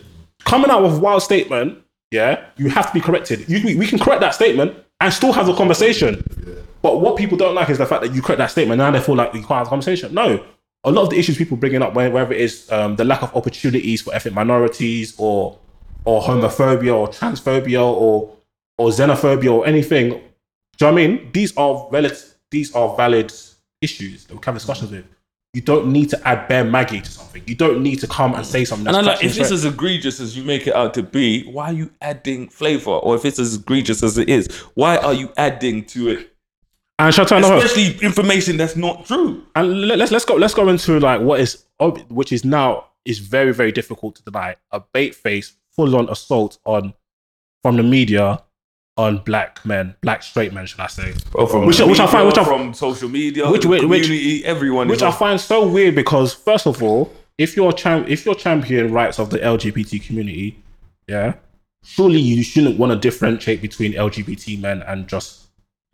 Coming 0.44 0.70
out 0.70 0.82
with 0.82 0.94
a 0.94 0.98
wild 0.98 1.22
statement, 1.22 1.78
yeah, 2.10 2.44
you 2.56 2.70
have 2.70 2.88
to 2.88 2.92
be 2.94 3.00
corrected. 3.00 3.48
You, 3.48 3.78
we- 3.78 3.86
can 3.86 3.98
correct 3.98 4.20
that 4.20 4.34
statement 4.34 4.76
and 5.00 5.12
still 5.12 5.32
have 5.32 5.48
a 5.48 5.54
conversation. 5.54 6.22
But 6.82 7.00
what 7.00 7.16
people 7.16 7.36
don't 7.36 7.54
like 7.54 7.68
is 7.70 7.78
the 7.78 7.86
fact 7.86 8.02
that 8.02 8.14
you 8.14 8.22
correct 8.22 8.38
that 8.38 8.50
statement. 8.50 8.78
Now 8.78 8.90
they 8.90 9.00
feel 9.00 9.14
like 9.14 9.32
we 9.32 9.40
can't 9.40 9.50
have 9.58 9.66
a 9.66 9.70
conversation. 9.70 10.14
No, 10.14 10.42
a 10.84 10.90
lot 10.90 11.02
of 11.02 11.10
the 11.10 11.18
issues 11.18 11.36
people 11.36 11.56
bringing 11.58 11.82
up, 11.82 11.94
whether 11.94 12.32
it 12.32 12.40
is 12.40 12.70
um, 12.72 12.96
the 12.96 13.04
lack 13.04 13.22
of 13.22 13.34
opportunities 13.36 14.00
for 14.02 14.14
ethnic 14.14 14.34
minorities, 14.34 15.14
or 15.18 15.58
or 16.04 16.22
homophobia, 16.22 16.94
or 16.96 17.08
transphobia, 17.08 17.82
or 17.84 18.34
or 18.78 18.88
xenophobia, 18.88 19.52
or 19.52 19.66
anything. 19.66 20.08
Do 20.08 20.16
you 20.16 20.20
know 20.86 20.92
what 20.92 21.02
I 21.02 21.06
mean? 21.06 21.30
These 21.32 21.54
are 21.56 21.86
valid. 21.92 22.16
These 22.50 22.74
are 22.74 22.96
valid 22.96 23.32
issues 23.80 24.24
that 24.26 24.34
we 24.34 24.40
can 24.40 24.52
have 24.54 24.60
discussions 24.60 24.90
with. 24.90 25.04
You 25.52 25.62
don't 25.62 25.92
need 25.92 26.10
to 26.10 26.28
add 26.28 26.46
bare 26.46 26.62
Maggie 26.62 27.00
to 27.00 27.10
something. 27.10 27.42
You 27.46 27.56
don't 27.56 27.82
need 27.82 27.96
to 28.00 28.06
come 28.06 28.34
and 28.34 28.46
say 28.46 28.64
something. 28.64 28.86
And 28.86 28.96
I'm 28.96 29.04
like, 29.04 29.24
if 29.24 29.36
it's 29.36 29.50
as 29.50 29.64
egregious 29.64 30.20
as 30.20 30.36
you 30.36 30.44
make 30.44 30.68
it 30.68 30.74
out 30.74 30.94
to 30.94 31.02
be, 31.02 31.42
why 31.50 31.66
are 31.70 31.72
you 31.72 31.90
adding 32.00 32.48
flavor? 32.48 32.92
Or 32.92 33.16
if 33.16 33.24
it's 33.24 33.40
as 33.40 33.56
egregious 33.56 34.04
as 34.04 34.16
it 34.16 34.28
is, 34.28 34.46
why 34.74 34.96
are 34.98 35.12
you 35.14 35.32
adding 35.36 35.84
to 35.86 36.10
it? 36.10 36.30
and 37.00 37.14
shall 37.14 37.26
I 37.32 37.38
another- 37.38 37.56
Especially 37.56 37.98
information 38.04 38.58
that's 38.58 38.76
not 38.76 39.06
true. 39.06 39.42
And 39.56 39.88
let's 39.88 40.12
let's 40.12 40.24
go 40.24 40.34
let's 40.34 40.54
go 40.54 40.68
into 40.68 41.00
like 41.00 41.20
what 41.22 41.40
is 41.40 41.64
which 42.10 42.30
is 42.30 42.44
now 42.44 42.86
is 43.06 43.18
very 43.18 43.54
very 43.54 43.72
difficult 43.72 44.16
to 44.16 44.22
deny 44.22 44.56
a 44.70 44.80
bait 44.92 45.14
face 45.14 45.54
full 45.70 45.96
on 45.96 46.08
assault 46.10 46.58
on 46.64 46.92
from 47.62 47.76
the 47.76 47.82
media 47.82 48.42
on 49.04 49.18
black 49.30 49.50
men 49.64 49.94
black 50.06 50.20
straight 50.22 50.52
men 50.52 50.64
should 50.66 50.80
I 50.80 50.86
say 50.98 51.08
Bro, 51.32 51.46
from 51.46 51.66
Which- 51.66 51.80
which 51.80 52.00
I 52.00 52.06
find- 52.06 52.26
which 52.28 52.38
I- 52.38 52.44
from 52.44 52.74
social 52.74 53.08
media, 53.08 53.44
Which- 53.50 53.64
which- 53.66 53.82
which- 53.92 54.02
community, 54.04 54.44
everyone. 54.44 54.86
which 54.88 55.02
I 55.02 55.06
on- 55.12 55.12
find 55.24 55.40
so 55.40 55.66
weird 55.66 55.94
because 55.94 56.28
first 56.34 56.66
of 56.66 56.82
all 56.82 57.02
if 57.38 57.56
you're 57.56 57.72
champ 57.82 58.08
if 58.08 58.24
you're 58.24 58.34
champion 58.46 58.92
rights 58.92 59.18
of 59.18 59.30
the 59.30 59.38
LGBT 59.54 59.98
community 60.06 60.48
yeah 61.08 61.28
surely 61.82 62.20
you 62.20 62.42
shouldn't 62.42 62.78
want 62.78 62.90
to 62.92 62.98
differentiate 63.08 63.60
between 63.62 63.90
LGBT 63.94 64.56
men 64.60 64.82
and 64.90 65.08
just 65.08 65.30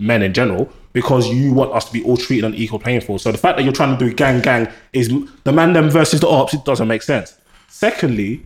men 0.00 0.20
in 0.22 0.32
general 0.40 0.68
because 0.92 1.28
you 1.28 1.52
want 1.52 1.70
us 1.72 1.84
to 1.86 1.92
be 1.92 2.02
all 2.04 2.16
treated 2.16 2.44
on 2.44 2.54
equal 2.54 2.78
playing 2.78 3.00
field. 3.02 3.20
So 3.20 3.30
the 3.32 3.38
fact 3.38 3.56
that 3.56 3.62
you're 3.64 3.72
trying 3.80 3.96
to 3.96 4.00
do 4.04 4.12
gang 4.12 4.40
gang 4.40 4.68
is 4.92 5.06
the 5.44 5.52
man 5.52 5.72
them 5.74 5.88
versus 5.90 6.20
the 6.20 6.28
ops. 6.28 6.52
It 6.54 6.64
doesn't 6.64 6.88
make 6.88 7.02
sense. 7.02 7.28
Secondly, 7.68 8.42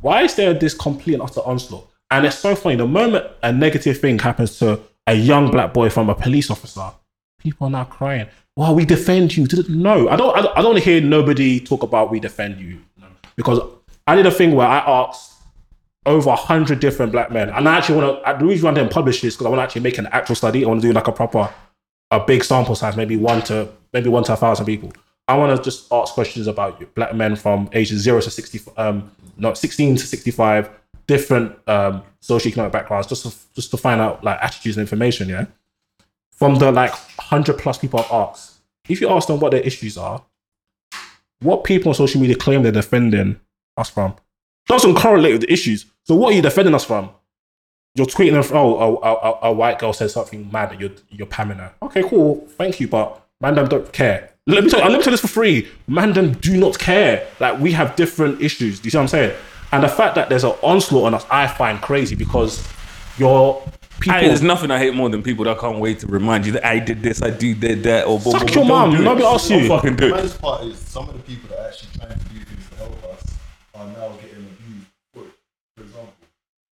why 0.00 0.22
is 0.22 0.34
there 0.36 0.54
this 0.54 0.74
complete 0.74 1.14
and 1.14 1.22
utter 1.22 1.40
onslaught? 1.40 1.88
And 2.14 2.26
it's 2.26 2.38
so 2.38 2.54
funny. 2.54 2.76
The 2.76 2.86
moment 2.86 3.26
a 3.42 3.52
negative 3.52 3.98
thing 3.98 4.20
happens 4.20 4.56
to 4.60 4.80
a 5.08 5.14
young 5.14 5.50
black 5.50 5.74
boy 5.74 5.90
from 5.90 6.08
a 6.08 6.14
police 6.14 6.48
officer, 6.48 6.92
people 7.38 7.66
are 7.66 7.70
now 7.70 7.84
crying. 7.84 8.28
Well, 8.56 8.72
we 8.72 8.84
defend 8.84 9.36
you. 9.36 9.48
No, 9.68 10.08
I 10.08 10.14
don't. 10.14 10.36
I 10.56 10.62
don't, 10.62 10.78
hear 10.78 11.00
nobody 11.00 11.58
talk 11.58 11.82
about 11.82 12.12
we 12.12 12.20
defend 12.20 12.60
you 12.60 12.80
because 13.34 13.58
I 14.06 14.14
did 14.14 14.26
a 14.26 14.30
thing 14.30 14.54
where 14.54 14.68
I 14.68 14.78
asked 14.78 15.32
over 16.06 16.30
a 16.30 16.36
hundred 16.36 16.78
different 16.78 17.10
black 17.10 17.32
men, 17.32 17.50
and 17.50 17.68
I 17.68 17.78
actually 17.78 18.00
want 18.00 18.24
to. 18.24 18.36
The 18.38 18.46
reason 18.46 18.68
I 18.68 18.74
didn't 18.74 18.92
publish 18.92 19.20
this 19.20 19.34
because 19.34 19.46
I 19.46 19.48
want 19.48 19.58
to 19.58 19.64
actually 19.64 19.82
make 19.82 19.98
an 19.98 20.06
actual 20.12 20.36
study. 20.36 20.64
I 20.64 20.68
want 20.68 20.82
to 20.82 20.86
do 20.86 20.92
like 20.92 21.08
a 21.08 21.12
proper, 21.12 21.52
a 22.12 22.20
big 22.20 22.44
sample 22.44 22.76
size, 22.76 22.96
maybe 22.96 23.16
one 23.16 23.42
to 23.42 23.68
maybe 23.92 24.08
one 24.08 24.22
to 24.24 24.34
a 24.34 24.36
thousand 24.36 24.66
people. 24.66 24.92
I 25.26 25.36
want 25.36 25.56
to 25.56 25.60
just 25.60 25.92
ask 25.92 26.14
questions 26.14 26.46
about 26.46 26.78
you, 26.78 26.86
black 26.94 27.12
men 27.12 27.34
from 27.34 27.68
ages 27.72 28.02
zero 28.02 28.20
to 28.20 28.30
sixty, 28.30 28.60
um, 28.76 29.10
no, 29.36 29.52
sixteen 29.54 29.96
to 29.96 30.06
sixty-five, 30.06 30.70
different 31.06 31.56
um 31.68 32.02
socioeconomic 32.22 32.72
backgrounds, 32.72 33.06
just 33.06 33.22
to, 33.24 33.54
just 33.54 33.70
to 33.70 33.76
find 33.76 34.00
out 34.00 34.24
like 34.24 34.38
attitudes 34.42 34.76
and 34.76 34.82
information. 34.82 35.28
Yeah, 35.28 35.46
from 36.32 36.56
the 36.56 36.72
like 36.72 36.92
hundred 37.18 37.58
plus 37.58 37.78
people 37.78 38.00
I've 38.00 38.10
asked, 38.10 38.58
if 38.88 39.00
you 39.00 39.08
ask 39.08 39.28
them 39.28 39.40
what 39.40 39.52
their 39.52 39.60
issues 39.60 39.96
are, 39.96 40.24
what 41.40 41.64
people 41.64 41.90
on 41.90 41.94
social 41.94 42.20
media 42.20 42.36
claim 42.36 42.62
they're 42.62 42.72
defending 42.72 43.40
us 43.76 43.90
from 43.90 44.14
doesn't 44.66 44.94
correlate 44.94 45.32
with 45.32 45.42
the 45.42 45.52
issues. 45.52 45.86
So 46.04 46.14
what 46.14 46.32
are 46.32 46.36
you 46.36 46.42
defending 46.42 46.74
us 46.74 46.84
from? 46.84 47.10
You're 47.94 48.06
tweeting. 48.06 48.50
Oh, 48.52 48.76
a, 48.76 48.94
a, 48.94 49.14
a, 49.14 49.38
a 49.50 49.52
white 49.52 49.78
girl 49.78 49.92
said 49.92 50.10
something 50.10 50.50
mad 50.50 50.70
that 50.70 50.80
you're 50.80 50.90
you're 51.10 51.26
pamming 51.26 51.58
her. 51.58 51.72
Okay, 51.82 52.02
cool. 52.02 52.46
Thank 52.58 52.80
you, 52.80 52.88
but 52.88 53.24
man, 53.40 53.54
don't 53.54 53.92
care. 53.92 54.30
Let 54.46 54.64
me 54.64 54.68
tell 54.68 54.80
you, 54.80 54.88
let 54.88 54.98
me 54.98 55.02
tell 55.02 55.10
this 55.10 55.20
for 55.20 55.28
free. 55.28 55.68
Man, 55.86 56.12
do 56.12 56.56
not 56.56 56.78
care. 56.78 57.26
Like 57.40 57.58
we 57.60 57.72
have 57.72 57.96
different 57.96 58.42
issues. 58.42 58.80
Do 58.80 58.86
you 58.86 58.90
see 58.90 58.98
what 58.98 59.02
I'm 59.02 59.08
saying? 59.08 59.36
And 59.74 59.82
the 59.84 59.88
fact 59.88 60.14
that 60.16 60.28
there's 60.28 60.44
an 60.44 60.54
onslaught 60.62 61.04
on 61.06 61.14
us, 61.14 61.26
I 61.30 61.46
find 61.46 61.80
crazy 61.80 62.14
because 62.14 62.66
you're 63.18 63.60
people. 64.00 64.12
I, 64.18 64.26
there's 64.26 64.42
nothing 64.42 64.70
I 64.70 64.78
hate 64.78 64.94
more 64.94 65.08
than 65.08 65.22
people 65.22 65.44
that 65.46 65.58
can't 65.58 65.78
wait 65.78 66.00
to 66.00 66.06
remind 66.06 66.46
you 66.46 66.52
that 66.52 66.64
I 66.66 66.78
did 66.78 67.02
this, 67.02 67.22
I 67.22 67.30
did 67.30 67.60
that, 67.62 67.82
that 67.84 68.06
or 68.06 68.18
boom, 68.20 68.32
Suck 68.32 68.40
boom, 68.46 68.48
your 68.54 68.64
boom, 68.64 68.68
mum, 68.68 68.90
don't 68.92 69.00
it. 69.00 69.04
nobody 69.04 69.26
asked 69.26 69.48
Don't 69.48 69.62
you. 69.62 69.68
fucking 69.68 69.96
do 69.96 70.08
The 70.10 70.14
it. 70.16 70.22
worst 70.22 70.40
part 70.40 70.64
is 70.64 70.78
some 70.78 71.08
of 71.08 71.14
the 71.16 71.22
people 71.22 71.48
that 71.50 71.58
are 71.60 71.68
actually 71.68 71.88
trying 71.98 72.18
to 72.18 72.24
do 72.26 72.40
things 72.44 72.68
to 72.70 72.76
help 72.76 73.04
us 73.04 73.34
are 73.74 73.86
now 73.86 74.08
getting 74.20 74.46
abused. 74.46 74.86
For, 75.12 75.22
for 75.76 75.82
example, 75.84 76.12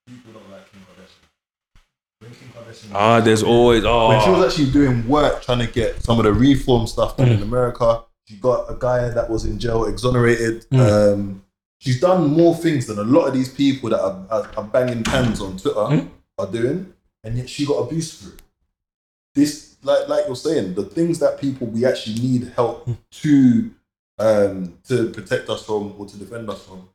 people 0.07 0.33
don't 0.33 0.51
like 0.51 0.71
Kim 0.73 0.81
Kardashian. 0.81 2.21
When 2.21 2.31
Kim 2.33 2.49
Kardashian 2.57 2.91
Ah, 2.95 3.21
there's 3.21 3.43
always 3.43 3.83
when 3.85 4.21
she 4.23 4.31
was 4.31 4.53
actually 4.53 4.71
doing 4.73 5.07
work 5.09 5.43
trying 5.43 5.59
to 5.61 5.67
get 5.67 6.03
some 6.03 6.19
of 6.19 6.25
the 6.25 6.33
reform 6.33 6.87
stuff 6.87 7.17
done 7.17 7.29
Mm. 7.29 7.37
in 7.37 7.43
America, 7.43 8.03
she 8.29 8.37
got 8.37 8.71
a 8.71 8.77
guy 8.79 9.09
that 9.09 9.29
was 9.31 9.45
in 9.45 9.59
jail 9.59 9.85
exonerated. 9.87 10.65
Mm. 10.71 11.13
Um, 11.15 11.43
she's 11.81 11.99
done 12.01 12.29
more 12.31 12.55
things 12.55 12.87
than 12.87 12.99
a 12.99 13.03
lot 13.05 13.27
of 13.27 13.35
these 13.35 13.49
people 13.53 13.91
that 13.91 14.01
are, 14.01 14.25
are, 14.31 14.51
are 14.57 14.65
banging 14.65 15.03
pans 15.03 15.41
on 15.41 15.57
Twitter 15.57 15.81
Mm. 15.81 16.09
are 16.39 16.47
doing, 16.47 16.93
and 17.25 17.37
yet 17.37 17.49
she 17.51 17.67
got 17.67 17.79
abused 17.79 18.15
for 18.23 18.35
it. 18.35 18.43
This, 19.35 19.77
like, 19.83 20.09
like 20.09 20.25
you're 20.27 20.37
saying, 20.37 20.75
the 20.75 20.85
things 20.85 21.19
that 21.21 21.41
people 21.41 21.67
we 21.67 21.85
actually 21.85 22.17
need 22.21 22.53
help 22.55 22.87
Mm. 22.87 22.97
to 23.23 23.71
um, 24.19 24.75
to 24.87 25.09
protect 25.11 25.49
us 25.49 25.65
from 25.65 25.95
or 25.99 26.05
to 26.07 26.17
defend 26.19 26.51
us 26.51 26.63
from. 26.67 26.87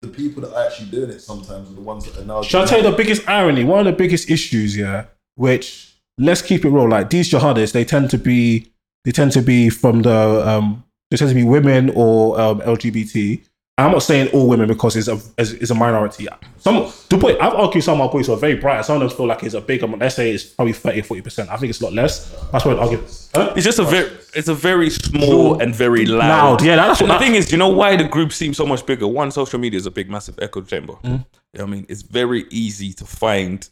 The 0.00 0.08
people 0.08 0.42
that 0.42 0.52
are 0.52 0.66
actually 0.66 0.90
doing 0.90 1.10
it 1.10 1.20
sometimes 1.20 1.70
are 1.70 1.74
the 1.74 1.80
ones 1.80 2.04
that 2.04 2.18
are 2.20 2.24
now. 2.24 2.42
Shall 2.42 2.62
I 2.62 2.66
tell 2.66 2.82
you 2.82 2.90
the 2.90 2.96
biggest 2.96 3.28
irony? 3.28 3.62
One 3.62 3.78
of 3.78 3.86
the 3.86 3.92
biggest 3.96 4.28
issues, 4.28 4.76
yeah, 4.76 5.04
which 5.36 5.94
let's 6.18 6.42
keep 6.42 6.64
it 6.64 6.70
real. 6.70 6.88
Like 6.88 7.10
these 7.10 7.30
jihadists, 7.30 7.70
they 7.70 7.84
tend 7.84 8.10
to 8.10 8.18
be 8.18 8.72
they 9.04 9.12
tend 9.12 9.30
to 9.32 9.42
be 9.42 9.70
from 9.70 10.02
the 10.02 10.42
um 10.48 10.82
they 11.12 11.16
tend 11.16 11.28
to 11.28 11.34
be 11.36 11.44
women 11.44 11.90
or 11.94 12.40
um, 12.40 12.60
LGBT. 12.62 13.40
I'm 13.78 13.92
not 13.92 14.02
saying 14.02 14.28
all 14.32 14.48
women 14.48 14.68
because 14.68 14.96
it's 14.96 15.08
a 15.08 15.18
it's, 15.38 15.70
a 15.70 15.74
minority. 15.74 16.28
Some 16.58 16.92
the 17.08 17.16
boy 17.16 17.38
I've 17.40 17.54
argued 17.54 17.82
some 17.82 17.98
of 17.98 18.06
my 18.06 18.12
boys 18.12 18.28
are 18.28 18.36
very 18.36 18.56
bright. 18.56 18.84
Some 18.84 19.00
of 19.00 19.08
them 19.08 19.16
feel 19.16 19.26
like 19.26 19.42
it's 19.42 19.54
a 19.54 19.62
big 19.62 19.82
amount. 19.82 20.02
Let's 20.02 20.14
say 20.14 20.30
it's 20.32 20.44
probably 20.44 20.74
30 20.74 21.02
40 21.02 21.22
percent. 21.22 21.50
I 21.50 21.56
think 21.56 21.70
it's 21.70 21.80
a 21.80 21.84
lot 21.84 21.94
less. 21.94 22.30
That's 22.52 22.66
what 22.66 22.76
I'd 22.76 22.82
argue. 22.82 23.02
Huh? 23.34 23.54
it's 23.56 23.64
just 23.64 23.78
a 23.78 23.84
very, 23.84 24.10
it's 24.34 24.48
a 24.48 24.54
very 24.54 24.90
small 24.90 25.58
and 25.62 25.74
very 25.74 26.04
loud. 26.04 26.60
Loud, 26.60 26.64
yeah, 26.64 26.76
that's 26.76 27.00
what 27.00 27.06
the 27.08 27.18
thing 27.18 27.34
is, 27.34 27.50
you 27.50 27.56
know 27.56 27.70
why 27.70 27.96
the 27.96 28.04
group 28.04 28.32
seems 28.32 28.58
so 28.58 28.66
much 28.66 28.84
bigger? 28.84 29.08
One, 29.08 29.30
social 29.30 29.58
media 29.58 29.78
is 29.78 29.86
a 29.86 29.90
big, 29.90 30.10
massive 30.10 30.38
echo 30.42 30.60
chamber. 30.60 30.92
Mm. 31.02 31.04
You 31.04 31.08
know 31.08 31.24
what 31.52 31.62
I 31.62 31.66
mean, 31.66 31.86
it's 31.88 32.02
very 32.02 32.44
easy 32.50 32.92
to 32.92 33.06
find 33.06 33.66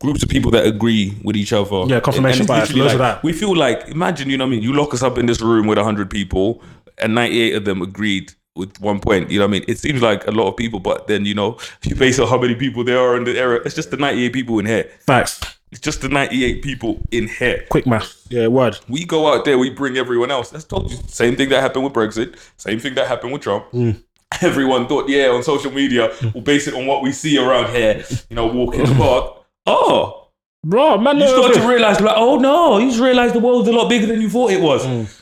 groups 0.00 0.24
of 0.24 0.28
people 0.28 0.50
that 0.50 0.66
agree 0.66 1.16
with 1.22 1.36
each 1.36 1.52
other. 1.52 1.84
Yeah, 1.86 2.00
confirmation 2.00 2.44
bias, 2.44 2.74
loads 2.74 2.94
of 2.94 2.98
that. 2.98 3.22
We 3.22 3.32
feel 3.32 3.54
like, 3.54 3.86
imagine, 3.86 4.30
you 4.30 4.36
know 4.36 4.46
what 4.46 4.48
I 4.48 4.56
mean? 4.56 4.62
You 4.62 4.72
lock 4.72 4.92
us 4.94 5.02
up 5.04 5.16
in 5.16 5.26
this 5.26 5.40
room 5.40 5.68
with 5.68 5.78
100 5.78 6.10
people 6.10 6.60
and 6.98 7.14
98 7.14 7.54
of 7.54 7.64
them 7.64 7.82
agreed 7.82 8.34
with 8.56 8.80
one 8.80 9.00
point. 9.00 9.30
You 9.30 9.38
know 9.38 9.46
what 9.46 9.50
I 9.50 9.52
mean? 9.52 9.64
It 9.68 9.78
seems 9.78 10.02
like 10.02 10.26
a 10.26 10.30
lot 10.30 10.48
of 10.48 10.56
people, 10.56 10.80
but 10.80 11.06
then, 11.06 11.24
you 11.24 11.34
know, 11.34 11.56
if 11.82 11.86
you 11.86 11.94
base 11.94 12.18
on 12.18 12.28
how 12.28 12.38
many 12.38 12.54
people 12.54 12.84
there 12.84 12.98
are 12.98 13.16
in 13.16 13.24
the 13.24 13.38
era, 13.38 13.60
it's 13.64 13.74
just 13.74 13.90
the 13.90 13.96
98 13.96 14.32
people 14.32 14.58
in 14.58 14.66
here. 14.66 14.90
Facts. 15.00 15.40
It's 15.70 15.80
just 15.80 16.02
the 16.02 16.08
98 16.08 16.62
people 16.62 17.00
in 17.10 17.28
here. 17.28 17.64
Quick 17.70 17.86
math. 17.86 18.26
Yeah, 18.28 18.48
word. 18.48 18.78
We 18.88 19.06
go 19.06 19.32
out 19.32 19.46
there, 19.46 19.56
we 19.58 19.70
bring 19.70 19.96
everyone 19.96 20.30
else. 20.30 20.50
That's 20.50 20.64
told 20.64 20.90
you. 20.90 20.98
Same 21.06 21.34
thing 21.34 21.48
that 21.48 21.62
happened 21.62 21.84
with 21.84 21.94
Brexit. 21.94 22.36
Same 22.58 22.78
thing 22.78 22.94
that 22.94 23.08
happened 23.08 23.32
with 23.32 23.42
Trump. 23.42 23.64
Hmm. 23.70 23.92
Everyone 24.42 24.86
thought, 24.86 25.08
yeah, 25.08 25.28
on 25.28 25.42
social 25.42 25.70
media, 25.70 26.14
we'll 26.34 26.42
base 26.42 26.66
it 26.66 26.74
on 26.74 26.86
what 26.86 27.02
we 27.02 27.12
see 27.12 27.38
around 27.38 27.74
here. 27.74 28.04
You 28.30 28.36
know, 28.36 28.46
walking 28.46 28.84
the 28.84 28.94
park. 28.94 29.44
Oh, 29.66 30.22
Bro, 30.64 30.98
man, 30.98 31.16
you 31.16 31.24
no, 31.24 31.42
start 31.42 31.54
to 31.54 31.68
realize, 31.68 32.00
like, 32.00 32.14
oh 32.16 32.38
no, 32.38 32.78
you 32.78 32.88
just 32.88 33.00
realize 33.00 33.32
the 33.32 33.40
world's 33.40 33.68
a 33.68 33.72
lot 33.72 33.88
bigger 33.88 34.06
than 34.06 34.20
you 34.20 34.30
thought 34.30 34.52
it 34.52 34.60
was. 34.60 34.84
Hmm. 34.84 35.21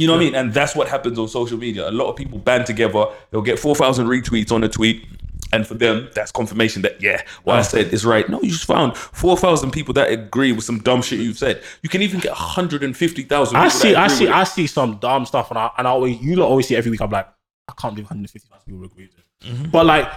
You 0.00 0.06
know 0.06 0.14
what 0.14 0.20
I 0.20 0.24
mean? 0.24 0.34
And 0.34 0.52
that's 0.52 0.74
what 0.74 0.88
happens 0.88 1.18
on 1.18 1.28
social 1.28 1.58
media. 1.58 1.88
A 1.88 1.90
lot 1.90 2.08
of 2.08 2.16
people 2.16 2.38
band 2.38 2.66
together. 2.66 3.06
They'll 3.30 3.42
get 3.42 3.58
4,000 3.58 4.06
retweets 4.06 4.52
on 4.52 4.64
a 4.64 4.68
tweet. 4.68 5.04
And 5.50 5.66
for 5.66 5.72
them, 5.74 6.10
that's 6.14 6.30
confirmation 6.30 6.82
that, 6.82 7.00
yeah, 7.00 7.22
what 7.44 7.54
Oh. 7.54 7.58
I 7.60 7.62
said 7.62 7.94
is 7.94 8.04
right. 8.04 8.28
No, 8.28 8.38
you 8.42 8.50
just 8.50 8.66
found 8.66 8.98
4,000 8.98 9.70
people 9.70 9.94
that 9.94 10.10
agree 10.10 10.52
with 10.52 10.64
some 10.64 10.78
dumb 10.80 11.00
shit 11.00 11.20
you've 11.20 11.38
said. 11.38 11.62
You 11.82 11.88
can 11.88 12.02
even 12.02 12.20
get 12.20 12.32
150,000 12.32 13.56
I 13.56 13.68
see, 13.68 13.94
I 13.94 14.08
see. 14.08 14.28
I 14.28 14.44
see 14.44 14.66
some 14.66 14.98
dumb 14.98 15.24
stuff, 15.24 15.50
and 15.50 15.58
I 15.58 15.70
and 15.78 15.88
I 15.88 15.90
always, 15.90 16.20
you 16.20 16.42
always 16.42 16.68
see 16.68 16.76
every 16.76 16.90
week. 16.90 17.00
I'm 17.00 17.08
like, 17.08 17.28
I 17.66 17.72
can't 17.80 17.94
believe 17.94 18.10
150,000 18.10 18.66
people 18.66 18.84
agree 18.84 19.04
with 19.06 19.16
this. 19.16 19.50
Mm-hmm. 19.50 19.70
But 19.70 19.86
like, 19.86 20.12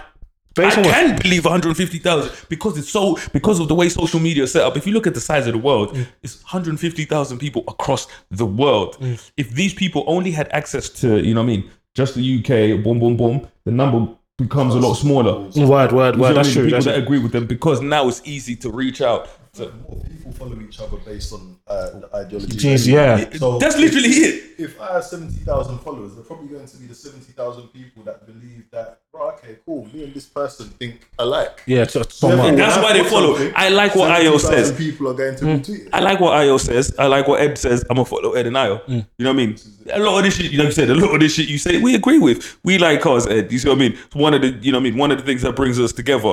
based 0.54 0.76
I 0.78 0.80
on 0.80 0.86
what, 0.86 0.94
can 0.94 1.16
believe 1.18 1.44
150,000 1.44 2.30
because 2.48 2.76
it's 2.78 2.90
so 2.90 3.18
because 3.32 3.60
of 3.60 3.68
the 3.68 3.74
way 3.74 3.88
social 3.88 4.20
media 4.20 4.44
is 4.44 4.52
set 4.52 4.62
up. 4.62 4.76
If 4.76 4.86
you 4.86 4.92
look 4.92 5.06
at 5.06 5.14
the 5.14 5.20
size 5.20 5.46
of 5.46 5.52
the 5.52 5.58
world, 5.58 5.94
Mm. 5.94 6.06
it's 6.22 6.42
150,000 6.42 7.38
people 7.38 7.64
across 7.68 8.06
the 8.30 8.46
world. 8.46 8.96
Mm. 9.00 9.30
If 9.36 9.50
these 9.50 9.74
people 9.74 10.04
only 10.06 10.30
had 10.30 10.48
access 10.52 10.88
to, 11.00 11.18
you 11.22 11.34
know 11.34 11.40
what 11.42 11.50
I 11.52 11.56
mean, 11.56 11.70
just 11.94 12.14
the 12.14 12.22
UK, 12.22 12.82
boom, 12.82 12.98
boom, 12.98 13.16
boom, 13.16 13.46
the 13.64 13.70
number 13.70 14.08
becomes 14.38 14.74
a 14.74 14.78
lot 14.78 14.94
smaller. 14.94 15.48
Word, 15.56 15.92
word, 15.92 16.16
word. 16.18 16.34
That's 16.34 16.52
true. 16.52 16.64
People 16.64 16.76
That's 16.76 16.86
that 16.86 16.94
true. 16.94 17.02
agree 17.02 17.18
with 17.18 17.32
them 17.32 17.46
because 17.46 17.80
now 17.80 18.08
it's 18.08 18.22
easy 18.24 18.56
to 18.56 18.70
reach 18.70 19.00
out. 19.02 19.28
To- 19.54 19.70
More 19.86 20.02
people 20.04 20.32
follow 20.32 20.58
each 20.66 20.80
other 20.80 20.96
based 21.04 21.30
on 21.34 21.56
uh, 21.68 21.90
ideology. 22.14 22.56
Jeez, 22.56 22.86
yeah. 22.86 23.28
So 23.38 23.58
That's 23.58 23.76
literally 23.76 24.08
it. 24.08 24.54
if 24.58 24.80
I 24.80 24.94
have 24.94 25.04
70,000 25.04 25.78
followers, 25.80 26.14
they're 26.14 26.24
probably 26.24 26.48
going 26.48 26.66
to 26.66 26.76
be 26.78 26.86
the 26.86 26.94
70,000 26.94 27.68
people 27.68 28.02
that 28.04 28.24
believe 28.24 28.64
that, 28.70 29.00
right, 29.12 29.34
okay, 29.34 29.58
cool, 29.66 29.86
me 29.92 30.04
and 30.04 30.14
this 30.14 30.24
person 30.24 30.68
think 30.70 31.06
alike. 31.18 31.62
Yeah, 31.66 31.84
so, 31.86 32.02
so 32.08 32.28
much. 32.28 32.38
when 32.38 32.56
That's 32.56 32.78
why 32.82 32.94
they 32.94 33.04
follow. 33.04 33.36
I 33.54 33.68
like 33.68 33.94
what 33.94 34.10
Io 34.10 34.38
70,000 34.38 34.38
says. 34.38 34.72
people 34.78 35.08
are 35.08 35.14
going 35.14 35.36
to 35.36 35.44
Mm. 35.44 35.58
retweet 35.60 35.86
it. 35.86 35.88
I 35.92 36.00
like 36.00 36.18
what 36.20 36.32
Io 36.34 36.56
says. 36.56 36.94
I 36.98 37.06
like 37.08 37.28
what 37.28 37.42
Ed 37.42 37.58
says. 37.58 37.84
I'm 37.90 37.96
gonna 37.96 38.06
follow 38.06 38.32
Ed 38.32 38.46
and 38.46 38.56
Io. 38.56 38.78
Mm. 38.78 39.06
You 39.18 39.24
know 39.24 39.32
what 39.34 39.42
I 39.42 39.46
mean? 39.46 39.58
A 39.92 39.98
lot 40.00 40.16
of 40.18 40.24
this 40.24 40.36
shit, 40.36 40.50
you 40.50 40.56
know, 40.58 40.64
you 40.64 40.72
said 40.72 40.88
a 40.88 40.94
lot 40.94 41.12
of 41.14 41.20
this 41.20 41.34
shit 41.34 41.48
you 41.48 41.58
say 41.58 41.78
we 41.78 41.94
agree 41.94 42.18
with. 42.18 42.56
We 42.64 42.78
like 42.78 43.02
cars, 43.02 43.26
Ed. 43.26 43.52
You 43.52 43.58
see 43.58 43.68
what 43.68 43.76
I 43.76 43.80
mean? 43.80 43.92
It's 44.06 44.14
one 44.14 44.32
of 44.32 44.40
the, 44.40 44.48
you 44.62 44.72
know 44.72 44.78
what 44.78 44.86
I 44.86 44.90
mean? 44.90 44.96
One 44.98 45.10
of 45.10 45.18
the 45.18 45.24
things 45.24 45.42
that 45.42 45.54
brings 45.56 45.78
us 45.78 45.92
together. 45.92 46.32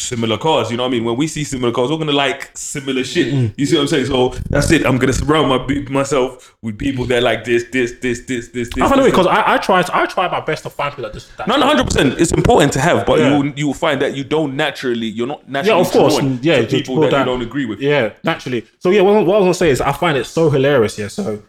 Similar 0.00 0.38
cars, 0.38 0.70
you 0.70 0.76
know 0.78 0.84
what 0.84 0.88
I 0.88 0.92
mean? 0.92 1.04
When 1.04 1.16
we 1.16 1.26
see 1.26 1.44
similar 1.44 1.72
cars, 1.72 1.90
we're 1.90 1.98
gonna 1.98 2.12
like 2.12 2.50
similar 2.56 3.04
shit. 3.04 3.34
Mm. 3.34 3.54
You 3.56 3.66
see 3.66 3.76
what 3.76 3.82
I'm 3.82 3.88
saying? 3.88 4.06
So 4.06 4.30
that's 4.48 4.70
it. 4.70 4.86
I'm 4.86 4.96
gonna 4.96 5.12
surround 5.12 5.48
my 5.48 5.58
myself 5.90 6.56
with 6.62 6.78
people 6.78 7.04
that 7.06 7.22
like 7.22 7.44
this, 7.44 7.64
this, 7.70 7.92
this, 8.00 8.20
this, 8.24 8.48
this, 8.48 8.70
this. 8.74 8.82
I 8.82 8.88
find 8.88 9.02
it 9.02 9.04
because 9.04 9.26
I, 9.26 9.54
I 9.54 9.58
try, 9.58 9.84
I 9.92 10.06
try 10.06 10.26
my 10.28 10.40
best 10.40 10.62
to 10.62 10.70
find 10.70 10.90
people 10.92 11.04
that 11.04 11.12
just. 11.12 11.36
That 11.36 11.46
no, 11.46 11.56
no, 11.56 11.66
hundred 11.66 11.84
percent. 11.84 12.18
It's 12.18 12.32
important 12.32 12.72
to 12.72 12.80
have, 12.80 13.04
but 13.04 13.18
Yeah. 13.18 13.36
you 13.36 13.42
will, 13.42 13.52
you 13.58 13.66
will 13.66 13.74
find 13.74 14.00
that 14.00 14.16
you 14.16 14.24
don't 14.24 14.56
naturally, 14.56 15.06
you're 15.06 15.26
not 15.26 15.46
naturally 15.48 15.76
Yeah, 15.78 15.86
of 15.86 15.92
course. 15.92 16.18
Yeah, 16.42 16.64
people 16.66 16.98
that, 17.00 17.10
that- 17.10 17.18
you 17.20 17.24
don't 17.26 17.42
agree 17.42 17.66
with. 17.66 17.80
Yeah, 17.80 18.14
naturally. 18.24 18.66
So 18.78 18.90
yeah, 18.90 19.02
what, 19.02 19.26
what 19.26 19.36
I 19.36 19.38
was 19.38 19.44
gonna 19.44 19.54
say 19.54 19.70
is 19.70 19.80
I 19.82 19.92
find 19.92 20.16
it 20.16 20.24
so 20.24 20.48
hilarious. 20.48 20.98
Yeah, 20.98 21.08
so 21.08 21.42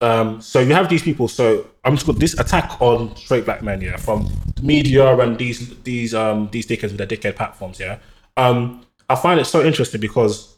um, 0.00 0.40
so 0.40 0.60
you 0.60 0.74
have 0.74 0.88
these 0.88 1.02
people. 1.02 1.28
So 1.28 1.66
I'm 1.84 1.94
just 1.94 2.06
got 2.06 2.18
this 2.18 2.38
attack 2.38 2.80
on 2.80 3.14
straight 3.16 3.44
black 3.44 3.62
men. 3.62 3.80
Yeah, 3.80 3.96
from 3.96 4.28
the 4.56 4.62
media 4.62 5.16
and 5.18 5.38
these 5.38 5.76
these 5.82 6.14
um 6.14 6.48
these 6.50 6.66
dickheads 6.66 6.92
with 6.92 6.98
their 6.98 7.06
dickhead 7.06 7.36
platforms. 7.36 7.80
Yeah, 7.80 7.98
um, 8.36 8.84
I 9.08 9.14
find 9.14 9.40
it 9.40 9.44
so 9.44 9.64
interesting 9.64 10.00
because 10.00 10.56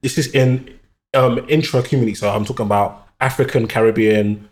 this 0.00 0.18
is 0.18 0.34
in 0.34 0.78
um 1.14 1.44
intra 1.48 1.82
community. 1.82 2.14
So 2.14 2.30
I'm 2.30 2.44
talking 2.44 2.66
about 2.66 3.08
African, 3.20 3.68
Caribbean, 3.68 4.48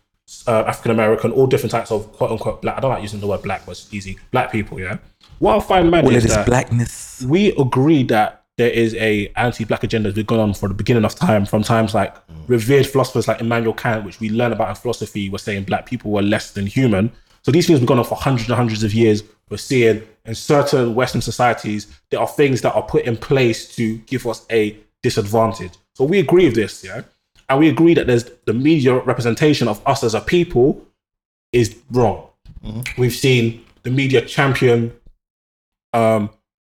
uh, 0.47 0.65
African 0.67 0.93
American, 0.93 1.33
all 1.33 1.47
different 1.47 1.73
types 1.73 1.91
of 1.91 2.13
quote 2.13 2.31
unquote 2.31 2.63
black. 2.63 2.77
I 2.77 2.81
don't 2.81 2.91
like 2.91 3.03
using 3.03 3.21
the 3.21 3.27
word 3.27 3.43
black, 3.43 3.67
but 3.67 3.73
it's 3.73 3.93
easy. 3.93 4.19
Black 4.31 4.53
people. 4.53 4.79
Yeah. 4.79 4.99
What 5.39 5.57
I 5.57 5.61
find 5.61 5.91
mad 5.91 6.07
is 6.13 6.25
that 6.25 6.47
blackness. 6.47 7.23
we 7.23 7.53
agree 7.57 8.03
that 8.05 8.40
there 8.61 8.69
is 8.69 8.95
a 8.97 9.27
anti-black 9.37 9.83
agenda 9.83 10.11
that's 10.11 10.17
been 10.17 10.27
going 10.27 10.41
on 10.43 10.53
for 10.53 10.69
the 10.69 10.75
beginning 10.75 11.07
of 11.07 11.15
time, 11.15 11.47
from 11.47 11.63
times 11.63 11.95
like 11.95 12.15
revered 12.47 12.87
philosophers 12.87 13.27
like 13.27 13.41
Immanuel 13.41 13.73
Kant, 13.73 14.05
which 14.05 14.21
we 14.21 14.29
learn 14.29 14.53
about 14.53 14.69
in 14.69 14.75
philosophy, 14.75 15.31
were 15.31 15.39
saying 15.39 15.65
black 15.65 15.87
people 15.87 16.11
were 16.11 16.21
less 16.21 16.51
than 16.51 16.67
human. 16.67 17.11
So 17.41 17.51
these 17.51 17.67
things 17.67 17.79
have 17.79 17.87
been 17.87 17.95
going 17.95 18.01
on 18.01 18.05
for 18.05 18.17
hundreds 18.17 18.51
and 18.51 18.57
hundreds 18.57 18.83
of 18.83 18.93
years. 18.93 19.23
We're 19.49 19.57
seeing 19.57 20.03
in 20.27 20.35
certain 20.35 20.95
Western 20.95 21.23
societies 21.23 21.87
there 22.11 22.21
are 22.21 22.29
things 22.29 22.61
that 22.61 22.75
are 22.75 22.83
put 22.83 23.07
in 23.07 23.17
place 23.17 23.75
to 23.77 23.97
give 23.97 24.27
us 24.27 24.45
a 24.51 24.77
disadvantage. 25.03 25.73
So 25.95 26.05
we 26.05 26.19
agree 26.19 26.45
with 26.45 26.55
this, 26.55 26.85
yeah, 26.85 27.01
and 27.49 27.59
we 27.59 27.71
agree 27.71 27.95
that 27.95 28.07
there's 28.07 28.25
the 28.45 28.53
media 28.53 28.99
representation 28.99 29.69
of 29.69 29.81
us 29.87 30.05
as 30.05 30.15
a 30.15 30.21
people 30.21 30.87
is 31.53 31.79
wrong. 31.91 32.27
We've 32.99 33.15
seen 33.15 33.65
the 33.85 33.91
media 33.91 34.21
champion 34.21 34.93
um, 35.95 36.29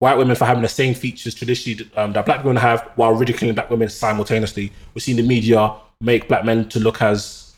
white 0.05 0.19
women 0.19 0.35
for 0.35 0.45
having 0.45 0.61
the 0.61 0.69
same 0.69 0.93
features 0.93 1.33
traditionally 1.33 1.89
um, 1.95 2.13
that 2.13 2.27
black 2.27 2.43
women 2.43 2.57
have 2.57 2.91
while 2.93 3.13
ridiculing 3.13 3.55
black 3.55 3.71
women 3.71 3.89
simultaneously. 3.89 4.71
We've 4.93 5.01
seen 5.01 5.15
the 5.15 5.23
media 5.23 5.73
make 5.99 6.27
black 6.27 6.45
men 6.45 6.69
to 6.69 6.79
look 6.79 7.01
as 7.01 7.55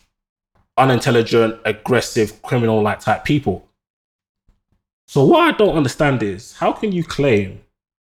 unintelligent, 0.78 1.60
aggressive, 1.66 2.42
criminal 2.44 2.82
like 2.82 3.02
type 3.02 3.26
people. 3.26 3.68
So 5.08 5.26
what 5.26 5.42
I 5.42 5.58
don't 5.58 5.76
understand 5.76 6.24
is 6.24 6.54
how 6.54 6.72
can 6.72 6.94
you 6.94 7.04
claim 7.04 7.60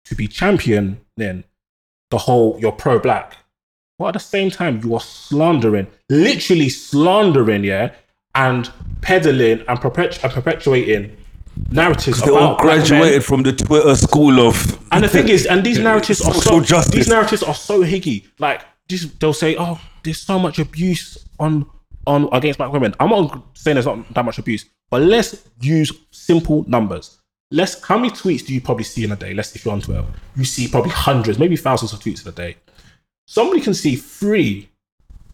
to 0.06 0.16
be 0.16 0.28
champion 0.28 1.00
then 1.16 1.44
the 2.10 2.18
whole 2.18 2.58
you're 2.60 2.72
pro 2.72 2.98
black, 2.98 3.38
but 4.00 4.08
at 4.08 4.14
the 4.16 4.20
same 4.20 4.50
time 4.50 4.82
you 4.84 4.96
are 4.96 5.00
slandering, 5.00 5.86
literally 6.10 6.70
slandering, 6.70 7.64
yeah, 7.64 7.94
and 8.34 8.72
peddling 9.02 9.60
and, 9.68 9.80
perpetu- 9.80 10.24
and 10.24 10.34
perpetuating 10.34 11.16
narratives 11.72 12.22
They 12.22 12.32
all 12.32 12.38
about 12.54 12.66
men. 12.66 12.78
graduated 12.78 13.24
from 13.26 13.43
the 13.43 13.54
Twitter 13.54 13.95
school 13.95 14.39
of. 14.39 14.80
And 14.91 15.04
the 15.04 15.08
thing 15.08 15.30
is, 15.30 15.45
and 15.45 15.64
these 15.66 15.80
narratives 15.89 16.22
are 16.22 16.34
so 16.34 16.62
justice. 16.62 16.93
these 16.95 17.08
narratives 17.08 17.43
are 17.43 17.56
so 17.56 17.82
higgy. 17.82 18.26
Like 18.39 18.62
this, 18.89 19.06
they'll 19.20 19.34
say, 19.34 19.56
"Oh, 19.58 19.80
there's 20.04 20.22
so 20.22 20.38
much 20.39 20.60
abuse 20.60 21.18
on 21.39 21.66
on 22.08 22.30
against 22.32 22.58
black 22.58 22.72
women." 22.72 22.93
I'm 22.99 23.10
not 23.10 23.43
saying 23.54 23.76
there's 23.76 23.86
not 23.86 24.14
that 24.14 24.26
much 24.26 24.38
abuse, 24.39 24.66
but 24.89 25.01
let's 25.01 25.47
use 25.62 25.91
simple 26.12 26.66
numbers. 26.68 27.20
Let's 27.51 27.84
how 27.86 27.97
many 27.97 28.10
tweets 28.10 28.45
do 28.45 28.54
you 28.54 28.62
probably 28.62 28.84
see 28.84 29.04
in 29.04 29.12
a 29.12 29.16
day? 29.16 29.34
Let's 29.34 29.56
if 29.56 29.64
you're 29.64 29.74
on 29.74 29.82
Twitter, 29.82 30.06
you 30.36 30.43
see 30.45 30.68
probably 30.68 30.91
hundreds, 30.91 31.38
maybe 31.38 31.56
thousands 31.56 31.93
of 31.93 31.99
tweets 31.99 32.24
in 32.26 32.30
a 32.30 32.36
day. 32.36 32.58
Somebody 33.28 33.62
can 33.62 33.74
see 33.74 33.95
three 33.95 34.70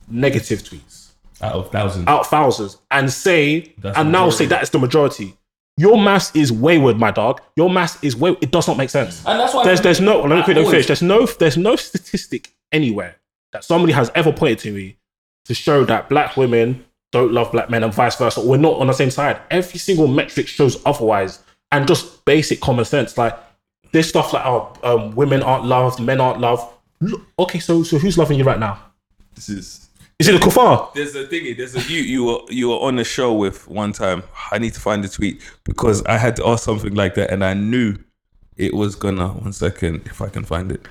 negative 0.10 0.60
tweets 0.64 1.12
out 1.42 1.54
of 1.54 1.72
thousands. 1.72 2.08
out 2.08 2.22
of 2.22 2.28
thousands 2.28 2.78
and 2.92 3.10
say 3.12 3.74
That's 3.78 3.98
and 3.98 4.12
now 4.12 4.26
majority. 4.26 4.38
say 4.38 4.46
that 4.48 4.64
is 4.64 4.70
the 4.72 4.80
majority. 4.80 5.36
Your 5.80 5.98
mass 5.98 6.36
is 6.36 6.52
wayward, 6.52 6.98
my 6.98 7.10
dog. 7.10 7.40
Your 7.56 7.70
mass 7.70 8.04
is 8.04 8.14
way. 8.14 8.36
It 8.42 8.52
does 8.52 8.68
not 8.68 8.76
make 8.76 8.90
sense. 8.90 9.26
And 9.26 9.40
that's 9.40 9.54
why 9.54 9.64
there's 9.64 9.80
there's 9.80 10.02
no. 10.02 10.20
Let 10.20 10.30
me 10.30 10.44
quickly 10.44 10.64
always- 10.64 10.72
finish. 10.74 10.88
There's 10.88 11.02
no 11.02 11.26
there's 11.26 11.56
no 11.56 11.78
statistic 11.78 12.54
anywhere 12.74 13.16
that 13.54 13.64
somebody 13.64 13.94
has 13.94 14.12
ever 14.14 14.34
pointed 14.34 14.60
to 14.60 14.74
me 14.74 14.98
to 15.46 15.54
show 15.54 15.86
that 15.86 16.10
black 16.10 16.36
women 16.36 16.84
don't 17.14 17.32
love 17.32 17.54
black 17.54 17.70
men 17.70 17.86
and 17.86 17.94
vice 17.94 18.18
versa. 18.18 18.42
We're 18.42 18.58
not 18.58 18.74
on 18.82 18.88
the 18.88 18.94
same 18.94 19.10
side. 19.10 19.40
Every 19.50 19.80
single 19.80 20.08
metric 20.08 20.50
shows 20.50 20.82
otherwise, 20.86 21.40
and 21.72 21.88
just 21.88 22.26
basic 22.26 22.60
common 22.60 22.84
sense. 22.84 23.18
Like 23.18 23.40
this 23.94 24.10
stuff 24.10 24.34
like 24.34 24.46
oh, 24.46 24.74
um, 24.84 25.16
women 25.16 25.42
aren't 25.42 25.64
loved, 25.64 26.02
men 26.02 26.20
aren't 26.20 26.42
loved. 26.42 26.74
Look, 27.00 27.22
okay, 27.40 27.60
so 27.60 27.84
so 27.84 27.98
who's 28.00 28.18
loving 28.18 28.38
you 28.38 28.44
right 28.44 28.60
now? 28.60 28.84
This 29.34 29.48
is 29.48 29.89
Is 30.20 30.28
it 30.28 30.36
a 30.36 30.40
kuffar? 30.40 30.94
There's 30.94 31.16
a 31.16 31.26
thingy. 31.26 31.56
There's 31.56 31.76
a 31.76 31.82
you. 31.82 32.02
You 32.02 32.24
were 32.26 32.40
you 32.50 32.70
were 32.70 32.76
on 32.76 33.00
a 33.00 33.06
show 33.06 33.34
with 33.34 33.68
one 33.70 33.94
time. 33.94 34.24
I 34.52 34.58
need 34.58 34.74
to 34.74 34.80
find 34.82 35.02
the 35.02 35.08
tweet 35.08 35.42
because 35.64 36.04
I 36.06 36.18
had 36.18 36.36
to 36.38 36.46
ask 36.48 36.64
something 36.66 36.94
like 36.94 37.16
that, 37.16 37.32
and 37.32 37.44
I 37.44 37.54
knew 37.54 37.96
it 38.58 38.74
was 38.74 38.96
gonna. 38.96 39.30
One 39.30 39.54
second, 39.54 40.02
if 40.08 40.22
I 40.22 40.28
can 40.28 40.44
find 40.44 40.74
it. 40.74 40.86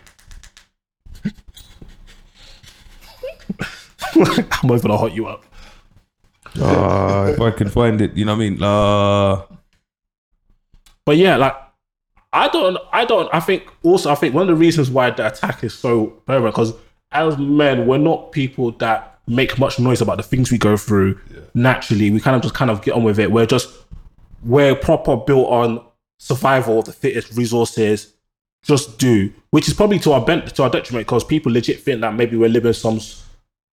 I'm 4.62 4.70
over 4.70 4.88
to 4.88 4.96
hot 4.96 5.12
you 5.12 5.26
up. 5.26 5.44
Uh, 6.58 7.32
if 7.34 7.40
I 7.40 7.50
can 7.50 7.68
find 7.68 8.00
it, 8.00 8.16
you 8.16 8.24
know 8.24 8.34
what 8.34 8.42
I 8.42 8.48
mean. 8.50 8.62
Uh, 8.62 9.42
But 11.04 11.18
yeah, 11.18 11.36
like 11.36 11.54
I 12.32 12.48
don't, 12.48 12.78
I 12.92 13.04
don't. 13.04 13.28
I 13.32 13.40
think 13.40 13.64
also, 13.82 14.10
I 14.10 14.14
think 14.14 14.34
one 14.34 14.42
of 14.42 14.48
the 14.48 14.54
reasons 14.54 14.90
why 14.90 15.10
the 15.10 15.26
attack 15.26 15.62
is 15.64 15.74
so 15.74 16.06
prevalent 16.24 16.54
because 16.54 16.72
as 17.12 17.36
men, 17.36 17.86
we're 17.86 17.98
not 17.98 18.32
people 18.32 18.72
that 18.72 19.17
make 19.28 19.58
much 19.58 19.78
noise 19.78 20.00
about 20.00 20.16
the 20.16 20.22
things 20.22 20.50
we 20.50 20.58
go 20.58 20.76
through. 20.76 21.18
Naturally, 21.54 22.10
we 22.10 22.20
kind 22.20 22.36
of 22.36 22.42
just 22.42 22.54
kind 22.54 22.70
of 22.70 22.82
get 22.82 22.94
on 22.94 23.04
with 23.04 23.18
it. 23.18 23.30
We're 23.30 23.46
just 23.46 23.70
we're 24.42 24.74
proper 24.74 25.16
built 25.16 25.48
on 25.48 25.84
survival 26.18 26.80
of 26.80 26.86
the 26.86 26.92
fittest 26.92 27.36
resources. 27.36 28.14
Just 28.62 28.98
do, 28.98 29.32
which 29.50 29.68
is 29.68 29.74
probably 29.74 29.98
to 30.00 30.12
our 30.12 30.24
bent 30.24 30.54
to 30.56 30.62
our 30.64 30.70
detriment 30.70 31.06
because 31.06 31.22
people 31.22 31.52
legit 31.52 31.80
think 31.80 32.00
that 32.00 32.14
maybe 32.14 32.36
we're 32.36 32.48
living 32.48 32.72
some 32.72 33.00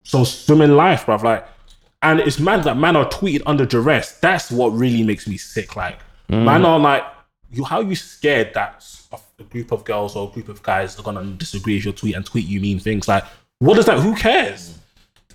some 0.03 0.25
swimming 0.25 0.75
life, 0.75 1.05
bruv. 1.05 1.23
Like, 1.23 1.47
and 2.01 2.19
it's 2.19 2.39
mad 2.39 2.65
that 2.65 2.77
man 2.77 2.97
are 2.97 3.07
tweeted 3.07 3.43
under 3.45 3.65
duress. 3.65 4.19
That's 4.19 4.51
what 4.51 4.69
really 4.69 5.03
makes 5.03 5.25
me 5.25 5.37
sick. 5.37 5.75
Like, 5.77 5.99
mm. 6.29 6.43
man 6.43 6.65
are 6.65 6.79
like, 6.79 7.03
you 7.49 7.63
how 7.63 7.79
you 7.79 7.95
scared 7.95 8.53
that 8.55 8.85
a, 9.13 9.19
a 9.39 9.43
group 9.43 9.71
of 9.71 9.85
girls 9.85 10.17
or 10.17 10.27
a 10.27 10.31
group 10.33 10.49
of 10.49 10.61
guys 10.63 10.99
are 10.99 11.03
gonna 11.03 11.23
disagree 11.23 11.75
with 11.75 11.85
your 11.85 11.93
tweet 11.93 12.15
and 12.15 12.25
tweet 12.25 12.45
you 12.45 12.59
mean 12.59 12.79
things. 12.79 13.07
Like, 13.07 13.23
what 13.59 13.75
does 13.75 13.85
that? 13.85 13.99
Who 13.99 14.15
cares? 14.15 14.77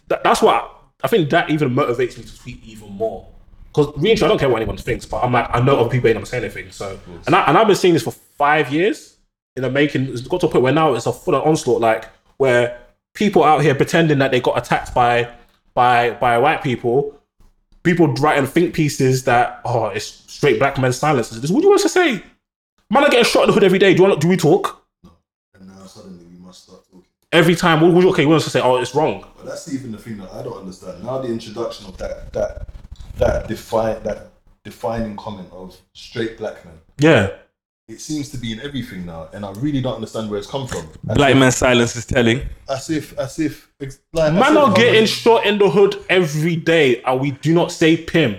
That, 0.09 0.23
that's 0.25 0.43
what 0.43 0.71
I 1.03 1.09
think. 1.09 1.31
That 1.31 1.51
even 1.51 1.75
motivates 1.75 2.19
me 2.19 2.25
to 2.25 2.39
tweet 2.39 2.65
even 2.65 2.91
more. 2.93 3.27
Because 3.69 3.97
really, 3.97 4.13
I 4.13 4.29
don't 4.29 4.39
care 4.39 4.49
what 4.49 4.57
anyone 4.57 4.77
thinks, 4.77 5.07
but 5.07 5.23
I'm 5.23 5.33
like, 5.33 5.49
I 5.55 5.61
know 5.61 5.79
other 5.79 5.91
people 5.91 6.09
ain't 6.09 6.17
gonna 6.17 6.27
say 6.27 6.39
anything. 6.39 6.71
So, 6.71 6.99
and 7.27 7.35
I, 7.35 7.45
and 7.45 7.57
I've 7.57 7.67
been 7.67 7.77
seeing 7.77 7.95
this 7.95 8.03
for 8.03 8.13
five 8.13 8.73
years 8.73 9.17
in 9.57 9.63
the 9.63 9.71
making. 9.71 10.09
It's 10.09 10.23
got 10.23 10.41
to 10.41 10.47
a 10.47 10.51
point 10.51 10.65
where 10.65 10.73
now 10.73 10.95
it's 10.95 11.07
a 11.07 11.13
full 11.13 11.35
on 11.35 11.43
onslaught, 11.43 11.81
like 11.81 12.09
where 12.39 12.81
people 13.15 13.45
out 13.45 13.63
here 13.63 13.75
pretending 13.75 14.19
that 14.19 14.31
they 14.31 14.41
got 14.41 14.59
attacked 14.59 14.95
by 14.95 15.31
by 15.75 16.11
by 16.13 16.39
white 16.39 16.63
people 16.63 17.19
people 17.89 18.09
writing 18.15 18.47
think 18.47 18.75
pieces 18.75 19.25
that 19.25 19.61
oh, 19.65 19.87
it's 19.87 20.05
straight 20.05 20.59
black 20.59 20.79
men 20.79 20.93
silence. 20.93 21.33
What 21.33 21.43
do 21.43 21.49
you 21.49 21.69
want 21.69 21.77
us 21.77 21.83
to 21.85 21.89
say? 21.89 22.23
Man, 22.91 23.05
are 23.05 23.11
getting 23.11 23.25
shot 23.25 23.45
in 23.45 23.49
the 23.49 23.53
hood 23.55 23.65
every 23.65 23.79
day. 23.79 23.95
Do 23.95 24.03
you 24.03 24.09
want? 24.09 24.21
Do 24.21 24.29
we 24.29 24.37
talk 24.37 24.83
And 25.55 25.69
now 25.69 25.87
suddenly 25.87 26.25
we 26.27 26.39
must 26.39 26.65
start 26.65 26.85
talking. 26.85 27.05
every 27.33 27.55
time? 27.55 27.83
Okay, 27.83 28.25
we 28.25 28.31
want 28.31 28.41
us 28.41 28.45
to 28.45 28.51
say, 28.51 28.61
oh, 28.61 28.77
it's 28.77 28.95
wrong. 28.95 29.25
But 29.39 29.47
that's 29.47 29.73
even 29.73 29.93
the 29.93 29.99
thing 29.99 30.19
that 30.19 30.33
I 30.33 30.43
don't 30.43 30.59
understand. 30.59 31.03
Now 31.05 31.19
the 31.19 31.29
introduction 31.29 31.87
of 31.87 31.97
that 31.99 32.33
that 32.33 32.69
that 33.17 33.49
define 33.49 34.03
that 34.03 34.31
defining 34.65 35.17
comment 35.17 35.49
of 35.53 35.77
straight 35.95 36.37
black 36.39 36.65
men. 36.65 36.75
Yeah, 36.99 37.31
It 37.89 38.01
seems 38.01 38.29
to 38.31 38.37
be 38.37 38.53
in 38.53 38.61
everything 38.61 39.07
now, 39.07 39.29
and 39.33 39.47
I 39.47 39.53
really 39.53 39.81
don't 39.81 39.95
understand 39.95 40.29
where 40.29 40.39
it's 40.39 40.47
come 40.51 40.67
from. 40.67 40.89
As 41.09 41.17
Black 41.17 41.33
if, 41.33 41.39
man 41.39 41.53
silence 41.53 41.97
is 41.97 42.05
telling. 42.05 42.43
as 42.69 42.91
if, 42.91 43.17
as 43.19 43.39
if, 43.39 43.71
ex- 43.81 44.01
like, 44.13 44.33
man 44.35 44.53
if 44.53 44.59
are 44.59 44.65
I'm- 44.67 44.75
getting 44.75 45.07
shot 45.07 45.47
in 45.47 45.59
the 45.59 45.71
hood 45.71 45.97
every 46.11 46.57
day, 46.57 47.01
and 47.03 47.21
we 47.21 47.31
do 47.31 47.55
not 47.55 47.73
say 47.73 47.97
pim. 47.97 48.37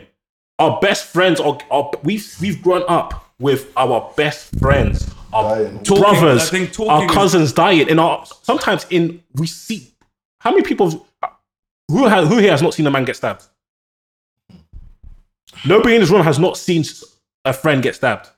Our 0.59 0.79
best 0.81 1.05
friends 1.05 1.39
are, 1.39 1.57
are 1.71 1.89
we've 2.03 2.35
we've 2.41 2.61
grown 2.61 2.83
up 2.89 3.31
with 3.39 3.71
our 3.77 4.11
best 4.17 4.59
friends, 4.59 5.09
our 5.33 5.55
Dying. 5.63 5.83
Talking- 5.83 6.03
brothers, 6.03 6.41
I 6.41 6.51
think 6.51 6.73
talking 6.73 6.91
our 6.91 7.05
is- 7.05 7.11
cousins 7.11 7.53
dying. 7.53 7.87
In 7.87 7.97
our 7.97 8.25
sometimes 8.43 8.85
in 8.89 9.23
we 9.35 9.47
see 9.47 9.93
how 10.39 10.51
many 10.51 10.63
people 10.63 11.07
who 11.89 12.07
has, 12.07 12.27
who 12.27 12.37
here 12.37 12.51
has 12.51 12.61
not 12.61 12.73
seen 12.73 12.87
a 12.87 12.91
man 12.91 13.05
get 13.05 13.15
stabbed. 13.15 13.45
Nobody 15.65 15.95
in 15.95 16.01
this 16.01 16.09
room 16.09 16.23
has 16.23 16.39
not 16.39 16.57
seen 16.57 16.83
a 17.43 17.51
friend 17.51 17.81
get 17.83 17.95
stabbed. 17.95 18.29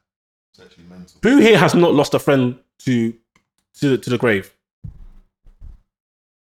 It's 0.54 0.64
actually 0.66 0.86
mental. 0.86 1.20
Who 1.22 1.38
here 1.38 1.58
has 1.58 1.76
not 1.76 1.94
lost 1.94 2.14
a 2.14 2.20
friend 2.20 2.58
to 2.80 3.14
to 3.80 3.98
to 3.98 4.10
the 4.10 4.18
grave? 4.18 4.56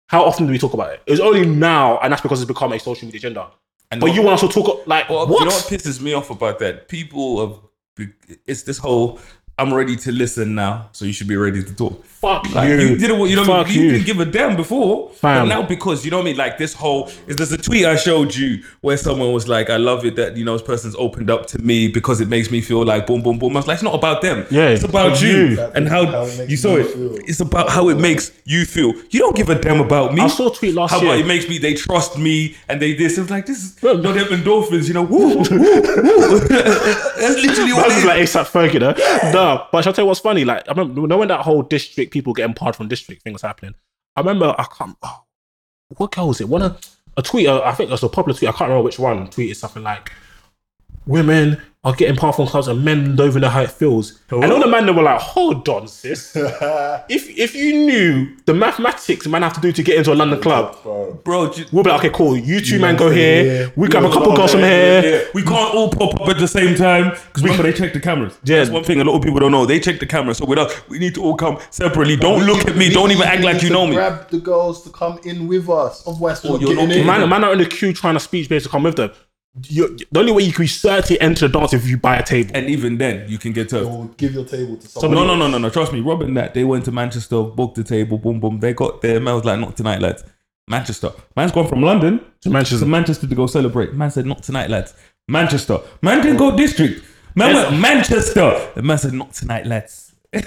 How 0.09 0.24
often 0.24 0.46
do 0.46 0.53
we 0.53 0.59
talk 0.59 0.74
about 0.74 0.92
it? 0.92 1.03
It's 1.07 1.20
only 1.20 1.46
now, 1.46 1.98
and 2.01 2.12
that's 2.12 2.22
because 2.22 2.40
it's 2.40 2.48
become 2.48 2.72
a 2.72 2.78
social 2.78 3.07
media 3.07 3.18
agenda. 3.18 3.48
And 3.90 4.01
But 4.01 4.14
you 4.14 4.22
want 4.22 4.34
us 4.34 4.48
to 4.48 4.48
talk 4.48 4.86
like 4.86 5.09
Well, 5.09 5.26
what? 5.26 5.40
You 5.40 5.46
know 5.46 5.53
what 5.53 5.64
pisses 5.64 6.01
me 6.01 6.12
off 6.12 6.30
about 6.30 6.59
that? 6.61 6.88
People 6.88 7.46
have. 7.46 7.59
It's 8.46 8.62
this 8.62 8.78
whole. 8.78 9.18
I'm 9.61 9.74
ready 9.74 9.94
to 9.96 10.12
listen 10.12 10.54
now, 10.54 10.88
so 10.92 11.04
you 11.04 11.12
should 11.12 11.28
be 11.28 11.36
ready 11.36 11.62
to 11.62 11.74
talk. 11.74 12.02
Fuck 12.04 12.54
Like, 12.54 12.68
you. 12.68 12.74
you 12.80 12.96
didn't. 12.98 13.28
You 13.30 13.36
know, 13.36 13.42
what 13.42 13.50
I 13.50 13.62
Fuck 13.64 13.68
mean? 13.68 13.76
you 13.78 13.82
you. 13.84 13.90
didn't 13.92 14.06
give 14.06 14.20
a 14.20 14.24
damn 14.26 14.54
before, 14.54 15.08
Fam. 15.11 15.48
but 15.48 15.54
now 15.54 15.62
because 15.62 16.04
you 16.04 16.11
know 16.11 16.18
what 16.18 16.24
I 16.24 16.30
mean. 16.30 16.36
Like 16.36 16.58
this 16.58 16.74
whole 16.74 17.08
is 17.26 17.36
there's 17.36 17.52
a 17.52 17.56
tweet 17.56 17.86
I 17.86 17.96
showed 17.96 18.34
you 18.34 18.62
where 18.82 18.98
someone 18.98 19.32
was 19.32 19.48
like, 19.48 19.70
"I 19.70 19.76
love 19.78 20.04
it 20.04 20.16
that 20.16 20.36
you 20.36 20.44
know 20.44 20.52
this 20.52 20.61
person's 20.66 20.94
opened 20.96 21.30
up 21.30 21.46
to 21.46 21.58
me 21.58 21.88
because 21.88 22.20
it 22.20 22.28
makes 22.28 22.50
me 22.50 22.61
feel 22.61 22.84
like 22.84 23.06
boom, 23.06 23.22
boom, 23.22 23.38
boom." 23.38 23.56
I 23.56 23.61
was 23.61 23.66
like, 23.66 23.76
"It's 23.76 23.82
not 23.82 23.94
about 23.94 24.20
them. 24.20 24.46
Yeah, 24.50 24.68
it's 24.68 24.84
about 24.84 25.22
you, 25.22 25.28
you. 25.56 25.61
and 25.74 25.88
how, 25.88 26.04
How 26.04 26.24
you 26.46 26.56
saw 26.58 26.76
it. 26.76 26.88
feel. 26.88 27.14
It's 27.30 27.40
about 27.40 27.70
how 27.70 27.88
it 27.88 27.98
makes 27.98 28.32
you 28.44 28.66
feel. 28.66 28.92
You 29.11 29.20
don't 29.20 29.36
give 29.36 29.48
a 29.48 29.54
damn 29.58 29.80
about 29.80 30.12
me. 30.12 30.20
I 30.20 30.28
saw 30.28 30.50
a 30.50 30.54
tweet 30.54 30.74
last 30.74 30.90
how 30.90 31.00
year. 31.00 31.11
about 31.12 31.20
it 31.20 31.26
makes 31.26 31.48
me? 31.48 31.56
They 31.58 31.72
trust 31.74 32.18
me, 32.18 32.54
and 32.68 32.82
they 32.82 32.92
this. 32.94 33.16
It 33.16 33.22
was 33.22 33.30
like 33.30 33.46
this 33.46 33.64
is 33.64 33.72
Bro, 33.80 33.92
you 33.92 34.02
know 34.02 34.12
them 34.12 34.26
endorphins. 34.26 34.88
You 34.88 34.94
know, 34.94 35.02
woo, 35.12 35.28
woo, 35.28 35.36
woo. 35.38 36.40
That's 37.20 37.40
literally 37.42 37.72
what 37.72 37.88
This 37.88 37.94
it 37.94 37.98
is 37.98 37.98
is. 37.98 38.04
like 38.04 38.46
ASAP 38.46 38.50
Ferg, 38.50 38.74
you 38.74 38.80
know? 38.80 38.92
But 39.70 39.82
shall 39.82 39.92
I 39.92 39.94
tell 39.94 40.05
you 40.05 40.09
what's 40.09 40.20
funny? 40.20 40.44
Like, 40.44 40.68
I 40.68 40.72
remember, 40.72 41.01
you 41.01 41.07
know 41.07 41.18
when 41.18 41.28
that 41.28 41.40
whole 41.40 41.64
DSTRKT, 41.64 42.11
people 42.11 42.32
getting 42.32 42.55
barred 42.55 42.76
from 42.76 42.88
DSTRKT 42.88 43.22
thing 43.22 43.32
was 43.32 43.42
happening? 43.42 43.74
I 44.16 44.20
remember, 44.20 44.55
I 44.59 44.64
can't, 44.64 44.96
oh, 45.03 45.24
what 45.96 46.12
girl 46.12 46.28
was 46.28 46.40
it? 46.40 46.48
One 46.48 46.62
of, 46.62 46.80
a 47.16 47.22
tweet, 47.22 47.46
uh, 47.46 47.62
I 47.64 47.72
think 47.72 47.88
it 47.88 47.92
was 47.92 48.03
a 48.03 48.09
popular 48.09 48.38
tweet, 48.38 48.48
I 48.48 48.53
can't 48.53 48.68
remember 48.68 48.84
which 48.84 48.98
one, 48.98 49.28
tweeted 49.28 49.57
something 49.57 49.82
like, 49.82 50.12
women 51.07 51.61
are 51.83 51.95
getting 51.95 52.14
barred 52.14 52.35
from 52.35 52.47
clubs 52.47 52.68
and 52.68 52.85
men 52.85 53.16
don't 53.16 53.28
even 53.28 53.41
know 53.41 53.49
how 53.49 53.62
it 53.62 53.70
feels. 53.70 54.20
And 54.31 54.53
all 54.53 54.61
the 54.61 54.66
men 54.66 54.85
they 54.85 54.93
were 54.93 55.03
like, 55.03 55.18
hold 55.18 55.66
on, 55.66 55.89
sis. 55.89 56.37
if 56.37 57.26
if 57.39 57.55
you 57.55 57.72
knew 57.87 58.37
the 58.45 58.53
mathematics 58.53 59.26
man 59.26 59.41
have 59.43 59.55
to 59.55 59.61
do 59.62 59.72
to 59.72 59.83
get 59.83 59.97
into 59.97 60.12
a 60.12 60.14
London 60.14 60.43
club, 60.43 60.76
bro. 61.24 61.51
ju- 61.51 61.64
we'll 61.72 61.83
be 61.83 61.89
like, 61.89 62.01
okay, 62.01 62.11
cool. 62.14 62.37
You 62.37 62.61
two 62.61 62.78
men 62.78 62.97
go 62.97 63.09
here. 63.11 63.43
here. 63.45 63.72
We 63.76 63.89
grab 63.89 64.05
a 64.05 64.11
couple 64.11 64.37
girls 64.37 64.51
from 64.53 64.61
here. 64.61 65.03
Yeah, 65.03 65.24
we 65.33 65.43
can't 65.43 65.74
all 65.74 65.89
pop 65.89 66.20
up 66.20 66.28
at 66.28 66.39
the 66.39 66.49
same 66.49 66.74
time 66.76 67.11
because 67.28 67.43
we, 67.43 67.49
remember 67.51 67.70
they 67.70 67.76
check 67.76 67.95
the 67.95 68.01
cameras. 68.01 68.39
Yeah. 68.45 68.59
That's 68.59 68.70
one 68.70 68.85
thing 68.85 69.01
a 69.01 69.05
lot 69.05 69.16
of 69.16 69.22
people 69.22 69.41
don't 69.41 69.53
know. 69.53 69.64
They 69.64 69.81
check 69.81 70.01
the 70.01 70.07
cameras, 70.07 70.37
so 70.37 70.45
with 70.45 70.59
us, 70.59 70.87
we 70.91 70.99
need 70.99 71.14
to 71.14 71.22
all 71.22 71.35
come 71.35 71.59
separately. 71.70 72.16
Don't 72.16 72.45
look 72.45 72.68
at 72.68 72.76
me. 72.76 72.91
Don't 72.91 73.11
even 73.11 73.26
act 73.26 73.43
like 73.43 73.62
you 73.62 73.70
know 73.70 73.87
me. 73.87 73.95
Grab 73.95 74.28
the 74.28 74.39
girls 74.39 74.85
to 74.85 74.91
come 74.91 75.18
in 75.24 75.49
with 75.49 75.70
us. 75.70 76.07
Of 76.07 76.20
we're 76.20 76.37
Oh, 76.45 76.53
not 76.53 76.61
you're 76.61 76.74
getting 76.74 76.91
in. 76.91 77.07
Man, 77.07 77.26
man 77.26 77.43
are 77.43 77.53
in 77.53 77.59
the 77.59 77.66
queue 77.66 77.95
trying 77.95 78.14
to 78.14 78.20
speech 78.20 78.51
base 78.51 78.64
to 78.64 78.68
come 78.68 78.83
with 78.83 78.97
them. 78.97 79.11
You, 79.68 79.96
the 80.12 80.20
only 80.20 80.32
way 80.32 80.44
you 80.44 80.53
can 80.53 80.62
be 80.62 80.68
certain 80.68 81.16
enter 81.20 81.48
the 81.48 81.59
dance 81.59 81.72
if 81.72 81.86
you 81.88 81.96
buy 81.96 82.16
a 82.18 82.22
table. 82.24 82.53
And 82.55 82.70
even 82.70 82.98
then, 82.98 83.28
you 83.28 83.36
can 83.36 83.53
get 83.53 83.68
turfed. 83.68 83.90
Or 83.90 84.09
give 84.16 84.32
your 84.32 84.44
table 84.44 84.76
to 84.76 84.86
someone. 84.88 85.14
No, 85.16 85.26
no, 85.26 85.34
no, 85.34 85.48
no, 85.48 85.59
no. 85.59 85.68
Trust 85.70 85.92
me, 85.92 86.01
Rob 86.01 86.22
and 86.22 86.36
that 86.36 86.55
they 86.55 86.62
went 86.64 86.84
to 86.84 86.92
Manchester, 86.92 87.42
booked 87.42 87.74
the 87.74 87.82
table, 87.84 88.16
boom, 88.16 88.38
boom. 88.38 88.61
They 88.61 88.72
got 88.72 89.03
there. 89.03 89.18
Man 89.20 89.34
was 89.34 89.44
like, 89.44 89.59
not 89.59 89.76
tonight, 89.76 90.01
lads. 90.01 90.22
Manchester. 90.68 91.11
Man's 91.34 91.51
gone 91.51 91.66
from 91.66 91.82
London 91.82 92.20
To 92.42 92.51
Manchester. 92.51 92.78
to 92.84 92.86
Manchester 92.86 93.26
to 93.26 93.34
go 93.34 93.46
celebrate. 93.48 93.92
Man 93.92 94.11
said, 94.12 94.24
not 94.24 94.42
tonight, 94.44 94.70
lads. 94.70 94.94
Manchester. 95.26 95.78
Man 96.01 96.22
didn't 96.22 96.36
go 96.38 96.53
DSTRKT. 96.53 97.03
Man 97.34 97.55
went 97.55 97.80
Manchester. 97.80 98.70
The 98.76 98.82
man 98.82 98.98
said, 98.98 99.12
not 99.14 99.32
tonight, 99.32 99.66
lads. 99.66 100.14
He's 100.32 100.44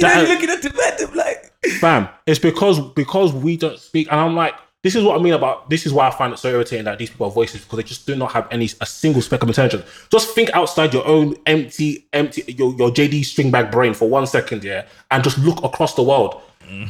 That- 0.00 0.26
looking 0.26 0.48
at 0.48 0.62
the 0.62 0.70
man, 0.72 1.16
like. 1.16 1.52
Fam, 1.80 2.08
it's 2.26 2.40
because 2.40 2.80
because 2.94 3.32
we 3.32 3.56
don't 3.56 3.78
speak, 3.78 4.08
and 4.10 4.18
I'm 4.18 4.34
like, 4.34 4.54
this 4.82 4.96
is 4.96 5.04
what 5.04 5.18
I 5.18 5.22
mean 5.22 5.32
about 5.32 5.70
this 5.70 5.86
is 5.86 5.92
why 5.92 6.08
I 6.08 6.10
find 6.10 6.32
it 6.32 6.38
so 6.38 6.48
irritating 6.48 6.84
that 6.86 6.98
these 6.98 7.10
people 7.10 7.26
have 7.28 7.34
voices 7.34 7.62
because 7.62 7.76
they 7.76 7.84
just 7.84 8.06
do 8.06 8.16
not 8.16 8.32
have 8.32 8.48
any 8.50 8.68
a 8.80 8.86
single 8.86 9.22
speck 9.22 9.42
of 9.42 9.48
intelligence. 9.48 9.84
Just 10.10 10.34
think 10.34 10.50
outside 10.54 10.92
your 10.92 11.06
own 11.06 11.36
empty, 11.46 12.06
empty 12.12 12.42
your, 12.52 12.74
your 12.74 12.90
JD 12.90 13.24
string 13.24 13.50
bag 13.50 13.70
brain 13.70 13.94
for 13.94 14.08
one 14.08 14.26
second, 14.26 14.64
yeah, 14.64 14.86
and 15.10 15.22
just 15.22 15.38
look 15.38 15.62
across 15.62 15.94
the 15.94 16.02
world. 16.02 16.40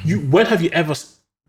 You 0.05 0.21
when 0.21 0.47
have 0.47 0.63
you 0.63 0.71
ever 0.71 0.95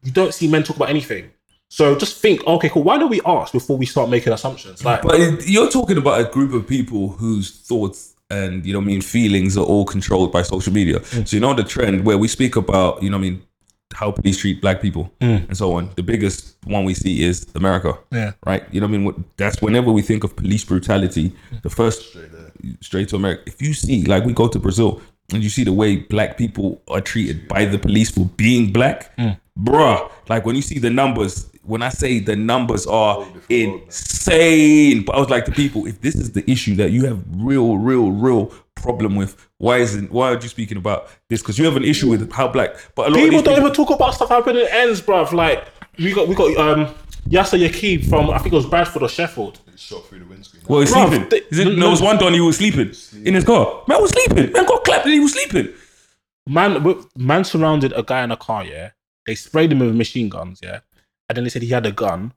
you 0.02 0.12
don't 0.12 0.34
see 0.34 0.48
men 0.48 0.64
talk 0.64 0.76
about 0.76 0.90
anything? 0.90 1.32
So 1.70 1.96
just 1.96 2.20
think, 2.20 2.46
okay, 2.46 2.70
cool. 2.70 2.84
Why 2.84 2.98
don't 2.98 3.10
we 3.10 3.22
ask 3.26 3.52
before 3.52 3.78
we 3.78 3.86
start 3.86 4.10
making 4.10 4.32
assumptions? 4.32 4.86
Like, 4.86 5.02
But 5.02 5.48
you're 5.48 5.72
talking 5.72 5.98
about 5.98 6.22
a 6.22 6.26
group 6.26 6.54
of 6.54 6.68
people 6.68 7.10
whose 7.10 7.50
thoughts 7.50 8.14
and 8.30 8.66
you 8.66 8.74
know 8.74 8.80
I 8.80 8.84
mean 8.84 9.02
feelings 9.02 9.58
are 9.58 9.66
all 9.66 9.86
controlled 9.86 10.32
by 10.32 10.42
social 10.42 10.74
media. 10.74 11.00
Mm. 11.00 11.28
So 11.28 11.36
you 11.36 11.42
know 11.42 11.54
the 11.54 11.64
trend 11.64 12.06
where 12.06 12.18
we 12.18 12.28
speak 12.28 12.56
about 12.56 13.02
you 13.02 13.10
know 13.10 13.18
what 13.18 13.26
I 13.26 13.30
mean 13.30 13.44
how 13.94 14.12
police 14.12 14.38
treat 14.38 14.62
black 14.62 14.82
people 14.82 15.12
and 15.20 15.56
so 15.58 15.74
on. 15.74 15.90
The 15.96 16.04
biggest 16.04 16.56
one 16.66 16.84
we 16.86 16.94
see 16.94 17.24
is 17.24 17.46
America. 17.56 17.94
Mm. 17.94 17.98
Yeah. 18.12 18.32
Right. 18.46 18.64
You 18.72 18.82
know 18.82 18.88
what 18.88 18.96
I 18.96 18.98
mean. 19.00 19.24
That's 19.38 19.62
whenever 19.62 19.92
we 19.92 20.02
think 20.02 20.24
of 20.24 20.36
police 20.36 20.64
brutality, 20.66 21.34
the 21.62 21.70
first 21.70 22.18
straight 22.82 23.10
to 23.10 23.16
America. 23.16 23.44
If 23.48 23.62
you 23.62 23.74
see 23.74 24.04
like 24.06 24.26
we 24.26 24.34
go 24.34 24.48
to 24.48 24.60
Brazil 24.60 25.02
and 25.34 25.42
you 25.44 25.50
see 25.50 25.64
the 25.64 25.74
way 25.74 25.98
black 25.98 26.38
people 26.38 26.82
are 26.90 27.02
treated 27.02 27.48
by 27.48 27.66
the 27.66 27.80
police 27.80 28.10
for 28.12 28.26
being 28.38 28.72
black, 28.74 29.16
Mm. 29.18 29.38
bruh. 29.60 30.10
Like 30.30 30.46
when 30.46 30.56
you 30.56 30.62
see 30.62 30.80
the 30.80 30.90
numbers, 30.90 31.50
when 31.64 31.82
I 31.82 31.90
say 31.90 32.20
the 32.20 32.36
numbers 32.36 32.86
are 32.88 33.26
insane, 33.50 35.04
but 35.06 35.16
I 35.16 35.20
was 35.20 35.30
like 35.30 35.46
to 35.46 35.52
people, 35.52 35.86
if 35.88 36.02
this 36.02 36.16
is 36.16 36.32
the 36.34 36.50
issue 36.50 36.76
that 36.76 36.92
you 36.92 37.06
have 37.06 37.24
real, 37.36 37.78
real, 37.78 38.12
real 38.12 38.52
problem 38.84 39.16
with, 39.16 39.36
why 39.58 39.78
isn't 39.78 40.12
why 40.12 40.30
are 40.34 40.40
you 40.40 40.48
speaking 40.50 40.78
about 40.78 41.08
this? 41.30 41.42
Because 41.42 41.58
you 41.58 41.66
have 41.66 41.76
an 41.78 41.84
issue 41.84 42.10
with 42.10 42.32
how 42.32 42.48
black, 42.50 42.76
but 42.96 43.08
a 43.08 43.10
lot 43.10 43.16
people 43.18 43.40
of 43.40 43.46
don't 43.46 43.56
people, 43.56 43.70
even 43.70 43.74
talk 43.76 43.90
about 43.96 44.14
stuff 44.14 44.30
happening 44.30 44.62
in 44.64 44.68
ends, 44.72 45.02
bruv. 45.02 45.32
Like 45.32 45.66
we 45.98 46.14
got 46.14 46.28
we 46.28 46.36
got 46.36 46.56
um 46.58 46.94
Yassar 47.30 47.58
Yaqub 47.68 48.08
from 48.10 48.30
I 48.30 48.38
think 48.40 48.54
it 48.54 48.56
was 48.58 48.66
Bradford 48.68 49.02
or 49.02 49.10
Sheffield. 49.10 49.60
Shot 49.76 50.06
through 50.06 50.20
the 50.20 50.26
windscreen. 50.26 50.62
well, 50.68 50.82
he's 50.82 50.92
Bruv, 50.94 51.10
sleeping. 51.10 51.30
they- 51.30 51.38
it- 51.38 51.66
no- 51.66 51.80
there 51.82 51.90
was 51.90 52.02
one 52.02 52.18
Don 52.18 52.34
he 52.34 52.40
was 52.42 52.58
sleeping 52.58 52.92
in 53.26 53.34
his 53.34 53.44
car. 53.44 53.82
Man 53.88 54.02
was 54.02 54.12
sleeping. 54.12 54.52
Man 54.52 54.66
got 54.66 54.84
clapped 54.84 55.06
and 55.06 55.14
he 55.14 55.20
was 55.20 55.34
sleeping. 55.34 55.70
Man, 56.48 56.96
man 57.18 57.44
surrounded 57.44 57.92
a 57.96 58.04
guy 58.04 58.24
in 58.24 58.32
a 58.32 58.38
car. 58.38 58.64
Yeah, 58.66 58.92
they 59.26 59.34
sprayed 59.36 59.72
him 59.72 59.80
with 59.80 59.96
machine 59.96 60.30
guns. 60.30 60.60
Yeah, 60.62 60.80
and 61.28 61.36
then 61.38 61.44
they 61.46 61.50
said 61.50 61.62
he 61.64 61.70
had 61.70 61.86
a 61.86 61.92
gun. 61.92 62.34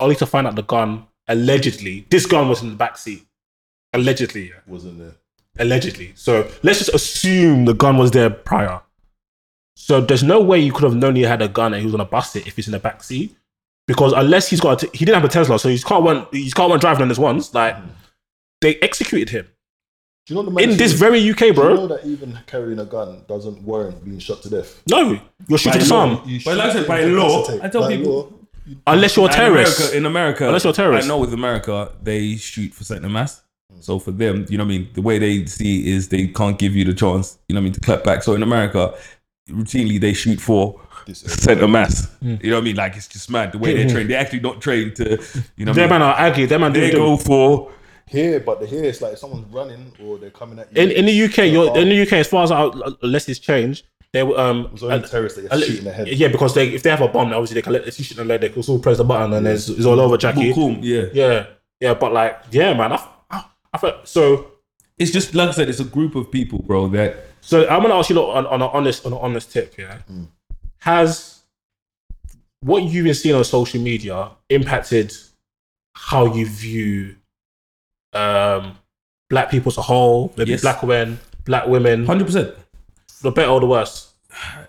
Only 0.00 0.16
to 0.16 0.26
find 0.26 0.46
out 0.46 0.56
the 0.56 0.62
gun 0.62 1.06
allegedly, 1.28 2.06
this 2.10 2.26
gun 2.26 2.48
was 2.48 2.62
in 2.62 2.70
the 2.70 2.76
back 2.76 2.98
seat. 2.98 3.24
Allegedly, 3.94 4.48
yeah. 4.48 4.60
Wasn't 4.66 4.98
there? 4.98 5.14
Allegedly. 5.58 6.12
So 6.14 6.50
let's 6.62 6.78
just 6.78 6.94
assume 6.94 7.64
the 7.66 7.74
gun 7.74 7.98
was 7.98 8.10
there 8.10 8.30
prior. 8.30 8.80
So 9.76 10.00
there's 10.00 10.22
no 10.22 10.40
way 10.40 10.58
you 10.60 10.72
could 10.72 10.84
have 10.84 10.94
known 10.94 11.16
he 11.16 11.22
had 11.22 11.42
a 11.42 11.48
gun 11.48 11.72
and 11.74 11.80
he 11.80 11.86
was 11.86 11.92
gonna 11.92 12.04
bust 12.04 12.36
it 12.36 12.46
if 12.46 12.56
he's 12.56 12.68
in 12.68 12.72
the 12.72 12.78
back 12.78 13.02
seat, 13.02 13.36
because 13.86 14.12
unless 14.12 14.48
he's 14.48 14.60
got, 14.60 14.82
a 14.82 14.86
t- 14.86 14.96
he 14.98 15.04
didn't 15.04 15.16
have 15.20 15.24
a 15.24 15.32
Tesla, 15.32 15.58
so 15.58 15.68
his 15.68 15.84
car 15.84 16.00
went, 16.00 16.28
his 16.32 16.54
car 16.54 16.68
went 16.68 16.80
driving 16.80 17.02
on 17.02 17.08
this 17.08 17.18
once. 17.18 17.52
Like 17.52 17.76
hmm. 17.76 17.88
they 18.60 18.76
executed 18.76 19.28
him 19.30 19.48
Do 20.26 20.34
you 20.34 20.42
know 20.42 20.48
the 20.50 20.56
in 20.62 20.76
this 20.76 20.92
said- 20.92 21.00
very 21.00 21.30
UK, 21.30 21.38
Do 21.38 21.46
you 21.46 21.52
bro. 21.54 21.74
know 21.74 21.86
that 21.88 22.06
even 22.06 22.38
carrying 22.46 22.78
a 22.78 22.84
gun 22.84 23.24
doesn't 23.28 23.60
warrant 23.62 24.04
being 24.04 24.18
shot 24.20 24.42
to 24.42 24.50
death? 24.50 24.82
No, 24.88 25.20
you're 25.48 25.58
shooting 25.58 25.80
By 25.80 25.84
some. 25.86 26.14
law. 26.14 26.24
You 26.26 26.40
But 26.44 26.56
like 26.56 26.70
I 26.70 26.72
said, 26.72 26.82
it 26.82 26.88
by 26.88 27.04
law. 27.04 27.44
I 27.62 27.68
tell 27.68 27.82
By 27.82 27.96
people- 27.96 28.12
law, 28.14 28.28
Unless 28.86 29.16
you're 29.16 29.24
a 29.24 29.28
And 29.28 29.36
terrorist. 29.36 29.78
America, 29.80 29.96
in 29.98 30.06
America, 30.06 30.46
Unless 30.46 30.62
you're 30.64 30.70
a 30.72 30.76
terrorist. 30.76 31.04
I 31.04 31.08
know 31.08 31.18
with 31.18 31.34
America, 31.34 31.92
they 32.00 32.36
shoot 32.36 32.72
for 32.72 32.84
center 32.84 33.08
mass. 33.08 33.41
So 33.80 33.98
for 33.98 34.12
them, 34.12 34.46
you 34.48 34.58
know 34.58 34.64
what 34.64 34.72
I 34.74 34.78
mean? 34.78 34.88
The 34.94 35.02
way 35.02 35.18
they 35.18 35.44
see 35.46 35.90
is 35.92 36.08
they 36.08 36.28
can't 36.28 36.58
give 36.58 36.76
you 36.76 36.84
the 36.84 36.94
chance, 36.94 37.38
you 37.48 37.54
know 37.54 37.60
what 37.60 37.62
I 37.62 37.64
mean, 37.64 37.72
to 37.74 37.80
clap 37.80 38.04
back. 38.04 38.22
So 38.22 38.34
in 38.34 38.42
America, 38.42 38.94
routinely 39.50 40.00
they 40.00 40.12
shoot 40.12 40.40
for 40.40 40.80
This- 41.06 41.20
center 41.20 41.66
mass. 41.66 42.06
Hmm. 42.20 42.36
You 42.40 42.50
know 42.50 42.56
what 42.56 42.62
I 42.62 42.64
mean? 42.64 42.76
Like 42.76 42.96
it's 42.96 43.08
just 43.08 43.28
mad 43.30 43.52
the 43.52 43.58
way 43.58 43.74
they're 43.74 43.88
trained. 43.88 44.08
They're 44.10 44.20
actually 44.20 44.40
not 44.40 44.60
trained 44.60 44.94
to, 44.96 45.04
you 45.10 45.16
know 45.16 45.16
what 45.16 45.38
I 45.58 45.64
Them 45.72 45.76
mean? 45.76 45.88
man 45.88 46.02
are 46.02 46.14
aggy. 46.18 46.46
Them 46.46 46.60
man 46.60 46.72
do 46.72 46.80
They 46.80 46.90
do- 46.90 46.96
go 46.98 47.16
for 47.16 47.72
Here, 48.06 48.38
but 48.40 48.60
the 48.60 48.66
here 48.66 48.84
it's 48.84 49.00
like 49.00 49.16
someone's 49.16 49.52
running 49.52 49.92
or 50.04 50.18
they're 50.18 50.30
coming 50.30 50.58
at 50.60 50.74
you. 50.76 50.82
in 50.82 50.90
in 50.90 51.06
the 51.06 51.24
UK. 51.24 51.50
You're, 51.50 51.76
in 51.76 51.88
the 51.88 52.02
UK, 52.02 52.12
as 52.14 52.28
far 52.28 52.44
as 52.44 52.50
I, 52.52 52.70
unless 53.02 53.28
it's 53.28 53.40
changed, 53.40 53.86
they 54.12 54.22
were 54.22 54.38
um. 54.38 54.68
it's 54.72 54.82
only 54.82 55.00
terrorists 55.08 55.38
that 55.40 55.50
uh, 55.52 55.56
you're 55.56 55.66
shooting 55.66 55.84
their 55.84 55.94
head. 55.94 56.08
Yeah, 56.08 56.28
because 56.28 56.54
they 56.54 56.68
if 56.68 56.82
they 56.82 56.90
have 56.90 57.00
a 57.00 57.08
bomb, 57.08 57.32
obviously 57.32 57.54
they 57.54 57.62
can 57.62 57.72
let 57.72 57.88
if 57.88 57.98
you 57.98 58.04
shoot 58.04 58.16
them, 58.16 58.28
they 58.28 58.38
can 58.50 58.62
still 58.62 58.78
press 58.78 58.98
the 58.98 59.04
button 59.04 59.32
and 59.32 59.46
it's, 59.46 59.68
it's 59.68 59.86
all 59.86 59.98
over, 59.98 60.16
Jackie. 60.18 60.52
Boom, 60.52 60.80
yeah. 60.82 61.04
Yeah. 61.14 61.46
yeah, 61.80 61.94
but 61.94 62.12
like, 62.12 62.38
yeah, 62.50 62.74
man, 62.74 62.92
I, 62.92 63.02
I, 63.72 63.78
felt 63.78 64.06
so. 64.08 64.52
It's 64.98 65.10
just 65.10 65.34
like 65.34 65.48
I 65.48 65.52
said, 65.52 65.68
it's 65.68 65.80
a 65.80 65.84
group 65.84 66.14
of 66.14 66.30
people, 66.30 66.60
bro. 66.60 66.88
That 66.88 67.16
So 67.40 67.66
I'm 67.68 67.82
gonna 67.82 67.94
ask 67.94 68.10
you 68.10 68.18
on, 68.20 68.46
on 68.46 68.62
an 68.62 68.68
honest 68.72 69.06
on 69.06 69.12
an 69.12 69.18
honest 69.20 69.50
tip, 69.52 69.74
yeah. 69.78 69.98
Has 70.78 71.42
what 72.60 72.82
you've 72.84 73.04
been 73.04 73.14
seeing 73.14 73.34
on 73.34 73.44
social 73.44 73.80
media 73.80 74.30
impacted 74.50 75.12
how 75.94 76.32
you 76.34 76.46
view 76.46 77.16
um 78.12 78.76
black 79.30 79.50
people 79.50 79.70
as 79.72 79.78
a 79.78 79.82
whole, 79.82 80.32
maybe 80.36 80.50
Yes. 80.52 80.60
black 80.60 80.82
men, 80.84 81.18
black 81.44 81.66
women, 81.66 82.04
hundred 82.06 82.26
percent. 82.26 82.54
the 83.22 83.30
better 83.30 83.50
or 83.50 83.60
the 83.60 83.66
worse? 83.66 84.12
I 84.30 84.34
feel 84.34 84.58
like 84.58 84.68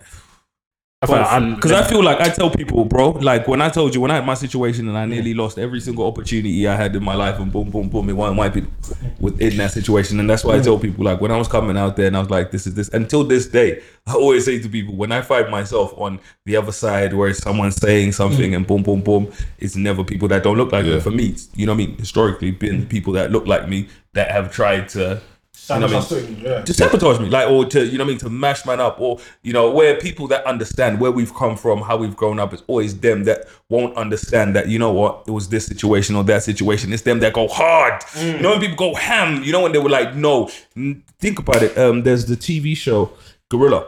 Because 1.06 1.72
I 1.72 1.86
feel 1.86 2.02
like 2.02 2.20
I 2.20 2.28
tell 2.28 2.50
people, 2.50 2.84
bro, 2.84 3.10
like 3.10 3.48
when 3.48 3.60
I 3.60 3.68
told 3.68 3.94
you 3.94 4.00
when 4.00 4.10
I 4.10 4.16
had 4.16 4.26
my 4.26 4.34
situation 4.34 4.88
and 4.88 4.96
I 4.96 5.06
nearly 5.06 5.34
lost 5.34 5.58
every 5.58 5.80
single 5.80 6.06
opportunity 6.06 6.66
I 6.66 6.76
had 6.76 6.94
in 6.94 7.04
my 7.04 7.14
life, 7.14 7.38
and 7.38 7.52
boom, 7.52 7.70
boom, 7.70 7.88
boom, 7.88 8.08
it 8.08 8.12
wasn't 8.12 8.38
wiping 8.38 8.72
within 9.20 9.56
that 9.58 9.72
situation, 9.72 10.20
and 10.20 10.28
that's 10.28 10.44
why 10.44 10.54
I 10.54 10.58
mm. 10.58 10.64
tell 10.64 10.78
people, 10.78 11.04
like 11.04 11.20
when 11.20 11.30
I 11.30 11.36
was 11.36 11.48
coming 11.48 11.76
out 11.76 11.96
there 11.96 12.06
and 12.06 12.16
I 12.16 12.20
was 12.20 12.30
like, 12.30 12.50
this 12.50 12.66
is 12.66 12.74
this. 12.74 12.88
Until 12.88 13.24
this 13.24 13.46
day, 13.46 13.82
I 14.06 14.14
always 14.14 14.44
say 14.44 14.58
to 14.58 14.68
people, 14.68 14.94
when 14.94 15.12
I 15.12 15.22
find 15.22 15.50
myself 15.50 15.94
on 15.96 16.20
the 16.44 16.56
other 16.56 16.72
side 16.72 17.14
where 17.14 17.32
someone's 17.34 17.76
saying 17.76 18.12
something 18.12 18.52
mm. 18.52 18.56
and 18.56 18.66
boom, 18.66 18.82
boom, 18.82 19.00
boom, 19.00 19.32
it's 19.58 19.76
never 19.76 20.04
people 20.04 20.28
that 20.28 20.42
don't 20.42 20.56
look 20.56 20.72
like 20.72 20.84
me. 20.84 21.00
For 21.00 21.10
me, 21.10 21.36
you 21.54 21.66
know 21.66 21.72
what 21.72 21.82
I 21.82 21.86
mean. 21.86 21.96
Historically, 21.98 22.50
been 22.50 22.82
mm. 22.82 22.88
people 22.88 23.12
that 23.14 23.32
look 23.32 23.46
like 23.46 23.68
me 23.68 23.88
that 24.12 24.30
have 24.30 24.52
tried 24.52 24.88
to. 24.90 25.20
You 25.68 25.80
know 25.80 25.86
what 25.86 26.12
I 26.12 26.20
mean? 26.20 26.40
yeah. 26.42 26.62
to 26.62 26.74
sabotage 26.74 27.20
me, 27.20 27.28
like, 27.28 27.48
or 27.48 27.64
to, 27.66 27.84
you 27.84 27.98
know 27.98 28.04
what 28.04 28.10
I 28.10 28.12
mean, 28.12 28.18
to 28.18 28.30
mash 28.30 28.66
man 28.66 28.80
up, 28.80 29.00
or, 29.00 29.18
you 29.42 29.52
know, 29.52 29.70
where 29.70 29.98
people 29.98 30.26
that 30.28 30.44
understand 30.46 31.00
where 31.00 31.10
we've 31.10 31.34
come 31.34 31.56
from, 31.56 31.80
how 31.80 31.96
we've 31.96 32.16
grown 32.16 32.38
up, 32.38 32.52
it's 32.52 32.62
always 32.66 32.98
them 33.00 33.24
that 33.24 33.46
won't 33.68 33.96
understand 33.96 34.54
that, 34.56 34.68
you 34.68 34.78
know 34.78 34.92
what, 34.92 35.24
it 35.26 35.30
was 35.30 35.48
this 35.48 35.66
situation 35.66 36.16
or 36.16 36.24
that 36.24 36.42
situation. 36.42 36.92
It's 36.92 37.02
them 37.02 37.20
that 37.20 37.32
go 37.32 37.48
hard. 37.48 38.02
You 38.16 38.40
know, 38.40 38.50
when 38.50 38.60
people 38.60 38.76
go 38.76 38.94
ham, 38.94 39.42
you 39.42 39.52
know, 39.52 39.62
when 39.62 39.72
they 39.72 39.78
were 39.78 39.90
like, 39.90 40.14
no, 40.14 40.50
Mm, 40.76 41.02
think 41.20 41.38
about 41.38 41.62
it. 41.62 41.76
Um, 41.78 42.02
There's 42.02 42.26
the 42.26 42.36
TV 42.36 42.76
show 42.76 43.10
Guerrilla. 43.48 43.86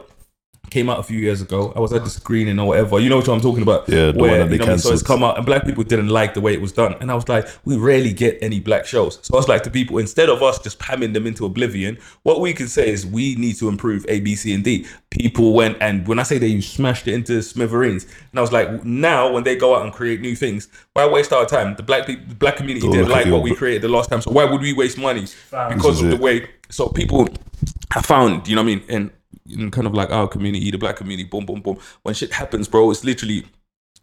Came 0.69 0.89
out 0.89 0.99
a 0.99 1.03
few 1.03 1.17
years 1.17 1.41
ago. 1.41 1.71
I 1.75 1.79
was 1.79 1.93
at 1.93 2.03
the 2.03 2.09
screening 2.09 2.59
or 2.59 2.67
whatever. 2.67 2.99
You 2.99 3.09
know 3.09 3.17
what 3.17 3.29
I'm 3.29 3.39
talking 3.39 3.63
about? 3.63 3.87
Yeah, 3.87 4.11
the 4.11 4.19
Where, 4.19 4.31
one 4.31 4.39
that 4.39 4.45
they 4.47 4.53
you 4.53 4.59
know 4.59 4.65
what 4.65 4.69
I 4.69 4.73
mean? 4.73 4.79
So 4.79 4.91
it's 4.91 5.01
come 5.01 5.23
out, 5.23 5.37
and 5.37 5.45
black 5.45 5.65
people 5.65 5.83
didn't 5.83 6.09
like 6.09 6.33
the 6.33 6.41
way 6.41 6.53
it 6.53 6.59
was 6.59 6.73
done. 6.73 6.95
And 6.99 7.09
I 7.09 7.15
was 7.15 7.29
like, 7.29 7.47
we 7.63 7.77
rarely 7.77 8.11
get 8.11 8.37
any 8.41 8.59
black 8.59 8.85
shows. 8.85 9.19
So 9.21 9.33
I 9.33 9.37
was 9.37 9.47
like 9.47 9.63
to 9.63 9.71
people, 9.71 9.97
instead 9.97 10.27
of 10.27 10.43
us 10.43 10.59
just 10.59 10.77
pamming 10.77 11.13
them 11.13 11.25
into 11.25 11.45
oblivion, 11.45 11.97
what 12.23 12.41
we 12.41 12.53
can 12.53 12.67
say 12.67 12.89
is 12.89 13.05
we 13.05 13.35
need 13.35 13.55
to 13.59 13.69
improve 13.69 14.05
A, 14.09 14.19
B, 14.19 14.35
C, 14.35 14.53
and 14.53 14.63
D. 14.63 14.85
People 15.09 15.53
went 15.53 15.77
and 15.79 16.05
when 16.07 16.19
I 16.19 16.23
say 16.23 16.37
they 16.37 16.59
smashed 16.59 17.07
it 17.07 17.13
into 17.13 17.41
smithereens, 17.41 18.03
and 18.31 18.37
I 18.37 18.41
was 18.41 18.51
like, 18.51 18.83
now 18.83 19.31
when 19.31 19.43
they 19.43 19.55
go 19.55 19.73
out 19.73 19.83
and 19.83 19.93
create 19.93 20.19
new 20.19 20.35
things, 20.35 20.67
why 20.93 21.07
waste 21.07 21.31
our 21.31 21.45
time? 21.45 21.75
The 21.75 21.83
black 21.83 22.05
people, 22.05 22.25
the 22.27 22.35
black 22.35 22.57
community 22.57 22.85
Don't 22.85 22.95
didn't 22.95 23.09
like 23.09 23.27
what 23.27 23.41
we 23.41 23.55
created 23.55 23.83
the 23.83 23.89
last 23.89 24.09
time. 24.09 24.21
So 24.21 24.31
why 24.31 24.43
would 24.43 24.61
we 24.61 24.73
waste 24.73 24.97
money 24.97 25.21
because 25.21 25.81
This 25.81 25.85
is 25.85 26.01
of 26.01 26.09
the 26.09 26.17
way? 26.17 26.49
So 26.69 26.89
people 26.89 27.29
have 27.91 28.05
found, 28.05 28.47
you 28.47 28.55
know 28.55 28.63
what 28.63 28.71
I 28.71 28.75
mean, 28.75 28.83
and 28.89 29.11
in 29.49 29.71
kind 29.71 29.87
of 29.87 29.93
like 29.93 30.09
our 30.09 30.27
community, 30.27 30.71
the 30.71 30.77
black 30.77 30.97
community, 30.97 31.27
boom, 31.27 31.45
boom, 31.45 31.61
boom. 31.61 31.77
When 32.03 32.13
shit 32.13 32.33
happens, 32.33 32.67
bro, 32.67 32.91
it's 32.91 33.03
literally 33.03 33.45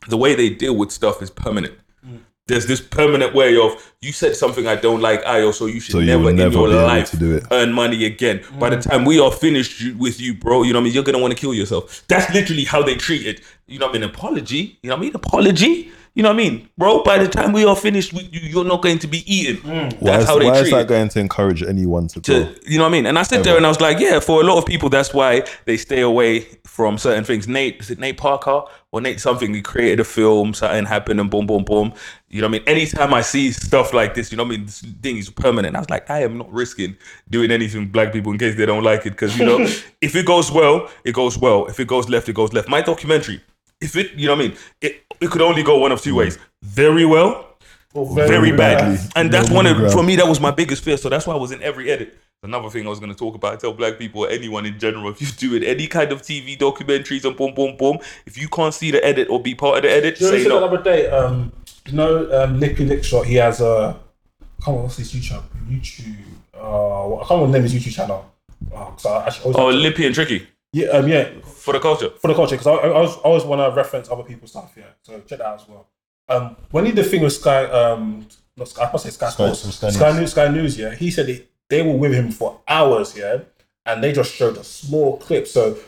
the 0.08 0.16
way 0.16 0.34
they 0.34 0.50
deal 0.50 0.76
with 0.76 0.90
stuff 0.90 1.22
is 1.22 1.30
permanent. 1.30 1.74
Mm. 2.06 2.20
There's 2.46 2.66
this 2.66 2.80
permanent 2.80 3.34
way 3.34 3.56
of 3.56 3.94
you 4.00 4.12
said 4.12 4.36
something 4.36 4.66
I 4.66 4.76
don't 4.76 5.00
like, 5.00 5.24
I 5.24 5.42
also 5.42 5.66
you 5.66 5.80
should 5.80 5.92
So 5.92 5.98
you 6.00 6.06
never 6.06 6.30
in 6.30 6.36
never 6.36 6.54
your 6.54 6.68
be 6.68 6.74
life 6.74 7.10
to 7.12 7.16
do 7.16 7.36
it. 7.36 7.44
earn 7.50 7.72
money 7.72 8.04
again. 8.04 8.42
By 8.58 8.70
the 8.70 8.76
mm. 8.76 8.90
time 8.90 9.04
we 9.04 9.18
are 9.18 9.32
finished 9.32 9.94
with 9.96 10.20
you, 10.20 10.34
bro, 10.34 10.62
you 10.62 10.72
know 10.72 10.78
what 10.78 10.82
I 10.82 10.84
mean. 10.84 10.94
You're 10.94 11.04
gonna 11.04 11.20
want 11.20 11.32
to 11.32 11.40
kill 11.40 11.54
yourself. 11.54 12.04
That's 12.08 12.32
literally 12.34 12.64
how 12.64 12.82
they 12.82 12.96
treat 12.96 13.26
it. 13.26 13.40
You 13.66 13.78
know 13.78 13.86
what 13.86 13.96
I 13.96 13.98
mean? 13.98 14.10
Apology. 14.10 14.78
You 14.82 14.90
know 14.90 14.96
what 14.96 15.00
I 15.00 15.04
mean? 15.06 15.14
Apology. 15.14 15.92
You 16.14 16.22
know 16.22 16.28
what 16.28 16.34
I 16.34 16.48
mean, 16.48 16.68
bro? 16.78 17.02
By 17.02 17.18
the 17.18 17.26
time 17.26 17.52
we 17.52 17.64
are 17.64 17.74
finished 17.74 18.12
with 18.12 18.32
you, 18.32 18.38
you're 18.38 18.64
not 18.64 18.82
going 18.82 19.00
to 19.00 19.08
be 19.08 19.24
eaten. 19.26 19.56
Why, 19.68 19.74
mm. 19.74 20.00
That's 20.00 20.22
is, 20.22 20.28
how 20.28 20.38
they 20.38 20.46
why 20.46 20.60
treat 20.60 20.66
is 20.66 20.70
that 20.70 20.86
going 20.86 21.08
to 21.08 21.18
encourage 21.18 21.60
anyone 21.64 22.06
to 22.08 22.20
go? 22.20 22.44
to 22.44 22.60
you 22.70 22.78
know 22.78 22.84
what 22.84 22.90
I 22.90 22.92
mean? 22.92 23.06
And 23.06 23.18
I 23.18 23.24
sit 23.24 23.42
there 23.42 23.56
and 23.56 23.66
I 23.66 23.68
was 23.68 23.80
like, 23.80 23.98
yeah, 23.98 24.20
for 24.20 24.40
a 24.40 24.44
lot 24.44 24.56
of 24.56 24.64
people, 24.64 24.88
that's 24.88 25.12
why 25.12 25.42
they 25.64 25.76
stay 25.76 26.02
away 26.02 26.46
from 26.66 26.98
certain 26.98 27.24
things. 27.24 27.48
Nate, 27.48 27.80
is 27.80 27.90
it 27.90 27.98
Nate 27.98 28.16
Parker 28.16 28.62
or 28.92 29.00
Nate 29.00 29.18
something? 29.18 29.52
He 29.52 29.60
created 29.60 29.98
a 29.98 30.04
film, 30.04 30.54
something 30.54 30.84
happened, 30.84 31.18
and 31.18 31.28
boom, 31.28 31.48
boom, 31.48 31.64
boom. 31.64 31.92
You 32.28 32.42
know 32.42 32.46
what 32.46 32.54
I 32.54 32.58
mean? 32.58 32.68
Anytime 32.68 33.12
I 33.12 33.22
see 33.22 33.50
stuff 33.50 33.92
like 33.92 34.14
this, 34.14 34.30
you 34.30 34.36
know 34.36 34.44
what 34.44 34.54
I 34.54 34.58
mean? 34.58 34.66
This 34.66 34.82
thing 35.02 35.16
is 35.16 35.30
permanent. 35.30 35.74
I 35.74 35.80
was 35.80 35.90
like, 35.90 36.08
I 36.10 36.22
am 36.22 36.38
not 36.38 36.52
risking 36.52 36.96
doing 37.28 37.50
anything 37.50 37.88
black 37.88 38.12
people 38.12 38.30
in 38.30 38.38
case 38.38 38.56
they 38.56 38.66
don't 38.66 38.84
like 38.84 39.04
it. 39.04 39.10
Because, 39.10 39.36
you 39.36 39.44
know, 39.44 39.58
if 40.00 40.14
it 40.14 40.26
goes 40.26 40.52
well, 40.52 40.88
it 41.04 41.12
goes 41.12 41.36
well. 41.36 41.66
If 41.66 41.80
it 41.80 41.88
goes 41.88 42.08
left, 42.08 42.28
it 42.28 42.34
goes 42.34 42.52
left. 42.52 42.68
My 42.68 42.82
documentary, 42.82 43.42
if 43.80 43.96
it, 43.96 44.12
you 44.14 44.26
know 44.28 44.34
what 44.36 44.44
I 44.44 44.48
mean? 44.48 44.56
It, 44.80 45.02
it 45.20 45.30
could 45.30 45.42
only 45.42 45.62
go 45.62 45.78
one 45.78 45.92
of 45.92 46.00
two 46.00 46.14
ways. 46.14 46.38
Very 46.62 47.04
well 47.04 47.50
very 47.94 48.50
bad. 48.50 48.78
badly. 48.78 48.98
And 49.16 49.32
that's 49.32 49.48
No 49.50 49.54
one 49.54 49.66
of 49.66 49.76
middle 49.76 49.92
for 49.92 50.02
me 50.02 50.16
that 50.16 50.26
was 50.26 50.40
my 50.40 50.50
biggest 50.50 50.82
fear. 50.82 50.96
So 50.96 51.08
that's 51.08 51.26
why 51.26 51.34
I 51.34 51.36
was 51.36 51.52
in 51.52 51.62
every 51.62 51.90
edit. 51.90 52.18
Another 52.42 52.68
thing 52.68 52.84
I 52.86 52.90
was 52.90 52.98
going 52.98 53.12
to 53.12 53.16
talk 53.16 53.34
about. 53.36 53.54
I 53.54 53.56
tell 53.56 53.72
black 53.72 53.98
people 53.98 54.24
or 54.24 54.28
anyone 54.30 54.66
in 54.66 54.78
general, 54.78 55.08
if 55.10 55.20
you're 55.22 55.30
doing 55.50 55.62
any 55.62 55.86
kind 55.86 56.12
of 56.12 56.20
TV 56.22 56.58
documentaries 56.58 57.24
and 57.24 57.36
boom, 57.36 57.54
boom, 57.54 57.76
boom, 57.76 57.98
if 58.26 58.36
you 58.36 58.48
can't 58.48 58.74
see 58.74 58.90
the 58.90 59.04
edit 59.04 59.28
or 59.30 59.40
be 59.40 59.54
part 59.54 59.76
of 59.78 59.82
the 59.84 59.90
edit, 59.90 60.20
You 60.20 60.26
know, 60.26 60.32
say 60.32 60.42
said 60.42 60.50
the 60.50 60.60
no. 60.60 60.64
other 60.66 60.82
day, 60.82 61.08
um, 61.08 61.52
you 61.86 61.92
know, 61.92 62.42
um, 62.42 62.58
Lippy 62.60 62.84
Lickshot, 62.84 63.24
he 63.26 63.36
has 63.36 63.60
a, 63.60 63.96
I 64.40 64.44
can't 64.64 64.66
remember 64.66 64.82
what's 64.82 64.96
his 64.96 65.12
YouTube, 65.12 65.42
YouTube, 65.68 66.16
uh, 66.54 67.08
what- 67.08 67.24
I 67.24 67.28
can't 67.28 67.30
remember 67.30 67.46
the 67.46 67.52
name 67.58 67.64
of 67.66 67.72
his 67.72 67.74
YouTube 67.84 67.94
channel. 67.94 68.30
Oh, 68.72 68.76
'cause 68.76 69.06
I 69.06 69.26
actually 69.26 69.54
Oh, 69.54 69.68
lippy 69.68 70.06
and 70.06 70.14
tricky 70.14 70.46
yeah, 70.74 70.86
um, 70.88 71.06
yeah, 71.08 71.24
for 71.44 71.72
the 71.72 71.80
culture. 71.80 72.10
for 72.20 72.28
the 72.28 72.34
culture, 72.34 72.56
because 72.56 72.66
I, 72.66 72.72
I, 72.72 72.88
I 72.88 72.92
always, 72.92 73.14
always 73.28 73.44
want 73.44 73.60
to 73.62 73.74
reference 73.76 74.10
other 74.10 74.24
people's 74.24 74.50
stuff, 74.50 74.72
yeah. 74.76 74.84
So 75.02 75.12
check 75.28 75.38
that 75.38 75.46
out 75.50 75.60
as 75.62 75.68
well. 75.68 75.86
Um, 76.28 76.56
when 76.70 76.84
he 76.86 76.92
did 76.92 77.04
the 77.04 77.08
thing 77.10 77.22
with 77.22 77.32
Sky, 77.32 77.64
um, 77.66 78.26
not 78.56 78.68
Sky, 78.68 78.84
I 78.84 78.92
must 78.92 79.04
say 79.04 79.10
Sky, 79.10 79.30
Sports, 79.30 79.60
Sky 79.76 79.90
Sky, 79.90 80.10
News. 80.10 80.18
News, 80.20 80.30
Sky 80.32 80.48
News, 80.48 80.78
yeah. 80.78 80.94
He 80.94 81.10
said 81.10 81.28
it, 81.28 81.50
they 81.70 81.82
were 81.82 81.96
with 81.96 82.12
him 82.12 82.30
for 82.30 82.60
hours, 82.68 83.16
yeah, 83.16 83.38
and 83.86 84.02
they 84.02 84.12
just 84.12 84.32
showed 84.34 84.56
a 84.56 84.64
small 84.64 85.16
clip. 85.18 85.46
So 85.46 85.78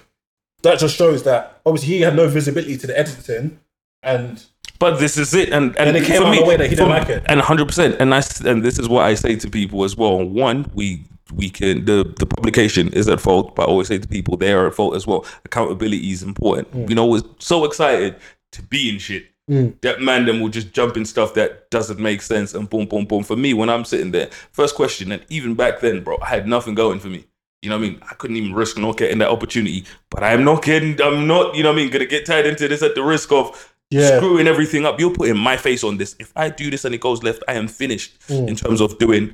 that 0.63 0.79
just 0.79 0.97
shows 0.97 1.23
that 1.25 1.61
obviously 1.67 1.95
he 1.97 2.01
had 2.03 2.15
no 2.17 2.29
visibility 2.29 2.77
to 2.79 2.87
the 2.87 2.99
editing, 2.99 3.59
and 4.03 4.45
But 4.79 4.99
this 4.99 5.17
is 5.17 5.33
it, 5.35 5.49
and 5.51 5.77
and, 5.79 5.89
And 5.89 5.97
it 5.97 6.05
came 6.05 6.21
for 6.21 6.27
out 6.29 6.31
me, 6.33 6.39
in 6.39 6.45
a 6.45 6.47
way 6.47 6.57
that 6.59 6.69
he 6.71 6.77
didn't 6.77 6.91
like 6.91 7.09
it. 7.09 7.23
and 7.27 7.41
hundred 7.41 7.67
percent. 7.67 7.97
And 7.99 8.15
I 8.15 8.19
s- 8.19 8.41
and 8.41 8.63
this 8.63 8.79
is 8.79 8.89
what 8.89 9.05
I 9.05 9.15
say 9.15 9.37
to 9.37 9.51
people 9.51 9.85
as 9.85 9.97
well. 9.97 10.23
One, 10.23 10.71
we 10.75 11.05
we 11.35 11.51
can 11.51 11.85
the 11.85 12.15
the 12.19 12.27
publication 12.27 12.89
is 12.93 13.09
at 13.09 13.21
fault, 13.21 13.55
but 13.57 13.63
I 13.63 13.67
always 13.67 13.89
say 13.89 13.99
to 13.99 14.09
people 14.09 14.37
they 14.37 14.53
are 14.53 14.67
at 14.67 14.75
fault 14.75 14.95
as 14.95 15.07
well. 15.07 15.25
Accountability 15.45 16.11
is 16.11 16.23
important. 16.23 16.71
Mm. 16.73 16.89
You 16.89 16.95
know, 16.95 17.07
we're 17.07 17.23
so 17.39 17.65
excited 17.65 18.17
to 18.53 18.63
be 18.63 18.89
in 18.91 18.99
shit. 18.99 19.27
That 19.49 20.01
man 20.01 20.27
then 20.27 20.41
will 20.41 20.49
just 20.49 20.73
jump 20.73 20.97
in 20.97 21.05
stuff 21.05 21.35
that 21.35 21.71
doesn't 21.71 22.01
make 22.01 22.21
sense 22.21 22.53
and 22.53 22.69
boom, 22.69 22.87
boom, 22.87 23.05
boom. 23.05 23.23
For 23.23 23.37
me, 23.37 23.55
when 23.55 23.69
I'm 23.71 23.85
sitting 23.85 24.11
there, 24.11 24.29
first 24.51 24.75
question, 24.75 25.13
and 25.13 25.25
even 25.29 25.55
back 25.55 25.79
then, 25.79 26.03
bro, 26.03 26.19
I 26.21 26.27
had 26.27 26.49
nothing 26.49 26.75
going 26.75 26.99
for 26.99 27.07
me. 27.07 27.27
You 27.63 27.71
know 27.71 27.79
what 27.79 27.85
I 27.87 27.89
mean? 27.91 28.01
I 28.11 28.15
couldn't 28.15 28.37
even 28.37 28.55
risk 28.55 28.77
not 28.77 28.97
getting 28.97 29.19
that 29.19 29.31
opportunity. 29.31 29.85
But 30.11 30.25
I'm 30.25 30.43
not 30.43 30.65
getting, 30.65 31.01
I'm 31.01 31.29
not, 31.29 31.55
you 31.55 31.63
know 31.63 31.69
what 31.71 31.79
I 31.79 31.83
mean, 31.83 31.93
gonna 31.93 32.07
get 32.07 32.27
tied 32.27 32.45
into 32.45 32.67
this 32.67 32.83
at 32.83 32.97
the 32.97 33.05
risk 33.05 33.31
of 33.31 33.73
Yeah. 33.89 34.17
screwing 34.17 34.49
everything 34.49 34.85
up. 34.85 34.99
You're 34.99 35.13
putting 35.15 35.37
my 35.39 35.57
face 35.57 35.85
on 35.85 35.97
this. 35.97 36.17
If 36.19 36.33
I 36.35 36.49
do 36.51 36.69
this 36.69 36.85
and 36.85 36.93
it 36.93 37.01
goes 37.01 37.23
left, 37.23 37.45
I 37.47 37.53
am 37.55 37.69
finished 37.69 38.17
in 38.29 38.57
terms 38.57 38.81
of 38.81 38.99
doing 38.99 39.33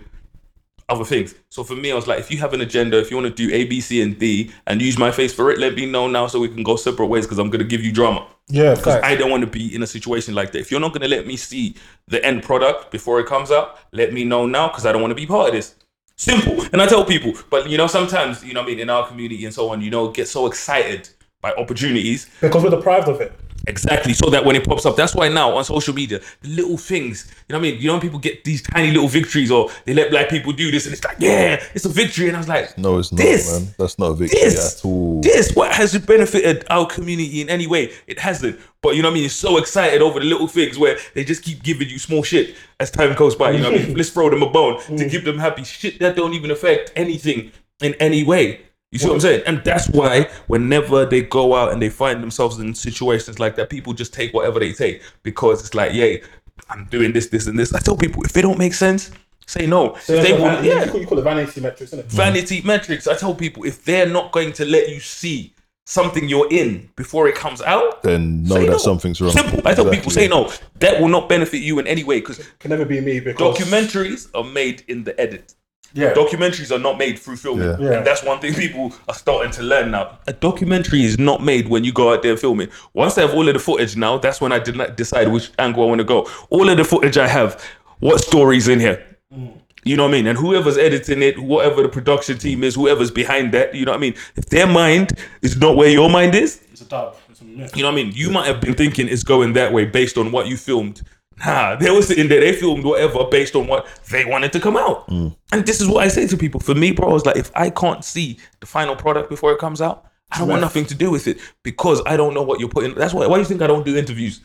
other 0.88 1.04
things. 1.04 1.34
So 1.48 1.64
for 1.64 1.74
me, 1.74 1.92
I 1.92 1.94
was 1.94 2.06
like, 2.06 2.18
if 2.20 2.30
you 2.30 2.38
have 2.38 2.52
an 2.54 2.60
agenda, 2.60 2.98
if 2.98 3.10
you 3.10 3.16
want 3.16 3.34
to 3.34 3.48
do 3.48 3.54
A, 3.54 3.64
B, 3.64 3.80
C, 3.80 4.02
and 4.02 4.18
D 4.18 4.50
and 4.66 4.80
use 4.82 4.98
my 4.98 5.10
face 5.10 5.32
for 5.32 5.50
it, 5.50 5.59
let 5.59 5.74
me 5.74 5.86
know 5.86 6.06
now 6.09 6.26
so 6.26 6.40
we 6.40 6.48
can 6.48 6.62
go 6.62 6.76
separate 6.76 7.06
ways 7.06 7.24
because 7.26 7.38
I'm 7.38 7.50
gonna 7.50 7.64
give 7.64 7.82
you 7.84 7.92
drama. 7.92 8.26
yeah, 8.48 8.74
Because. 8.74 9.02
I 9.02 9.14
don't 9.16 9.30
want 9.30 9.42
to 9.42 9.46
be 9.46 9.74
in 9.74 9.82
a 9.82 9.86
situation 9.86 10.34
like 10.34 10.52
that. 10.52 10.59
If 10.59 10.70
you're 10.70 10.80
not 10.80 10.92
going 10.92 11.02
to 11.02 11.09
let 11.09 11.26
me 11.26 11.36
see 11.36 11.76
the 12.09 12.22
end 12.24 12.42
product 12.42 12.90
before 12.90 13.20
it 13.20 13.26
comes 13.26 13.50
out, 13.50 13.78
let 13.92 14.12
me 14.12 14.24
know 14.24 14.46
now 14.46 14.68
because 14.68 14.84
I 14.84 14.92
don't 14.92 15.00
want 15.00 15.12
to 15.12 15.14
be 15.16 15.26
part 15.26 15.48
of 15.48 15.54
this. 15.54 15.74
Simple. 16.16 16.62
And 16.72 16.82
I 16.82 16.86
tell 16.86 17.04
people, 17.04 17.32
but 17.50 17.68
you 17.70 17.78
know, 17.78 17.86
sometimes, 17.86 18.44
you 18.44 18.52
know 18.52 18.62
I 18.62 18.66
mean, 18.66 18.78
in 18.78 18.90
our 18.90 19.06
community 19.06 19.44
and 19.44 19.54
so 19.54 19.70
on, 19.70 19.80
you 19.80 19.90
know, 19.90 20.10
get 20.10 20.28
so 20.28 20.46
excited 20.46 21.09
by 21.40 21.52
opportunities. 21.54 22.28
because 22.40 22.62
we're 22.62 22.70
deprived 22.70 23.09
of 23.09 23.20
it. 23.20 23.32
Exactly. 23.66 24.12
So 24.12 24.30
that 24.30 24.44
when 24.44 24.56
it 24.56 24.66
pops 24.66 24.86
up, 24.86 24.97
that's 24.97 25.14
why 25.14 25.28
now 25.28 25.56
on 25.56 25.64
social 25.64 25.94
media, 25.94 26.20
the 26.40 26.48
little 26.48 26.76
things, 26.76 27.26
you 27.48 27.52
know 27.52 27.59
what 27.59 27.66
I 27.66 27.70
mean? 27.70 27.80
You 27.80 27.89
know, 27.89 28.01
people 28.01 28.18
get 28.18 28.44
these 28.44 28.62
tiny 28.62 28.90
little 28.90 29.09
victories 29.09 29.51
or 29.51 29.70
they 29.84 29.94
let 29.94 30.10
black 30.10 30.28
people 30.28 30.52
do 30.52 30.70
this 30.70 30.86
and 30.86 30.93
it's 30.93 31.05
like, 31.05 31.16
yeah, 31.18 31.62
it's 31.74 31.84
a 31.84 31.89
victory. 31.89 32.28
And 32.28 32.36
I 32.36 32.40
was 32.40 32.48
like, 32.48 32.76
No, 32.78 32.98
it's 32.98 33.12
not, 33.12 33.18
this, 33.18 33.60
man. 33.60 33.74
That's 33.78 33.98
not 33.98 34.06
a 34.06 34.14
victory 34.14 34.40
this, 34.40 34.78
at 34.78 34.84
all. 34.84 35.20
this, 35.20 35.55
what 35.55 35.72
has 35.72 35.94
it 35.94 36.06
benefited 36.06 36.64
our 36.70 36.86
community 36.86 37.40
in 37.40 37.48
any 37.48 37.66
way? 37.66 37.93
It 38.06 38.18
hasn't. 38.18 38.59
But 38.82 38.97
you 38.97 39.02
know 39.02 39.09
what 39.09 39.12
I 39.12 39.14
mean? 39.14 39.22
You're 39.22 39.30
so 39.30 39.59
excited 39.59 40.02
over 40.02 40.18
the 40.18 40.26
little 40.26 40.48
things 40.48 40.76
where 40.76 40.98
they 41.14 41.24
just 41.24 41.44
keep 41.44 41.62
giving 41.62 41.89
you 41.89 41.98
small 41.98 42.24
shit 42.24 42.56
as 42.80 42.90
time 42.90 43.14
goes 43.14 43.36
by. 43.36 43.52
You 43.52 43.59
know 43.60 43.70
what 43.70 43.80
I 43.80 43.84
mean? 43.84 43.97
Let's 43.97 44.10
throw 44.10 44.28
them 44.28 44.43
a 44.43 44.51
bone 44.51 44.80
to 44.80 44.93
mm. 44.93 45.10
keep 45.10 45.24
them 45.24 45.39
happy. 45.39 45.62
Shit 45.62 46.01
that 46.01 46.16
don't 46.16 46.34
even 46.34 46.51
affect 46.51 46.93
anything 46.97 47.52
in 47.80 47.94
any 47.94 48.24
way. 48.24 48.60
You 48.93 48.98
see 48.98 49.09
what 49.09 49.14
I'm 49.14 49.20
saying? 49.20 49.43
And 49.47 49.64
that's 49.64 49.89
why 49.89 50.28
whenever 50.48 51.06
they 51.06 51.23
go 51.23 51.55
out 51.56 51.73
and 51.73 51.81
they 51.81 51.89
find 51.89 52.23
themselves 52.23 52.59
in 52.59 52.74
situations 52.74 53.39
like 53.39 53.56
that, 53.56 53.70
people 53.70 53.94
just 53.94 54.12
take 54.12 54.32
whatever 54.35 54.60
they 54.60 54.73
take 54.73 55.02
because 55.23 55.60
it's 55.60 55.74
like, 55.74 55.93
yay, 55.94 56.23
I'm 56.69 56.85
doing 56.90 57.12
this, 57.12 57.28
this, 57.28 57.47
and 57.47 57.59
this. 57.59 57.73
I 57.74 57.81
tell 57.81 57.97
people 57.97 58.23
if 58.24 58.36
it 58.36 58.43
don't 58.43 58.59
make 58.59 58.74
sense, 58.74 59.10
say 59.47 59.66
no. 59.66 59.97
So 60.02 60.12
if 60.12 60.23
they 60.23 60.31
that's 60.32 60.43
want, 60.43 60.55
van- 60.56 60.64
yeah 60.66 60.85
you 60.85 60.90
call- 60.90 61.01
you 61.01 61.19
it 61.19 61.23
vanity 61.23 61.60
metrics, 61.62 61.93
isn't 61.94 62.01
it? 62.01 62.06
vanity 62.12 62.60
metrics. 62.62 63.06
I 63.06 63.16
tell 63.16 63.35
people 63.35 63.64
if 63.64 63.82
they're 63.85 64.06
not 64.06 64.31
going 64.31 64.52
to 64.55 64.66
let 64.66 64.90
you 64.90 65.01
see 65.01 65.55
something 65.86 66.28
you're 66.28 66.48
in 66.52 66.89
before 66.94 67.28
it 67.28 67.35
comes 67.35 67.60
out, 67.62 68.02
Then 68.02 68.44
know 68.44 68.55
that 68.60 68.66
no. 68.66 68.78
something's 68.78 69.20
wrong. 69.20 69.32
Simple. 69.32 69.66
I 69.66 69.74
tell 69.74 69.90
people, 69.90 70.10
say 70.10 70.28
no. 70.28 70.52
That 70.81 71.01
will 71.01 71.09
not 71.09 71.28
benefit 71.28 71.59
you 71.59 71.78
in 71.78 71.86
any 71.86 72.05
way 72.05 72.20
because 72.20 72.47
Can 72.60 72.70
never 72.70 72.85
be 72.85 73.01
me 73.01 73.20
because 73.20 73.56
documentaries 73.59 74.28
are 74.35 74.44
made 74.44 74.85
in 74.89 75.05
the 75.05 75.19
edit. 75.20 75.55
Yeah. 75.94 76.14
Documentaries 76.14 76.74
are 76.74 76.78
not 76.78 76.98
made 76.98 77.19
through 77.19 77.36
filming. 77.36 77.69
Yeah. 77.69 77.77
Yeah. 77.78 77.93
And 77.98 78.06
that's 78.06 78.23
one 78.23 78.40
thing 78.40 78.55
people 78.55 78.93
are 79.09 79.14
starting 79.14 79.52
to 79.52 79.62
learn 79.62 79.90
now. 79.90 80.19
A 80.27 80.32
documentary 80.32 81.05
is 81.05 81.19
not 81.19 81.43
made 81.43 81.69
when 81.69 81.85
you 81.85 81.93
go 81.93 82.12
out 82.12 82.23
there 82.23 82.32
and 82.32 82.40
film. 82.40 82.66
Once 82.94 83.19
I 83.19 83.23
have 83.23 83.35
all 83.35 83.47
of 83.47 83.55
the 83.55 83.60
footage 83.60 83.97
now, 83.97 84.19
that's 84.19 84.40
when 84.40 84.52
I 84.52 84.59
did 84.59 84.77
not 84.77 84.97
decide 84.97 85.28
which 85.28 85.51
angle 85.59 85.85
I 85.85 85.86
want 85.86 85.98
to 85.98 86.05
go. 86.05 86.28
All 86.51 86.69
of 86.69 86.77
the 86.77 86.85
footage 86.85 87.16
I 87.19 87.28
have, 87.28 87.62
what 88.01 88.20
story's 88.20 88.69
in 88.69 88.81
here? 88.81 89.05
Mm. 89.32 89.59
You 89.85 89.97
know 89.97 90.05
what 90.05 90.10
I 90.10 90.12
mean? 90.12 90.27
And 90.28 90.39
whoever's 90.39 90.78
editing 90.78 91.23
it, 91.23 91.39
whatever 91.40 91.82
the 91.82 91.89
production 91.89 92.39
team 92.39 92.62
is, 92.62 92.77
whoever's 92.77 93.10
behind 93.10 93.52
that, 93.52 93.74
you 93.74 93.85
know 93.85 93.90
what 93.90 93.98
I 93.98 94.01
mean? 94.01 94.14
If 94.36 94.47
their 94.47 94.66
mind 94.66 95.12
is 95.43 95.56
not 95.56 95.77
where 95.77 95.89
your 95.90 96.09
mind 96.09 96.36
is, 96.36 96.62
it's 96.70 96.82
a 96.82 96.85
dub. 96.85 97.16
It's 97.28 97.40
a 97.40 97.44
myth. 97.44 97.77
you 97.77 97.82
know 97.82 97.89
what 97.89 97.98
I 97.98 98.05
mean? 98.05 98.12
You 98.14 98.31
might 98.31 98.47
have 98.47 98.60
been 98.60 98.74
thinking 98.74 99.09
it's 99.09 99.24
going 99.24 99.55
that 99.55 99.73
way 99.73 99.85
based 99.85 100.16
on 100.19 100.31
what 100.31 100.47
you 100.47 100.56
filmed. 100.56 101.02
Nah, 101.44 101.77
they 101.77 101.90
were 101.90 102.02
sitting 102.02 102.28
there, 102.28 102.40
they 102.40 102.52
filmed 102.52 102.85
whatever 102.85 103.24
based 103.24 103.56
on 103.56 103.66
what 103.66 103.86
they 104.10 104.24
wanted 104.24 104.52
to 104.52 104.60
come 104.60 104.77
out. 104.77 105.09
Mm. 105.09 105.36
And 105.51 105.66
this 105.66 105.81
is 105.81 105.89
what 105.89 106.05
I 106.05 106.09
say 106.09 106.27
to 106.28 106.36
people. 106.36 106.60
For 106.60 106.74
me, 106.74 106.93
bro, 106.93 107.09
I 107.09 107.12
was 107.12 107.27
like, 107.27 107.36
if 107.36 107.51
I 107.55 107.70
can't 107.70 108.05
see 108.05 108.39
the 108.60 108.66
final 108.66 108.94
product 108.94 109.28
before 109.28 109.52
it 109.52 109.59
comes 109.59 109.81
out, 109.81 110.05
I 110.31 110.39
don't 110.39 110.48
want 110.48 110.60
nothing 110.62 110.86
to 110.86 110.94
do 110.94 111.10
with 111.10 111.27
it 111.27 111.39
because 111.62 112.01
I 112.06 112.16
don't 112.16 112.32
know 112.32 112.43
what 112.43 112.59
you're 112.59 112.69
putting. 112.69 112.94
That's 112.94 113.12
why. 113.12 113.27
Why 113.27 113.36
do 113.36 113.40
you 113.40 113.47
think 113.47 113.60
I 113.60 113.66
don't 113.66 113.85
do 113.85 113.97
interviews? 113.97 114.40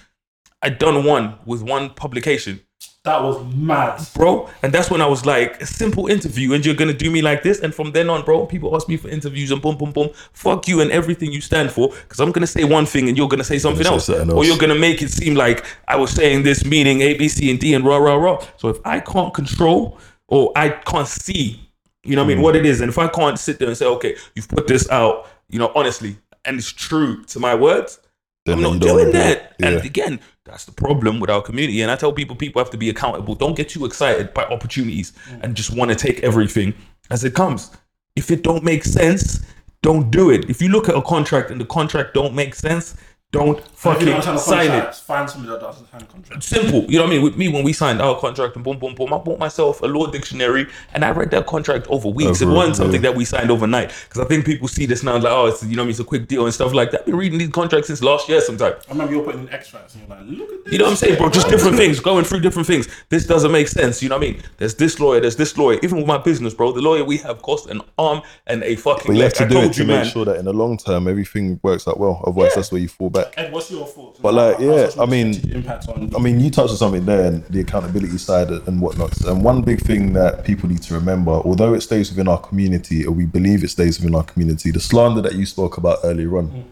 I 0.62 0.70
done 0.70 1.06
one 1.06 1.38
with 1.46 1.62
one 1.62 1.92
publication 1.92 2.62
That 3.08 3.24
was 3.24 3.42
mad. 3.56 4.06
bro. 4.14 4.50
And 4.64 4.74
that's 4.74 4.92
when 4.92 5.02
I 5.02 5.06
was 5.08 5.26
like, 5.26 5.62
a 5.62 5.66
simple 5.66 6.08
interview, 6.08 6.52
and 6.54 6.66
you're 6.66 6.76
gonna 6.76 6.94
do 6.94 7.10
me 7.10 7.22
like 7.22 7.42
this. 7.42 7.62
And 7.62 7.74
from 7.74 7.92
then 7.94 8.10
on, 8.10 8.24
bro, 8.26 8.46
people 8.46 8.76
ask 8.76 8.88
me 8.90 8.98
for 8.98 9.08
interviews 9.08 9.50
and 9.52 9.62
boom, 9.62 9.78
boom, 9.78 9.92
boom. 9.94 10.10
Fuck 10.34 10.68
you 10.68 10.82
and 10.82 10.92
everything 10.92 11.32
you 11.32 11.40
stand 11.42 11.72
for, 11.72 11.88
because 11.90 12.20
I'm 12.20 12.32
gonna 12.34 12.48
say 12.48 12.66
one 12.66 12.86
thing 12.86 13.08
and 13.08 13.18
you're 13.18 13.30
gonna 13.30 13.46
say 13.46 13.60
something 13.60 13.84
say 13.86 13.90
else, 13.90 14.06
something 14.08 14.32
or 14.32 14.44
you're 14.44 14.58
gonna 14.58 14.76
make 14.76 15.02
it 15.02 15.10
seem 15.10 15.36
like 15.36 15.66
I 15.88 15.96
was 15.96 16.12
saying 16.12 16.44
this, 16.44 16.66
meaning 16.66 17.00
A, 17.02 17.14
B, 17.18 17.28
C, 17.30 17.50
and 17.50 17.60
D, 17.60 17.74
and 17.74 17.86
rah, 17.86 17.98
rah, 17.98 18.16
rah. 18.16 18.44
So 18.58 18.68
if 18.70 18.78
I 18.84 19.00
can't 19.00 19.34
control 19.34 19.98
or 20.28 20.52
I 20.56 20.70
can't 20.70 21.08
see, 21.08 21.62
you 22.04 22.16
know 22.18 22.24
what 22.24 22.32
I 22.32 22.34
Mm. 22.34 22.36
mean, 22.36 22.42
what 22.44 22.56
it 22.58 22.66
is, 22.66 22.82
and 22.82 22.90
if 22.90 22.98
I 22.98 23.08
can't 23.08 23.40
sit 23.40 23.60
there 23.60 23.70
and 23.70 23.78
say, 23.78 23.86
okay, 23.86 24.16
you've 24.36 24.50
put 24.50 24.68
this 24.68 24.90
out, 24.90 25.28
you 25.50 25.60
know, 25.60 25.72
honestly, 25.76 26.18
and 26.44 26.58
it's 26.58 26.72
true 26.72 27.24
to 27.26 27.40
my 27.40 27.56
words, 27.56 28.00
Then 28.00 28.07
I'm 28.48 28.62
not 28.62 28.80
doing 28.80 29.12
that. 29.12 29.56
it. 29.60 29.66
And 29.66 29.86
again, 29.86 30.20
that's 30.44 30.66
the 30.66 30.72
problem 30.72 31.20
with 31.20 31.30
our 31.30 31.42
community. 31.42 31.82
And 31.82 31.92
I 31.92 31.96
tell 31.96 32.14
people, 32.14 32.36
people 32.36 32.62
have 32.62 32.70
to 32.72 32.78
be 32.78 32.90
accountable. 32.90 33.36
Don't 33.36 33.56
get 33.56 33.70
too 33.70 33.86
excited 33.86 34.34
by 34.34 34.46
opportunities 34.46 35.14
and 35.42 35.56
just 35.56 35.76
want 35.76 35.90
to 35.90 35.96
take 35.96 36.24
everything 36.24 36.74
as 37.10 37.24
it 37.24 37.34
comes. 37.34 37.72
If 38.16 38.32
it 38.32 38.44
don't 38.44 38.64
make 38.64 38.84
sense, 38.84 39.46
don't 39.82 40.10
do 40.10 40.30
it. 40.30 40.50
If 40.50 40.62
you 40.62 40.70
look 40.70 40.90
at 40.90 40.96
a 40.96 41.02
contract 41.02 41.52
and 41.52 41.62
the 41.62 41.66
contract 41.66 42.14
don't 42.14 42.34
make 42.34 42.56
sense, 42.56 42.96
don't 43.34 43.62
fucking 43.76 44.06
don't 44.06 44.24
sign 44.24 44.36
a 44.36 44.40
sign 44.40 44.66
it. 44.68 44.70
contract, 44.70 44.96
Find 45.02 45.30
somebody 45.30 45.52
that 45.54 45.60
doesn't 45.60 45.92
sign 45.92 46.02
a 46.02 46.06
contract. 46.06 46.44
Simple. 46.44 46.86
You 46.90 46.98
know 46.98 47.04
what 47.04 47.08
I 47.12 47.14
mean? 47.16 47.24
With 47.24 47.36
me, 47.36 47.50
when 47.50 47.66
we 47.66 47.74
signed 47.74 48.02
our 48.02 48.18
contract 48.18 48.56
and 48.56 48.64
boom, 48.64 48.80
boom, 48.80 48.96
boom, 48.96 49.14
I 49.14 49.18
bought 49.18 49.38
myself 49.38 49.82
a 49.82 49.86
law 49.86 50.08
dictionary 50.08 50.66
and 50.94 51.04
I 51.04 51.12
read 51.12 51.32
that 51.32 51.46
contract 51.46 51.88
over 51.90 52.08
weeks. 52.08 52.42
Over- 52.42 52.52
it 52.52 52.56
wasn't 52.56 52.76
something 52.78 53.02
that 53.02 53.16
we 53.16 53.26
signed 53.26 53.52
overnight. 53.52 53.94
Because 54.08 54.22
I 54.24 54.28
think 54.30 54.46
people 54.46 54.70
see 54.70 54.86
this 54.86 55.04
now 55.04 55.16
and 55.16 55.24
like, 55.26 55.34
oh, 55.34 55.48
it's, 55.48 55.62
you 55.62 55.76
know 55.76 55.82
what 55.82 55.84
I 55.84 55.86
mean? 55.88 55.90
It's 55.92 56.00
a 56.00 56.06
quick 56.06 56.30
deal 56.30 56.46
and 56.46 56.54
stuff 56.54 56.74
like 56.74 56.92
that. 56.92 57.02
I've 57.02 57.06
been 57.08 57.18
reading 57.18 57.38
these 57.38 57.50
contracts 57.50 57.88
since 57.88 58.02
last 58.02 58.30
year 58.30 58.40
sometime. 58.40 58.76
I 58.88 58.92
remember 58.94 59.14
you're 59.14 59.24
putting 59.26 59.42
in 59.42 59.50
extracts 59.50 59.96
and 59.96 60.08
you're 60.08 60.18
like, 60.18 60.26
look 60.26 60.50
at 60.50 60.64
this. 60.64 60.72
You 60.72 60.80
know 60.80 60.86
what 60.86 60.92
I'm 60.92 60.96
saying, 60.98 61.18
bro? 61.18 61.30
Just 61.30 61.50
different 61.50 61.76
things, 61.84 62.00
going 62.00 62.24
through 62.24 62.40
different 62.40 62.66
things. 62.68 62.88
This 63.10 63.26
doesn't 63.28 63.52
make 63.52 63.68
sense. 63.68 64.02
You 64.02 64.08
know 64.08 64.18
what 64.18 64.26
I 64.28 64.32
mean? 64.32 64.44
There's 64.56 64.76
this 64.76 65.02
lawyer, 65.02 65.20
there's 65.20 65.36
this 65.36 65.58
lawyer. 65.58 65.80
Even 65.84 65.98
with 65.98 66.08
my 66.08 66.18
business, 66.18 66.54
bro, 66.54 66.72
the 66.72 66.82
lawyer 66.82 67.04
we 67.04 67.18
have 67.18 67.42
cost 67.42 67.68
an 67.70 67.82
arm 67.98 68.22
and 68.48 68.64
a 68.64 68.78
fucking 68.78 69.08
But 69.08 69.14
you 69.14 69.20
leg. 69.20 69.38
have 69.38 69.50
to 69.50 69.58
I 69.58 69.62
do 69.62 69.68
it 69.68 69.74
to 69.74 69.82
you, 69.82 69.88
make 69.88 70.04
man. 70.04 70.06
sure 70.06 70.24
that 70.24 70.38
in 70.38 70.46
the 70.46 70.54
long 70.54 70.78
term 70.78 71.10
everything 71.10 71.60
works 71.62 71.90
out 71.90 72.00
well. 72.00 72.22
Otherwise, 72.26 72.56
that's 72.56 72.72
where 72.72 72.80
you 72.80 72.88
fall 72.88 73.10
back. 73.10 73.17
Ed, 73.38 73.52
what's 73.52 73.70
your 73.72 73.86
thoughts? 73.86 74.20
But, 74.20 74.34
like, 74.34 74.60
yeah, 74.60 74.90
I 75.00 75.06
mean- 75.06 75.52
impact 75.52 75.88
on. 75.90 76.14
I 76.16 76.20
mean, 76.20 76.40
you 76.40 76.50
touched 76.50 76.72
on 76.72 76.78
something 76.78 77.06
there, 77.06 77.26
and 77.26 77.44
the 77.46 77.62
accountability 77.62 78.18
side 78.18 78.50
and 78.50 78.82
whatnot. 78.82 79.20
And 79.26 79.44
one 79.44 79.62
big 79.62 79.82
thing 79.82 80.14
that 80.14 80.44
people 80.44 80.70
need 80.70 80.82
to 80.84 80.94
remember, 80.94 81.32
although 81.32 81.74
it 81.74 81.82
stays 81.82 82.10
within 82.10 82.28
our 82.28 82.40
community, 82.40 83.06
or 83.06 83.12
we 83.12 83.26
believe 83.26 83.64
it 83.64 83.70
stays 83.70 84.00
within 84.00 84.16
our 84.16 84.24
community, 84.24 84.72
the 84.72 84.80
slander 84.80 85.22
that 85.22 85.36
you 85.36 85.46
spoke 85.46 85.78
about 85.78 86.00
earlier 86.04 86.38
on, 86.38 86.50
mm. 86.50 86.64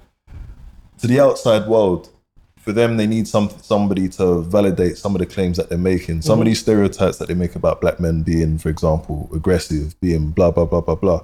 to 1.00 1.08
the 1.08 1.20
outside 1.20 1.68
world, 1.68 2.10
for 2.58 2.72
them, 2.72 2.98
they 2.98 3.06
need 3.06 3.28
some 3.28 3.50
somebody 3.62 4.10
to 4.10 4.42
validate 4.42 4.98
some 4.98 5.14
of 5.14 5.20
the 5.20 5.26
claims 5.28 5.58
that 5.58 5.70
they're 5.70 5.78
making. 5.78 6.24
Some 6.24 6.40
of 6.40 6.46
mm. 6.46 6.50
these 6.50 6.62
stereotypes 6.62 7.18
that 7.20 7.28
they 7.28 7.36
make 7.36 7.56
about 7.56 7.80
black 7.80 8.00
men 8.00 8.24
being, 8.24 8.58
for 8.58 8.70
example, 8.70 9.30
aggressive, 9.34 10.00
being 10.02 10.32
blah 10.32 10.50
blah 10.50 10.66
blah 10.66 10.82
blah 10.82 10.96
blah. 10.96 11.22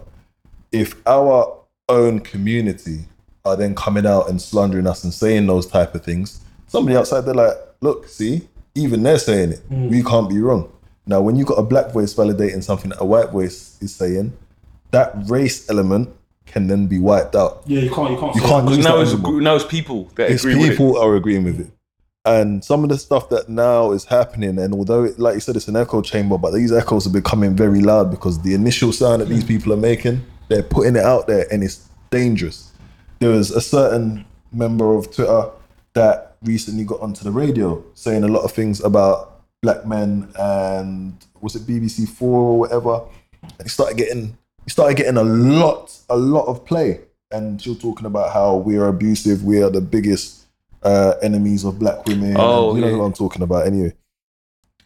If 0.72 0.96
our 1.08 1.58
own 1.90 2.20
community 2.20 3.06
are 3.46 3.56
then 3.56 3.76
coming 3.76 4.06
out 4.06 4.30
and 4.30 4.42
slandering 4.42 4.88
us 4.88 5.04
and 5.04 5.14
saying 5.14 5.48
those 5.48 5.66
type 5.66 5.96
of 5.96 6.04
things, 6.04 6.42
somebody 6.68 6.96
outside 6.96 7.22
they're 7.22 7.34
like, 7.34 7.56
look, 7.82 8.08
see, 8.08 8.48
even 8.76 9.04
they're 9.04 9.20
saying 9.20 9.54
it. 9.54 9.70
Mm. 9.70 9.90
We 9.90 10.04
can't 10.04 10.30
be 10.30 10.40
wrong. 10.40 10.72
Now, 11.06 11.22
when 11.22 11.36
you 11.36 11.46
got 11.46 11.56
a 11.56 11.64
black 11.64 11.92
voice 11.92 12.14
validating 12.14 12.64
something 12.64 12.90
that 12.90 13.02
a 13.02 13.06
white 13.06 13.30
voice 13.30 13.78
is 13.82 13.94
saying, 13.94 14.38
that 14.92 15.14
race 15.28 15.70
element 15.70 16.10
can 16.46 16.68
then 16.68 16.88
be 16.88 17.00
wiped 17.00 17.36
out. 17.36 17.64
yeah, 17.66 17.80
you 17.80 17.90
can't. 17.90 18.12
You 18.12 18.18
can't. 18.18 18.36
You 18.36 18.42
can't 18.42 18.70
use 18.70 18.84
Now 18.84 19.00
it's, 19.00 19.14
now 19.14 19.56
it's 19.56 19.66
people 19.66 20.06
that 20.16 20.30
It's 20.30 20.44
agree 20.44 20.56
with 20.56 20.66
it. 20.66 20.70
people 20.72 20.98
are 20.98 21.16
agreeing 21.16 21.44
with 21.44 21.60
it. 21.60 21.72
And 22.24 22.64
some 22.64 22.84
of 22.84 22.90
the 22.90 23.00
stuff 23.00 23.30
that 23.30 23.50
now 23.50 23.92
is 23.94 24.06
happening, 24.06 24.60
and 24.60 24.74
although, 24.76 25.06
it, 25.06 25.18
like 25.18 25.34
you 25.34 25.40
said, 25.40 25.56
it's 25.56 25.68
an 25.68 25.76
echo 25.76 26.04
chamber, 26.04 26.38
but 26.38 26.52
these 26.52 26.72
echoes 26.72 27.08
are 27.08 27.12
becoming 27.12 27.56
very 27.56 27.82
loud 27.82 28.12
because 28.12 28.40
the 28.44 28.54
initial 28.54 28.94
sound 28.94 29.22
that 29.22 29.30
these 29.30 29.44
mm. 29.44 29.48
people 29.48 29.74
are 29.74 29.78
making, 29.78 30.24
they're 30.48 30.62
putting 30.62 30.96
it 30.96 31.04
out 31.04 31.26
there 31.26 31.48
and 31.52 31.64
it's 31.64 31.90
dangerous. 32.12 32.71
There 33.22 33.30
was 33.30 33.52
a 33.52 33.62
certain 33.62 34.26
member 34.52 34.96
of 34.98 35.14
Twitter 35.14 35.52
that 35.94 36.38
recently 36.42 36.84
got 36.84 37.00
onto 37.02 37.24
the 37.24 37.30
radio 37.30 37.84
saying 37.94 38.24
a 38.24 38.28
lot 38.28 38.42
of 38.44 38.52
things 38.52 38.82
about 38.84 39.44
black 39.62 39.86
men 39.86 40.28
and 40.40 41.14
was 41.40 41.56
it 41.56 41.68
BBC 41.68 42.10
Four 42.10 42.40
or 42.54 42.60
whatever. 42.60 43.04
And 43.44 43.62
he 43.62 43.70
started 43.70 43.96
getting 43.98 44.36
he 44.66 44.72
started 44.72 44.98
getting 44.98 45.18
a 45.18 45.24
lot, 45.24 45.96
a 46.10 46.18
lot 46.18 46.46
of 46.48 46.66
play. 46.66 47.02
And 47.32 47.62
she 47.62 47.70
was 47.70 47.78
talking 47.78 48.08
about 48.08 48.34
how 48.34 48.56
we 48.56 48.78
are 48.78 48.88
abusive, 48.88 49.44
we 49.44 49.62
are 49.62 49.70
the 49.70 49.82
biggest 49.82 50.48
uh, 50.82 51.14
enemies 51.22 51.64
of 51.64 51.78
black 51.78 52.04
women. 52.08 52.36
Oh, 52.40 52.70
and 52.70 52.78
you 52.80 52.82
know 52.82 52.90
yeah. 52.90 52.98
who 52.98 53.04
I'm 53.04 53.14
talking 53.14 53.44
about 53.44 53.68
anyway. 53.68 53.94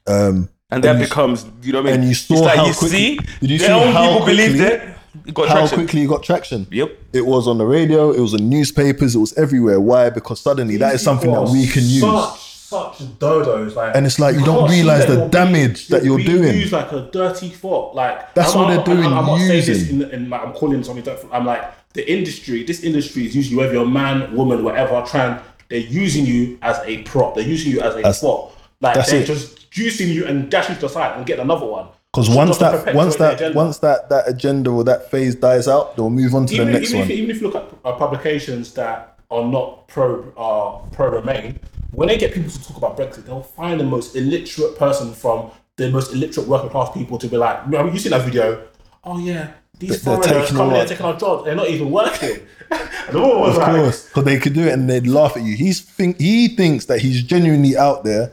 Um, 0.08 0.50
And 0.70 0.84
that 0.84 0.92
And 0.92 1.00
you- 1.00 1.06
becomes, 1.06 1.46
you 1.64 1.72
know 1.72 1.82
what 1.82 1.88
I 1.88 1.92
mean? 1.94 2.02
and 2.02 2.10
you 2.10 2.16
saw 2.16 2.34
like 2.36 2.58
how 2.58 2.66
you 2.68 2.74
quickly- 2.74 2.90
see, 2.90 3.20
did 3.40 3.50
you 3.50 3.60
see 3.60 3.66
how 3.68 3.80
people 4.12 4.26
believed 4.26 4.58
quickly- 4.58 4.76
it. 4.76 4.90
It 4.90 4.95
how 5.36 5.46
traction. 5.46 5.78
quickly 5.78 6.02
it 6.04 6.08
got 6.08 6.24
traction. 6.24 6.68
Yep. 6.72 6.98
It 7.14 7.26
was 7.26 7.48
on 7.48 7.58
the 7.58 7.66
radio, 7.66 8.12
it 8.12 8.20
was 8.20 8.34
in 8.34 8.50
newspapers, 8.50 9.16
it 9.16 9.20
was 9.20 9.34
everywhere. 9.38 9.80
Why? 9.80 10.10
Because 10.10 10.40
suddenly 10.42 10.78
that 10.78 10.96
is 10.96 11.02
something 11.04 11.32
that 11.32 11.44
we 11.50 11.68
can 11.68 11.84
use. 11.84 12.02
Such, 12.02 12.40
such 12.40 12.98
dodos, 13.20 13.76
like, 13.76 13.96
And 13.96 14.06
it's 14.06 14.20
like, 14.20 14.36
you 14.36 14.44
don't 14.44 14.70
realise 14.70 15.06
the 15.06 15.14
you're 15.16 15.30
damage 15.30 15.88
that 15.90 16.04
you're 16.04 16.18
being 16.18 16.42
doing. 16.42 16.58
Used 16.58 16.74
like 16.74 16.92
a 16.92 17.10
dirty 17.12 17.50
foot, 17.50 17.94
like 17.96 18.34
That's 18.34 18.54
what 18.56 18.68
they're 18.68 18.84
doing, 18.84 19.06
I'm, 19.06 19.26
not 19.26 19.38
saying 19.38 19.50
this 19.50 19.68
using. 19.68 20.02
in, 20.02 20.10
in 20.12 20.30
like 20.30 20.42
I'm 20.42 20.54
calling 20.54 20.84
something. 20.84 21.04
Different. 21.04 21.34
I'm 21.34 21.46
like 21.46 21.64
the 21.94 22.12
industry. 22.12 22.64
This 22.64 22.84
industry 22.84 23.26
is 23.26 23.36
usually 23.36 23.58
whether 23.58 23.74
you're 23.74 23.84
a 23.86 23.90
man, 23.90 24.36
woman, 24.36 24.64
whatever. 24.64 25.04
Trying, 25.08 25.40
they're 25.70 25.80
using 25.80 26.26
you 26.26 26.58
as 26.62 26.80
a 26.86 27.04
prop. 27.04 27.36
They're 27.36 27.44
using 27.48 27.72
you 27.72 27.82
as 27.82 27.94
a 27.94 27.98
That's- 27.98 28.22
foot. 28.22 28.52
Like 28.82 28.96
that's 28.96 29.10
they're 29.10 29.22
it. 29.22 29.26
just 29.26 29.72
juicing 29.72 30.08
you 30.14 30.26
and 30.26 30.52
dashing 30.52 30.76
to 30.76 30.82
the 30.82 30.90
side 30.90 31.16
and 31.18 31.26
getting 31.26 31.44
another 31.44 31.66
one. 31.66 31.88
Because 32.16 32.30
once 32.30 32.58
that 32.60 32.96
once 32.96 33.18
that 33.18 33.34
agenda. 33.34 33.58
once 33.58 33.78
that 33.80 34.08
that 34.08 34.30
agenda 34.30 34.70
or 34.70 34.86
that 34.86 35.12
phase 35.12 35.36
dies 35.36 35.68
out, 35.68 35.98
they'll 35.98 36.10
move 36.10 36.34
on 36.34 36.46
to 36.46 36.54
even, 36.54 36.68
the 36.68 36.74
if, 36.74 36.80
next 36.80 36.90
even, 36.92 37.00
one. 37.02 37.12
if, 37.12 37.18
even 37.18 37.30
if 37.30 37.42
you 37.42 37.48
look 37.50 37.56
at 37.56 37.78
uh, 37.84 37.92
publications 37.98 38.74
that 38.76 39.20
are 39.30 39.44
not 39.44 39.90
pro 39.90 40.22
uh, 40.38 40.96
pro 40.96 41.10
Remain, 41.10 41.60
when 41.92 42.08
they 42.08 42.18
get 42.18 42.34
people 42.34 42.50
to 42.50 42.64
talk 42.64 42.78
about 42.78 42.98
Brexit, 42.98 43.26
they'll 43.26 43.42
find 43.42 43.82
the 43.82 43.84
most 43.84 44.16
illiterate 44.16 44.78
person 44.78 45.14
from 45.14 45.52
the 45.76 45.92
most 45.92 46.14
illiterate 46.14 46.48
working 46.48 46.70
class 46.70 46.90
people 46.94 47.18
to 47.18 47.28
be 47.28 47.36
like, 47.36 47.68
I 47.68 47.84
mean, 47.84 47.92
you 47.92 48.00
see 48.00 48.08
that 48.08 48.22
video? 48.22 48.66
Oh 49.04 49.20
yeah, 49.20 49.52
these 49.78 50.02
They're 50.02 50.16
foreigners 50.16 50.44
taking 50.44 50.56
coming 50.56 50.78
in 50.78 50.88
taking 50.88 51.06
our 51.06 51.18
jobs. 51.18 51.44
They're 51.44 51.56
not 51.56 51.68
even 51.68 51.92
working. 51.92 52.40
and 52.72 52.90
the 53.12 53.20
woman 53.20 53.40
was 53.42 53.58
Of 53.58 53.64
course, 53.66 54.08
because 54.08 54.24
they 54.24 54.40
could 54.40 54.54
do 54.54 54.62
it 54.62 54.72
and 54.72 54.90
they'd 54.90 55.06
laugh 55.06 55.36
at 55.36 55.44
you. 55.44 55.58
He's 55.58 55.82
think 55.82 56.18
he 56.18 56.48
thinks 56.48 56.86
that 56.86 57.02
he's 57.02 57.24
genuinely 57.24 57.76
out 57.76 58.06
there 58.06 58.32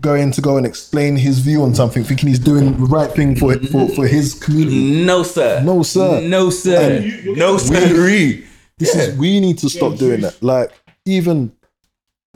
going 0.00 0.30
to 0.32 0.40
go 0.40 0.56
and 0.56 0.66
explain 0.66 1.16
his 1.16 1.38
view 1.40 1.62
on 1.62 1.74
something, 1.74 2.04
thinking 2.04 2.28
he's 2.28 2.38
doing 2.38 2.72
the 2.76 2.86
right 2.86 3.10
thing 3.10 3.36
for 3.36 3.54
for, 3.58 3.88
for 3.88 4.06
his 4.06 4.34
community. 4.34 5.04
No, 5.04 5.22
sir. 5.22 5.62
No, 5.62 5.82
sir. 5.82 6.20
No, 6.20 6.50
sir. 6.50 6.76
And 6.96 7.04
you- 7.04 7.36
no, 7.36 7.58
sir. 7.58 8.44
This 8.78 8.94
is 8.94 9.18
we 9.18 9.40
need 9.40 9.58
to 9.58 9.68
stop 9.68 9.96
doing 9.98 10.22
that. 10.22 10.42
Like 10.42 10.72
even 11.04 11.52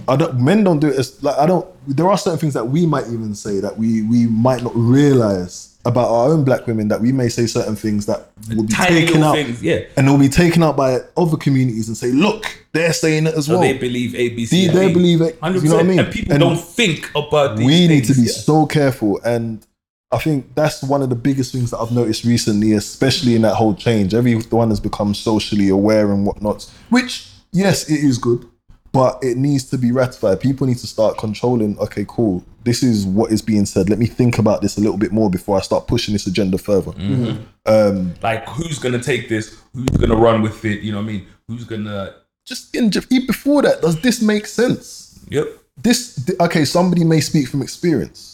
I 0.07 0.17
don't 0.17 0.39
men 0.41 0.63
don't 0.63 0.79
do 0.79 0.89
it 0.89 0.97
as 0.99 1.23
like 1.23 1.39
I 1.39 1.47
don't 1.47 1.67
there 1.87 2.07
are 2.09 2.19
certain 2.19 2.39
things 2.39 2.53
that 2.55 2.67
we 2.67 2.85
might 2.85 3.07
even 3.07 3.35
say 3.35 3.61
that 3.61 3.79
we 3.79 4.03
we 4.03 4.27
might 4.27 4.63
not 4.63 4.73
realize 4.77 5.74
about 5.87 6.09
our 6.09 6.29
own 6.31 6.45
black 6.45 6.67
women 6.67 6.89
that 6.89 7.01
we 7.01 7.13
may 7.13 7.29
say 7.29 7.47
certain 7.47 7.77
things 7.77 8.07
that 8.07 8.31
will 8.55 8.63
be 8.65 8.73
Tiny 8.73 9.07
taken 9.07 9.23
out 9.23 9.35
things, 9.35 9.63
yeah. 9.63 9.81
and 9.97 10.09
they'll 10.09 10.19
be 10.19 10.29
taken 10.29 10.63
out 10.63 10.77
by 10.77 11.01
other 11.17 11.37
communities 11.37 11.89
and 11.89 11.97
say 11.97 12.11
look 12.11 12.47
they're 12.73 12.93
saying 12.93 13.27
it 13.27 13.35
as 13.35 13.47
So 13.47 13.53
well 13.53 13.61
they 13.61 13.77
believe 13.79 14.13
ABC. 14.13 14.49
They- 14.49 14.67
they 14.69 14.93
believe 14.93 15.21
it, 15.21 15.39
you 15.43 15.51
know 15.63 15.75
what 15.77 15.81
I 15.81 15.83
mean? 15.83 15.99
And 16.01 16.13
people 16.13 16.33
And 16.33 16.41
don't 16.41 16.57
think 16.61 17.11
about 17.15 17.57
these 17.59 17.67
we 17.67 17.87
need 17.89 18.05
to 18.07 18.15
things. 18.15 18.27
be 18.27 18.33
so 18.33 18.67
careful 18.67 19.21
and 19.25 19.65
I 20.13 20.19
think 20.19 20.55
that's 20.55 20.81
one 20.83 21.03
of 21.03 21.11
the 21.11 21.17
biggest 21.17 21.53
things 21.53 21.71
that 21.73 21.79
I've 21.79 21.91
noticed 21.91 22.25
recently, 22.25 22.73
especially 22.73 23.35
in 23.35 23.43
that 23.43 23.55
whole 23.57 23.75
change. 23.75 24.15
Everyone 24.15 24.69
has 24.71 24.79
become 24.79 25.13
socially 25.13 25.69
aware 25.71 26.13
and 26.13 26.25
whatnot, 26.25 26.71
which, 26.89 27.27
yes, 27.53 27.91
it 27.91 27.99
is 28.05 28.17
good, 28.19 28.47
but 28.95 29.19
it 29.23 29.37
needs 29.37 29.65
to 29.65 29.77
be 29.77 29.91
ratified. 29.91 30.41
People 30.41 30.69
need 30.69 30.79
to 30.79 30.87
start 30.87 31.19
controlling, 31.19 31.77
okay, 31.81 32.07
cool, 32.07 32.45
this 32.63 32.83
is 32.83 33.05
what 33.05 33.33
is 33.33 33.43
being 33.43 33.67
said. 33.67 33.91
Let 33.91 33.99
me 33.99 34.07
think 34.07 34.39
about 34.39 34.63
this 34.63 34.79
a 34.79 34.81
little 34.81 34.97
bit 34.97 35.11
more 35.11 35.29
before 35.29 35.59
I 35.59 35.61
start 35.61 35.89
pushing 35.89 36.13
this 36.13 36.29
agenda 36.29 36.59
further. 36.59 36.93
Mm-hmm. 36.93 37.25
Mm-hmm. 37.25 37.43
Um, 37.67 38.15
like, 38.23 38.49
who's 38.49 38.79
gonna 38.79 39.03
take 39.03 39.29
this? 39.29 39.61
Who's 39.75 39.91
gonna 39.91 40.15
run 40.15 40.43
with 40.43 40.65
it? 40.65 40.81
You 40.83 40.93
know 40.93 40.99
what 40.99 41.05
I 41.05 41.13
mean? 41.13 41.27
Who's 41.49 41.65
gonna? 41.65 42.15
Just 42.47 42.75
in, 42.77 42.89
before 43.27 43.63
that, 43.63 43.83
does 43.83 44.01
this 44.01 44.23
make 44.23 44.47
sense? 44.47 45.19
Yep. 45.29 45.47
This, 45.77 46.31
okay, 46.41 46.65
somebody 46.65 47.03
may 47.03 47.21
speak 47.21 47.49
from 47.49 47.63
experience. 47.63 48.34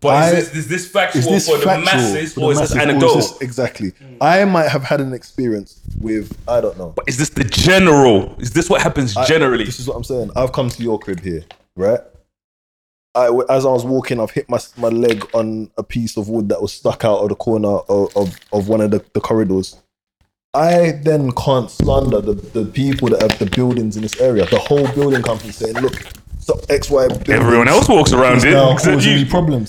But 0.00 0.08
I- 0.08 0.28
is, 0.30 0.50
this, 0.50 0.56
is 0.56 0.68
this 0.68 0.88
factual 0.88 1.20
Is 1.20 1.26
this 1.26 1.48
for 1.48 1.58
the 1.58 1.66
masses 1.78 2.34
for 2.34 2.40
the 2.40 2.46
or 2.46 2.52
is 2.52 2.60
this 2.60 2.74
masses, 2.74 2.76
or 2.76 2.80
is 2.80 2.88
anecdotal? 2.88 3.16
this- 3.16 3.40
exactly. 3.40 3.92
I 4.20 4.44
might 4.44 4.68
have 4.68 4.84
had 4.84 5.00
an 5.00 5.12
experience 5.12 5.80
with, 5.98 6.36
I 6.46 6.60
don't 6.60 6.78
know. 6.78 6.92
But 6.94 7.08
is 7.08 7.16
this 7.18 7.30
the 7.30 7.44
general? 7.44 8.36
Is 8.38 8.52
this 8.52 8.68
what 8.70 8.82
happens 8.82 9.14
generally? 9.26 9.64
This 9.64 9.80
is 9.80 9.88
what 9.88 9.96
I'm 9.96 10.04
saying. 10.04 10.30
I've 10.36 10.52
come 10.52 10.68
to 10.68 10.82
your 10.82 10.98
crib 10.98 11.20
here, 11.20 11.44
right? 11.74 12.00
I, 13.14 13.26
as 13.48 13.66
I 13.66 13.70
was 13.70 13.84
walking, 13.84 14.20
I've 14.20 14.30
hit 14.30 14.48
my 14.48 14.58
my 14.76 14.88
leg 14.88 15.26
on 15.34 15.70
a 15.76 15.82
piece 15.82 16.16
of 16.16 16.28
wood 16.28 16.48
that 16.50 16.60
was 16.62 16.72
stuck 16.72 17.04
out 17.04 17.18
of 17.18 17.30
the 17.30 17.34
corner 17.34 17.68
of, 17.68 18.16
of, 18.16 18.38
of 18.52 18.68
one 18.68 18.80
of 18.80 18.90
the, 18.92 19.04
the 19.14 19.20
corridors. 19.20 19.76
I 20.54 20.92
then 21.02 21.32
can't 21.32 21.70
slander 21.70 22.20
the, 22.20 22.34
the 22.34 22.64
people 22.66 23.08
that 23.08 23.22
have 23.22 23.38
the 23.38 23.46
buildings 23.46 23.96
in 23.96 24.02
this 24.02 24.20
area. 24.20 24.46
The 24.46 24.58
whole 24.58 24.86
building 24.92 25.22
company 25.22 25.52
saying, 25.52 25.74
look, 25.74 25.94
so 26.48 26.60
X, 26.68 26.90
Y, 26.90 27.04
Everyone 27.28 27.68
else 27.68 27.88
walks 27.88 28.12
around 28.12 28.38
is 28.38 28.44
it 28.44 28.52
now 28.52 28.72
except 28.72 28.94
causing 28.96 29.12
you. 29.12 29.24
me 29.24 29.30
problems. 29.36 29.68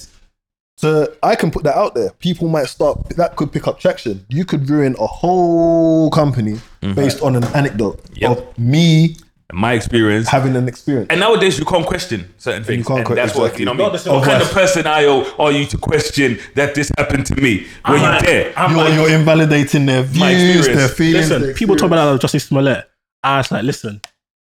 So 0.78 1.14
I 1.22 1.36
can 1.36 1.52
put 1.52 1.64
that 1.64 1.76
out 1.76 1.94
there. 1.94 2.10
People 2.20 2.48
might 2.48 2.68
start 2.68 3.10
that 3.18 3.36
could 3.36 3.52
pick 3.52 3.68
up 3.68 3.80
traction. 3.80 4.26
You 4.30 4.46
could 4.46 4.70
ruin 4.70 4.96
a 4.98 5.08
whole 5.08 6.10
company 6.10 6.56
based 6.96 7.22
on 7.22 7.36
an 7.36 7.44
anecdote 7.60 7.98
Mm-hmm. 8.04 8.16
Yep. 8.24 8.32
of 8.38 8.58
me 8.58 9.16
My 9.52 9.74
experience. 9.74 10.28
having 10.30 10.56
an 10.56 10.68
experience. 10.70 11.08
And 11.10 11.20
nowadays 11.20 11.60
you 11.60 11.66
can't 11.66 11.86
question 11.86 12.34
certain 12.38 12.64
things. 12.64 12.78
You 12.80 12.86
can't 12.86 13.00
and 13.00 13.08
que- 13.08 13.16
that's 13.16 13.36
what 13.36 13.60
you 13.60 13.66
know. 13.66 13.72
What, 13.74 13.82
I 13.82 13.84
mean? 13.84 13.92
Not 13.94 14.04
the 14.06 14.12
what 14.14 14.24
kind 14.26 14.42
of 14.42 14.52
person 14.52 14.88
are 14.88 15.02
you, 15.02 15.26
are 15.38 15.52
you 15.52 15.66
to 15.66 15.78
question 15.78 16.40
that 16.56 16.76
this 16.76 16.90
happened 16.98 17.26
to 17.26 17.36
me? 17.36 17.68
Were 17.88 17.98
you 17.98 18.02
like- 18.04 18.26
there? 18.26 18.54
I'm 18.56 18.72
you're, 18.76 18.84
like- 18.86 18.94
you're 18.94 19.10
invalidating 19.20 19.86
their 19.86 20.04
My 20.04 20.34
views, 20.34 20.56
experience. 20.68 20.78
their 20.80 20.88
feelings. 20.88 21.30
Listen, 21.30 21.42
their 21.42 21.54
people 21.56 21.76
talk 21.76 21.92
experience. 21.92 22.24
about 22.24 22.32
Jussie 22.32 22.42
Smollett. 22.42 22.90
I 23.22 23.38
was 23.40 23.52
like, 23.52 23.64
listen, 23.66 24.00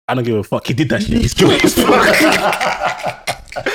I 0.07 0.13
don't 0.13 0.23
give 0.23 0.35
a 0.35 0.43
fuck. 0.43 0.67
He 0.67 0.73
did 0.73 0.89
that 0.89 1.01
shit. 1.03 1.17
He's 1.17 1.33
guilty 1.39 1.63
as 1.65 1.73
fuck. 1.73 2.15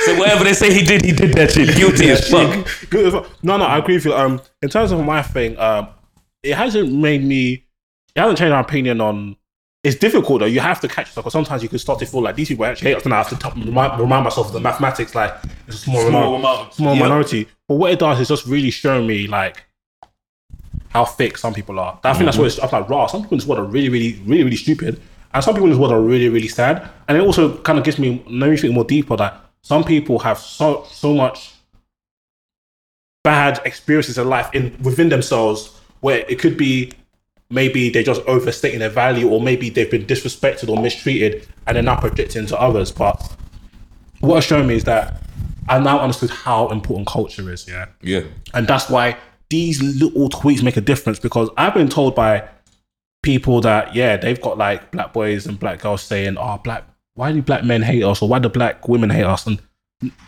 so 0.04 0.16
whatever 0.18 0.44
they 0.44 0.52
say 0.52 0.72
he 0.72 0.84
did, 0.84 1.04
he 1.04 1.12
did 1.12 1.32
that 1.34 1.50
shit. 1.52 1.74
Guilty 1.76 2.10
as 2.10 2.28
fuck. 2.28 2.66
Good 2.90 3.06
as 3.06 3.12
fuck. 3.14 3.26
No, 3.42 3.56
no, 3.56 3.64
I 3.64 3.78
agree 3.78 3.94
with 3.96 4.04
you. 4.04 4.14
Um, 4.14 4.40
in 4.62 4.68
terms 4.68 4.92
of 4.92 5.04
my 5.04 5.22
thing, 5.22 5.58
um, 5.58 5.88
it 6.42 6.54
hasn't 6.54 6.92
made 6.92 7.24
me. 7.24 7.64
It 8.14 8.20
hasn't 8.20 8.38
changed 8.38 8.52
my 8.52 8.60
opinion 8.60 9.00
on. 9.00 9.36
It's 9.82 9.96
difficult 9.96 10.40
though. 10.40 10.46
You 10.46 10.60
have 10.60 10.78
to 10.82 10.88
catch 10.88 11.06
yourself 11.08 11.24
because 11.24 11.32
sometimes 11.32 11.62
you 11.62 11.68
can 11.70 11.78
start 11.78 11.98
to 12.00 12.06
feel 12.06 12.20
like 12.22 12.36
these 12.36 12.48
people 12.48 12.66
actually 12.66 12.90
hate 12.90 12.98
us, 12.98 13.04
and 13.06 13.14
I 13.14 13.22
have 13.22 13.30
to 13.30 13.36
t- 13.36 13.60
remind, 13.64 13.98
remind 13.98 14.24
myself 14.24 14.48
of 14.48 14.52
the 14.52 14.60
mathematics. 14.60 15.14
Like 15.14 15.34
it's 15.66 15.76
a 15.76 15.78
small, 15.80 16.00
Small 16.06 16.34
amount, 16.36 16.60
amount. 16.60 16.74
small 16.74 16.94
Yep. 16.94 17.02
minority. 17.02 17.48
But 17.66 17.74
what 17.76 17.90
it 17.90 17.98
does 17.98 18.20
is 18.20 18.28
just 18.28 18.44
really 18.46 18.70
show 18.70 19.02
me 19.02 19.26
like 19.26 19.64
how 20.90 21.06
thick 21.06 21.38
some 21.38 21.54
people 21.54 21.80
are. 21.80 21.98
I 22.04 22.12
think 22.12 22.26
that's 22.26 22.36
what 22.36 22.46
it's. 22.46 22.58
I'm 22.62 22.68
like, 22.70 22.90
raw. 22.90 23.06
Some 23.06 23.22
people 23.22 23.34
in 23.36 23.38
this 23.38 23.46
world 23.48 23.60
are 23.60 23.64
really, 23.70 23.88
really, 23.88 24.20
really, 24.26 24.44
really 24.44 24.56
stupid, 24.56 25.00
and 25.32 25.44
some 25.44 25.54
people 25.54 25.66
in 25.66 25.70
this 25.70 25.78
world 25.78 25.92
are 25.92 26.00
really, 26.00 26.28
really 26.28 26.48
sad. 26.48 26.88
And 27.08 27.16
it 27.16 27.20
also 27.20 27.56
kind 27.58 27.78
of 27.78 27.84
gives 27.84 27.98
me, 27.98 28.22
let 28.28 28.50
me 28.50 28.56
think 28.56 28.74
more 28.74 28.84
deeper 28.84 29.16
that 29.16 29.40
some 29.62 29.84
people 29.84 30.18
have 30.20 30.38
so 30.38 30.84
so 30.90 31.14
much 31.14 31.52
bad 33.22 33.60
experiences 33.64 34.16
in 34.18 34.28
life 34.28 34.48
in 34.54 34.76
within 34.82 35.08
themselves 35.10 35.78
where 36.00 36.24
it 36.28 36.38
could 36.38 36.56
be 36.56 36.90
maybe 37.50 37.90
they're 37.90 38.02
just 38.02 38.22
overstating 38.26 38.78
their 38.78 38.88
value 38.88 39.28
or 39.28 39.40
maybe 39.42 39.68
they've 39.68 39.90
been 39.90 40.06
disrespected 40.06 40.68
or 40.68 40.80
mistreated 40.80 41.46
and 41.66 41.76
they're 41.76 41.82
now 41.82 41.96
projecting 42.00 42.46
to 42.46 42.58
others 42.58 42.90
but 42.90 43.30
what 44.20 44.38
it's 44.38 44.46
shown 44.46 44.66
me 44.66 44.74
is 44.74 44.84
that 44.84 45.20
i 45.68 45.78
now 45.78 46.00
understood 46.00 46.30
how 46.30 46.68
important 46.68 47.06
culture 47.06 47.50
is 47.52 47.68
yeah 47.68 47.86
Yeah. 48.00 48.22
and 48.54 48.66
that's 48.66 48.88
why 48.88 49.18
these 49.50 49.82
little 49.82 50.30
tweets 50.30 50.62
make 50.62 50.76
a 50.78 50.80
difference 50.80 51.18
because 51.18 51.50
I've 51.58 51.74
been 51.74 51.88
told 51.88 52.14
by 52.14 52.48
people 53.22 53.60
that, 53.60 53.94
yeah, 53.94 54.16
they've 54.16 54.40
got 54.40 54.58
like 54.58 54.90
black 54.90 55.12
boys 55.12 55.46
and 55.46 55.58
black 55.58 55.80
girls 55.80 56.02
saying, 56.02 56.36
oh, 56.38 56.58
black, 56.62 56.84
why 57.14 57.32
do 57.32 57.42
black 57.42 57.64
men 57.64 57.82
hate 57.82 58.02
us 58.02 58.22
or 58.22 58.28
why 58.28 58.38
do 58.38 58.48
black 58.48 58.88
women 58.88 59.10
hate 59.10 59.24
us? 59.24 59.46
And 59.46 59.60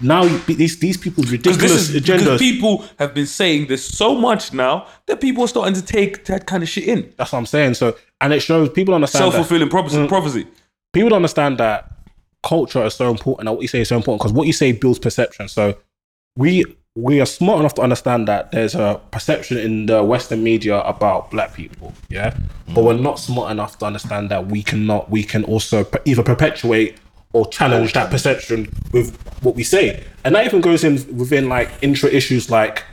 now 0.01 0.25
these, 0.47 0.79
these 0.79 0.97
people's 0.97 1.31
ridiculous 1.31 1.89
is 1.89 2.03
agendas. 2.03 2.39
people 2.39 2.85
have 2.99 3.15
been 3.15 3.27
saying 3.27 3.69
this 3.69 3.87
so 3.87 4.15
much 4.15 4.53
now 4.53 4.87
that 5.07 5.21
people 5.21 5.45
are 5.45 5.49
starting 5.49 5.75
to 5.75 5.83
take 5.83 6.27
that 6.27 6.47
kind 6.47 6.63
of 6.63 6.69
shit 6.69 6.85
in. 6.85 7.13
that's 7.17 7.33
what 7.33 7.39
I'm 7.39 7.47
saying. 7.47 7.75
So, 7.75 7.97
and 8.21 8.33
it 8.33 8.41
shows 8.41 8.69
people 8.69 8.95
understand 8.95 9.23
Self 9.23 9.35
fulfilling 9.35 9.71
prophecy. 9.71 9.97
Mm. 9.97 10.09
prophecy. 10.09 10.47
people 10.93 11.09
don't 11.09 11.17
understand 11.17 11.59
that 11.59 11.91
culture 12.43 12.85
is 12.85 12.95
so 12.95 13.11
important 13.11 13.49
and 13.49 13.57
what 13.57 13.63
you 13.63 13.69
say 13.69 13.81
is 13.81 13.89
so 13.89 13.97
important 13.97 14.21
because 14.21 14.33
what 14.33 14.47
you 14.47 14.53
say 14.53 14.73
builds 14.73 14.99
perception. 14.99 15.49
So 15.49 15.79
we 16.37 16.65
we 16.95 17.21
are 17.21 17.27
smart 17.27 17.61
enough 17.61 17.75
to 17.75 17.83
understand 17.83 18.29
that 18.29 18.53
there's 18.53 18.75
a 18.75 19.01
perception 19.11 19.57
in 19.57 19.87
the 19.87 20.03
Western 20.05 20.43
media 20.43 20.81
about 20.83 21.31
black 21.31 21.55
people, 21.55 21.95
yeah, 22.11 22.37
but 22.75 22.85
we're 22.85 22.95
not 22.95 23.19
smart 23.19 23.51
enough 23.51 23.79
to 23.79 23.87
understand 23.87 24.31
that 24.31 24.49
we 24.49 24.63
cannot 24.63 25.11
we 25.11 25.25
can 25.25 25.45
also 25.45 25.87
either 26.05 26.23
perpetuate 26.23 26.99
or 27.33 27.47
challenge 27.47 27.95
that 27.95 28.11
perception 28.11 28.69
with 28.93 29.17
what 29.43 29.55
we 29.55 29.63
say, 29.63 30.05
and 30.25 30.35
that 30.35 30.45
even 30.45 30.61
goes 30.61 30.85
in 30.85 30.95
within 31.17 31.49
like 31.49 31.71
intra 31.81 32.11
issues 32.11 32.51
like 32.51 32.85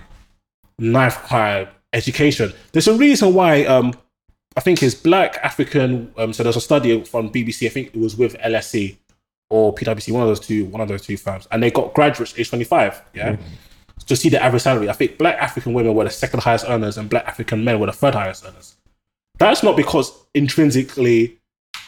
knife 0.78 1.18
crime, 1.24 1.68
education. 1.92 2.54
There's 2.72 2.88
a 2.88 2.96
reason 2.96 3.34
why 3.34 3.66
um 3.66 3.94
I 4.56 4.62
think 4.62 4.82
it's 4.82 4.96
black 4.96 5.38
African. 5.44 6.14
Um, 6.18 6.34
so 6.34 6.44
there's 6.44 6.56
a 6.56 6.62
study 6.62 7.04
from 7.04 7.32
BBC. 7.32 7.66
I 7.66 7.70
think 7.70 7.88
it 7.88 8.00
was 8.00 8.18
with 8.18 8.36
LSE 8.38 8.98
or 9.50 9.74
PwC, 9.74 10.12
one 10.12 10.22
of 10.22 10.28
those 10.28 10.40
two, 10.40 10.66
one 10.66 10.82
of 10.82 10.88
those 10.88 11.02
two 11.02 11.18
firms, 11.18 11.48
and 11.52 11.62
they 11.62 11.72
got 11.72 11.94
graduates 11.94 12.34
age 12.38 12.50
25. 12.50 13.02
Yeah, 13.14 13.38
to 14.10 14.16
see 14.16 14.30
the 14.30 14.44
average 14.44 14.64
salary. 14.64 14.90
I 14.90 14.94
think 14.94 15.18
black 15.18 15.38
African 15.38 15.74
women 15.74 15.94
were 15.94 16.04
the 16.04 16.10
second 16.10 16.42
highest 16.42 16.66
earners, 16.68 16.98
and 16.98 17.10
black 17.10 17.28
African 17.28 17.64
men 17.64 17.80
were 17.80 17.86
the 17.86 17.94
third 17.94 18.16
highest 18.16 18.46
earners. 18.46 18.76
That's 19.38 19.64
not 19.64 19.78
because 19.78 20.12
intrinsically, 20.34 21.39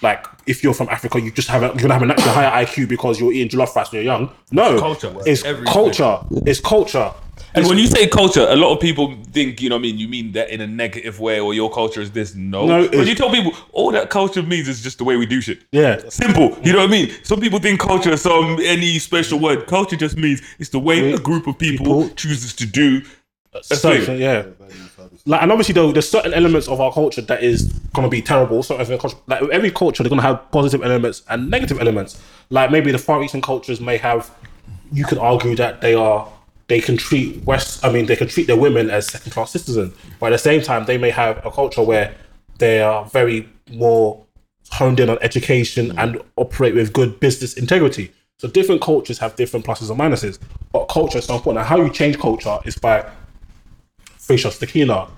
like 0.01 0.25
if 0.47 0.63
you're 0.63 0.73
from 0.73 0.89
Africa, 0.89 1.19
you 1.21 1.31
just 1.31 1.47
have 1.49 1.63
a, 1.63 1.67
you're 1.67 1.75
gonna 1.87 1.93
have 1.93 2.03
a 2.03 2.07
natural 2.07 2.29
higher 2.33 2.65
IQ 2.65 2.87
because 2.89 3.19
you're 3.19 3.31
eating 3.31 3.49
jollof 3.49 3.75
rice 3.75 3.91
when 3.91 4.03
you're 4.03 4.13
young. 4.13 4.31
No, 4.51 4.73
it's 4.73 4.81
culture. 4.81 5.15
It's 5.25 5.43
Every 5.45 5.65
culture. 5.65 6.19
It's 6.45 6.59
culture. 6.59 7.11
And 7.53 7.67
when 7.67 7.77
you 7.77 7.87
say 7.87 8.07
culture, 8.07 8.45
a 8.47 8.55
lot 8.55 8.73
of 8.73 8.79
people 8.79 9.13
think, 9.33 9.61
you 9.61 9.67
know 9.67 9.75
what 9.75 9.79
I 9.79 9.81
mean, 9.81 9.97
you 9.97 10.07
mean 10.07 10.31
that 10.33 10.51
in 10.51 10.61
a 10.61 10.67
negative 10.67 11.19
way 11.19 11.39
or 11.41 11.53
your 11.53 11.69
culture 11.69 11.99
is 11.99 12.09
this. 12.11 12.33
No. 12.33 12.65
No, 12.65 12.87
when 12.87 13.05
you 13.05 13.13
tell 13.15 13.29
people 13.29 13.51
all 13.73 13.91
that 13.91 14.09
culture 14.09 14.41
means 14.41 14.69
is 14.69 14.81
just 14.81 14.99
the 14.99 15.03
way 15.03 15.17
we 15.17 15.25
do 15.25 15.41
shit. 15.41 15.63
Yeah. 15.73 15.99
Simple. 16.07 16.57
You 16.63 16.71
know 16.71 16.79
what 16.79 16.87
I 16.87 16.91
mean? 16.91 17.11
Some 17.23 17.41
people 17.41 17.59
think 17.59 17.81
culture 17.81 18.11
is 18.13 18.21
some 18.21 18.57
any 18.61 18.99
special 18.99 19.37
word. 19.37 19.67
Culture 19.67 19.97
just 19.97 20.15
means 20.17 20.41
it's 20.59 20.69
the 20.69 20.79
way 20.79 21.11
a 21.11 21.17
group 21.17 21.45
of 21.45 21.57
people, 21.57 21.85
People- 22.03 22.09
chooses 22.15 22.53
to 22.53 22.65
do 22.65 23.01
a 23.53 23.61
certain, 23.63 24.05
thing. 24.05 24.21
yeah. 24.21 24.45
Like, 25.25 25.43
and 25.43 25.51
obviously, 25.51 25.73
though, 25.73 25.91
there's 25.91 26.09
certain 26.09 26.33
elements 26.33 26.67
of 26.67 26.81
our 26.81 26.91
culture 26.91 27.21
that 27.21 27.43
is 27.43 27.63
gonna 27.93 28.09
be 28.09 28.21
terrible. 28.21 28.63
So, 28.63 28.75
like 29.27 29.41
every 29.51 29.71
culture, 29.71 30.03
they're 30.03 30.09
gonna 30.09 30.21
have 30.21 30.51
positive 30.51 30.83
elements 30.83 31.23
and 31.29 31.49
negative 31.49 31.79
elements. 31.79 32.21
Like 32.49 32.71
maybe 32.71 32.91
the 32.91 32.97
Far 32.97 33.23
Eastern 33.23 33.41
cultures 33.41 33.79
may 33.79 33.97
have. 33.97 34.31
You 34.93 35.05
could 35.05 35.19
argue 35.19 35.55
that 35.55 35.79
they 35.79 35.93
are 35.93 36.27
they 36.67 36.79
can 36.79 36.95
treat 36.95 37.43
West. 37.43 37.83
I 37.83 37.91
mean, 37.91 38.05
they 38.05 38.15
can 38.15 38.29
treat 38.29 38.47
their 38.47 38.55
women 38.55 38.89
as 38.89 39.05
second 39.07 39.33
class 39.33 39.51
citizens, 39.51 39.93
but 40.19 40.27
at 40.27 40.29
the 40.29 40.37
same 40.37 40.61
time, 40.61 40.85
they 40.85 40.97
may 40.97 41.09
have 41.09 41.45
a 41.45 41.51
culture 41.51 41.83
where 41.83 42.15
they 42.59 42.81
are 42.81 43.03
very 43.05 43.49
more 43.71 44.25
honed 44.69 44.99
in 45.01 45.09
on 45.09 45.17
education 45.21 45.97
and 45.99 46.21
operate 46.37 46.73
with 46.73 46.93
good 46.93 47.19
business 47.19 47.55
integrity. 47.55 48.11
So 48.37 48.47
different 48.47 48.81
cultures 48.81 49.19
have 49.19 49.35
different 49.35 49.65
pluses 49.65 49.89
and 49.89 49.99
minuses, 49.99 50.39
but 50.71 50.85
culture 50.85 51.19
is 51.19 51.25
so 51.25 51.35
important. 51.35 51.59
And 51.59 51.67
how 51.67 51.83
you 51.83 51.91
change 51.91 52.17
culture 52.17 52.57
is 52.65 52.77
by 52.77 53.05
Free 54.21 54.37
Shots 54.37 54.59
Tequila, 54.59 55.09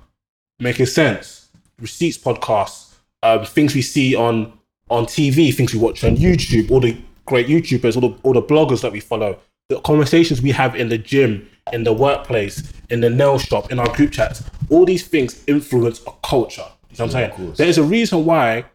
Making 0.60 0.86
Sense, 0.86 1.50
Receipts 1.80 2.18
Podcasts, 2.18 2.96
um, 3.22 3.46
things 3.46 3.76
we 3.76 3.82
see 3.82 4.16
on 4.16 4.54
on 4.90 5.06
TV, 5.06 5.54
things 5.54 5.74
we 5.74 5.80
watch 5.80 6.04
on 6.04 6.16
YouTube, 6.16 6.72
all 6.72 6.80
the 6.80 6.98
great 7.26 7.48
YouTubers, 7.48 7.96
all 7.96 8.10
the 8.10 8.18
all 8.24 8.34
the 8.34 8.42
bloggers 8.42 8.82
that 8.82 8.94
we 8.94 9.02
follow, 9.02 9.38
the 9.68 9.80
conversations 9.82 10.42
we 10.42 10.52
have 10.52 10.76
in 10.76 10.88
the 10.88 10.98
gym, 10.98 11.48
in 11.74 11.84
the 11.84 11.92
workplace, 11.92 12.72
in 12.90 13.02
the 13.02 13.10
nail 13.10 13.38
shop, 13.38 13.72
in 13.72 13.80
our 13.80 13.94
group 13.94 14.12
chats, 14.12 14.42
all 14.70 14.86
these 14.86 15.06
things 15.06 15.44
influence 15.48 16.02
a 16.08 16.12
culture. 16.24 16.66
You 16.92 16.98
know 17.00 17.06
what 17.06 17.16
I'm 17.16 17.32
saying? 17.36 17.54
There 17.58 17.68
is 17.68 17.78
a 17.78 17.84
reason 17.84 18.24
why 18.24 18.66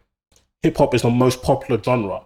hip 0.63 0.77
hop 0.77 0.95
is 0.95 1.03
the 1.03 1.11
most 1.11 1.43
popular 1.43 1.83
genre. 1.83 2.23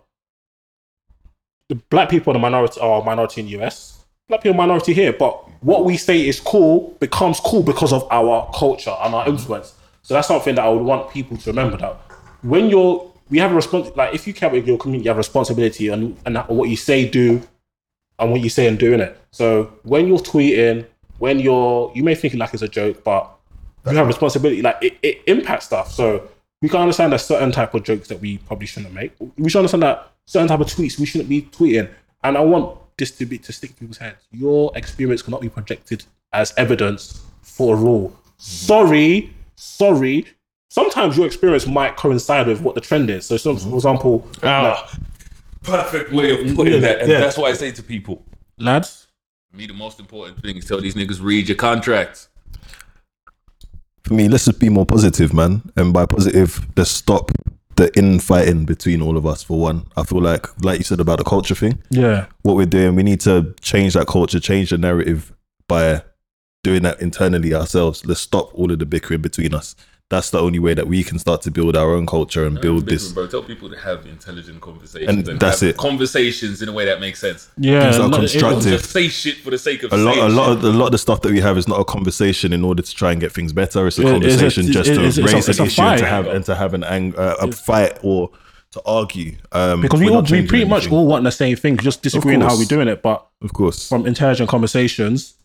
The 1.68 1.76
black 1.76 2.08
people 2.08 2.32
are 2.32 2.34
the 2.34 2.40
minority 2.40 2.80
are 2.80 3.00
a 3.00 3.04
minority 3.04 3.42
in 3.42 3.46
the 3.46 3.62
US. 3.62 3.91
Black 4.28 4.44
a 4.44 4.52
minority 4.54 4.94
here, 4.94 5.12
but 5.12 5.48
what 5.62 5.84
we 5.84 5.96
say 5.96 6.26
is 6.26 6.40
cool 6.40 6.96
becomes 7.00 7.40
cool 7.40 7.62
because 7.62 7.92
of 7.92 8.06
our 8.10 8.50
culture 8.54 8.94
and 9.02 9.14
our 9.14 9.28
influence. 9.28 9.74
So 10.02 10.14
that's 10.14 10.28
something 10.28 10.54
that 10.54 10.64
I 10.64 10.68
would 10.68 10.82
want 10.82 11.10
people 11.10 11.36
to 11.36 11.50
remember 11.50 11.76
that 11.78 11.94
when 12.42 12.68
you're 12.68 13.10
we 13.30 13.38
have 13.38 13.52
a 13.52 13.54
response 13.54 13.90
like 13.96 14.14
if 14.14 14.26
you 14.26 14.34
care 14.34 14.48
about 14.48 14.66
your 14.66 14.76
community, 14.78 15.04
you 15.04 15.10
have 15.10 15.16
responsibility 15.16 15.88
and 15.88 16.16
and 16.26 16.36
what 16.48 16.68
you 16.68 16.76
say, 16.76 17.08
do, 17.08 17.42
and 18.18 18.30
what 18.30 18.40
you 18.40 18.50
say 18.50 18.68
and 18.68 18.78
doing 18.78 19.00
it. 19.00 19.18
So 19.30 19.72
when 19.82 20.06
you're 20.06 20.18
tweeting, 20.18 20.86
when 21.18 21.38
you're 21.38 21.90
you 21.94 22.02
may 22.02 22.14
think 22.14 22.34
like 22.34 22.52
it's 22.52 22.62
a 22.62 22.68
joke, 22.68 23.02
but 23.04 23.30
you 23.86 23.96
have 23.96 24.06
responsibility. 24.06 24.62
Like 24.62 24.76
it, 24.82 24.98
it 25.02 25.22
impacts 25.26 25.66
stuff. 25.66 25.90
So 25.90 26.28
we 26.60 26.68
can 26.68 26.80
understand 26.80 27.12
there's 27.12 27.24
certain 27.24 27.52
type 27.52 27.74
of 27.74 27.82
jokes 27.82 28.08
that 28.08 28.20
we 28.20 28.38
probably 28.38 28.66
shouldn't 28.66 28.94
make. 28.94 29.12
We 29.36 29.48
should 29.50 29.58
understand 29.58 29.82
that 29.84 30.12
certain 30.26 30.48
type 30.48 30.60
of 30.60 30.66
tweets 30.66 30.98
we 30.98 31.06
shouldn't 31.06 31.28
be 31.28 31.42
tweeting. 31.42 31.90
And 32.22 32.36
I 32.36 32.40
want 32.40 32.78
this 32.96 33.10
to 33.12 33.52
stick 33.52 33.78
people's 33.78 33.98
heads. 33.98 34.24
Your 34.30 34.72
experience 34.76 35.22
cannot 35.22 35.40
be 35.40 35.48
projected 35.48 36.04
as 36.32 36.52
evidence 36.56 37.22
for 37.42 37.74
a 37.74 37.78
rule. 37.78 38.16
Sorry, 38.38 39.34
sorry. 39.56 40.26
Sometimes 40.68 41.16
your 41.16 41.26
experience 41.26 41.66
might 41.66 41.96
coincide 41.96 42.46
with 42.46 42.60
what 42.62 42.74
the 42.74 42.80
trend 42.80 43.10
is. 43.10 43.26
So, 43.26 43.36
some, 43.36 43.58
for 43.58 43.74
example, 43.74 44.26
Ah, 44.42 44.90
perfect 45.62 46.12
way 46.12 46.30
of 46.32 46.56
putting 46.56 46.80
that. 46.80 47.00
And 47.00 47.10
Yeah. 47.10 47.20
that's 47.20 47.36
why 47.36 47.50
I 47.50 47.52
say 47.52 47.70
to 47.72 47.82
people, 47.82 48.24
lads, 48.58 49.06
for 49.50 49.56
me, 49.58 49.66
the 49.66 49.74
most 49.74 50.00
important 50.00 50.40
thing 50.42 50.56
is 50.56 50.64
tell 50.64 50.80
these 50.80 50.94
niggas 50.94 51.20
read 51.22 51.48
your 51.48 51.56
contracts. 51.56 52.28
For 54.04 54.14
me, 54.14 54.28
let's 54.28 54.46
just 54.46 54.58
be 54.58 54.68
more 54.68 54.86
positive, 54.86 55.32
man. 55.32 55.62
And 55.76 55.92
by 55.92 56.06
positive, 56.06 56.66
let's 56.76 56.90
stop 56.90 57.30
the 57.82 57.98
infighting 57.98 58.64
between 58.64 59.02
all 59.02 59.16
of 59.16 59.26
us. 59.26 59.42
For 59.42 59.58
one, 59.58 59.86
I 59.96 60.04
feel 60.04 60.20
like, 60.20 60.46
like 60.62 60.78
you 60.78 60.84
said 60.84 61.00
about 61.00 61.18
the 61.18 61.24
culture 61.24 61.54
thing, 61.54 61.82
yeah, 61.90 62.26
what 62.42 62.56
we're 62.56 62.66
doing, 62.66 62.94
we 62.94 63.02
need 63.02 63.20
to 63.20 63.54
change 63.60 63.94
that 63.94 64.06
culture, 64.06 64.38
change 64.38 64.70
the 64.70 64.78
narrative 64.78 65.32
by 65.66 66.02
doing 66.62 66.82
that 66.82 67.00
internally 67.02 67.52
ourselves. 67.54 68.06
Let's 68.06 68.20
stop 68.20 68.54
all 68.54 68.70
of 68.70 68.78
the 68.78 68.86
bickering 68.86 69.20
between 69.20 69.52
us. 69.52 69.74
That's 70.12 70.28
the 70.28 70.38
only 70.40 70.58
way 70.58 70.74
that 70.74 70.86
we 70.86 71.02
can 71.02 71.18
start 71.18 71.40
to 71.46 71.50
build 71.50 71.74
our 71.74 71.94
own 71.94 72.04
culture 72.04 72.44
and 72.44 72.60
build 72.60 72.84
this. 72.84 73.12
Bro, 73.12 73.28
tell 73.28 73.42
people 73.42 73.70
to 73.70 73.78
have 73.78 74.04
intelligent 74.04 74.60
conversations 74.60 75.26
And 75.26 75.40
that's 75.40 75.60
have 75.60 75.70
it. 75.70 75.76
Conversations 75.78 76.60
in 76.60 76.68
a 76.68 76.72
way 76.72 76.84
that 76.84 77.00
makes 77.00 77.18
sense. 77.18 77.48
yeah. 77.56 77.84
Things 77.84 77.96
are 77.98 78.08
no, 78.10 78.18
constructive. 78.18 78.72
Just 78.72 78.90
say 78.90 79.08
shit 79.08 79.38
for 79.38 79.48
the 79.50 79.56
sake 79.56 79.84
of 79.84 79.92
A 79.94 79.96
lot, 79.96 80.18
a 80.18 80.28
lot 80.28 80.48
shit. 80.48 80.58
of 80.58 80.74
a 80.74 80.76
lot 80.76 80.86
of 80.88 80.92
the 80.92 80.98
stuff 80.98 81.22
that 81.22 81.32
we 81.32 81.40
have 81.40 81.56
is 81.56 81.66
not 81.66 81.80
a 81.80 81.84
conversation 81.86 82.52
in 82.52 82.62
order 82.62 82.82
to 82.82 82.94
try 82.94 83.12
and 83.12 83.22
get 83.22 83.32
things 83.32 83.54
better. 83.54 83.86
It's 83.86 83.98
a 83.98 84.02
Yeah, 84.02 84.08
it's 84.16 84.16
a- 84.18 84.20
conversation 84.28 84.68
it's- 84.68 84.74
just 84.74 84.86
to 84.88 84.92
it's- 85.00 85.16
it's 85.16 85.32
raise 85.32 85.48
it's 85.48 85.58
an 85.58 85.66
issue 85.66 85.80
and 85.80 85.98
to 85.98 86.04
fight. 86.04 86.10
have 86.10 86.26
and 86.26 86.44
to 86.44 86.54
have 86.56 86.74
an 86.74 86.84
ang- 86.84 87.14
uh, 87.16 87.36
a 87.40 87.50
fight 87.50 87.98
or 88.02 88.28
to 88.72 88.82
argue. 88.84 89.36
Um, 89.52 89.80
because 89.80 89.98
we 89.98 90.10
we're 90.10 90.16
all 90.16 90.20
we 90.20 90.28
changing 90.28 90.48
pretty 90.48 90.66
much 90.66 90.90
all 90.92 91.06
want 91.06 91.24
the 91.24 91.32
same 91.32 91.56
thing, 91.56 91.78
just 91.78 92.02
disagreeing 92.02 92.42
how 92.42 92.54
we're 92.58 92.66
doing 92.66 92.88
it. 92.88 93.00
But 93.00 93.24
of 93.40 93.54
course, 93.54 93.88
from 93.88 94.06
intelligent 94.06 94.50
conversations, 94.50 95.36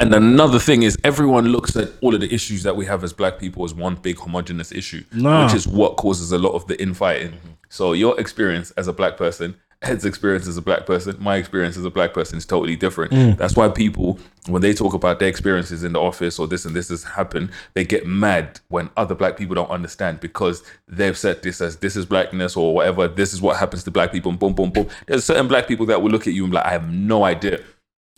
And 0.00 0.14
another 0.14 0.58
thing 0.58 0.82
is, 0.82 0.96
everyone 1.04 1.48
looks 1.48 1.76
at 1.76 1.90
all 2.00 2.14
of 2.14 2.22
the 2.22 2.32
issues 2.32 2.62
that 2.62 2.74
we 2.74 2.86
have 2.86 3.04
as 3.04 3.12
black 3.12 3.38
people 3.38 3.64
as 3.64 3.74
one 3.74 3.96
big 3.96 4.18
homogenous 4.18 4.72
issue, 4.72 5.04
Nah. 5.12 5.44
which 5.44 5.54
is 5.54 5.68
what 5.68 5.96
causes 5.98 6.32
a 6.32 6.38
lot 6.38 6.52
of 6.52 6.66
the 6.66 6.80
infighting. 6.80 7.34
So 7.68 7.92
your 7.92 8.18
experience 8.18 8.70
as 8.72 8.88
a 8.88 8.94
black 8.94 9.18
person, 9.18 9.56
Ed's 9.82 10.06
experience 10.06 10.46
as 10.46 10.56
a 10.56 10.62
black 10.62 10.86
person, 10.86 11.16
my 11.20 11.36
experience 11.36 11.76
as 11.76 11.84
a 11.84 11.90
black 11.90 12.14
person 12.14 12.38
is 12.38 12.46
totally 12.46 12.76
different. 12.76 13.12
Mm. 13.12 13.36
That's 13.36 13.56
why 13.56 13.68
people, 13.68 14.18
when 14.46 14.62
they 14.62 14.72
talk 14.72 14.94
about 14.94 15.18
their 15.18 15.28
experiences 15.28 15.84
in 15.84 15.92
the 15.92 16.00
office 16.00 16.38
or 16.38 16.46
this 16.46 16.64
and 16.64 16.74
this 16.74 16.88
has 16.88 17.04
happened, 17.04 17.50
they 17.74 17.84
get 17.84 18.06
mad 18.06 18.60
when 18.68 18.88
other 18.96 19.14
black 19.14 19.36
people 19.36 19.54
don't 19.54 19.70
understand 19.70 20.20
because 20.20 20.62
they've 20.88 21.16
said 21.16 21.42
this 21.42 21.60
as 21.60 21.76
this 21.76 21.94
is 21.94 22.06
blackness 22.06 22.56
or 22.56 22.74
whatever. 22.74 23.06
This 23.06 23.32
is 23.34 23.40
what 23.40 23.58
happens 23.58 23.84
to 23.84 23.90
black 23.90 24.12
people. 24.12 24.30
And 24.30 24.38
boom, 24.38 24.54
boom, 24.54 24.70
boom. 24.70 24.88
There's 25.06 25.24
certain 25.24 25.48
black 25.48 25.66
people 25.68 25.86
that 25.86 26.00
will 26.02 26.10
look 26.10 26.26
at 26.26 26.34
you 26.34 26.44
and 26.44 26.50
be 26.50 26.56
like, 26.56 26.66
I 26.66 26.72
have 26.72 26.90
no 26.90 27.24
idea 27.24 27.60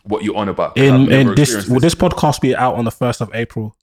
what 0.04 0.24
you're 0.24 0.36
on 0.36 0.48
about. 0.48 0.74
'cause 0.74 0.84
I've 0.88 0.94
in 0.94 1.12
in 1.12 1.26
this 1.34 1.40
experienced 1.50 1.70
will 1.70 1.80
this 1.80 1.94
podcast 1.94 2.40
be 2.40 2.54
out 2.56 2.74
on 2.76 2.84
the 2.84 2.90
first 2.90 3.20
of 3.20 3.30
April? 3.34 3.74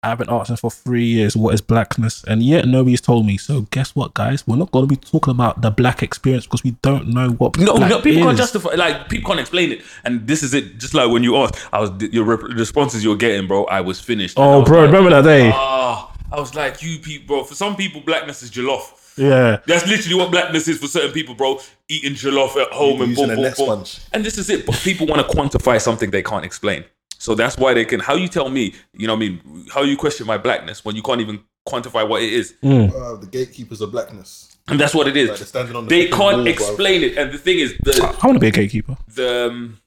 I've 0.00 0.18
been 0.18 0.30
asking 0.30 0.58
for 0.58 0.70
three 0.70 1.04
years 1.06 1.36
what 1.36 1.54
is 1.54 1.60
blackness, 1.60 2.22
and 2.28 2.40
yet 2.40 2.68
nobody's 2.68 3.00
told 3.00 3.26
me. 3.26 3.36
So 3.36 3.62
guess 3.72 3.96
what, 3.96 4.14
guys? 4.14 4.46
We're 4.46 4.54
not 4.56 4.70
going 4.70 4.84
to 4.86 4.88
be 4.88 4.94
talking 4.94 5.32
about 5.32 5.60
the 5.60 5.72
black 5.72 6.04
experience 6.04 6.46
because 6.46 6.62
we 6.62 6.76
don't 6.82 7.08
know 7.08 7.30
what 7.30 7.58
No, 7.58 7.74
black 7.76 7.90
no, 7.90 8.00
people 8.00 8.20
is. 8.20 8.26
can't 8.26 8.38
justify. 8.38 8.74
Like 8.76 9.08
people 9.08 9.26
can't 9.26 9.40
explain 9.40 9.72
it, 9.72 9.82
and 10.04 10.24
this 10.24 10.44
is 10.44 10.54
it. 10.54 10.78
Just 10.78 10.94
like 10.94 11.10
when 11.10 11.24
you 11.24 11.36
asked, 11.38 11.56
I 11.72 11.80
was 11.80 11.90
your 12.12 12.24
rep- 12.24 12.44
responses 12.44 13.02
you're 13.02 13.16
getting, 13.16 13.48
bro. 13.48 13.64
I 13.64 13.80
was 13.80 13.98
finished. 14.00 14.34
Oh, 14.38 14.60
was 14.60 14.68
bro, 14.68 14.78
like, 14.82 14.86
remember 14.86 15.10
that 15.10 15.24
day? 15.24 15.50
Ah, 15.52 16.12
I 16.30 16.38
was 16.38 16.54
like, 16.54 16.80
you 16.80 17.00
people, 17.00 17.26
bro. 17.38 17.44
For 17.44 17.54
some 17.56 17.74
people, 17.74 18.00
blackness 18.00 18.40
is 18.44 18.52
jollof. 18.52 18.92
Yeah, 19.18 19.60
That's 19.66 19.86
literally 19.86 20.16
what 20.18 20.30
blackness 20.30 20.68
is 20.68 20.78
for 20.78 20.86
certain 20.86 21.12
people, 21.12 21.34
bro. 21.34 21.60
Eating 21.88 22.12
jollof 22.12 22.56
at 22.56 22.72
home 22.72 23.00
and 23.02 23.10
Using 23.10 23.26
boom, 23.28 23.44
a 23.44 23.50
boom, 23.50 23.66
boom. 23.66 23.84
And 24.12 24.24
this 24.24 24.38
is 24.38 24.48
it. 24.50 24.66
But 24.66 24.76
people 24.76 25.06
want 25.06 25.26
to 25.26 25.36
quantify 25.36 25.80
something 25.80 26.10
they 26.10 26.22
can't 26.22 26.44
explain. 26.44 26.84
So 27.18 27.34
that's 27.34 27.58
why 27.58 27.74
they 27.74 27.84
can. 27.84 28.00
How 28.00 28.14
you 28.14 28.28
tell 28.28 28.48
me? 28.48 28.74
You 28.92 29.06
know, 29.06 29.14
what 29.14 29.24
I 29.24 29.28
mean, 29.28 29.66
how 29.72 29.82
you 29.82 29.96
question 29.96 30.26
my 30.26 30.38
blackness 30.38 30.84
when 30.84 30.94
you 30.94 31.02
can't 31.02 31.20
even 31.20 31.40
quantify 31.68 32.08
what 32.08 32.22
it 32.22 32.32
is? 32.32 32.54
Uh, 32.62 33.16
the 33.16 33.28
gatekeepers 33.30 33.80
of 33.80 33.90
blackness. 33.90 34.56
And 34.68 34.78
that's 34.78 34.94
what 34.94 35.08
it 35.08 35.16
is. 35.16 35.30
Like 35.30 35.38
they're 35.38 35.46
standing 35.46 35.76
on 35.76 35.86
the 35.86 35.88
they 35.88 36.06
can't 36.08 36.20
wall, 36.20 36.44
bro. 36.44 36.46
explain 36.46 37.02
it. 37.02 37.16
And 37.16 37.32
the 37.32 37.38
thing 37.38 37.58
is, 37.58 37.76
the 37.78 38.02
I 38.22 38.26
want 38.26 38.36
to 38.36 38.40
be 38.40 38.48
a 38.48 38.50
gatekeeper. 38.50 38.96
the 39.08 39.48
um, 39.48 39.78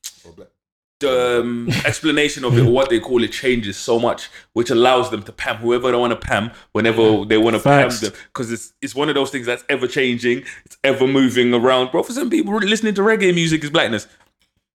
the 1.02 1.42
um, 1.42 1.70
explanation 1.86 2.46
of 2.46 2.58
it, 2.58 2.64
what 2.64 2.90
they 2.90 3.00
call 3.00 3.24
it, 3.24 3.32
changes 3.32 3.78
so 3.78 4.00
much, 4.00 4.30
which 4.54 4.70
allows 4.70 5.12
them 5.12 5.22
to 5.24 5.32
pam 5.32 5.58
whoever 5.58 5.92
they 5.92 5.98
want 5.98 6.12
to 6.12 6.28
pam 6.28 6.52
whenever 6.72 7.26
they 7.26 7.38
want 7.38 7.56
to 7.56 7.62
pam 7.62 7.90
them, 7.90 8.14
because 8.28 8.52
it's 8.52 8.74
it's 8.82 8.96
one 8.96 9.10
of 9.10 9.16
those 9.16 9.30
things 9.30 9.46
that's 9.46 9.64
ever 9.70 9.88
changing, 9.88 10.44
it's 10.66 10.78
ever 10.84 11.06
moving 11.06 11.54
around. 11.54 11.92
Bro, 11.92 12.04
for 12.04 12.14
some 12.14 12.30
people, 12.30 12.54
listening 12.56 12.94
to 12.96 13.02
reggae 13.02 13.34
music 13.34 13.64
is 13.64 13.70
blackness. 13.70 14.08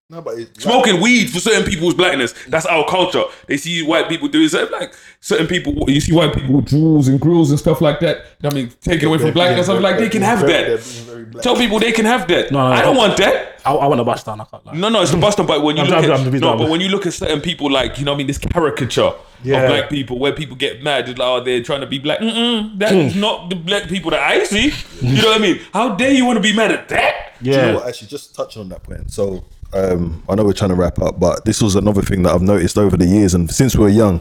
No, 0.09 0.23
but 0.23 0.39
it's 0.39 0.63
Smoking 0.63 1.01
weed 1.01 1.31
for 1.31 1.41
certain 1.41 1.69
people 1.69 1.89
is 1.89 1.95
blackness. 1.95 2.33
That's 2.47 2.65
our 2.65 2.87
culture. 2.87 3.25
They 3.49 3.57
see 3.57 3.83
white 3.83 4.09
people 4.09 4.29
doing 4.29 4.49
something 4.49 4.71
like 4.71 4.95
certain 5.19 5.49
people. 5.49 5.75
You 5.91 6.01
see 6.01 6.13
white 6.13 6.33
people 6.33 6.55
with 6.55 6.67
jewels 6.67 7.09
and 7.09 7.21
grills 7.21 7.51
and 7.51 7.59
stuff 7.59 7.81
like 7.81 7.99
that. 8.01 8.25
I 8.45 8.55
mean, 8.55 8.71
take 8.81 9.03
it 9.03 9.07
away 9.07 9.19
from 9.19 9.33
blackness. 9.33 9.69
I'm 9.69 9.83
like, 9.83 9.99
they 9.99 10.09
can 10.09 10.23
have 10.23 10.43
that. 10.43 11.41
Tell 11.43 11.57
people 11.57 11.81
they 11.81 11.91
can 11.91 12.05
have 12.05 12.29
that. 12.29 12.53
No, 12.53 12.69
no, 12.69 12.73
I 12.73 12.83
don't 12.83 12.97
want 12.97 13.17
that. 13.17 13.61
I, 13.67 13.75
I 13.75 13.87
want 13.89 13.99
to 13.99 14.05
bust 14.05 14.27
down. 14.27 14.41
I 14.41 14.45
can't 14.45 14.65
lie. 14.65 14.75
No, 14.75 14.89
no, 14.91 15.03
it's 15.03 15.11
the 15.11 15.17
Boston. 15.17 15.45
But 15.45 15.65
when 15.65 15.77
you 15.77 15.83
I'm 15.83 15.89
look 15.91 16.05
at 16.05 16.41
no, 16.41 16.57
but 16.57 16.71
when 16.71 16.81
you 16.81 16.89
look 16.89 17.05
at 17.05 17.13
certain 17.13 17.41
people, 17.41 17.69
like 17.69 17.99
you 17.99 18.05
know, 18.05 18.13
what 18.13 18.17
I 18.17 18.19
mean, 18.19 18.29
this 18.29 18.39
caricature 18.39 19.13
Yeah. 19.43 19.63
of 19.63 19.69
black 19.69 19.91
people, 19.91 20.21
where 20.21 20.33
people 20.33 20.55
get 20.55 20.85
mad, 20.85 21.09
it's 21.09 21.19
like, 21.19 21.29
oh, 21.29 21.43
they're 21.43 21.65
trying 21.65 21.81
to 21.81 21.87
be 21.89 21.99
black. 21.99 22.21
Mm-mm, 22.21 22.79
that 22.79 22.93
is 22.95 23.15
mm. 23.15 23.21
not 23.21 23.51
the 23.51 23.57
black 23.57 23.89
people 23.89 24.13
that 24.13 24.21
I 24.21 24.45
see. 24.45 24.73
You 25.03 25.21
know 25.21 25.31
what 25.31 25.41
I 25.41 25.43
mean? 25.43 25.61
How 25.73 25.97
dare 25.97 26.13
you 26.13 26.25
want 26.25 26.37
to 26.37 26.43
be 26.43 26.55
mad 26.55 26.71
at 26.71 26.89
that? 26.91 27.33
Do 27.43 27.51
you 27.51 27.57
Yeah, 27.57 27.67
know 27.73 27.75
what? 27.79 27.89
Actually, 27.89 28.07
just 28.07 28.37
touching 28.37 28.63
on 28.63 28.69
that 28.69 28.85
point. 28.85 29.11
So, 29.11 29.45
um, 29.73 30.23
I 30.29 30.35
know 30.35 30.45
we're 30.45 30.53
trying 30.53 30.71
to 30.71 30.77
wrap 30.77 31.01
up, 31.01 31.19
but 31.19 31.45
this 31.45 31.61
was 31.61 31.75
another 31.75 32.03
thing 32.03 32.23
that 32.23 32.35
I've 32.35 32.43
noticed 32.43 32.79
over 32.79 32.97
the 32.97 33.07
years, 33.07 33.35
and 33.35 33.51
since 33.51 33.77
we 33.77 33.83
were 33.83 33.89
young, 33.89 34.21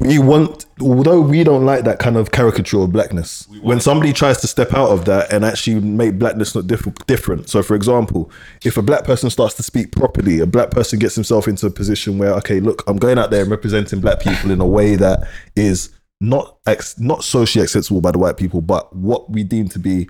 we 0.00 0.18
want, 0.18 0.66
although 0.80 1.20
we 1.20 1.42
don't 1.42 1.64
like 1.64 1.84
that 1.84 1.98
kind 1.98 2.16
of 2.16 2.30
caricature 2.30 2.80
of 2.80 2.92
blackness, 2.92 3.48
when 3.62 3.80
somebody 3.80 4.12
tries 4.12 4.40
to 4.40 4.46
step 4.46 4.72
out 4.72 4.90
of 4.90 5.06
that 5.06 5.32
and 5.32 5.44
actually 5.44 5.80
make 5.80 6.18
blackness 6.18 6.54
look 6.54 6.66
diff- 6.66 7.06
different. 7.06 7.48
So, 7.48 7.62
for 7.62 7.74
example, 7.74 8.30
if 8.64 8.76
a 8.76 8.82
black 8.82 9.04
person 9.04 9.28
starts 9.30 9.54
to 9.54 9.62
speak 9.62 9.90
properly, 9.92 10.38
a 10.38 10.46
black 10.46 10.70
person 10.70 10.98
gets 10.98 11.14
himself 11.14 11.48
into 11.48 11.66
a 11.66 11.70
position 11.70 12.18
where, 12.18 12.32
okay, 12.34 12.60
look, 12.60 12.84
I'm 12.86 12.98
going 12.98 13.18
out 13.18 13.30
there 13.30 13.42
and 13.42 13.50
representing 13.50 14.00
black 14.00 14.20
people 14.20 14.50
in 14.50 14.60
a 14.60 14.66
way 14.66 14.94
that 14.96 15.26
is 15.56 15.90
not 16.20 16.58
ex- 16.66 16.98
not 16.98 17.24
socially 17.24 17.64
acceptable 17.64 18.00
by 18.00 18.12
the 18.12 18.18
white 18.18 18.36
people, 18.36 18.60
but 18.60 18.94
what 18.94 19.30
we 19.30 19.42
deem 19.42 19.68
to 19.68 19.78
be 19.78 20.08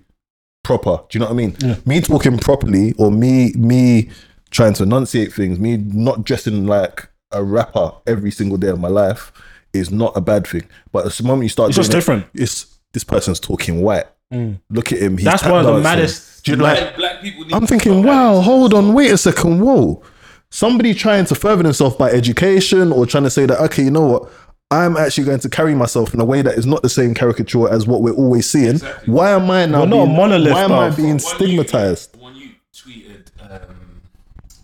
proper. 0.69 1.03
Do 1.09 1.16
you 1.19 1.20
know 1.20 1.27
what 1.32 1.32
I 1.32 1.36
mean? 1.36 1.57
Me 1.86 2.01
talking 2.01 2.36
properly 2.39 2.93
or 2.99 3.11
me 3.11 3.53
me 3.57 4.11
trying 4.51 4.74
to 4.74 4.82
enunciate 4.82 5.32
things, 5.32 5.59
me 5.59 5.77
not 5.78 6.24
dressing 6.24 6.66
like 6.66 7.09
a 7.32 7.43
rapper 7.43 7.93
every 8.07 8.31
single 8.31 8.59
day 8.59 8.69
of 8.69 8.78
my 8.78 8.89
life 8.89 9.32
is 9.73 9.90
not 9.90 10.15
a 10.16 10.20
bad 10.20 10.47
thing. 10.47 10.65
But 10.93 11.11
the 11.12 11.23
moment 11.24 11.45
you 11.45 11.49
start 11.49 11.70
It's 11.70 11.77
just 11.77 11.90
it, 11.90 11.95
different. 11.95 12.27
it's 12.35 12.78
this 12.93 13.05
person's 13.05 13.40
talking 13.40 13.81
white. 13.82 14.07
Mm. 14.32 14.61
Look 14.70 14.93
at 14.93 14.99
him. 14.99 15.16
He's 15.16 15.24
That's 15.24 15.43
one 15.45 15.65
of 15.65 15.74
the 15.74 15.81
maddest- 15.81 16.45
Do 16.45 16.53
you 16.53 16.57
like? 16.59 16.78
Black, 16.78 16.97
black 16.97 17.20
people. 17.23 17.45
Need 17.45 17.55
I'm 17.55 17.66
thinking, 17.66 18.03
wow, 18.03 18.32
adding- 18.32 18.43
hold 18.43 18.74
on, 18.74 18.93
wait 18.93 19.11
a 19.11 19.16
second, 19.19 19.61
whoa. 19.61 20.03
Somebody 20.51 20.93
trying 20.95 21.24
to 21.27 21.35
further 21.35 21.62
themselves 21.62 21.97
by 21.97 22.11
education 22.11 22.93
or 22.93 23.07
trying 23.07 23.24
to 23.24 23.31
say 23.31 23.47
that, 23.47 23.59
okay, 23.66 23.85
you 23.85 23.90
know 23.90 24.07
what? 24.07 24.31
I'm 24.70 24.97
actually 24.99 25.24
going 25.24 25.40
to 25.40 25.49
carry 25.49 25.74
myself 25.74 26.12
in 26.12 26.20
a 26.20 26.24
way 26.24 26.43
that 26.43 26.55
is 26.59 26.66
not 26.66 26.82
the 26.82 26.90
same 26.90 27.15
caricature 27.15 27.73
as 27.73 27.86
what 27.86 28.03
we're 28.03 28.12
always 28.15 28.49
seeing. 28.49 28.78
Why 29.07 29.31
am 29.31 29.51
I 29.51 29.65
now 29.65 29.81
We're 29.81 29.86
not 29.86 30.03
a 30.03 30.07
monolith, 30.07 30.53
why 30.53 30.65
am 30.65 30.73
I 30.73 30.90
being 30.90 31.09
When 31.09 31.15
you- 31.15 31.20
stigmatized? 31.20 32.16
When 32.20 32.35
you 32.36 32.51
tweeted 32.74 33.28
um, 33.40 34.03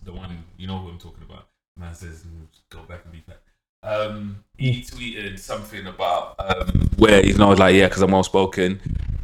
the 0.05 0.13
one, 0.13 0.45
you 0.59 0.67
know 0.67 0.79
who 0.79 0.91
I'm 0.91 0.99
talking 0.99 1.23
about. 1.27 1.47
Man 1.79 1.95
says, 1.95 2.23
"Mm, 2.25 2.47
"Go 2.69 2.81
back 2.87 3.01
and 3.05 3.13
be 3.13 3.21
fat." 3.27 3.41
Um, 3.83 4.45
he 4.59 4.83
tweeted 4.83 5.39
something 5.39 5.87
about 5.87 6.35
um, 6.39 6.91
where 6.99 7.25
you 7.25 7.35
know, 7.39 7.47
I 7.47 7.51
was 7.51 7.59
like, 7.59 7.75
yeah, 7.75 7.89
because 7.89 8.03
I'm 8.03 8.11
well 8.13 8.23
spoken. 8.23 8.81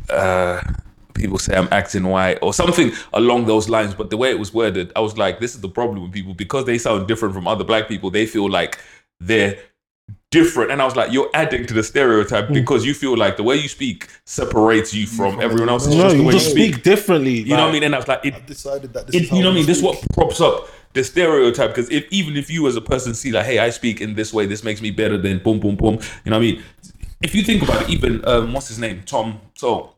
Uh, 0.09 0.63
people 1.15 1.39
say 1.39 1.55
I'm 1.57 1.69
acting 1.71 2.05
white 2.05 2.39
or 2.41 2.55
something 2.55 2.91
along 3.13 3.45
those 3.47 3.69
lines. 3.69 3.95
But 3.95 4.09
the 4.09 4.17
way 4.17 4.31
it 4.31 4.39
was 4.39 4.55
worded, 4.55 4.93
I 4.97 5.01
was 5.01 5.19
like, 5.19 5.41
this 5.41 5.55
is 5.55 5.61
the 5.61 5.69
problem 5.69 6.03
with 6.03 6.13
people 6.13 6.33
because 6.33 6.65
they 6.65 6.79
sound 6.79 7.07
different 7.07 7.35
from 7.35 7.47
other 7.47 7.65
black 7.65 7.87
people. 7.87 8.11
They 8.11 8.25
feel 8.27 8.49
like 8.51 8.79
they're 9.21 9.59
different. 10.31 10.71
And 10.71 10.81
I 10.81 10.85
was 10.85 10.97
like, 10.97 11.13
you're 11.13 11.31
adding 11.35 11.67
to 11.67 11.75
the 11.75 11.83
stereotype 11.83 12.49
Mm. 12.49 12.55
because 12.55 12.85
you 12.85 12.95
feel 12.95 13.17
like 13.17 13.37
the 13.37 13.43
way 13.43 13.57
you 13.57 13.69
speak 13.69 14.09
separates 14.25 14.95
you 14.95 15.07
from 15.07 15.41
everyone 15.41 15.69
else. 15.69 15.87
It's 15.87 15.95
no, 15.97 16.03
just 16.03 16.15
the 16.15 16.21
you 16.23 16.27
way 16.27 16.33
just 16.33 16.47
you 16.47 16.51
speak. 16.53 16.75
speak 16.75 16.85
differently. 16.85 17.39
You 17.41 17.57
know 17.57 17.63
what 17.65 17.69
I 17.71 17.73
mean? 17.73 17.83
And 17.83 17.95
I 17.95 17.99
was 17.99 18.09
like, 18.09 18.25
it, 18.25 18.35
I've 18.35 18.47
decided 18.47 18.93
that 18.95 19.07
this 19.07 19.17
it, 19.17 19.23
is 19.25 19.31
how 19.31 19.37
you 19.37 19.43
know 19.43 19.49
what 19.49 19.53
I 19.53 19.55
we 19.55 19.61
mean? 19.61 19.67
This 19.67 19.79
is 19.79 19.83
what 19.83 20.01
props 20.15 20.41
up 20.41 20.69
the 20.93 21.05
stereotype. 21.05 21.71
Because 21.71 21.91
if 21.91 22.07
even 22.11 22.37
if 22.37 22.49
you 22.51 22.67
as 22.69 22.77
a 22.77 22.81
person 22.81 23.15
see 23.15 23.33
like, 23.33 23.47
hey, 23.47 23.59
I 23.59 23.71
speak 23.71 24.01
in 24.01 24.15
this 24.15 24.33
way, 24.33 24.47
this 24.47 24.63
makes 24.63 24.81
me 24.81 24.91
better 24.91 25.19
than 25.19 25.39
boom, 25.41 25.59
boom, 25.61 25.77
boom. 25.77 25.95
You 26.25 26.31
know 26.31 26.37
what 26.39 26.45
I 26.47 26.53
mean? 26.53 26.63
If 27.23 27.35
you 27.35 27.43
think 27.43 27.63
about 27.63 27.83
it, 27.83 27.91
even 27.91 28.27
um, 28.27 28.53
what's 28.53 28.69
his 28.69 28.79
name, 28.79 29.03
Tom. 29.05 29.41
So 29.55 29.95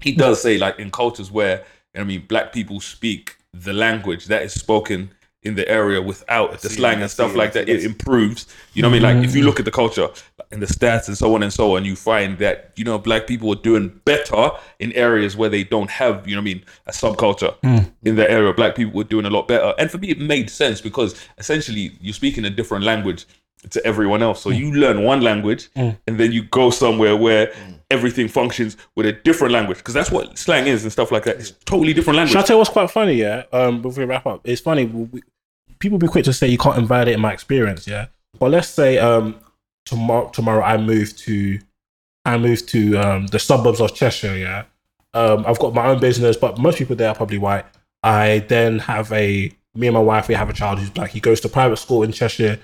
he 0.00 0.12
does 0.12 0.42
say 0.42 0.58
like 0.58 0.78
in 0.78 0.90
cultures 0.90 1.30
where 1.30 1.58
you 1.58 1.62
know 1.62 1.64
what 1.94 2.00
I 2.00 2.04
mean, 2.04 2.26
black 2.26 2.52
people 2.52 2.80
speak 2.80 3.36
the 3.54 3.72
language 3.72 4.26
that 4.26 4.42
is 4.42 4.52
spoken 4.52 5.10
in 5.46 5.54
the 5.54 5.66
area 5.68 6.02
without 6.02 6.60
the 6.60 6.68
see, 6.68 6.76
slang 6.76 6.98
I 6.98 7.02
and 7.02 7.10
stuff 7.10 7.30
see, 7.30 7.38
like 7.38 7.52
see, 7.52 7.60
that, 7.60 7.68
it 7.68 7.84
improves. 7.84 8.46
You 8.74 8.82
know 8.82 8.88
what 8.88 8.96
I 8.96 8.98
mean? 8.98 9.02
Like 9.02 9.24
if 9.24 9.34
you 9.34 9.40
mm-hmm. 9.40 9.46
look 9.48 9.58
at 9.58 9.64
the 9.64 9.70
culture 9.70 10.08
and 10.50 10.60
the 10.60 10.66
stats 10.66 11.08
and 11.08 11.16
so 11.16 11.34
on 11.34 11.42
and 11.42 11.52
so 11.52 11.76
on, 11.76 11.84
you 11.84 11.96
find 11.96 12.38
that 12.38 12.72
you 12.76 12.84
know 12.84 12.98
black 12.98 13.26
people 13.26 13.50
are 13.52 13.62
doing 13.62 14.00
better 14.04 14.50
in 14.80 14.92
areas 14.92 15.36
where 15.36 15.48
they 15.48 15.64
don't 15.64 15.90
have 15.90 16.26
you 16.28 16.34
know 16.34 16.42
what 16.42 16.50
I 16.50 16.54
mean 16.54 16.64
a 16.86 16.92
subculture 16.92 17.54
mm. 17.60 17.90
in 18.04 18.16
that 18.16 18.30
area. 18.30 18.52
Black 18.52 18.74
people 18.74 18.92
were 18.92 19.04
doing 19.04 19.24
a 19.24 19.30
lot 19.30 19.48
better, 19.48 19.72
and 19.78 19.90
for 19.90 19.98
me 19.98 20.10
it 20.10 20.20
made 20.20 20.50
sense 20.50 20.80
because 20.80 21.14
essentially 21.38 21.96
you're 22.00 22.12
speaking 22.12 22.44
a 22.44 22.50
different 22.50 22.84
language 22.84 23.26
to 23.70 23.84
everyone 23.86 24.22
else. 24.22 24.42
So 24.42 24.50
mm. 24.50 24.58
you 24.58 24.72
learn 24.72 25.02
one 25.02 25.20
language 25.20 25.70
mm. 25.74 25.96
and 26.06 26.18
then 26.18 26.32
you 26.32 26.42
go 26.42 26.70
somewhere 26.70 27.16
where 27.16 27.52
everything 27.90 28.28
functions 28.28 28.76
with 28.94 29.06
a 29.06 29.12
different 29.12 29.52
language 29.52 29.78
because 29.78 29.94
that's 29.94 30.10
what 30.10 30.36
slang 30.38 30.66
is 30.66 30.82
and 30.82 30.92
stuff 30.92 31.12
like 31.12 31.24
that. 31.24 31.36
It's 31.36 31.52
totally 31.64 31.92
different 31.92 32.16
language. 32.16 32.32
Shall 32.32 32.42
I 32.42 32.46
tell 32.46 32.56
you 32.56 32.58
what's 32.58 32.70
quite 32.70 32.90
funny? 32.90 33.14
Yeah. 33.14 33.44
Um, 33.52 33.82
before 33.82 34.04
we 34.04 34.08
wrap 34.08 34.26
up, 34.26 34.40
it's 34.44 34.60
funny. 34.60 34.86
We, 34.86 35.22
people 35.78 35.98
be 35.98 36.06
quick 36.06 36.24
to 36.24 36.32
say 36.32 36.48
you 36.48 36.58
can't 36.58 36.78
invalidate 36.78 37.18
my 37.18 37.32
experience. 37.32 37.86
Yeah. 37.86 38.06
But 38.38 38.50
let's 38.50 38.68
say 38.68 38.98
um 38.98 39.36
tomorrow 39.84 40.28
tomorrow 40.30 40.62
I 40.62 40.76
move 40.76 41.16
to 41.18 41.58
I 42.24 42.38
move 42.38 42.66
to 42.66 42.96
um 42.96 43.26
the 43.28 43.38
suburbs 43.38 43.80
of 43.80 43.94
Cheshire. 43.94 44.36
Yeah. 44.36 44.64
Um, 45.14 45.44
I've 45.46 45.58
got 45.58 45.72
my 45.72 45.86
own 45.86 45.98
business, 45.98 46.36
but 46.36 46.58
most 46.58 46.76
people 46.76 46.94
there 46.94 47.08
are 47.08 47.14
probably 47.14 47.38
white. 47.38 47.64
I 48.02 48.40
then 48.48 48.80
have 48.80 49.10
a 49.12 49.50
me 49.74 49.86
and 49.86 49.94
my 49.94 50.00
wife. 50.00 50.28
We 50.28 50.34
have 50.34 50.50
a 50.50 50.52
child 50.52 50.78
who's 50.78 50.90
black. 50.90 51.10
He 51.10 51.20
goes 51.20 51.40
to 51.40 51.48
private 51.48 51.78
school 51.78 52.02
in 52.02 52.12
Cheshire, 52.12 52.58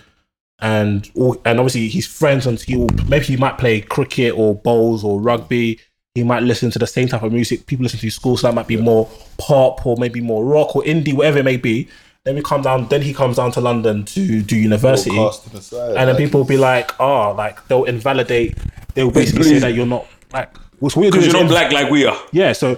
and 0.60 1.10
all, 1.14 1.40
and 1.44 1.58
obviously 1.58 1.88
he's 1.88 2.06
friends 2.06 2.46
and 2.46 2.60
he 2.60 2.76
will 2.76 2.90
maybe 3.08 3.24
he 3.24 3.36
might 3.36 3.58
play 3.58 3.80
cricket 3.80 4.34
or 4.36 4.54
bowls 4.54 5.02
or 5.04 5.20
rugby. 5.20 5.80
He 6.14 6.22
might 6.22 6.42
listen 6.42 6.70
to 6.72 6.78
the 6.78 6.86
same 6.86 7.08
type 7.08 7.22
of 7.22 7.32
music 7.32 7.64
people 7.66 7.84
listen 7.84 8.00
to 8.00 8.06
in 8.06 8.10
school, 8.10 8.36
so 8.36 8.46
that 8.46 8.54
might 8.54 8.68
be 8.68 8.76
more 8.76 9.08
pop 9.38 9.86
or 9.86 9.96
maybe 9.96 10.20
more 10.20 10.44
rock 10.44 10.76
or 10.76 10.82
indie, 10.82 11.14
whatever 11.14 11.38
it 11.38 11.44
may 11.44 11.56
be. 11.56 11.88
Then 12.24 12.36
we 12.36 12.42
come 12.42 12.62
down. 12.62 12.86
Then 12.88 13.02
he 13.02 13.12
comes 13.12 13.36
down 13.36 13.50
to 13.52 13.60
London 13.60 14.04
to 14.04 14.42
do 14.42 14.56
university, 14.56 15.10
Casting 15.10 15.58
aside, 15.58 15.96
and 15.96 16.08
then 16.08 16.16
people 16.16 16.40
will 16.40 16.46
be 16.46 16.56
like, 16.56 16.98
"Oh, 17.00 17.32
like 17.36 17.66
they'll 17.66 17.84
invalidate. 17.84 18.56
They'll 18.94 19.10
basically 19.10 19.44
say 19.44 19.58
that 19.58 19.74
you're 19.74 19.86
not 19.86 20.06
like 20.32 20.56
what's 20.78 20.94
weird 20.96 21.12
Because 21.12 21.26
is 21.26 21.32
you're 21.32 21.42
not 21.42 21.48
black 21.50 21.72
like 21.72 21.90
we 21.90 22.04
are. 22.06 22.16
yeah, 22.30 22.52
so 22.52 22.76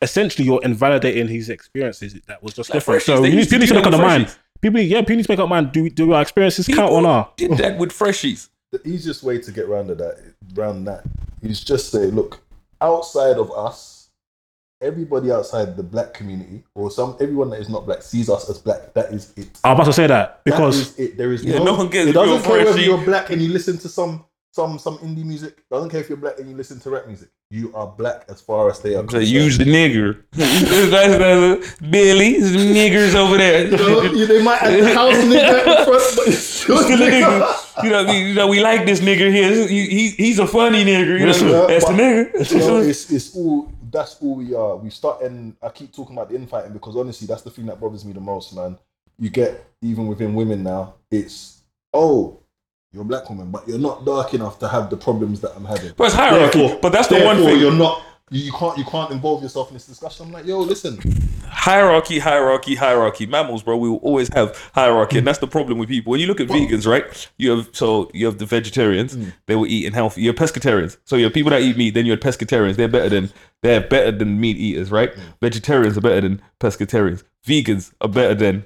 essentially 0.00 0.46
you're 0.46 0.62
invalidating 0.62 1.28
his 1.28 1.48
experiences 1.50 2.14
that 2.26 2.42
was 2.42 2.54
just 2.54 2.70
Like 2.70 2.76
different. 2.76 3.02
Freshies, 3.02 3.06
So 3.06 3.20
they 3.20 3.28
you 3.28 3.34
need, 3.34 3.38
used 3.38 3.50
to 3.50 3.56
you 3.56 3.60
need 3.60 3.68
to 3.68 3.74
make 3.74 3.84
up 3.86 3.92
the 3.92 3.98
mind. 3.98 4.36
People, 4.62 4.80
yeah, 4.80 5.00
people 5.00 5.16
need 5.16 5.24
to 5.26 5.30
make 5.32 5.38
up 5.40 5.48
mind. 5.50 5.72
Do 5.72 5.90
do 5.90 6.12
our 6.14 6.22
experiences 6.22 6.66
count 6.66 6.90
or 6.90 7.02
not? 7.02 7.36
Did 7.36 7.52
that 7.58 7.76
with 7.78 7.92
freshies. 7.92 8.48
the 8.72 8.80
easiest 8.88 9.22
way 9.22 9.38
to 9.38 9.52
get 9.52 9.66
around 9.66 9.88
that 9.88 10.18
round 10.54 10.86
that 10.86 11.04
is 11.42 11.62
just 11.62 11.90
say, 11.90 12.06
look, 12.06 12.40
outside 12.80 13.36
of 13.36 13.50
us, 13.52 13.95
everybody 14.80 15.30
outside 15.32 15.76
the 15.76 15.82
black 15.82 16.14
community 16.14 16.62
or 16.74 16.90
some 16.90 17.16
everyone 17.20 17.50
that 17.50 17.60
is 17.60 17.68
not 17.68 17.86
black 17.86 18.02
sees 18.02 18.28
us 18.28 18.48
as 18.50 18.58
black. 18.58 18.92
That 18.94 19.12
is 19.12 19.32
it. 19.36 19.48
I'm 19.64 19.74
about 19.74 19.84
to 19.86 19.92
say 19.92 20.06
that 20.06 20.42
because 20.44 20.94
that 20.94 21.02
is 21.02 21.10
it. 21.10 21.16
There 21.16 21.32
is 21.32 21.44
Yeah, 21.44 21.58
no, 21.58 21.64
no 21.64 21.74
one 21.74 21.88
gets 21.88 22.10
It 22.10 22.12
doesn't 22.12 22.42
care 22.42 22.64
whether 22.64 22.80
you're 22.80 23.04
black 23.04 23.30
and 23.30 23.40
you 23.40 23.50
listen 23.52 23.78
to 23.78 23.88
some 23.88 24.24
some 24.52 24.78
some 24.78 24.98
indie 24.98 25.24
music. 25.24 25.62
Doesn't 25.70 25.90
care 25.90 26.00
if 26.00 26.08
you're 26.08 26.16
black 26.18 26.38
and 26.38 26.48
you 26.48 26.56
listen 26.56 26.80
to 26.80 26.90
rap 26.90 27.06
music. 27.06 27.28
You 27.50 27.72
are 27.76 27.86
black 27.86 28.24
as 28.28 28.40
far 28.40 28.68
as 28.70 28.80
they 28.80 28.94
are. 28.94 29.02
So 29.02 29.06
concerned. 29.06 29.28
use 29.28 29.56
the 29.58 29.64
nigger. 29.64 30.22
That's- 30.32 30.90
that's- 30.90 31.76
Billy, 31.90 32.40
niggers 32.40 33.14
over 33.14 33.36
there. 33.36 33.66
You 33.66 33.76
know, 33.76 34.26
they 34.26 34.42
might 34.42 34.58
have 34.58 34.72
the 34.82 34.94
house 34.94 35.14
nigga 35.14 35.58
in 35.58 35.84
front, 35.84 36.16
but 36.16 36.26
it's 36.26 36.38
still 36.38 36.78
Still 36.82 36.98
nigger. 36.98 37.84
You 37.84 37.90
know, 37.90 37.98
what 38.02 38.08
I 38.08 38.12
mean? 38.12 38.26
you 38.28 38.34
know, 38.34 38.48
we 38.48 38.60
like 38.60 38.84
this 38.86 39.00
nigger 39.00 39.30
here. 39.30 39.68
He, 39.68 39.86
he, 39.86 40.08
he's 40.10 40.38
a 40.40 40.46
funny 40.46 40.84
nigger. 40.84 41.20
You 41.20 41.26
know, 41.26 41.60
Yeah, 41.60 41.66
that's 41.68 41.84
the 41.84 41.92
but- 41.92 42.00
nigger. 42.00 42.50
you 42.52 42.58
know, 42.66 42.76
it's 42.78 43.10
it's 43.12 43.36
all 43.36 43.70
that's 43.90 44.16
all 44.20 44.36
we 44.36 44.54
are. 44.54 44.76
We 44.76 44.90
start 44.90 45.22
and 45.22 45.54
I 45.62 45.68
keep 45.68 45.94
talking 45.94 46.16
about 46.16 46.28
the 46.30 46.36
infighting 46.36 46.72
because 46.72 46.96
honestly, 46.96 47.26
that's 47.26 47.42
the 47.42 47.50
thing 47.50 47.66
that 47.66 47.80
bothers 47.80 48.04
me 48.04 48.12
the 48.12 48.20
most, 48.20 48.54
man. 48.54 48.78
You 49.18 49.30
get 49.30 49.64
even 49.82 50.06
within 50.06 50.34
women 50.34 50.62
now, 50.62 50.94
it's 51.10 51.62
oh, 51.94 52.38
you're 52.92 53.02
a 53.02 53.06
black 53.06 53.28
woman, 53.28 53.50
but 53.50 53.66
you're 53.68 53.78
not 53.78 54.04
dark 54.04 54.34
enough 54.34 54.58
to 54.60 54.68
have 54.68 54.90
the 54.90 54.96
problems 54.96 55.40
that 55.40 55.52
I'm 55.56 55.64
having. 55.64 55.92
But 55.96 56.04
it's 56.04 56.14
hierarchy. 56.14 56.58
Therefore- 56.60 56.78
but 56.80 56.92
that's 56.92 57.08
the 57.08 57.22
one 57.24 57.36
thing. 57.38 57.58
you're 57.60 57.72
not. 57.72 58.02
You, 58.30 58.42
you 58.42 58.52
can't 58.52 58.76
you 58.76 58.84
can't 58.84 59.12
involve 59.12 59.40
yourself 59.40 59.68
in 59.68 59.74
this 59.74 59.86
discussion. 59.86 60.26
I'm 60.26 60.32
like, 60.32 60.46
yo, 60.46 60.58
listen, 60.58 60.98
hierarchy, 61.44 62.18
hierarchy, 62.18 62.74
hierarchy. 62.74 63.24
Mammals, 63.24 63.62
bro, 63.62 63.76
we 63.76 63.88
will 63.88 63.98
always 63.98 64.34
have 64.34 64.56
hierarchy, 64.74 65.18
and 65.18 65.24
that's 65.24 65.38
the 65.38 65.46
problem 65.46 65.78
with 65.78 65.88
people. 65.88 66.10
When 66.10 66.18
you 66.18 66.26
look 66.26 66.40
at 66.40 66.48
vegans, 66.48 66.88
right? 66.88 67.30
You 67.36 67.56
have 67.56 67.68
so 67.72 68.10
you 68.12 68.26
have 68.26 68.38
the 68.38 68.44
vegetarians; 68.44 69.16
mm. 69.16 69.32
they 69.46 69.54
will 69.54 69.68
eat 69.68 69.86
and 69.86 69.94
healthy. 69.94 70.22
You 70.22 70.30
have 70.30 70.36
pescatarians, 70.36 70.96
so 71.04 71.14
you 71.14 71.22
have 71.22 71.34
people 71.34 71.50
that 71.50 71.62
eat 71.62 71.76
meat. 71.76 71.94
Then 71.94 72.04
you 72.04 72.10
have 72.10 72.20
pescatarians; 72.20 72.74
they're 72.74 72.88
better 72.88 73.08
than 73.08 73.32
they're 73.62 73.80
better 73.80 74.10
than 74.10 74.40
meat 74.40 74.56
eaters, 74.56 74.90
right? 74.90 75.14
Mm. 75.14 75.20
Vegetarians 75.40 75.96
are 75.96 76.00
better 76.00 76.22
than 76.22 76.42
pescatarians. 76.58 77.22
Vegans 77.46 77.92
are 78.00 78.08
better 78.08 78.34
than 78.34 78.64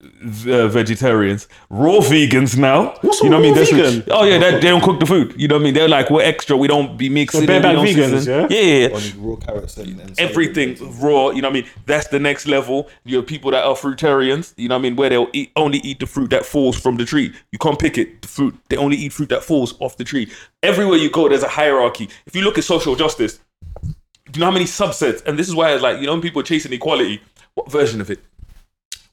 uh, 0.00 0.68
vegetarians, 0.68 1.48
raw 1.70 1.98
vegans 1.98 2.56
now. 2.56 2.94
What's 3.00 3.20
you 3.20 3.30
know 3.30 3.36
what 3.36 3.46
I 3.46 3.48
mean? 3.48 3.54
That's- 3.54 3.70
vegan? 3.70 4.04
Oh 4.12 4.22
yeah, 4.24 4.38
that, 4.38 4.62
they 4.62 4.68
don't 4.68 4.82
cook 4.82 5.00
the 5.00 5.06
food. 5.06 5.34
You 5.36 5.48
know 5.48 5.56
what 5.56 5.62
I 5.62 5.64
mean? 5.64 5.74
They're 5.74 5.88
like 5.88 6.08
we're 6.08 6.22
extra. 6.22 6.56
We 6.56 6.68
don't 6.68 6.96
be 6.96 7.08
mixing. 7.08 7.40
So 7.40 7.46
bareback 7.46 7.76
vegans, 7.76 8.18
season. 8.18 8.48
yeah? 8.50 8.60
yeah, 8.60 8.88
yeah. 8.88 9.12
raw 9.18 9.36
carrots 9.36 9.76
and, 9.76 10.00
and 10.00 10.20
Everything 10.20 10.76
raw, 11.00 11.30
you 11.30 11.42
know 11.42 11.48
what 11.48 11.56
I 11.56 11.60
mean? 11.62 11.70
That's 11.86 12.06
the 12.08 12.20
next 12.20 12.46
level. 12.46 12.88
You 13.04 13.16
have 13.16 13.26
people 13.26 13.50
that 13.50 13.64
are 13.64 13.74
fruitarians, 13.74 14.54
you 14.56 14.68
know 14.68 14.76
what 14.76 14.80
I 14.80 14.82
mean, 14.82 14.96
where 14.96 15.10
they'll 15.10 15.30
eat, 15.32 15.50
only 15.56 15.78
eat 15.78 15.98
the 15.98 16.06
fruit 16.06 16.30
that 16.30 16.46
falls 16.46 16.78
from 16.78 16.96
the 16.96 17.04
tree. 17.04 17.34
You 17.50 17.58
can't 17.58 17.78
pick 17.78 17.98
it, 17.98 18.22
the 18.22 18.28
fruit. 18.28 18.56
They 18.68 18.76
only 18.76 18.96
eat 18.96 19.12
fruit 19.12 19.30
that 19.30 19.42
falls 19.42 19.74
off 19.80 19.96
the 19.96 20.04
tree. 20.04 20.30
Everywhere 20.62 20.98
you 20.98 21.10
go, 21.10 21.28
there's 21.28 21.42
a 21.42 21.48
hierarchy. 21.48 22.08
If 22.26 22.36
you 22.36 22.42
look 22.42 22.56
at 22.56 22.64
social 22.64 22.94
justice, 22.94 23.40
do 23.82 23.92
you 24.34 24.40
know 24.40 24.46
how 24.46 24.52
many 24.52 24.66
subsets? 24.66 25.24
And 25.26 25.36
this 25.38 25.48
is 25.48 25.56
why, 25.56 25.72
it's 25.72 25.82
like, 25.82 25.98
you 25.98 26.06
know, 26.06 26.12
when 26.12 26.22
people 26.22 26.40
are 26.40 26.44
chasing 26.44 26.72
equality, 26.72 27.20
what 27.54 27.70
version 27.70 28.00
of 28.00 28.10
it? 28.10 28.20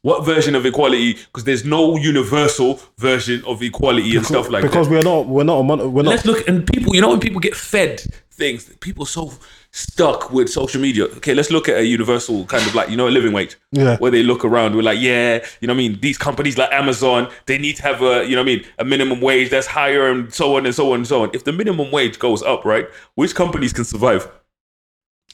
What 0.06 0.24
version 0.24 0.54
of 0.54 0.64
equality? 0.68 1.14
Because 1.14 1.46
there's 1.46 1.66
no 1.66 1.98
universal 1.98 2.80
version 3.00 3.44
of 3.48 3.64
equality 3.64 4.16
and 4.16 4.24
stuff 4.24 4.52
like 4.52 4.62
that. 4.62 4.70
because 4.70 4.88
we're 4.88 5.02
not 5.02 5.26
we're 5.26 5.44
not 5.44 5.58
a 5.62 5.64
mon- 5.64 5.92
we're 5.92 6.04
not 6.04 6.12
Let's 6.12 6.26
look 6.26 6.48
and 6.48 6.68
people. 6.68 6.94
You 6.94 7.02
know 7.02 7.10
when 7.10 7.20
people 7.20 7.40
get 7.40 7.56
fed 7.56 8.04
things, 8.30 8.66
people 8.82 9.06
are 9.06 9.08
so 9.08 9.34
stuck 9.72 10.32
with 10.32 10.48
social 10.52 10.80
media. 10.80 11.06
Okay, 11.06 11.34
let's 11.34 11.50
look 11.50 11.68
at 11.68 11.78
a 11.80 11.84
universal 11.84 12.46
kind 12.46 12.64
of 12.68 12.76
like 12.76 12.92
you 12.92 12.98
know 12.98 13.08
a 13.08 13.10
living 13.10 13.34
wage. 13.34 13.56
Yeah. 13.72 13.98
Where 13.98 14.12
they 14.12 14.22
look 14.22 14.46
around, 14.46 14.76
we're 14.76 14.84
like, 14.84 15.00
yeah, 15.00 15.44
you 15.60 15.68
know 15.68 15.74
what 15.74 15.78
I 15.82 15.90
mean. 15.90 16.00
These 16.00 16.20
companies 16.20 16.56
like 16.56 16.72
Amazon, 16.72 17.28
they 17.48 17.58
need 17.58 17.78
to 17.78 17.82
have 17.82 18.04
a 18.04 18.26
you 18.26 18.36
know 18.36 18.44
what 18.44 18.52
I 18.52 18.56
mean 18.58 18.66
a 18.78 18.86
minimum 18.86 19.22
wage 19.22 19.50
that's 19.50 19.66
higher 19.66 20.08
and 20.12 20.32
so 20.32 20.56
on 20.56 20.68
and 20.68 20.76
so 20.76 20.92
on 20.94 21.00
and 21.00 21.08
so 21.08 21.24
on. 21.24 21.32
If 21.34 21.46
the 21.46 21.52
minimum 21.52 21.90
wage 21.90 22.20
goes 22.20 22.44
up, 22.44 22.64
right, 22.64 22.88
which 23.16 23.34
companies 23.34 23.74
can 23.74 23.86
survive? 23.86 24.30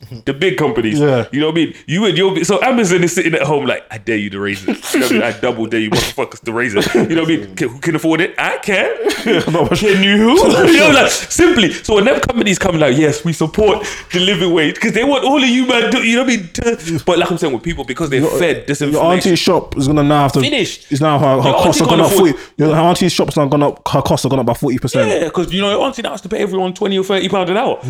The 0.26 0.34
big 0.34 0.58
companies, 0.58 1.00
Yeah. 1.00 1.28
you 1.32 1.40
know 1.40 1.48
what 1.48 1.54
I 1.54 1.66
mean. 1.66 1.74
You 1.88 2.06
and 2.06 2.18
your 2.18 2.44
so 2.44 2.62
Amazon 2.62 3.04
is 3.04 3.14
sitting 3.14 3.34
at 3.34 3.44
home 3.44 3.66
like, 3.66 3.86
I 3.92 3.98
dare 3.98 4.18
you 4.18 4.30
to 4.32 4.40
raise 4.40 4.68
it. 4.68 4.78
You 4.94 5.00
know 5.00 5.06
what 5.06 5.12
I 5.12 5.14
mean? 5.14 5.24
I 5.24 5.40
double 5.40 5.66
dare 5.68 5.80
you 5.80 5.90
motherfuckers 5.90 6.42
to 6.42 6.52
raise 6.54 6.76
it. 6.76 6.94
You 6.94 7.16
know 7.16 7.22
what 7.24 7.32
I 7.32 7.38
mean? 7.38 7.56
Can, 7.56 7.70
who 7.70 7.80
can 7.80 7.96
afford 7.96 8.22
it? 8.22 8.36
I 8.38 8.58
can. 8.58 9.10
can 9.12 10.04
you? 10.04 10.32
you 10.68 10.78
know, 10.80 10.92
like 10.94 11.12
simply. 11.12 11.72
So 11.72 11.96
when 11.96 12.06
them 12.06 12.20
companies 12.20 12.60
come 12.60 12.78
like, 12.78 12.98
yes, 12.98 13.24
we 13.24 13.34
support 13.34 13.86
the 14.12 14.20
living 14.20 14.54
wage 14.54 14.76
because 14.76 14.94
they 14.94 15.04
want 15.04 15.24
all 15.24 15.42
of 15.42 15.50
you 15.50 15.66
man. 15.68 15.92
Do, 15.92 16.00
you 16.00 16.18
know 16.18 16.24
what 16.24 16.34
I 16.34 16.36
mean? 16.38 16.50
To, 16.54 17.04
but 17.06 17.20
like 17.20 17.32
I'm 17.32 17.38
saying, 17.38 17.54
with 17.54 17.64
people 17.64 17.84
because 17.84 18.10
they're 18.10 18.26
fed 18.26 18.68
this 18.68 18.82
your 18.82 19.04
auntie's 19.04 19.40
shop 19.40 19.78
is 19.78 19.88
gonna 19.88 20.04
now 20.04 20.24
have 20.24 20.34
to 20.34 20.42
Finished. 20.42 20.92
It's 20.92 21.02
now 21.02 21.20
her, 21.20 21.42
her 21.42 21.54
costs 21.54 21.82
are 21.82 21.88
gonna 21.88 22.04
up 22.04 22.12
forty. 22.12 22.34
Your 22.58 22.74
her 22.76 22.82
auntie's 22.82 23.14
shop's 23.14 23.38
now 23.38 23.48
gone 23.48 23.64
up. 23.64 23.88
Her 23.88 24.02
costs 24.02 24.24
have 24.24 24.30
gone 24.30 24.40
up 24.40 24.46
by 24.46 24.54
forty 24.54 24.78
percent. 24.78 25.10
Yeah, 25.10 25.26
because 25.26 25.54
you 25.54 25.62
know 25.62 25.70
your 25.70 25.82
auntie 25.86 26.02
now 26.02 26.12
has 26.12 26.22
to 26.22 26.30
pay 26.30 26.40
everyone 26.40 26.74
twenty 26.74 26.98
or 26.98 27.04
thirty 27.04 27.30
pound 27.30 27.50
an 27.50 27.58
hour. 27.58 27.82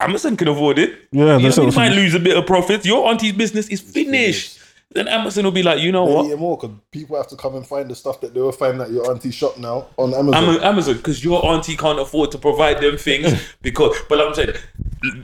Amazon 0.00 0.36
can 0.36 0.48
afford 0.48 0.78
it. 0.78 0.90
Yeah, 1.10 1.20
you 1.20 1.24
know, 1.24 1.38
that's 1.38 1.56
what 1.56 1.62
I 1.62 1.66
mean? 1.66 1.66
what- 1.66 1.76
might 1.76 1.92
lose 1.92 2.14
a 2.14 2.20
bit 2.20 2.36
of 2.36 2.46
profits. 2.46 2.84
Your 2.86 3.08
auntie's 3.08 3.32
business 3.32 3.68
is 3.68 3.80
finished. 3.80 4.60
Then 4.92 5.08
Amazon 5.08 5.44
will 5.44 5.52
be 5.52 5.64
like, 5.64 5.80
you 5.80 5.90
know 5.90 6.04
what? 6.04 6.38
More 6.38 6.56
because 6.56 6.74
people 6.90 7.16
have 7.16 7.26
to 7.28 7.36
come 7.36 7.56
and 7.56 7.66
find 7.66 7.90
the 7.90 7.94
stuff 7.94 8.20
that 8.20 8.32
they 8.32 8.40
will 8.40 8.52
find 8.52 8.80
at 8.80 8.90
your 8.90 9.10
auntie's 9.10 9.34
shop 9.34 9.58
now 9.58 9.88
on 9.96 10.14
Amazon. 10.14 10.60
Amazon 10.62 10.96
because 10.96 11.24
your 11.24 11.44
auntie 11.44 11.76
can't 11.76 11.98
afford 11.98 12.30
to 12.32 12.38
provide 12.38 12.80
them 12.80 12.96
things 12.96 13.32
because 13.62 13.96
but 14.08 14.18
like 14.18 14.28
I'm 14.28 14.34
saying 14.34 14.56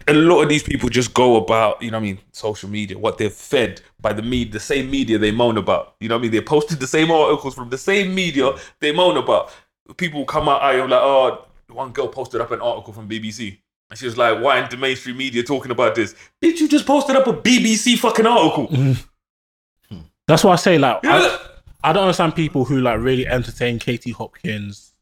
a 0.09 0.12
lot 0.12 0.43
of 0.43 0.49
these 0.49 0.62
people 0.65 0.89
just 0.89 1.15
go 1.15 1.36
about 1.36 1.81
you 1.81 1.90
know 1.90 1.99
what 1.99 2.03
I 2.03 2.07
mean 2.07 2.19
social 2.32 2.69
media 2.69 2.99
what 2.99 3.19
they're 3.19 3.31
fed 3.31 3.81
by 4.01 4.12
the 4.12 4.20
media 4.20 4.53
the 4.53 4.61
same 4.61 4.90
media 4.90 5.16
they 5.16 5.31
moan 5.31 5.57
about 5.57 5.94
you 6.01 6.09
know 6.09 6.16
what 6.16 6.20
I 6.20 6.23
mean 6.23 6.32
they 6.32 6.40
posted 6.43 6.78
the 6.81 6.86
same 6.86 7.11
articles 7.11 7.55
from 7.55 7.70
the 7.70 7.78
same 7.78 8.15
media 8.15 8.53
they 8.81 8.93
moan 8.93 9.16
about 9.16 9.53
people 9.97 10.24
come 10.24 10.49
out 10.49 10.61
I 10.61 10.74
am 10.74 10.90
like 10.90 11.01
oh 11.03 11.47
one 11.70 11.93
girl 11.93 12.09
posted 12.09 12.40
up 12.40 12.51
an 12.51 12.61
article 12.61 12.93
from 12.93 13.09
BBC 13.09 13.59
and 13.93 13.98
she 13.98 14.06
was 14.06 14.16
like 14.16 14.40
why 14.43 14.59
aren't 14.59 14.70
the 14.70 14.77
mainstream 14.77 15.16
media 15.19 15.43
talking 15.43 15.70
about 15.70 15.94
this 15.94 16.14
bitch 16.43 16.59
you 16.60 16.66
just 16.69 16.86
posted 16.86 17.14
up 17.14 17.27
a 17.27 17.32
BBC 17.32 17.97
fucking 17.98 18.27
article 18.27 18.69
That's 20.27 20.43
why 20.44 20.52
I 20.52 20.56
say 20.56 20.78
like 20.78 21.01
Yeah. 21.02 21.16
I, 21.85 21.90
I 21.90 21.93
don't 21.93 22.05
understand 22.05 22.35
people 22.35 22.64
who 22.64 22.81
like 22.81 23.01
really 23.01 23.27
entertain 23.27 23.78
Katie 23.78 24.12
Hopkins. 24.12 24.93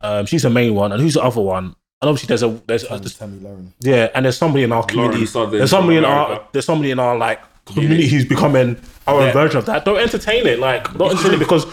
Um, 0.00 0.26
she's 0.26 0.42
the 0.42 0.50
main 0.50 0.74
one, 0.74 0.90
and 0.92 1.00
who's 1.00 1.14
the 1.14 1.22
other 1.22 1.40
one? 1.40 1.76
And 2.02 2.08
obviously 2.10 2.26
there's 2.26 2.42
a 2.42 2.48
there's 2.66 2.82
a, 2.84 2.88
Tomi, 2.88 3.08
Tomi 3.08 3.38
Lahren. 3.38 3.68
yeah, 3.80 4.10
and 4.14 4.24
there's 4.24 4.36
somebody 4.36 4.64
in 4.64 4.72
our 4.72 4.84
community. 4.84 5.24
There's 5.24 5.70
somebody 5.70 5.96
in 5.96 6.04
our 6.04 6.46
there's 6.52 6.64
somebody 6.66 6.90
in 6.90 6.98
our 6.98 7.16
like 7.16 7.40
community 7.66 8.08
who's 8.08 8.24
becoming 8.26 8.76
our 9.06 9.20
own 9.22 9.32
version 9.32 9.58
of 9.58 9.66
that. 9.66 9.84
Don't 9.84 9.98
entertain 10.00 10.46
it, 10.46 10.58
like 10.58 10.92
don't 10.98 11.12
entertain 11.12 11.34
it 11.34 11.38
because 11.38 11.64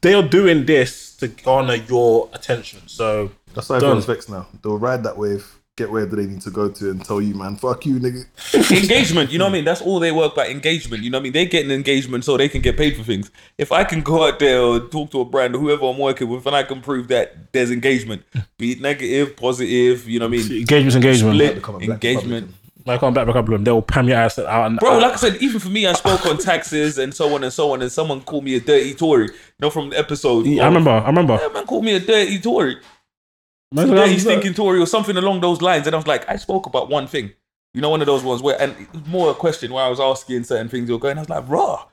they 0.00 0.14
are 0.14 0.22
doing 0.26 0.64
this 0.66 1.14
to 1.18 1.28
garner 1.28 1.74
your 1.74 2.28
attention. 2.32 2.80
So 2.86 3.30
That's 3.54 3.68
why 3.68 3.76
Done. 3.78 3.84
everyone's 3.84 4.06
vexed 4.06 4.30
now. 4.30 4.46
They'll 4.62 4.78
ride 4.78 5.04
that 5.04 5.16
wave 5.18 5.55
get 5.76 5.90
where 5.90 6.06
do 6.06 6.16
they 6.16 6.24
need 6.24 6.40
to 6.40 6.50
go 6.50 6.70
to 6.70 6.90
and 6.90 7.04
tell 7.04 7.20
you, 7.20 7.34
man, 7.34 7.54
fuck 7.56 7.84
you, 7.84 8.00
nigga. 8.00 8.24
engagement. 8.82 9.30
You 9.30 9.38
know 9.38 9.44
what 9.44 9.50
I 9.50 9.52
mean? 9.52 9.64
That's 9.66 9.82
all 9.82 10.00
they 10.00 10.10
work 10.10 10.34
by 10.34 10.48
engagement. 10.48 11.02
You 11.02 11.10
know 11.10 11.18
what 11.18 11.22
I 11.22 11.24
mean? 11.24 11.32
They 11.34 11.44
get 11.44 11.66
an 11.66 11.70
engagement 11.70 12.24
so 12.24 12.38
they 12.38 12.48
can 12.48 12.62
get 12.62 12.78
paid 12.78 12.96
for 12.96 13.02
things. 13.02 13.30
If 13.58 13.72
I 13.72 13.84
can 13.84 14.00
go 14.00 14.26
out 14.26 14.38
there 14.38 14.60
or 14.60 14.80
talk 14.80 15.10
to 15.10 15.20
a 15.20 15.24
brand 15.26 15.54
or 15.54 15.58
whoever 15.58 15.84
I'm 15.86 15.98
working 15.98 16.28
with, 16.30 16.46
and 16.46 16.56
I 16.56 16.62
can 16.62 16.80
prove 16.80 17.08
that 17.08 17.52
there's 17.52 17.70
engagement, 17.70 18.22
be 18.56 18.72
it 18.72 18.80
negative, 18.80 19.36
positive. 19.36 20.08
You 20.08 20.18
know 20.18 20.28
what 20.28 20.38
I 20.38 20.48
mean? 20.48 20.60
Engagement's 20.60 20.96
engagement. 20.96 21.34
Split 21.36 21.54
Become 21.56 21.74
a 21.74 21.78
black 21.78 22.04
engagement. 22.04 22.54
Like 22.86 23.02
on 23.02 23.12
Black 23.12 23.26
Republic, 23.26 23.64
they'll 23.64 23.82
pam 23.82 24.06
your 24.08 24.16
ass 24.16 24.38
out. 24.38 24.66
And, 24.68 24.78
Bro, 24.78 24.98
like 24.98 25.14
I 25.14 25.16
said, 25.16 25.42
even 25.42 25.58
for 25.58 25.68
me, 25.68 25.86
I 25.86 25.92
spoke 25.92 26.24
on 26.24 26.38
taxes 26.38 26.98
and 26.98 27.12
so 27.12 27.34
on 27.34 27.42
and 27.42 27.52
so 27.52 27.72
on, 27.72 27.82
and 27.82 27.90
someone 27.90 28.20
called 28.20 28.44
me 28.44 28.54
a 28.54 28.60
dirty 28.60 28.94
Tory. 28.94 29.24
You 29.24 29.32
know, 29.60 29.70
from 29.70 29.90
the 29.90 29.98
episode. 29.98 30.46
I 30.46 30.64
remember. 30.66 30.92
I 30.92 31.08
remember. 31.08 31.36
Yeah, 31.42 31.48
man 31.48 31.66
called 31.66 31.84
me 31.84 31.96
a 31.96 32.00
dirty 32.00 32.38
Tory. 32.38 32.76
Man, 33.72 33.88
dirty 33.88 34.14
that- 34.14 34.20
stinking 34.20 34.54
Tory 34.54 34.78
or 34.80 34.86
something 34.86 35.16
along 35.16 35.40
those 35.40 35.60
lines. 35.60 35.86
And 35.86 35.94
I 35.94 35.98
was 35.98 36.06
like, 36.06 36.28
I 36.28 36.36
spoke 36.36 36.66
about 36.66 36.88
one 36.88 37.06
thing. 37.06 37.32
You 37.74 37.82
know, 37.82 37.90
one 37.90 38.00
of 38.00 38.06
those 38.06 38.22
ones 38.22 38.40
where, 38.42 38.60
and 38.60 38.74
more 39.06 39.30
a 39.30 39.34
question 39.34 39.72
where 39.72 39.84
I 39.84 39.88
was 39.88 40.00
asking 40.00 40.44
certain 40.44 40.68
things 40.68 40.88
you're 40.88 40.98
going, 40.98 41.18
I 41.18 41.20
was 41.20 41.28
like, 41.28 41.46
raw. 41.46 41.84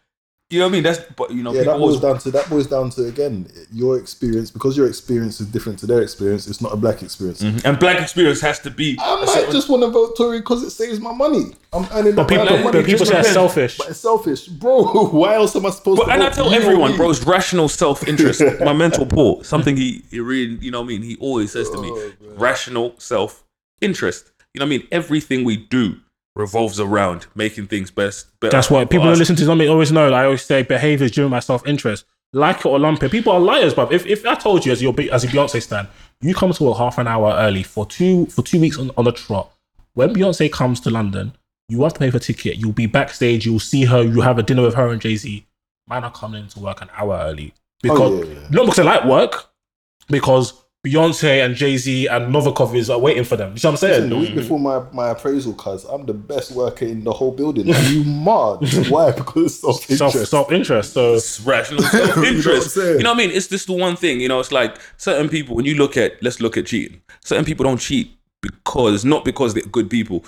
You 0.50 0.60
know 0.60 0.66
what 0.66 0.70
I 0.70 0.74
mean? 0.74 0.84
That's, 0.84 1.00
but 1.16 1.32
you 1.32 1.42
know, 1.42 1.52
Yeah, 1.52 1.64
that 1.64 1.78
boils 1.80 1.96
always, 1.96 2.00
down 2.02 2.18
to 2.20 2.32
that 2.32 2.48
boils 2.48 2.68
down 2.68 2.92
to 2.92 3.06
again 3.08 3.48
your 3.72 3.98
experience 3.98 4.52
because 4.52 4.78
your 4.78 4.88
experience 4.88 5.42
is 5.42 5.48
different 5.48 5.80
to 5.80 5.88
their 5.88 6.02
experience. 6.04 6.48
It's 6.48 6.62
not 6.62 6.72
a 6.72 6.76
black 6.78 7.02
experience. 7.02 7.42
Mm-hmm. 7.42 7.66
and 7.66 7.80
black 7.80 8.00
experience 8.00 8.40
has 8.42 8.60
to 8.60 8.70
be. 8.70 8.96
I 9.02 9.16
might 9.16 9.30
certain- 9.30 9.52
just 9.52 9.68
want 9.68 9.82
to 9.82 9.90
vote 9.90 10.16
Tory 10.16 10.40
because 10.42 10.62
it 10.62 10.70
saves 10.70 11.00
my 11.00 11.12
money. 11.12 11.56
I'm 11.72 11.88
earning 11.92 12.14
But 12.14 12.28
people, 12.28 12.46
that 12.46 12.64
money. 12.64 12.78
but 12.80 12.86
people 12.86 13.00
just 13.06 13.12
say 13.12 13.20
it's 13.22 13.32
selfish. 13.32 13.78
But 13.80 13.90
it's 13.90 14.00
selfish, 14.00 14.46
bro. 14.48 14.84
Why 15.12 15.36
else 15.36 15.56
am 15.56 15.66
I 15.66 15.72
supposed 15.72 16.02
But, 16.02 16.06
to? 16.06 16.12
and 16.12 16.22
I 16.22 16.28
vote 16.30 16.36
tell 16.36 16.50
you 16.52 16.56
everyone, 16.58 16.92
me? 16.92 16.98
bro, 16.98 17.10
it's 17.10 17.24
rational 17.26 17.68
self 17.68 18.08
interest. 18.08 18.42
My 18.60 18.74
mental 18.74 19.08
Paul, 19.08 19.44
something 19.44 19.76
he, 19.76 20.04
he 20.12 20.20
really, 20.20 20.56
you 20.58 20.70
know 20.70 20.82
what 20.82 20.86
I 20.86 20.90
mean? 20.90 21.02
He 21.02 21.16
always 21.16 21.52
says 21.52 21.68
to 21.72 21.82
me, 21.82 21.90
Oh, 21.92 22.12
rational 22.36 22.94
self 23.00 23.44
interest. 23.82 24.32
You 24.54 24.60
know 24.60 24.66
what 24.66 24.74
I 24.76 24.78
mean? 24.78 24.88
Everything 24.92 25.46
we 25.46 25.58
do 25.58 25.96
revolves 26.36 26.80
around 26.80 27.28
making 27.36 27.68
things 27.68 27.92
best. 27.92 28.28
Better 28.40 28.52
That's 28.52 28.70
what 28.70 28.84
for 28.84 28.90
people 28.90 29.08
who 29.08 29.16
listen 29.16 29.36
to 29.36 29.46
something 29.46 29.70
always 29.70 29.92
know. 29.92 30.12
I 30.12 30.26
always 30.26 30.44
say 30.44 30.64
behavior 30.64 31.06
is 31.06 31.12
driven 31.12 31.32
by 31.32 31.40
self 31.40 31.66
interest. 31.68 32.06
Like 32.36 32.60
it 32.60 32.66
or 32.66 32.80
lump 32.80 33.04
it. 33.04 33.12
People 33.12 33.32
are 33.34 33.40
liars, 33.40 33.76
but 33.76 33.94
if, 33.94 34.08
if 34.08 34.26
I 34.26 34.34
told 34.34 34.66
you 34.66 34.72
as 34.72 34.82
your 34.82 34.96
as 35.12 35.24
a 35.24 35.28
Beyonce 35.28 35.62
stan, 35.62 35.88
you 36.22 36.34
come 36.34 36.52
to 36.52 36.64
work 36.64 36.78
half 36.78 36.98
an 36.98 37.08
hour 37.08 37.32
early 37.38 37.62
for 37.62 37.86
two 37.86 38.26
for 38.28 38.42
two 38.42 38.60
weeks 38.60 38.80
on, 38.80 38.90
on 38.98 39.06
the 39.06 39.12
trot. 39.12 39.52
When 39.94 40.14
Beyonce 40.16 40.52
comes 40.52 40.80
to 40.82 40.90
London, 40.90 41.34
you 41.70 41.84
have 41.84 41.94
to 41.94 42.00
pay 42.00 42.10
for 42.10 42.18
a 42.18 42.20
ticket. 42.20 42.58
You'll 42.58 42.72
be 42.72 42.88
backstage. 42.88 43.46
You'll 43.46 43.60
see 43.60 43.86
her. 43.86 44.02
You 44.02 44.22
have 44.22 44.40
a 44.40 44.44
dinner 44.44 44.64
with 44.64 44.74
her 44.74 44.90
and 44.90 45.00
Jay 45.00 45.16
Z. 45.16 45.46
Man 45.88 46.04
are 46.04 46.12
coming 46.12 46.42
into 46.44 46.60
work 46.60 46.82
an 46.82 46.90
hour 46.98 47.20
early 47.22 47.54
oh, 47.56 47.60
because 47.84 48.00
Oh, 48.12 48.24
yeah, 48.24 48.34
yeah. 48.34 48.48
not 48.50 48.66
because 48.66 48.76
they 48.78 48.84
like 48.84 49.06
work, 49.06 49.52
because 50.08 50.54
Beyonce 50.86 51.46
and 51.46 51.56
Jay 51.56 51.78
Z 51.78 52.08
and 52.08 52.34
Novikov 52.36 52.76
is 52.76 52.90
are 52.90 53.00
waiting 53.00 53.24
for 53.24 53.38
them. 53.38 53.54
You 53.54 53.58
see 53.60 53.68
what 53.68 53.72
I'm 53.72 53.78
saying? 53.78 53.94
Listen, 53.94 54.10
the 54.10 54.18
week 54.18 54.36
before 54.36 54.60
my, 54.60 54.84
my 54.92 55.10
appraisal, 55.12 55.54
cuz 55.54 55.86
I'm 55.86 56.06
the 56.06 56.14
best 56.14 56.52
worker 56.52 56.84
in 56.86 57.06
the 57.06 57.14
whole 57.14 57.32
building. 57.32 57.74
And 57.74 57.88
you 57.88 58.04
mad? 58.06 58.58
Why? 58.90 59.12
Because 59.12 59.62
self 59.62 59.82
Self 59.86 60.14
interest. 60.14 60.32
self 60.32 60.52
interest. 60.52 60.94
So 60.94 61.14
It's 61.14 61.40
rational 61.40 61.84
self 61.90 62.18
interest. 62.18 62.76
you, 62.76 62.84
know 62.84 62.92
you 62.92 63.04
know 63.04 63.10
what 63.12 63.16
I 63.16 63.28
mean? 63.28 63.32
It's 63.32 63.48
just 63.48 63.68
the 63.68 63.74
one 63.74 63.96
thing. 63.96 64.20
You 64.20 64.28
know, 64.28 64.42
it's 64.42 64.52
like 64.52 64.76
certain 64.98 65.30
people. 65.30 65.56
When 65.56 65.64
you 65.66 65.76
look 65.76 65.96
at, 65.96 66.22
let's 66.22 66.42
look 66.42 66.58
at 66.58 66.66
cheating. 66.66 67.02
Certain 67.24 67.46
people 67.46 67.64
don't 67.64 67.80
cheat 67.80 68.12
because 68.42 69.06
not 69.06 69.24
because 69.24 69.54
they're 69.54 69.64
good 69.64 69.90
people. 69.90 70.26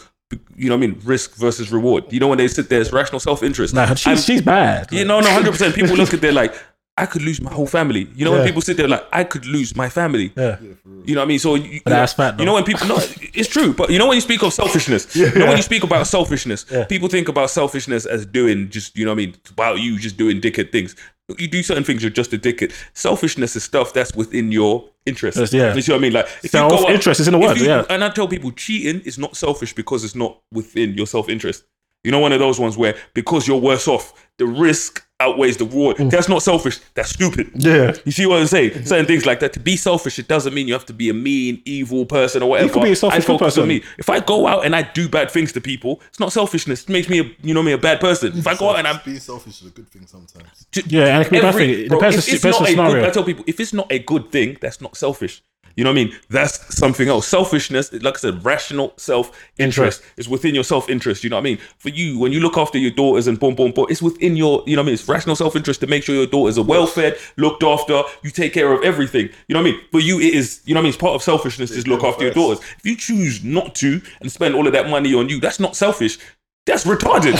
You 0.55 0.69
know 0.69 0.77
what 0.77 0.83
I 0.85 0.87
mean? 0.87 1.01
Risk 1.03 1.35
versus 1.35 1.69
reward. 1.71 2.05
You 2.13 2.21
know 2.21 2.29
when 2.29 2.37
they 2.37 2.47
sit 2.47 2.69
there, 2.69 2.79
it's 2.79 2.93
rational 2.93 3.19
self 3.19 3.43
interest. 3.43 3.73
nah, 3.73 3.93
she's, 3.93 4.23
she's 4.23 4.41
bad. 4.41 4.87
You 4.91 5.03
know, 5.03 5.19
no, 5.19 5.29
hundred 5.29 5.51
percent. 5.51 5.75
People 5.75 5.97
look 5.97 6.13
at 6.13 6.21
there 6.21 6.31
like 6.31 6.55
I 6.97 7.05
could 7.05 7.23
lose 7.23 7.41
my 7.41 7.51
whole 7.51 7.67
family. 7.67 8.07
You 8.15 8.23
know 8.23 8.31
when 8.31 8.45
people 8.45 8.61
sit 8.61 8.77
there 8.77 8.87
like 8.87 9.05
I 9.11 9.25
could 9.25 9.45
lose 9.45 9.75
my 9.75 9.89
family. 9.89 10.31
Yeah. 10.37 10.57
You 11.03 11.13
know 11.13 11.21
what 11.21 11.25
I 11.25 11.27
mean? 11.27 11.39
So 11.39 11.55
you, 11.55 11.81
But 11.83 11.89
that's 11.91 12.13
fat, 12.13 12.39
You 12.39 12.45
know 12.45 12.53
when 12.53 12.63
people 12.63 12.87
no, 12.87 12.97
it's 13.33 13.49
true. 13.49 13.73
But 13.73 13.89
you 13.89 13.99
know 13.99 14.07
when 14.07 14.15
you 14.15 14.21
speak 14.21 14.41
of 14.43 14.53
selfishness, 14.53 15.13
you 15.15 15.29
know 15.35 15.47
when 15.47 15.57
you 15.57 15.63
speak 15.63 15.83
about 15.83 16.07
selfishness, 16.07 16.65
Yeah. 16.71 16.85
people 16.85 17.09
think 17.09 17.27
about 17.27 17.49
selfishness 17.49 18.05
as 18.05 18.25
doing 18.25 18.69
just 18.69 18.97
you 18.97 19.03
know 19.05 19.11
what 19.11 19.21
I 19.21 19.25
mean 19.25 19.35
about 19.51 19.79
you 19.79 19.99
just 19.99 20.15
doing 20.17 20.39
dickhead 20.39 20.71
things. 20.71 20.95
You 21.37 21.47
do 21.47 21.63
certain 21.63 21.83
things, 21.83 22.01
you're 22.03 22.11
just 22.11 22.31
a 22.33 22.37
dickhead. 22.37 22.71
Selfishness 22.93 23.55
is 23.55 23.63
stuff 23.63 23.93
that's 23.93 24.15
within 24.15 24.51
your 24.51 24.87
interest. 25.05 25.37
Yes, 25.37 25.51
yeah. 25.53 25.73
You 25.75 25.81
see 25.81 25.91
what 25.91 25.97
I 25.97 26.01
mean? 26.01 26.13
Like 26.13 26.27
if 26.43 26.53
you 26.53 26.59
go 26.59 26.69
Self-interest 26.77 27.19
is 27.19 27.27
in 27.27 27.33
the 27.33 27.39
if 27.39 27.47
word, 27.47 27.57
you- 27.57 27.65
yeah. 27.65 27.83
And 27.89 28.03
I 28.03 28.09
tell 28.09 28.27
people 28.27 28.51
cheating 28.51 29.01
is 29.01 29.17
not 29.17 29.35
selfish 29.35 29.73
because 29.73 30.03
it's 30.05 30.15
not 30.15 30.39
within 30.53 30.93
your 30.93 31.07
self 31.07 31.27
interest. 31.27 31.65
You 32.05 32.11
know, 32.11 32.19
one 32.19 32.31
of 32.31 32.39
those 32.39 32.59
ones 32.59 32.77
where 32.77 32.95
because 33.13 33.47
you're 33.47 33.57
worse 33.59 33.87
off, 33.87 34.13
the 34.37 34.45
risk 34.45 35.04
outweighs 35.19 35.57
the 35.57 35.65
reward. 35.65 35.97
That's 35.97 36.27
not 36.27 36.43
selfish. 36.43 36.79
That's 36.93 37.09
stupid. 37.09 37.53
Mm. 37.53 37.63
Yeah. 37.65 38.01
You 38.03 38.11
see 38.11 38.25
what 38.25 38.41
I'm 38.41 38.47
saying? 38.47 38.85
Certain 38.85 39.05
things 39.05 39.25
like 39.25 39.39
that. 39.39 39.53
To 39.53 39.59
be 39.59 39.77
selfish, 39.77 40.19
it 40.19 40.27
doesn't 40.27 40.53
mean 40.53 40.67
you 40.67 40.73
have 40.73 40.85
to 40.87 40.93
be 40.93 41.09
a 41.09 41.13
mean, 41.13 41.61
evil 41.65 42.05
person 42.05 42.43
or 42.43 42.49
whatever. 42.49 42.67
You 42.67 42.73
could 42.73 42.83
be 42.83 42.91
a 42.91 42.95
selfish 42.95 43.23
I 43.23 43.25
focus 43.25 43.45
person. 43.47 43.63
on 43.63 43.69
me. 43.69 43.83
If 43.97 44.09
I 44.09 44.19
go 44.19 44.45
out 44.45 44.65
and 44.65 44.75
I 44.75 44.81
do 44.83 45.07
bad 45.07 45.31
things 45.31 45.53
to 45.53 45.61
people, 45.61 46.01
it's 46.09 46.19
not 46.19 46.33
selfishness. 46.33 46.83
It 46.83 46.89
makes 46.89 47.07
me, 47.07 47.19
a, 47.21 47.31
you 47.41 47.53
know, 47.53 47.63
me 47.63 47.71
a 47.71 47.77
bad 47.77 47.99
person. 48.01 48.37
If 48.37 48.45
I 48.45 48.55
go 48.55 48.69
out 48.71 48.79
and 48.79 48.87
I'm 48.87 48.99
being 49.05 49.19
selfish 49.19 49.61
is 49.61 49.67
a 49.67 49.71
good 49.71 49.87
thing 49.87 50.05
sometimes. 50.05 50.67
Yeah, 50.87 51.15
and 51.15 51.21
it 51.21 51.25
can 51.25 51.31
be 51.31 51.37
a 51.39 51.41
bad 51.41 51.47
every- 51.49 51.73
thing. 51.75 51.85
It 51.85 51.89
bro, 51.89 51.99
depends 51.99 52.17
if 52.17 52.33
it's 52.33 52.41
depends 52.41 52.57
on 52.57 52.63
not 52.63 52.69
a 52.69 52.75
good, 52.75 52.85
scenario. 52.87 53.07
I 53.07 53.11
tell 53.11 53.23
people 53.23 53.43
if 53.47 53.59
it's 53.59 53.73
not 53.73 53.91
a 53.91 53.99
good 53.99 54.31
thing, 54.31 54.57
that's 54.59 54.81
not 54.81 54.97
selfish. 54.97 55.41
You 55.75 55.83
know 55.83 55.91
what 55.91 55.99
I 55.99 56.05
mean? 56.05 56.15
That's 56.29 56.75
something 56.75 57.07
else. 57.09 57.27
Selfishness, 57.27 57.91
like 57.91 58.15
I 58.15 58.17
said, 58.17 58.45
rational 58.45 58.93
self 58.97 59.37
interest 59.57 60.01
is 60.17 60.29
within 60.29 60.55
your 60.55 60.63
self 60.63 60.89
interest. 60.89 61.23
You 61.23 61.29
know 61.29 61.35
what 61.35 61.41
I 61.41 61.43
mean? 61.43 61.57
For 61.77 61.89
you, 61.89 62.17
when 62.17 62.31
you 62.31 62.39
look 62.39 62.57
after 62.57 62.77
your 62.77 62.91
daughters 62.91 63.27
and 63.27 63.39
boom, 63.39 63.55
boom, 63.55 63.71
boom, 63.71 63.87
it's 63.89 64.01
within 64.01 64.37
your, 64.37 64.63
you 64.65 64.75
know 64.75 64.81
what 64.81 64.85
I 64.85 64.87
mean? 64.87 64.93
It's 64.93 65.07
rational 65.07 65.35
self 65.35 65.55
interest 65.55 65.81
to 65.81 65.87
make 65.87 66.03
sure 66.03 66.15
your 66.15 66.27
daughters 66.27 66.57
are 66.57 66.63
well 66.63 66.87
fed, 66.87 67.17
looked 67.37 67.63
after, 67.63 68.03
you 68.23 68.31
take 68.31 68.53
care 68.53 68.71
of 68.71 68.83
everything. 68.83 69.29
You 69.47 69.53
know 69.53 69.61
what 69.61 69.69
I 69.69 69.71
mean? 69.71 69.81
For 69.91 69.99
you, 69.99 70.19
it 70.19 70.33
is, 70.33 70.61
you 70.65 70.73
know 70.73 70.79
what 70.79 70.81
I 70.81 70.83
mean? 70.83 70.89
It's 70.89 70.97
part 70.97 71.15
of 71.15 71.21
selfishness 71.21 71.71
is 71.71 71.87
look 71.87 72.03
after 72.03 72.23
your 72.23 72.33
daughters. 72.33 72.63
If 72.77 72.85
you 72.85 72.95
choose 72.95 73.43
not 73.43 73.75
to 73.75 74.01
and 74.21 74.31
spend 74.31 74.55
all 74.55 74.67
of 74.67 74.73
that 74.73 74.89
money 74.89 75.13
on 75.13 75.29
you, 75.29 75.39
that's 75.39 75.59
not 75.59 75.75
selfish. 75.75 76.17
That's 76.65 76.83
retarded. 76.83 77.35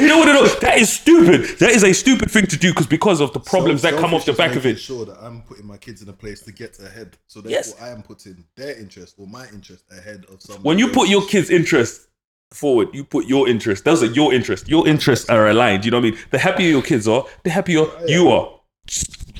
you 0.00 0.08
know 0.08 0.18
what 0.18 0.28
it 0.28 0.36
is? 0.36 0.58
That 0.60 0.78
is 0.78 0.90
stupid. 0.90 1.58
That 1.58 1.70
is 1.70 1.84
a 1.84 1.92
stupid 1.92 2.30
thing 2.30 2.46
to 2.46 2.56
do 2.56 2.70
because 2.70 2.86
because 2.86 3.20
of 3.20 3.32
the 3.34 3.40
problems 3.40 3.82
that 3.82 3.94
come 3.94 4.14
off 4.14 4.24
the 4.24 4.32
back 4.32 4.56
of 4.56 4.64
it. 4.64 4.78
Sure 4.80 5.04
that 5.04 5.18
I'm 5.22 5.42
putting 5.42 5.66
my 5.66 5.76
kids 5.76 6.00
in 6.00 6.08
a 6.08 6.14
place 6.14 6.40
to 6.42 6.52
get 6.52 6.78
ahead. 6.78 7.18
So 7.26 7.42
Yes. 7.44 7.72
therefore, 7.72 7.86
I 7.86 7.90
am 7.92 8.02
putting 8.02 8.44
their 8.56 8.78
interest 8.78 9.16
or 9.18 9.26
my 9.26 9.46
interest 9.52 9.84
ahead 9.90 10.24
of 10.32 10.40
someone. 10.40 10.62
When 10.62 10.78
you 10.78 10.88
put 10.88 11.08
your 11.10 11.26
kids' 11.26 11.50
interest 11.50 12.08
forward, 12.52 12.88
you 12.94 13.04
put 13.04 13.26
your 13.26 13.46
interest. 13.48 13.84
Those 13.84 14.02
are 14.02 14.06
your 14.06 14.32
interests. 14.32 14.66
Your 14.66 14.88
interests 14.88 15.28
are 15.28 15.48
aligned. 15.48 15.84
You 15.84 15.90
know 15.90 15.98
what 15.98 16.06
I 16.06 16.10
mean? 16.12 16.18
The 16.30 16.38
happier 16.38 16.70
your 16.70 16.82
kids 16.82 17.06
are, 17.06 17.26
the 17.44 17.50
happier 17.50 17.84
you 18.06 18.28
are. 18.30 18.57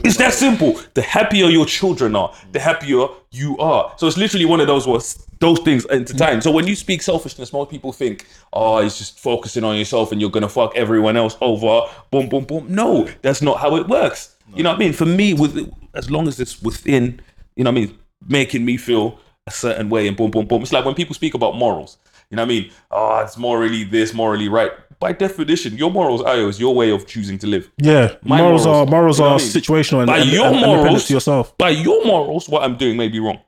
It's 0.04 0.16
that 0.18 0.32
simple. 0.32 0.80
The 0.94 1.02
happier 1.02 1.46
your 1.46 1.66
children 1.66 2.14
are, 2.14 2.32
the 2.52 2.60
happier 2.60 3.08
you 3.30 3.58
are. 3.58 3.92
So 3.96 4.06
it's 4.06 4.16
literally 4.16 4.44
one 4.44 4.60
of 4.60 4.66
those 4.66 4.86
was 4.86 5.26
those 5.40 5.58
things 5.60 5.84
intertwined. 5.86 6.42
So 6.42 6.50
when 6.50 6.66
you 6.66 6.76
speak 6.76 7.02
selfishness, 7.02 7.52
most 7.52 7.70
people 7.70 7.92
think, 7.92 8.26
oh, 8.52 8.78
it's 8.78 8.98
just 8.98 9.18
focusing 9.18 9.64
on 9.64 9.76
yourself 9.76 10.12
and 10.12 10.20
you're 10.20 10.30
gonna 10.30 10.48
fuck 10.48 10.76
everyone 10.76 11.16
else 11.16 11.36
over. 11.40 11.82
Boom, 12.10 12.28
boom, 12.28 12.44
boom. 12.44 12.66
No, 12.68 13.08
that's 13.22 13.42
not 13.42 13.58
how 13.58 13.76
it 13.76 13.88
works. 13.88 14.36
You 14.54 14.62
know 14.62 14.70
what 14.70 14.76
I 14.76 14.78
mean? 14.78 14.92
For 14.92 15.04
me, 15.04 15.34
with 15.34 15.70
as 15.94 16.10
long 16.10 16.26
as 16.28 16.40
it's 16.40 16.62
within, 16.62 17.20
you 17.56 17.64
know 17.64 17.70
what 17.70 17.78
I 17.78 17.86
mean, 17.86 17.98
making 18.26 18.64
me 18.64 18.76
feel 18.76 19.18
a 19.46 19.50
certain 19.50 19.88
way 19.88 20.08
and 20.08 20.16
boom, 20.16 20.30
boom, 20.30 20.46
boom. 20.46 20.62
It's 20.62 20.72
like 20.72 20.84
when 20.84 20.94
people 20.94 21.14
speak 21.14 21.34
about 21.34 21.56
morals. 21.56 21.98
You 22.30 22.36
know 22.36 22.42
what 22.42 22.52
I 22.52 22.54
mean? 22.54 22.70
Oh, 22.90 23.18
it's 23.18 23.36
morally 23.36 23.84
this, 23.84 24.12
morally 24.12 24.48
right. 24.48 24.72
By 25.00 25.12
definition, 25.12 25.76
your 25.76 25.90
morals 25.92 26.22
are 26.22 26.36
is 26.48 26.58
your 26.58 26.74
way 26.74 26.90
of 26.90 27.06
choosing 27.06 27.38
to 27.38 27.46
live. 27.46 27.70
yeah, 27.78 28.16
My 28.24 28.38
morals, 28.38 28.66
are 28.66 28.84
morals, 28.86 28.90
morals 28.90 29.18
you 29.18 29.24
know 29.24 29.30
are 29.30 29.34
I 29.34 29.38
mean? 29.38 29.48
situational 29.48 29.98
and, 29.98 30.06
By 30.08 30.18
and, 30.18 30.30
your 30.30 30.46
and 30.46 30.60
morals- 30.60 31.06
to 31.06 31.12
yourself. 31.14 31.56
By 31.56 31.70
your 31.70 32.04
morals, 32.04 32.48
what 32.48 32.62
I'm 32.64 32.76
doing 32.76 32.96
may 32.96 33.08
be 33.08 33.20
wrong. 33.20 33.38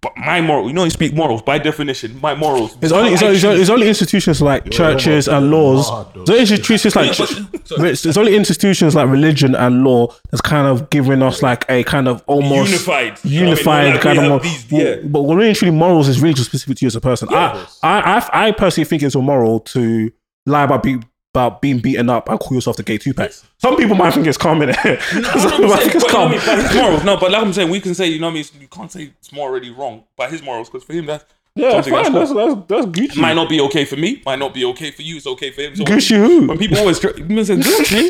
But 0.00 0.12
my 0.16 0.40
moral, 0.40 0.68
you 0.68 0.74
know, 0.74 0.84
you 0.84 0.90
speak 0.90 1.12
morals. 1.12 1.42
By 1.42 1.58
definition, 1.58 2.20
my 2.20 2.32
morals. 2.34 2.76
It's 2.80 2.92
only, 2.92 3.12
it's, 3.14 3.22
only, 3.22 3.34
it's, 3.34 3.44
only, 3.44 3.60
it's 3.60 3.68
only 3.70 3.88
institutions 3.88 4.40
like 4.40 4.70
churches 4.70 5.26
and 5.26 5.50
laws. 5.50 5.90
mad. 5.90 6.06
It's 6.22 6.30
only 6.30 6.40
institutions 6.42 6.94
like 6.94 7.14
Sorry. 7.14 7.90
it's, 7.90 8.06
it's 8.06 8.16
only 8.16 8.36
institutions 8.36 8.94
like 8.94 9.08
religion 9.08 9.56
and 9.56 9.82
law 9.82 10.14
that's 10.30 10.40
kind 10.40 10.68
of 10.68 10.88
giving 10.90 11.20
us 11.20 11.42
like 11.42 11.64
a 11.68 11.82
kind 11.82 12.06
of 12.06 12.22
almost 12.28 12.70
Unified. 12.70 13.18
You 13.24 13.44
know 13.46 13.50
what 13.50 13.66
I 13.66 13.84
mean? 13.84 13.86
unified 13.90 13.92
Like, 13.94 14.00
kind 14.02 14.18
of. 14.18 14.22
have 14.22 14.30
More, 14.30 14.40
these- 14.40 14.72
yeah. 14.72 14.96
But 15.04 15.22
what 15.22 15.34
really 15.34 15.52
truly 15.54 15.74
morals 15.76 16.06
is 16.06 16.20
really 16.22 16.34
just 16.34 16.48
specific 16.48 16.78
to 16.78 16.84
you 16.84 16.86
as 16.86 16.94
a 16.96 17.00
person. 17.00 17.28
I. 17.32 17.66
I, 17.82 18.00
I, 18.32 18.46
I 18.46 18.52
personally 18.52 18.84
think 18.84 19.02
it's 19.02 19.16
immoral 19.16 19.58
to 19.60 20.12
lie 20.46 20.64
about 20.64 20.82
being 20.82 21.04
about 21.34 21.60
being 21.60 21.78
beaten 21.78 22.08
up 22.08 22.28
and 22.30 22.40
call 22.40 22.54
yourself 22.56 22.76
the 22.78 22.82
gay 22.82 22.96
Tupac. 22.98 23.30
Some 23.58 23.76
people 23.76 23.94
might 23.94 24.14
think 24.14 24.26
it's 24.26 24.38
calm 24.38 24.62
in 24.62 24.70
it. 24.70 24.76
Some 25.02 25.22
No, 25.22 25.50
people 25.50 25.58
no, 25.60 25.68
might 25.68 25.82
think 25.82 25.94
it's 25.96 26.04
but, 26.04 26.12
you 26.12 26.18
know 26.18 26.24
I 26.24 26.30
mean? 26.30 26.40
His 26.66 26.74
morals, 26.74 27.04
no, 27.04 27.16
but 27.18 27.30
like 27.30 27.42
I'm 27.42 27.52
saying, 27.52 27.70
we 27.70 27.80
can 27.80 27.94
say, 27.94 28.08
you 28.08 28.18
know 28.18 28.28
what 28.28 28.30
I 28.32 28.34
mean? 28.34 28.44
You 28.60 28.66
can't 28.68 28.90
say 28.90 29.12
it's 29.20 29.30
morally 29.30 29.70
wrong 29.70 30.04
by 30.16 30.28
his 30.30 30.42
morals 30.42 30.70
because 30.70 30.84
for 30.84 30.94
him, 30.94 31.04
that's 31.06 31.24
Yeah, 31.54 31.70
something 31.82 31.92
fine. 31.92 32.12
that's 32.14 32.32
That's, 32.32 32.54
that's, 32.54 32.66
that's 32.66 32.86
Gucci. 32.86 33.20
might 33.20 33.34
not 33.34 33.48
be 33.50 33.60
okay 33.60 33.84
for 33.84 33.96
me, 33.96 34.22
might 34.24 34.38
not 34.38 34.54
be 34.54 34.64
okay 34.64 34.90
for 34.90 35.02
you. 35.02 35.16
It's 35.18 35.26
okay 35.26 35.50
for 35.50 35.60
him. 35.60 35.76
So 35.76 35.84
Gucci 35.84 36.12
when, 36.18 36.30
who? 36.30 36.46
When 36.48 36.58
people 36.58 36.78
always 36.78 36.98
try, 37.02 37.10
you 37.14 37.44
say 37.44 37.56
Gucci, 37.56 38.08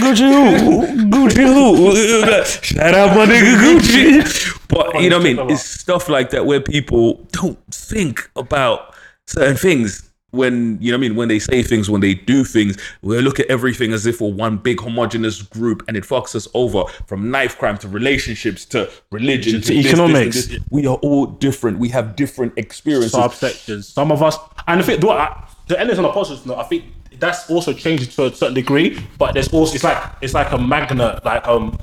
Gucci 0.00 0.58
who? 0.60 0.86
Gucci 1.10 1.44
who? 1.44 2.44
Shout 2.64 2.94
out 2.94 3.14
my 3.16 3.26
nigga 3.26 3.56
Gucci. 3.78 4.68
But 4.68 5.02
you 5.02 5.10
know 5.10 5.18
what 5.18 5.26
I 5.26 5.34
mean? 5.34 5.50
It's 5.50 5.62
stuff 5.64 6.08
like 6.08 6.30
that 6.30 6.46
where 6.46 6.60
people 6.60 7.26
don't 7.32 7.58
think 7.70 8.30
about 8.36 8.94
certain 9.26 9.56
things. 9.56 10.07
When 10.30 10.76
you 10.80 10.90
know 10.92 10.98
what 10.98 11.04
I 11.04 11.08
mean 11.08 11.16
when 11.16 11.28
they 11.28 11.38
say 11.38 11.62
things, 11.62 11.88
when 11.88 12.00
they 12.02 12.14
do 12.14 12.44
things, 12.44 12.76
we 13.02 13.18
look 13.20 13.40
at 13.40 13.46
everything 13.46 13.92
as 13.92 14.04
if 14.06 14.20
we're 14.20 14.30
one 14.32 14.58
big 14.58 14.80
homogenous 14.80 15.40
group, 15.42 15.82
and 15.88 15.96
it 15.96 16.04
fucks 16.04 16.34
us 16.34 16.46
over 16.54 16.84
from 17.06 17.30
knife 17.30 17.56
crime 17.58 17.78
to 17.78 17.88
relationships 17.88 18.64
to 18.66 18.90
religion 19.10 19.60
to, 19.62 19.68
To 19.68 19.74
this, 19.74 19.86
economics. 19.86 20.36
this, 20.36 20.46
this. 20.48 20.60
We 20.70 20.86
are 20.86 20.96
all 20.96 21.26
different. 21.26 21.78
We 21.78 21.88
have 21.90 22.14
different 22.16 22.52
experiences. 22.58 23.12
subsections. 23.14 23.84
Some 23.84 24.12
of 24.12 24.22
us, 24.22 24.36
and 24.66 24.80
I 24.80 24.82
think 24.84 25.00
the, 25.00 25.08
I- 25.08 25.48
the 25.66 25.80
end 25.80 25.90
is 25.90 25.98
on 25.98 26.04
a 26.04 26.12
positive 26.12 26.44
note. 26.46 26.58
I 26.58 26.64
think 26.64 26.84
that's 27.18 27.50
also 27.50 27.72
changing 27.72 28.08
to 28.08 28.26
a 28.26 28.34
certain 28.34 28.54
degree, 28.54 29.00
but 29.18 29.32
there's 29.34 29.48
also 29.52 29.74
it's 29.74 29.84
like 29.84 30.02
it's 30.20 30.34
like 30.34 30.52
a 30.52 30.58
magnet, 30.58 31.24
like 31.24 31.46
um, 31.48 31.76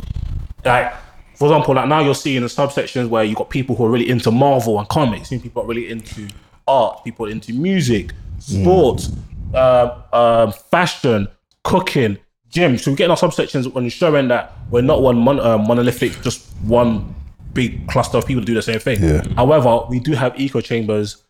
like 0.64 0.94
for 1.36 1.48
example, 1.50 1.74
like 1.76 1.88
now 1.90 2.00
you're 2.00 2.16
seeing 2.16 2.42
the 2.42 2.48
subsections 2.48 3.10
where 3.10 3.24
you 3.24 3.36
got 3.36 3.50
people 3.50 3.76
who 3.76 3.86
are 3.86 3.90
really 3.90 4.08
into 4.10 4.32
Marvel 4.32 4.78
and 4.80 4.88
comics, 4.88 5.32
and 5.32 5.42
people 5.42 5.64
are 5.64 5.66
really 5.66 5.90
into 5.90 6.28
art, 6.68 7.04
people 7.04 7.26
are 7.26 7.30
into 7.30 7.54
music, 7.54 8.12
sports, 8.46 9.12
uh, 9.54 10.02
um, 10.14 10.54
fashion, 10.54 11.28
cooking, 11.64 12.18
gym. 12.50 12.78
So 12.78 12.92
we're 12.92 12.98
getting 12.98 13.12
our 13.12 13.18
subsections 13.18 13.72
when 13.72 13.90
showing 13.90 14.28
that 14.30 14.54
we're 14.70 14.82
not 14.82 15.02
one 15.02 15.18
mon- 15.18 15.40
uh, 15.40 15.58
monolithic, 15.58 16.22
just 16.22 16.48
one 16.64 17.14
big 17.54 17.88
cluster 17.88 18.18
of 18.18 18.26
people 18.26 18.42
to 18.42 18.46
do 18.46 18.54
the 18.54 18.62
same 18.62 18.80
thing. 18.80 19.02
Yeah. 19.02 19.24
However, 19.36 19.86
we 19.90 20.00
do 20.00 20.14
have 20.14 20.40
echo 20.40 20.62
chambers 20.62 21.24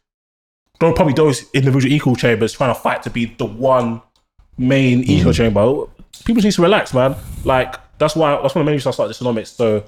though 0.79 0.93
probably 0.93 1.13
those 1.13 1.49
individual 1.53 1.93
echo 1.93 2.15
chambers 2.15 2.53
trying 2.53 2.73
to 2.73 2.79
fight 2.79 3.03
to 3.03 3.09
be 3.09 3.25
the 3.25 3.45
one 3.45 4.01
main 4.57 5.03
echo 5.09 5.31
chamber. 5.31 5.85
People 6.25 6.41
just 6.41 6.45
need 6.45 6.51
to 6.53 6.61
relax, 6.61 6.93
man. 6.93 7.15
Like 7.43 7.75
that's 7.97 8.15
why 8.15 8.31
that's 8.41 8.55
one 8.55 8.61
of 8.61 8.65
the 8.65 8.71
main 8.71 8.75
reasons 8.75 8.87
I 8.87 8.91
started 8.91 9.15
Dysonomics. 9.15 9.55
So 9.55 9.83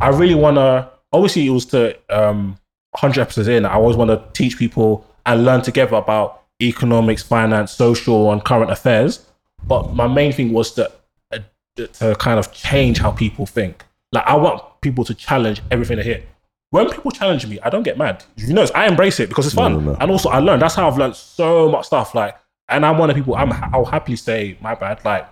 I 0.00 0.08
really 0.08 0.34
wanna 0.34 0.90
obviously 1.12 1.46
it 1.46 1.50
was 1.50 1.66
to 1.66 1.96
um 2.10 2.58
hundred 2.96 3.22
episodes 3.22 3.48
in, 3.48 3.64
I 3.64 3.74
always 3.74 3.96
wanna 3.96 4.24
teach 4.32 4.58
people 4.58 5.06
and 5.26 5.44
learn 5.44 5.62
together 5.62 5.96
about 5.96 6.42
economics, 6.60 7.22
finance, 7.22 7.72
social 7.72 8.32
and 8.32 8.44
current 8.44 8.70
affairs. 8.70 9.26
But 9.66 9.94
my 9.94 10.06
main 10.06 10.32
thing 10.32 10.52
was 10.52 10.72
to 10.72 10.90
uh, 11.32 11.38
to 11.76 12.14
kind 12.16 12.38
of 12.38 12.52
change 12.52 12.98
how 12.98 13.10
people 13.10 13.46
think. 13.46 13.84
Like 14.12 14.26
I 14.26 14.36
want 14.36 14.62
people 14.80 15.04
to 15.04 15.14
challenge 15.14 15.62
everything 15.70 15.96
they 15.96 16.04
hear. 16.04 16.22
When 16.70 16.90
people 16.90 17.10
challenge 17.10 17.46
me, 17.46 17.60
I 17.60 17.70
don't 17.70 17.84
get 17.84 17.96
mad. 17.96 18.24
You 18.36 18.52
know, 18.52 18.66
I 18.74 18.88
embrace 18.88 19.20
it 19.20 19.28
because 19.28 19.46
it's 19.46 19.54
fun, 19.54 19.72
no, 19.72 19.92
no. 19.92 19.96
and 20.00 20.10
also 20.10 20.28
I 20.28 20.40
learn. 20.40 20.58
That's 20.58 20.74
how 20.74 20.88
I've 20.88 20.98
learned 20.98 21.16
so 21.16 21.70
much 21.70 21.86
stuff. 21.86 22.14
Like, 22.14 22.36
and 22.68 22.84
I'm 22.84 22.98
one 22.98 23.10
of 23.10 23.16
the 23.16 23.22
people. 23.22 23.36
I'm. 23.36 23.52
I'll 23.52 23.84
happily 23.84 24.16
say 24.16 24.58
my 24.60 24.74
bad. 24.74 25.04
Like, 25.04 25.28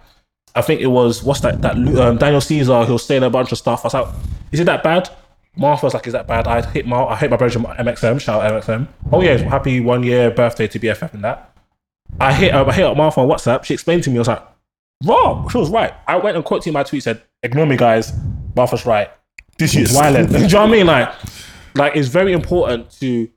I 0.55 0.63
think 0.63 0.81
it 0.81 0.87
was 0.87 1.23
what's 1.23 1.41
that? 1.41 1.61
That 1.63 1.77
um, 1.77 2.19
Daniel 2.19 2.41
Caesar. 2.41 2.85
He'll 2.85 2.99
saying 2.99 3.23
a 3.23 3.31
bunch 3.31 3.53
of 3.53 3.59
stuff. 3.59 3.85
I 3.85 3.87
was 3.87 3.95
like, 3.95 4.09
is 4.53 4.61
it 4.61 4.65
that 4.65 4.83
bad? 4.83 5.11
Martha's 5.57 5.95
like, 5.95 6.07
is 6.07 6.15
that 6.15 6.27
bad? 6.27 6.47
I 6.47 6.63
hit 6.63 6.87
my. 6.87 7.05
I 7.05 7.17
hit 7.17 7.31
my 7.31 7.37
brother 7.37 7.59
MXM. 7.59 8.21
Shout 8.21 8.43
out 8.43 8.63
MXM. 8.63 8.89
Oh 9.13 9.21
yeah, 9.21 9.37
happy 9.37 9.81
one 9.81 10.03
year 10.03 10.31
birthday 10.31 10.67
to 10.67 10.79
BFF 10.79 11.13
and 11.15 11.25
that. 11.25 11.55
I 12.21 12.33
hit. 12.33 12.55
Uh, 12.55 12.65
I 12.67 12.73
hit 12.73 12.85
up 12.85 12.97
Martha 12.97 13.21
on 13.21 13.29
WhatsApp. 13.29 13.65
She 13.65 13.75
explained 13.75 14.05
to 14.05 14.11
me. 14.11 14.17
I 14.17 14.21
was 14.21 14.29
like, 14.29 14.43
Rob, 15.05 15.51
she 15.51 15.59
was 15.59 15.71
right. 15.71 15.93
I 16.07 16.17
went 16.17 16.37
and 16.37 16.45
quoted 16.45 16.73
my 16.73 16.83
tweet. 16.83 17.03
Said, 17.03 17.23
ignore 17.43 17.67
me, 17.67 17.77
guys. 17.77 18.13
Martha's 18.57 18.87
right. 18.87 19.11
This 19.59 19.73
shit 19.73 19.83
is 19.83 19.93
violent. 19.93 20.31
Do 20.33 20.39
you 20.39 20.49
know 20.49 20.61
what 20.61 20.69
I 20.69 20.73
mean? 20.73 20.87
Like, 20.87 21.15
like 21.75 21.97
it's 21.97 22.09
very 22.09 22.33
important 22.33 22.91
to 23.01 23.29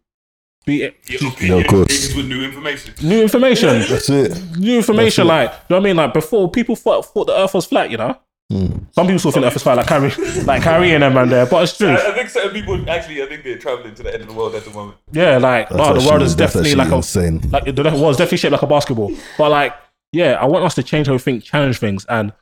be 0.65 0.91
Yeah, 1.07 1.55
of 1.57 1.67
course. 1.67 1.87
It's 1.89 2.15
with 2.15 2.27
new 2.27 2.43
information. 2.43 2.93
new 3.01 3.21
information. 3.21 3.79
That's 3.89 4.09
it. 4.09 4.57
new 4.57 4.77
information. 4.77 5.27
That's 5.27 5.51
Like, 5.51 5.59
you 5.69 5.75
know 5.75 5.77
what 5.77 5.79
I 5.81 5.89
mean? 5.89 5.97
Like 5.97 6.13
before, 6.13 6.49
people 6.49 6.75
thought, 6.75 7.05
thought 7.05 7.27
the 7.27 7.37
Earth 7.37 7.53
was 7.53 7.65
flat. 7.65 7.91
You 7.91 7.97
know, 7.97 8.17
Hmm. 8.51 8.77
some 8.91 9.07
people 9.07 9.17
still 9.17 9.31
think 9.31 9.41
the 9.41 9.47
Earth 9.47 9.55
is 9.55 9.65
like 9.65 9.87
Kyrie, 9.87 10.43
like 10.43 10.61
Kyrie 10.61 10.93
and 10.93 11.01
them 11.01 11.15
man 11.15 11.29
there. 11.29 11.47
But 11.47 11.63
it's 11.63 11.77
true. 11.77 11.89
I 11.89 12.11
think 12.11 12.29
certain 12.29 12.51
people 12.51 12.87
actually, 12.87 13.23
I 13.23 13.25
think 13.25 13.43
they're 13.43 13.57
traveling 13.57 13.95
to 13.95 14.03
the 14.03 14.13
end 14.13 14.21
of 14.21 14.29
the 14.29 14.35
world 14.35 14.53
at 14.53 14.63
the 14.63 14.69
moment. 14.69 14.97
Yeah, 15.11 15.39
like 15.39 15.67
That's 15.69 15.81
oh, 15.81 15.99
the 15.99 16.07
world 16.07 16.21
is 16.21 16.35
definitely 16.35 16.75
like 16.75 16.91
actually 16.91 17.23
a 17.23 17.27
insane. 17.27 17.49
like 17.49 17.63
the 17.65 17.83
world 17.83 18.11
is 18.11 18.17
definitely 18.17 18.37
shaped 18.37 18.51
like 18.51 18.61
a 18.61 18.67
basketball. 18.67 19.11
But 19.39 19.49
like, 19.49 19.73
yeah, 20.11 20.33
I 20.33 20.45
want 20.45 20.63
us 20.63 20.75
to 20.75 20.83
change 20.83 21.07
how 21.07 21.13
we 21.13 21.19
think, 21.19 21.43
challenge 21.43 21.79
things, 21.79 22.05
and 22.05 22.33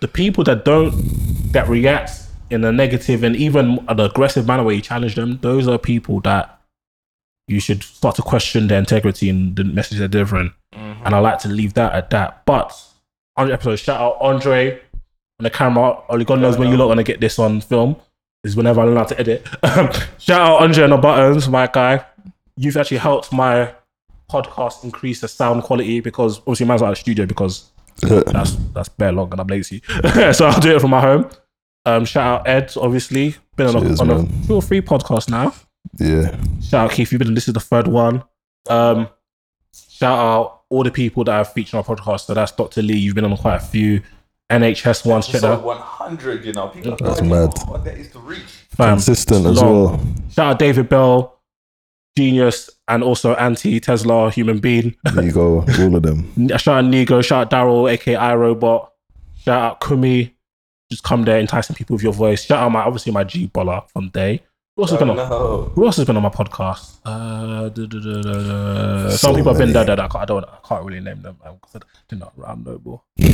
the 0.00 0.08
people 0.08 0.44
that 0.44 0.66
don't 0.66 0.92
that 1.52 1.66
react 1.66 2.10
in 2.50 2.62
a 2.64 2.72
negative 2.72 3.22
and 3.22 3.34
even 3.34 3.78
an 3.88 4.00
aggressive 4.00 4.46
manner 4.46 4.64
where 4.64 4.74
you 4.74 4.82
challenge 4.82 5.14
them, 5.14 5.38
those 5.38 5.66
are 5.66 5.78
people 5.78 6.20
that 6.20 6.60
you 7.46 7.60
should 7.60 7.82
start 7.82 8.16
to 8.16 8.22
question 8.22 8.68
their 8.68 8.78
integrity 8.78 9.30
and 9.30 9.56
the 9.56 9.64
message 9.64 9.98
they're 9.98 10.08
delivering. 10.08 10.52
Mm-hmm. 10.74 11.06
And 11.06 11.14
I 11.14 11.18
like 11.18 11.38
to 11.40 11.48
leave 11.48 11.74
that 11.74 11.94
at 11.94 12.10
that. 12.10 12.44
But 12.44 12.68
100 13.34 13.54
episodes, 13.54 13.80
shout 13.80 14.00
out 14.00 14.18
Andre 14.20 14.80
on 15.38 15.44
the 15.44 15.50
camera. 15.50 16.02
Only 16.08 16.24
God 16.24 16.40
knows 16.40 16.58
when 16.58 16.68
you 16.68 16.76
lot 16.76 16.88
gonna 16.88 17.04
get 17.04 17.20
this 17.20 17.38
on 17.38 17.60
film. 17.60 17.96
Is 18.44 18.56
whenever 18.56 18.80
I 18.80 18.84
learn 18.84 18.96
how 18.96 19.04
to 19.04 19.18
edit. 19.18 19.46
shout 20.18 20.40
out 20.40 20.62
Andre 20.62 20.84
and 20.84 20.92
the 20.92 20.96
buttons, 20.96 21.48
my 21.48 21.66
guy. 21.66 22.04
You've 22.56 22.76
actually 22.76 22.98
helped 22.98 23.32
my 23.32 23.74
podcast 24.30 24.84
increase 24.84 25.20
the 25.20 25.28
sound 25.28 25.64
quality 25.64 26.00
because 26.00 26.38
obviously 26.40 26.66
mine's 26.66 26.82
out 26.82 26.90
of 26.90 26.92
the 26.92 27.00
studio 27.00 27.26
because 27.26 27.70
that's 28.02 28.54
that's 28.74 28.88
bare 28.88 29.12
long 29.12 29.30
and 29.32 29.40
I'm 29.40 29.46
lazy. 29.46 29.82
so 30.32 30.46
I'll 30.46 30.60
do 30.60 30.76
it 30.76 30.80
from 30.80 30.90
my 30.90 31.00
home. 31.00 31.30
Um, 31.84 32.04
shout 32.04 32.40
out 32.40 32.48
Ed, 32.48 32.72
obviously. 32.76 33.34
Been 33.56 33.68
on, 33.68 33.76
a, 33.76 34.00
on 34.00 34.10
a 34.10 34.46
two 34.46 34.54
or 34.54 34.62
three 34.62 34.80
podcasts 34.80 35.28
now. 35.28 35.52
Yeah. 35.98 36.36
Shout 36.60 36.90
out 36.90 36.92
Keith, 36.92 37.10
you've 37.10 37.18
been 37.20 37.34
this 37.34 37.48
is 37.48 37.54
the 37.54 37.60
third 37.60 37.88
one. 37.88 38.22
Um, 38.68 39.08
shout 39.72 40.18
out 40.18 40.62
all 40.68 40.84
the 40.84 40.90
people 40.90 41.24
that 41.24 41.34
I've 41.34 41.52
featured 41.52 41.74
on 41.74 41.84
podcast. 41.84 42.26
So 42.26 42.34
that's 42.34 42.52
Dr. 42.52 42.82
Lee, 42.82 42.98
you've 42.98 43.16
been 43.16 43.24
on 43.24 43.36
quite 43.36 43.56
a 43.56 43.60
few 43.60 44.02
NHS 44.50 45.04
ones. 45.06 45.26
Check 45.26 45.34
that 45.34 45.40
So 45.42 45.52
out. 45.54 45.62
100, 45.64 46.44
you 46.44 46.52
know, 46.52 46.68
people 46.68 46.96
That's 46.96 47.20
have 47.20 47.28
mad. 47.28 47.50
how 47.58 47.64
hard 47.66 47.84
that 47.84 47.98
is 47.98 48.10
to 48.12 48.18
reach. 48.20 48.42
Fam. 48.70 48.94
Consistent 48.96 49.46
as 49.46 49.56
long. 49.60 49.74
well. 49.84 50.00
Shout 50.30 50.52
out 50.54 50.58
David 50.58 50.88
Bell, 50.88 51.38
genius 52.16 52.70
and 52.88 53.02
also 53.02 53.34
anti 53.34 53.78
Tesla 53.80 54.30
human 54.30 54.58
being. 54.58 54.94
There 55.12 55.24
you 55.24 55.32
go. 55.32 55.64
All 55.78 55.96
of 55.96 56.02
them. 56.02 56.48
Shout 56.56 56.68
out 56.68 56.84
Nigo, 56.90 57.22
shout 57.24 57.52
out 57.52 57.66
Daryl, 57.66 57.90
aka 57.90 58.14
iRobot. 58.14 58.88
Shout 59.40 59.62
out 59.62 59.80
Kumi. 59.80 60.34
Just 60.90 61.02
come 61.04 61.24
there, 61.24 61.38
enticing 61.38 61.76
people 61.76 61.94
with 61.94 62.02
your 62.02 62.14
voice. 62.14 62.44
Shout 62.44 62.60
out 62.62 62.70
my 62.72 62.80
obviously 62.80 63.12
my 63.12 63.24
G 63.24 63.48
baller 63.48 63.86
from 63.90 64.08
Day. 64.08 64.42
Who 64.78 64.82
else 64.84 64.90
has 64.92 65.00
been 65.00 65.10
on? 65.10 65.16
No. 65.16 65.72
Who 65.74 65.86
else 65.86 65.96
has 65.96 66.06
been 66.06 66.16
on 66.16 66.22
my 66.22 66.28
podcast? 66.28 66.98
Uh, 67.04 67.68
duh, 67.68 67.86
duh, 67.86 67.98
duh, 67.98 68.22
duh, 68.22 68.32
duh. 68.32 69.10
So 69.10 69.16
Some 69.16 69.34
people 69.34 69.50
have 69.52 69.58
been 69.58 69.72
many. 69.72 69.84
there 69.84 69.96
that 69.96 69.98
I 69.98 70.06
can't, 70.06 70.22
I 70.22 70.24
don't, 70.24 70.44
I 70.44 70.58
can't 70.68 70.84
really 70.84 71.00
name 71.00 71.20
them 71.20 71.36
because 71.60 71.82
they're 72.08 72.16
not 72.16 72.32
round 72.36 72.64
noble. 72.64 73.02
They're 73.16 73.28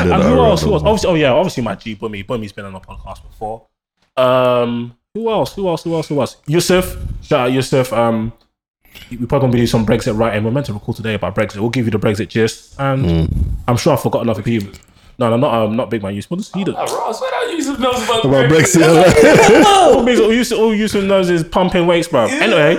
And 0.00 0.08
not 0.08 0.22
who 0.22 0.42
else? 0.42 0.62
Who 0.62 0.68
no 0.70 0.74
else? 0.76 0.82
Obviously, 0.82 1.10
oh 1.10 1.14
yeah, 1.14 1.32
obviously 1.32 1.62
my 1.62 1.74
G 1.74 1.94
Bummy. 1.94 2.22
Bummy's 2.22 2.52
been 2.52 2.64
on 2.64 2.72
the 2.72 2.80
podcast 2.80 3.22
before. 3.22 3.66
Um, 4.16 4.96
who 5.12 5.28
else? 5.28 5.52
Who 5.54 5.68
else? 5.68 5.82
Who 5.84 5.94
else? 5.94 6.08
Who 6.08 6.18
else? 6.20 6.36
Yusuf. 6.46 6.96
Shout 7.20 7.40
out 7.48 7.52
Yusuf. 7.52 7.92
Um, 7.92 8.32
we're 9.10 9.26
probably 9.26 9.40
gonna 9.40 9.52
be 9.52 9.58
doing 9.58 9.66
some 9.66 9.84
Brexit 9.84 10.16
writing. 10.18 10.42
We're 10.42 10.52
meant 10.52 10.64
to 10.66 10.72
record 10.72 10.96
today 10.96 11.12
about 11.12 11.34
Brexit. 11.34 11.58
We'll 11.60 11.68
give 11.68 11.84
you 11.84 11.90
the 11.90 11.98
Brexit 11.98 12.28
gist, 12.28 12.76
and 12.80 13.28
I'm 13.68 13.76
sure 13.76 13.92
I 13.92 13.96
forgot 13.96 14.22
enough 14.22 14.38
of 14.38 14.44
people. 14.46 14.72
No, 15.18 15.30
no, 15.30 15.36
not 15.36 15.54
um, 15.54 15.76
not 15.76 15.90
Big 15.90 16.02
Man 16.02 16.14
Yusuf. 16.14 16.30
What 16.32 16.36
does 16.38 16.52
he 16.52 16.64
do? 16.64 16.74
Ah, 16.76 16.82
Ross, 16.84 17.20
what 17.22 17.32
are 17.34 17.46
you 17.50 17.56
Yusuf 17.56 17.78
knows 17.78 18.02
about, 18.04 18.24
About 18.24 18.50
Brexit? 18.50 18.82
Brexit. 18.82 19.64
all, 19.64 20.04
Yusuf, 20.08 20.24
all, 20.24 20.32
Yusuf, 20.34 20.58
all 20.58 20.74
Yusuf 20.74 21.04
knows 21.04 21.30
is 21.30 21.44
pumping 21.44 21.86
weights, 21.86 22.08
bro. 22.08 22.24
Anyway, 22.26 22.76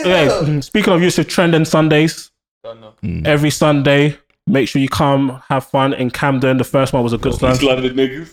okay, 0.00 0.60
speaking 0.60 0.92
of 0.92 1.02
Yusuf, 1.02 1.26
trending 1.28 1.64
Sundays. 1.64 2.30
Don't 2.64 2.80
know. 2.80 2.94
Every 3.30 3.50
Sunday, 3.50 4.18
make 4.48 4.68
sure 4.68 4.82
you 4.82 4.88
come 4.88 5.40
have 5.48 5.64
fun 5.66 5.92
in 5.94 6.10
Camden. 6.10 6.56
The 6.56 6.64
first 6.64 6.92
one 6.92 7.02
was 7.04 7.12
a 7.12 7.18
good 7.18 7.40
one. 7.40 7.52
East 7.52 7.62
London 7.62 7.94
niggas. 7.94 8.32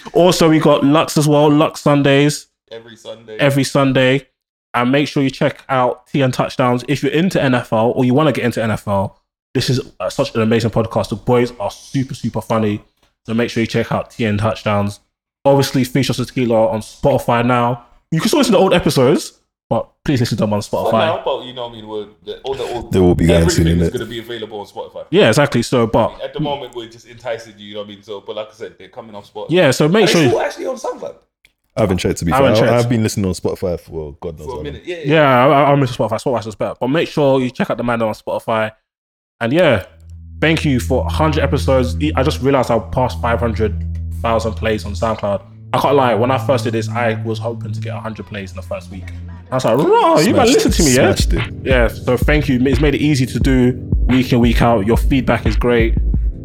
Also, 0.12 0.48
we 0.48 0.58
got 0.58 0.82
Lux 0.82 1.18
as 1.18 1.28
well. 1.28 1.50
Lux 1.50 1.82
Sundays 1.82 2.46
Every 2.70 2.96
Sunday. 2.96 3.36
every 3.36 3.64
Sunday. 3.64 4.26
And 4.72 4.90
make 4.90 5.08
sure 5.08 5.22
you 5.22 5.28
check 5.30 5.62
out 5.68 6.06
Tea 6.06 6.22
and 6.22 6.32
Touchdowns. 6.32 6.84
If 6.88 7.02
you're 7.02 7.12
into 7.12 7.38
NFL 7.38 7.94
or 7.94 8.04
you 8.04 8.14
want 8.14 8.28
to 8.28 8.32
get 8.32 8.44
into 8.46 8.60
NFL, 8.60 9.14
this 9.56 9.70
is 9.70 9.80
uh, 9.98 10.10
such 10.10 10.34
an 10.34 10.42
amazing 10.42 10.70
podcast. 10.70 11.08
The 11.08 11.16
boys 11.16 11.52
are 11.58 11.70
super, 11.70 12.14
super 12.14 12.40
funny. 12.40 12.82
So 13.24 13.34
make 13.34 13.50
sure 13.50 13.62
you 13.62 13.66
check 13.66 13.90
out 13.90 14.10
Tea 14.10 14.26
and 14.26 14.38
Touchdowns. 14.38 15.00
Obviously, 15.44 15.82
Fish 15.84 16.06
Shots 16.06 16.18
of 16.18 16.26
Tequila 16.28 16.68
on 16.68 16.80
Spotify 16.80 17.44
now. 17.44 17.86
You 18.12 18.20
can 18.20 18.28
still 18.28 18.38
listen 18.38 18.52
to 18.52 18.58
old 18.58 18.72
episodes, 18.74 19.40
but 19.70 19.88
please 20.04 20.20
listen 20.20 20.36
to 20.38 20.42
them 20.44 20.52
on 20.52 20.62
For 20.62 20.84
Spotify. 20.92 20.92
now, 21.16 21.22
but 21.24 21.44
you 21.44 21.52
know 21.54 21.62
what 21.68 21.72
I 21.72 21.74
mean? 21.76 21.88
We're, 21.88 22.06
the, 22.24 22.40
all 22.42 22.54
the, 22.54 22.64
all, 22.64 22.82
They 22.90 23.00
will 23.00 23.14
be 23.14 23.26
going 23.26 23.40
everything 23.40 23.64
soon, 23.66 23.80
is 23.80 23.88
innit? 23.88 23.92
going 23.92 24.04
to 24.04 24.10
be 24.10 24.18
available 24.20 24.60
on 24.60 24.66
Spotify. 24.66 25.06
Yeah, 25.10 25.28
exactly. 25.28 25.62
So, 25.62 25.86
but 25.86 26.20
At 26.22 26.34
the 26.34 26.40
moment, 26.40 26.74
we're 26.76 26.88
just 26.88 27.06
enticing 27.08 27.58
you, 27.58 27.66
you 27.66 27.74
know 27.74 27.80
what 27.80 27.86
I 27.86 27.90
mean? 27.90 28.02
So, 28.02 28.20
but 28.20 28.36
like 28.36 28.48
I 28.48 28.52
said, 28.52 28.76
they're 28.78 28.88
coming 28.88 29.14
off 29.16 29.32
Spotify. 29.32 29.46
yeah, 29.50 29.70
so 29.72 29.88
make 29.88 30.02
And 30.02 30.10
sure. 30.10 30.22
it's 30.22 30.30
You, 30.32 30.38
all 30.38 30.44
actually 30.44 30.66
on 30.66 30.76
SoundCloud 30.76 31.16
I 31.76 31.80
haven't 31.80 31.98
checked 31.98 32.18
to 32.20 32.24
be 32.24 32.32
I 32.32 32.38
fair. 32.38 32.46
I, 32.52 32.54
checked. 32.54 32.72
I've 32.72 32.88
been 32.88 33.02
listening 33.02 33.26
on 33.26 33.32
Spotify 33.32 33.78
for 33.78 34.16
God 34.20 34.38
knows 34.38 34.46
for 34.46 34.52
how 34.52 34.54
a 34.54 34.56
long. 34.56 34.64
minute. 34.64 34.84
Yeah, 34.84 34.96
yeah. 34.98 35.46
yeah, 35.46 35.46
I, 35.46 35.72
I 35.72 35.74
miss 35.74 35.96
Spotify. 35.96 36.22
Spotify's 36.22 36.44
just 36.46 36.58
better. 36.58 36.74
But 36.80 36.88
make 36.88 37.08
sure 37.08 37.40
you 37.40 37.50
check 37.50 37.68
out 37.70 37.76
the 37.76 37.84
man 37.84 38.00
on 38.02 38.14
Spotify. 38.14 38.72
And 39.40 39.52
yeah, 39.52 39.84
thank 40.40 40.64
you 40.64 40.80
for 40.80 41.02
100 41.04 41.42
episodes. 41.42 41.94
I 42.14 42.22
just 42.22 42.40
realized 42.40 42.70
I 42.70 42.78
passed 42.78 43.20
500,000 43.20 44.54
plays 44.54 44.86
on 44.86 44.92
SoundCloud. 44.92 45.42
I 45.74 45.78
can't 45.78 45.94
lie. 45.94 46.14
When 46.14 46.30
I 46.30 46.38
first 46.38 46.64
did 46.64 46.72
this, 46.72 46.88
I 46.88 47.20
was 47.22 47.38
hoping 47.38 47.72
to 47.72 47.80
get 47.80 47.92
100 47.92 48.24
plays 48.24 48.50
in 48.50 48.56
the 48.56 48.62
first 48.62 48.90
week. 48.90 49.04
I 49.50 49.56
was 49.56 49.64
like, 49.66 49.76
"Raw, 49.76 50.18
you 50.18 50.32
Smashed 50.32 50.52
listen 50.52 50.70
to 50.72 50.82
me, 50.84 50.94
yeah?" 50.94 51.10
It. 51.10 51.54
Yeah. 51.66 51.88
So 51.88 52.16
thank 52.16 52.48
you. 52.48 52.58
It's 52.64 52.80
made 52.80 52.94
it 52.94 53.02
easy 53.02 53.26
to 53.26 53.38
do 53.38 53.72
week 54.06 54.32
in 54.32 54.40
week 54.40 54.62
out. 54.62 54.86
Your 54.86 54.96
feedback 54.96 55.44
is 55.44 55.54
great. 55.54 55.96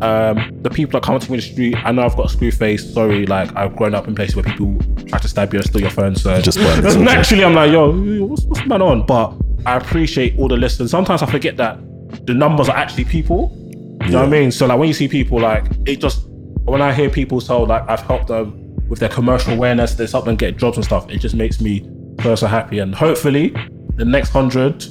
Um, 0.02 0.60
the 0.62 0.70
people 0.70 1.00
that 1.00 1.04
come 1.04 1.18
to 1.18 1.32
me 1.32 1.36
in 1.36 1.40
the 1.40 1.48
street, 1.48 1.76
I 1.78 1.92
know 1.94 2.02
I've 2.02 2.18
got 2.18 2.26
a 2.26 2.30
screw 2.30 2.52
face. 2.52 2.94
Sorry, 2.94 3.26
like 3.26 3.56
I've 3.56 3.76
grown 3.78 3.96
up 3.96 4.08
in 4.08 4.16
places 4.16 4.36
where 4.36 4.44
people 4.44 4.78
try 5.08 5.18
to 5.20 5.28
stab 5.28 5.54
you 5.54 5.60
and 5.60 5.68
steal 5.70 5.82
your 5.82 5.92
phone. 5.92 6.16
So 6.16 6.42
Just 6.42 6.58
burn 6.58 6.80
it, 6.80 6.86
it's 6.86 6.96
okay. 6.96 7.04
naturally, 7.06 7.46
I'm 7.46 7.54
like, 7.56 7.72
yo, 7.72 8.26
what's, 8.26 8.44
what's 8.44 8.62
going 8.62 8.82
on? 8.82 9.06
But 9.06 9.34
I 9.66 9.78
appreciate 9.78 10.38
all 10.38 10.50
the 10.50 10.58
listens. 10.58 10.92
Sometimes 10.92 11.22
I 11.24 11.28
forget 11.28 11.56
that 11.58 11.80
the 12.26 12.34
numbers 12.34 12.70
are 12.70 12.76
actually 12.76 13.06
people. 13.06 13.58
You 14.06 14.12
know 14.12 14.20
what 14.20 14.28
I 14.28 14.30
mean? 14.30 14.52
So 14.52 14.66
like 14.66 14.80
when 14.80 14.88
you 14.88 14.94
see 14.94 15.08
people, 15.08 15.40
like 15.40 15.66
it 15.86 15.98
just 15.98 16.26
when 16.66 16.82
I 16.82 16.94
hear 16.94 17.10
people 17.10 17.42
tell 17.42 17.66
like 17.66 17.88
I've 17.90 18.02
helped 18.02 18.28
them 18.28 18.76
with 18.88 19.00
their 19.00 19.10
commercial 19.10 19.54
awareness, 19.54 19.96
there's 19.96 20.12
helped 20.12 20.26
them 20.26 20.36
get 20.36 20.58
jobs 20.58 20.78
and 20.78 20.86
stuff. 20.86 21.10
It 21.10 21.20
just 21.20 21.36
makes 21.36 21.62
me 21.62 21.90
so 22.22 22.48
happy. 22.48 22.80
And 22.80 22.94
hopefully, 22.94 23.56
the 23.96 24.06
next 24.06 24.30
hundred, 24.30 24.86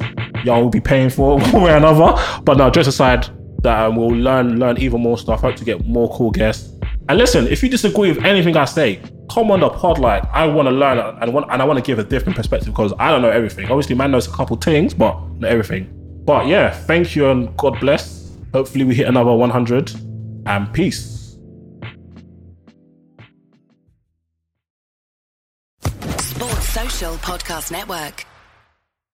y'all 0.45 0.63
will 0.63 0.71
be 0.71 0.81
paying 0.81 1.11
for 1.11 1.39
one 1.53 1.63
way 1.63 1.73
or 1.73 1.77
another. 1.77 2.21
But 2.43 2.57
now 2.57 2.71
just 2.71 2.89
aside 2.89 3.29
that 3.63 3.87
um, 3.87 3.97
we'll 3.97 4.09
learn 4.09 4.59
learn 4.59 4.79
even 4.79 5.01
more 5.01 5.19
stuff. 5.19 5.41
Hope 5.41 5.57
to 5.57 5.65
get 5.65 5.87
more 5.87 6.15
cool 6.17 6.31
guests. 6.31 6.77
And 7.09 7.19
listen, 7.19 7.47
if 7.49 7.63
you 7.63 7.69
disagree 7.69 8.13
with 8.13 8.25
anything 8.25 8.57
I 8.57 8.65
say, 8.65 9.01
come 9.31 9.51
on 9.51 9.61
the 9.61 9.69
pod. 9.69 9.99
Like 9.99 10.25
I 10.33 10.47
want 10.47 10.67
to 10.69 10.73
learn 10.73 10.99
and 10.99 11.33
want 11.33 11.47
and 11.51 11.63
I 11.63 11.65
want 11.65 11.79
to 11.79 11.83
give 11.83 11.99
a 11.99 12.05
different 12.05 12.37
perspective 12.37 12.73
because 12.73 12.93
I 12.99 13.11
don't 13.11 13.23
know 13.23 13.31
everything. 13.31 13.67
Obviously, 13.67 13.95
man 13.95 14.11
knows 14.11 14.27
a 14.27 14.31
couple 14.31 14.57
things, 14.57 14.95
but 14.95 15.19
not 15.39 15.51
everything. 15.51 16.00
But 16.31 16.47
yeah, 16.47 16.71
thank 16.71 17.17
you 17.17 17.29
and 17.29 17.57
God 17.57 17.81
bless. 17.81 18.31
Hopefully, 18.55 18.85
we 18.85 18.95
hit 18.95 19.09
another 19.09 19.35
100 19.35 19.93
and 20.47 20.73
peace. 20.73 21.37
Sports 26.21 26.69
Social 26.69 27.15
Podcast 27.15 27.73
Network. 27.73 28.30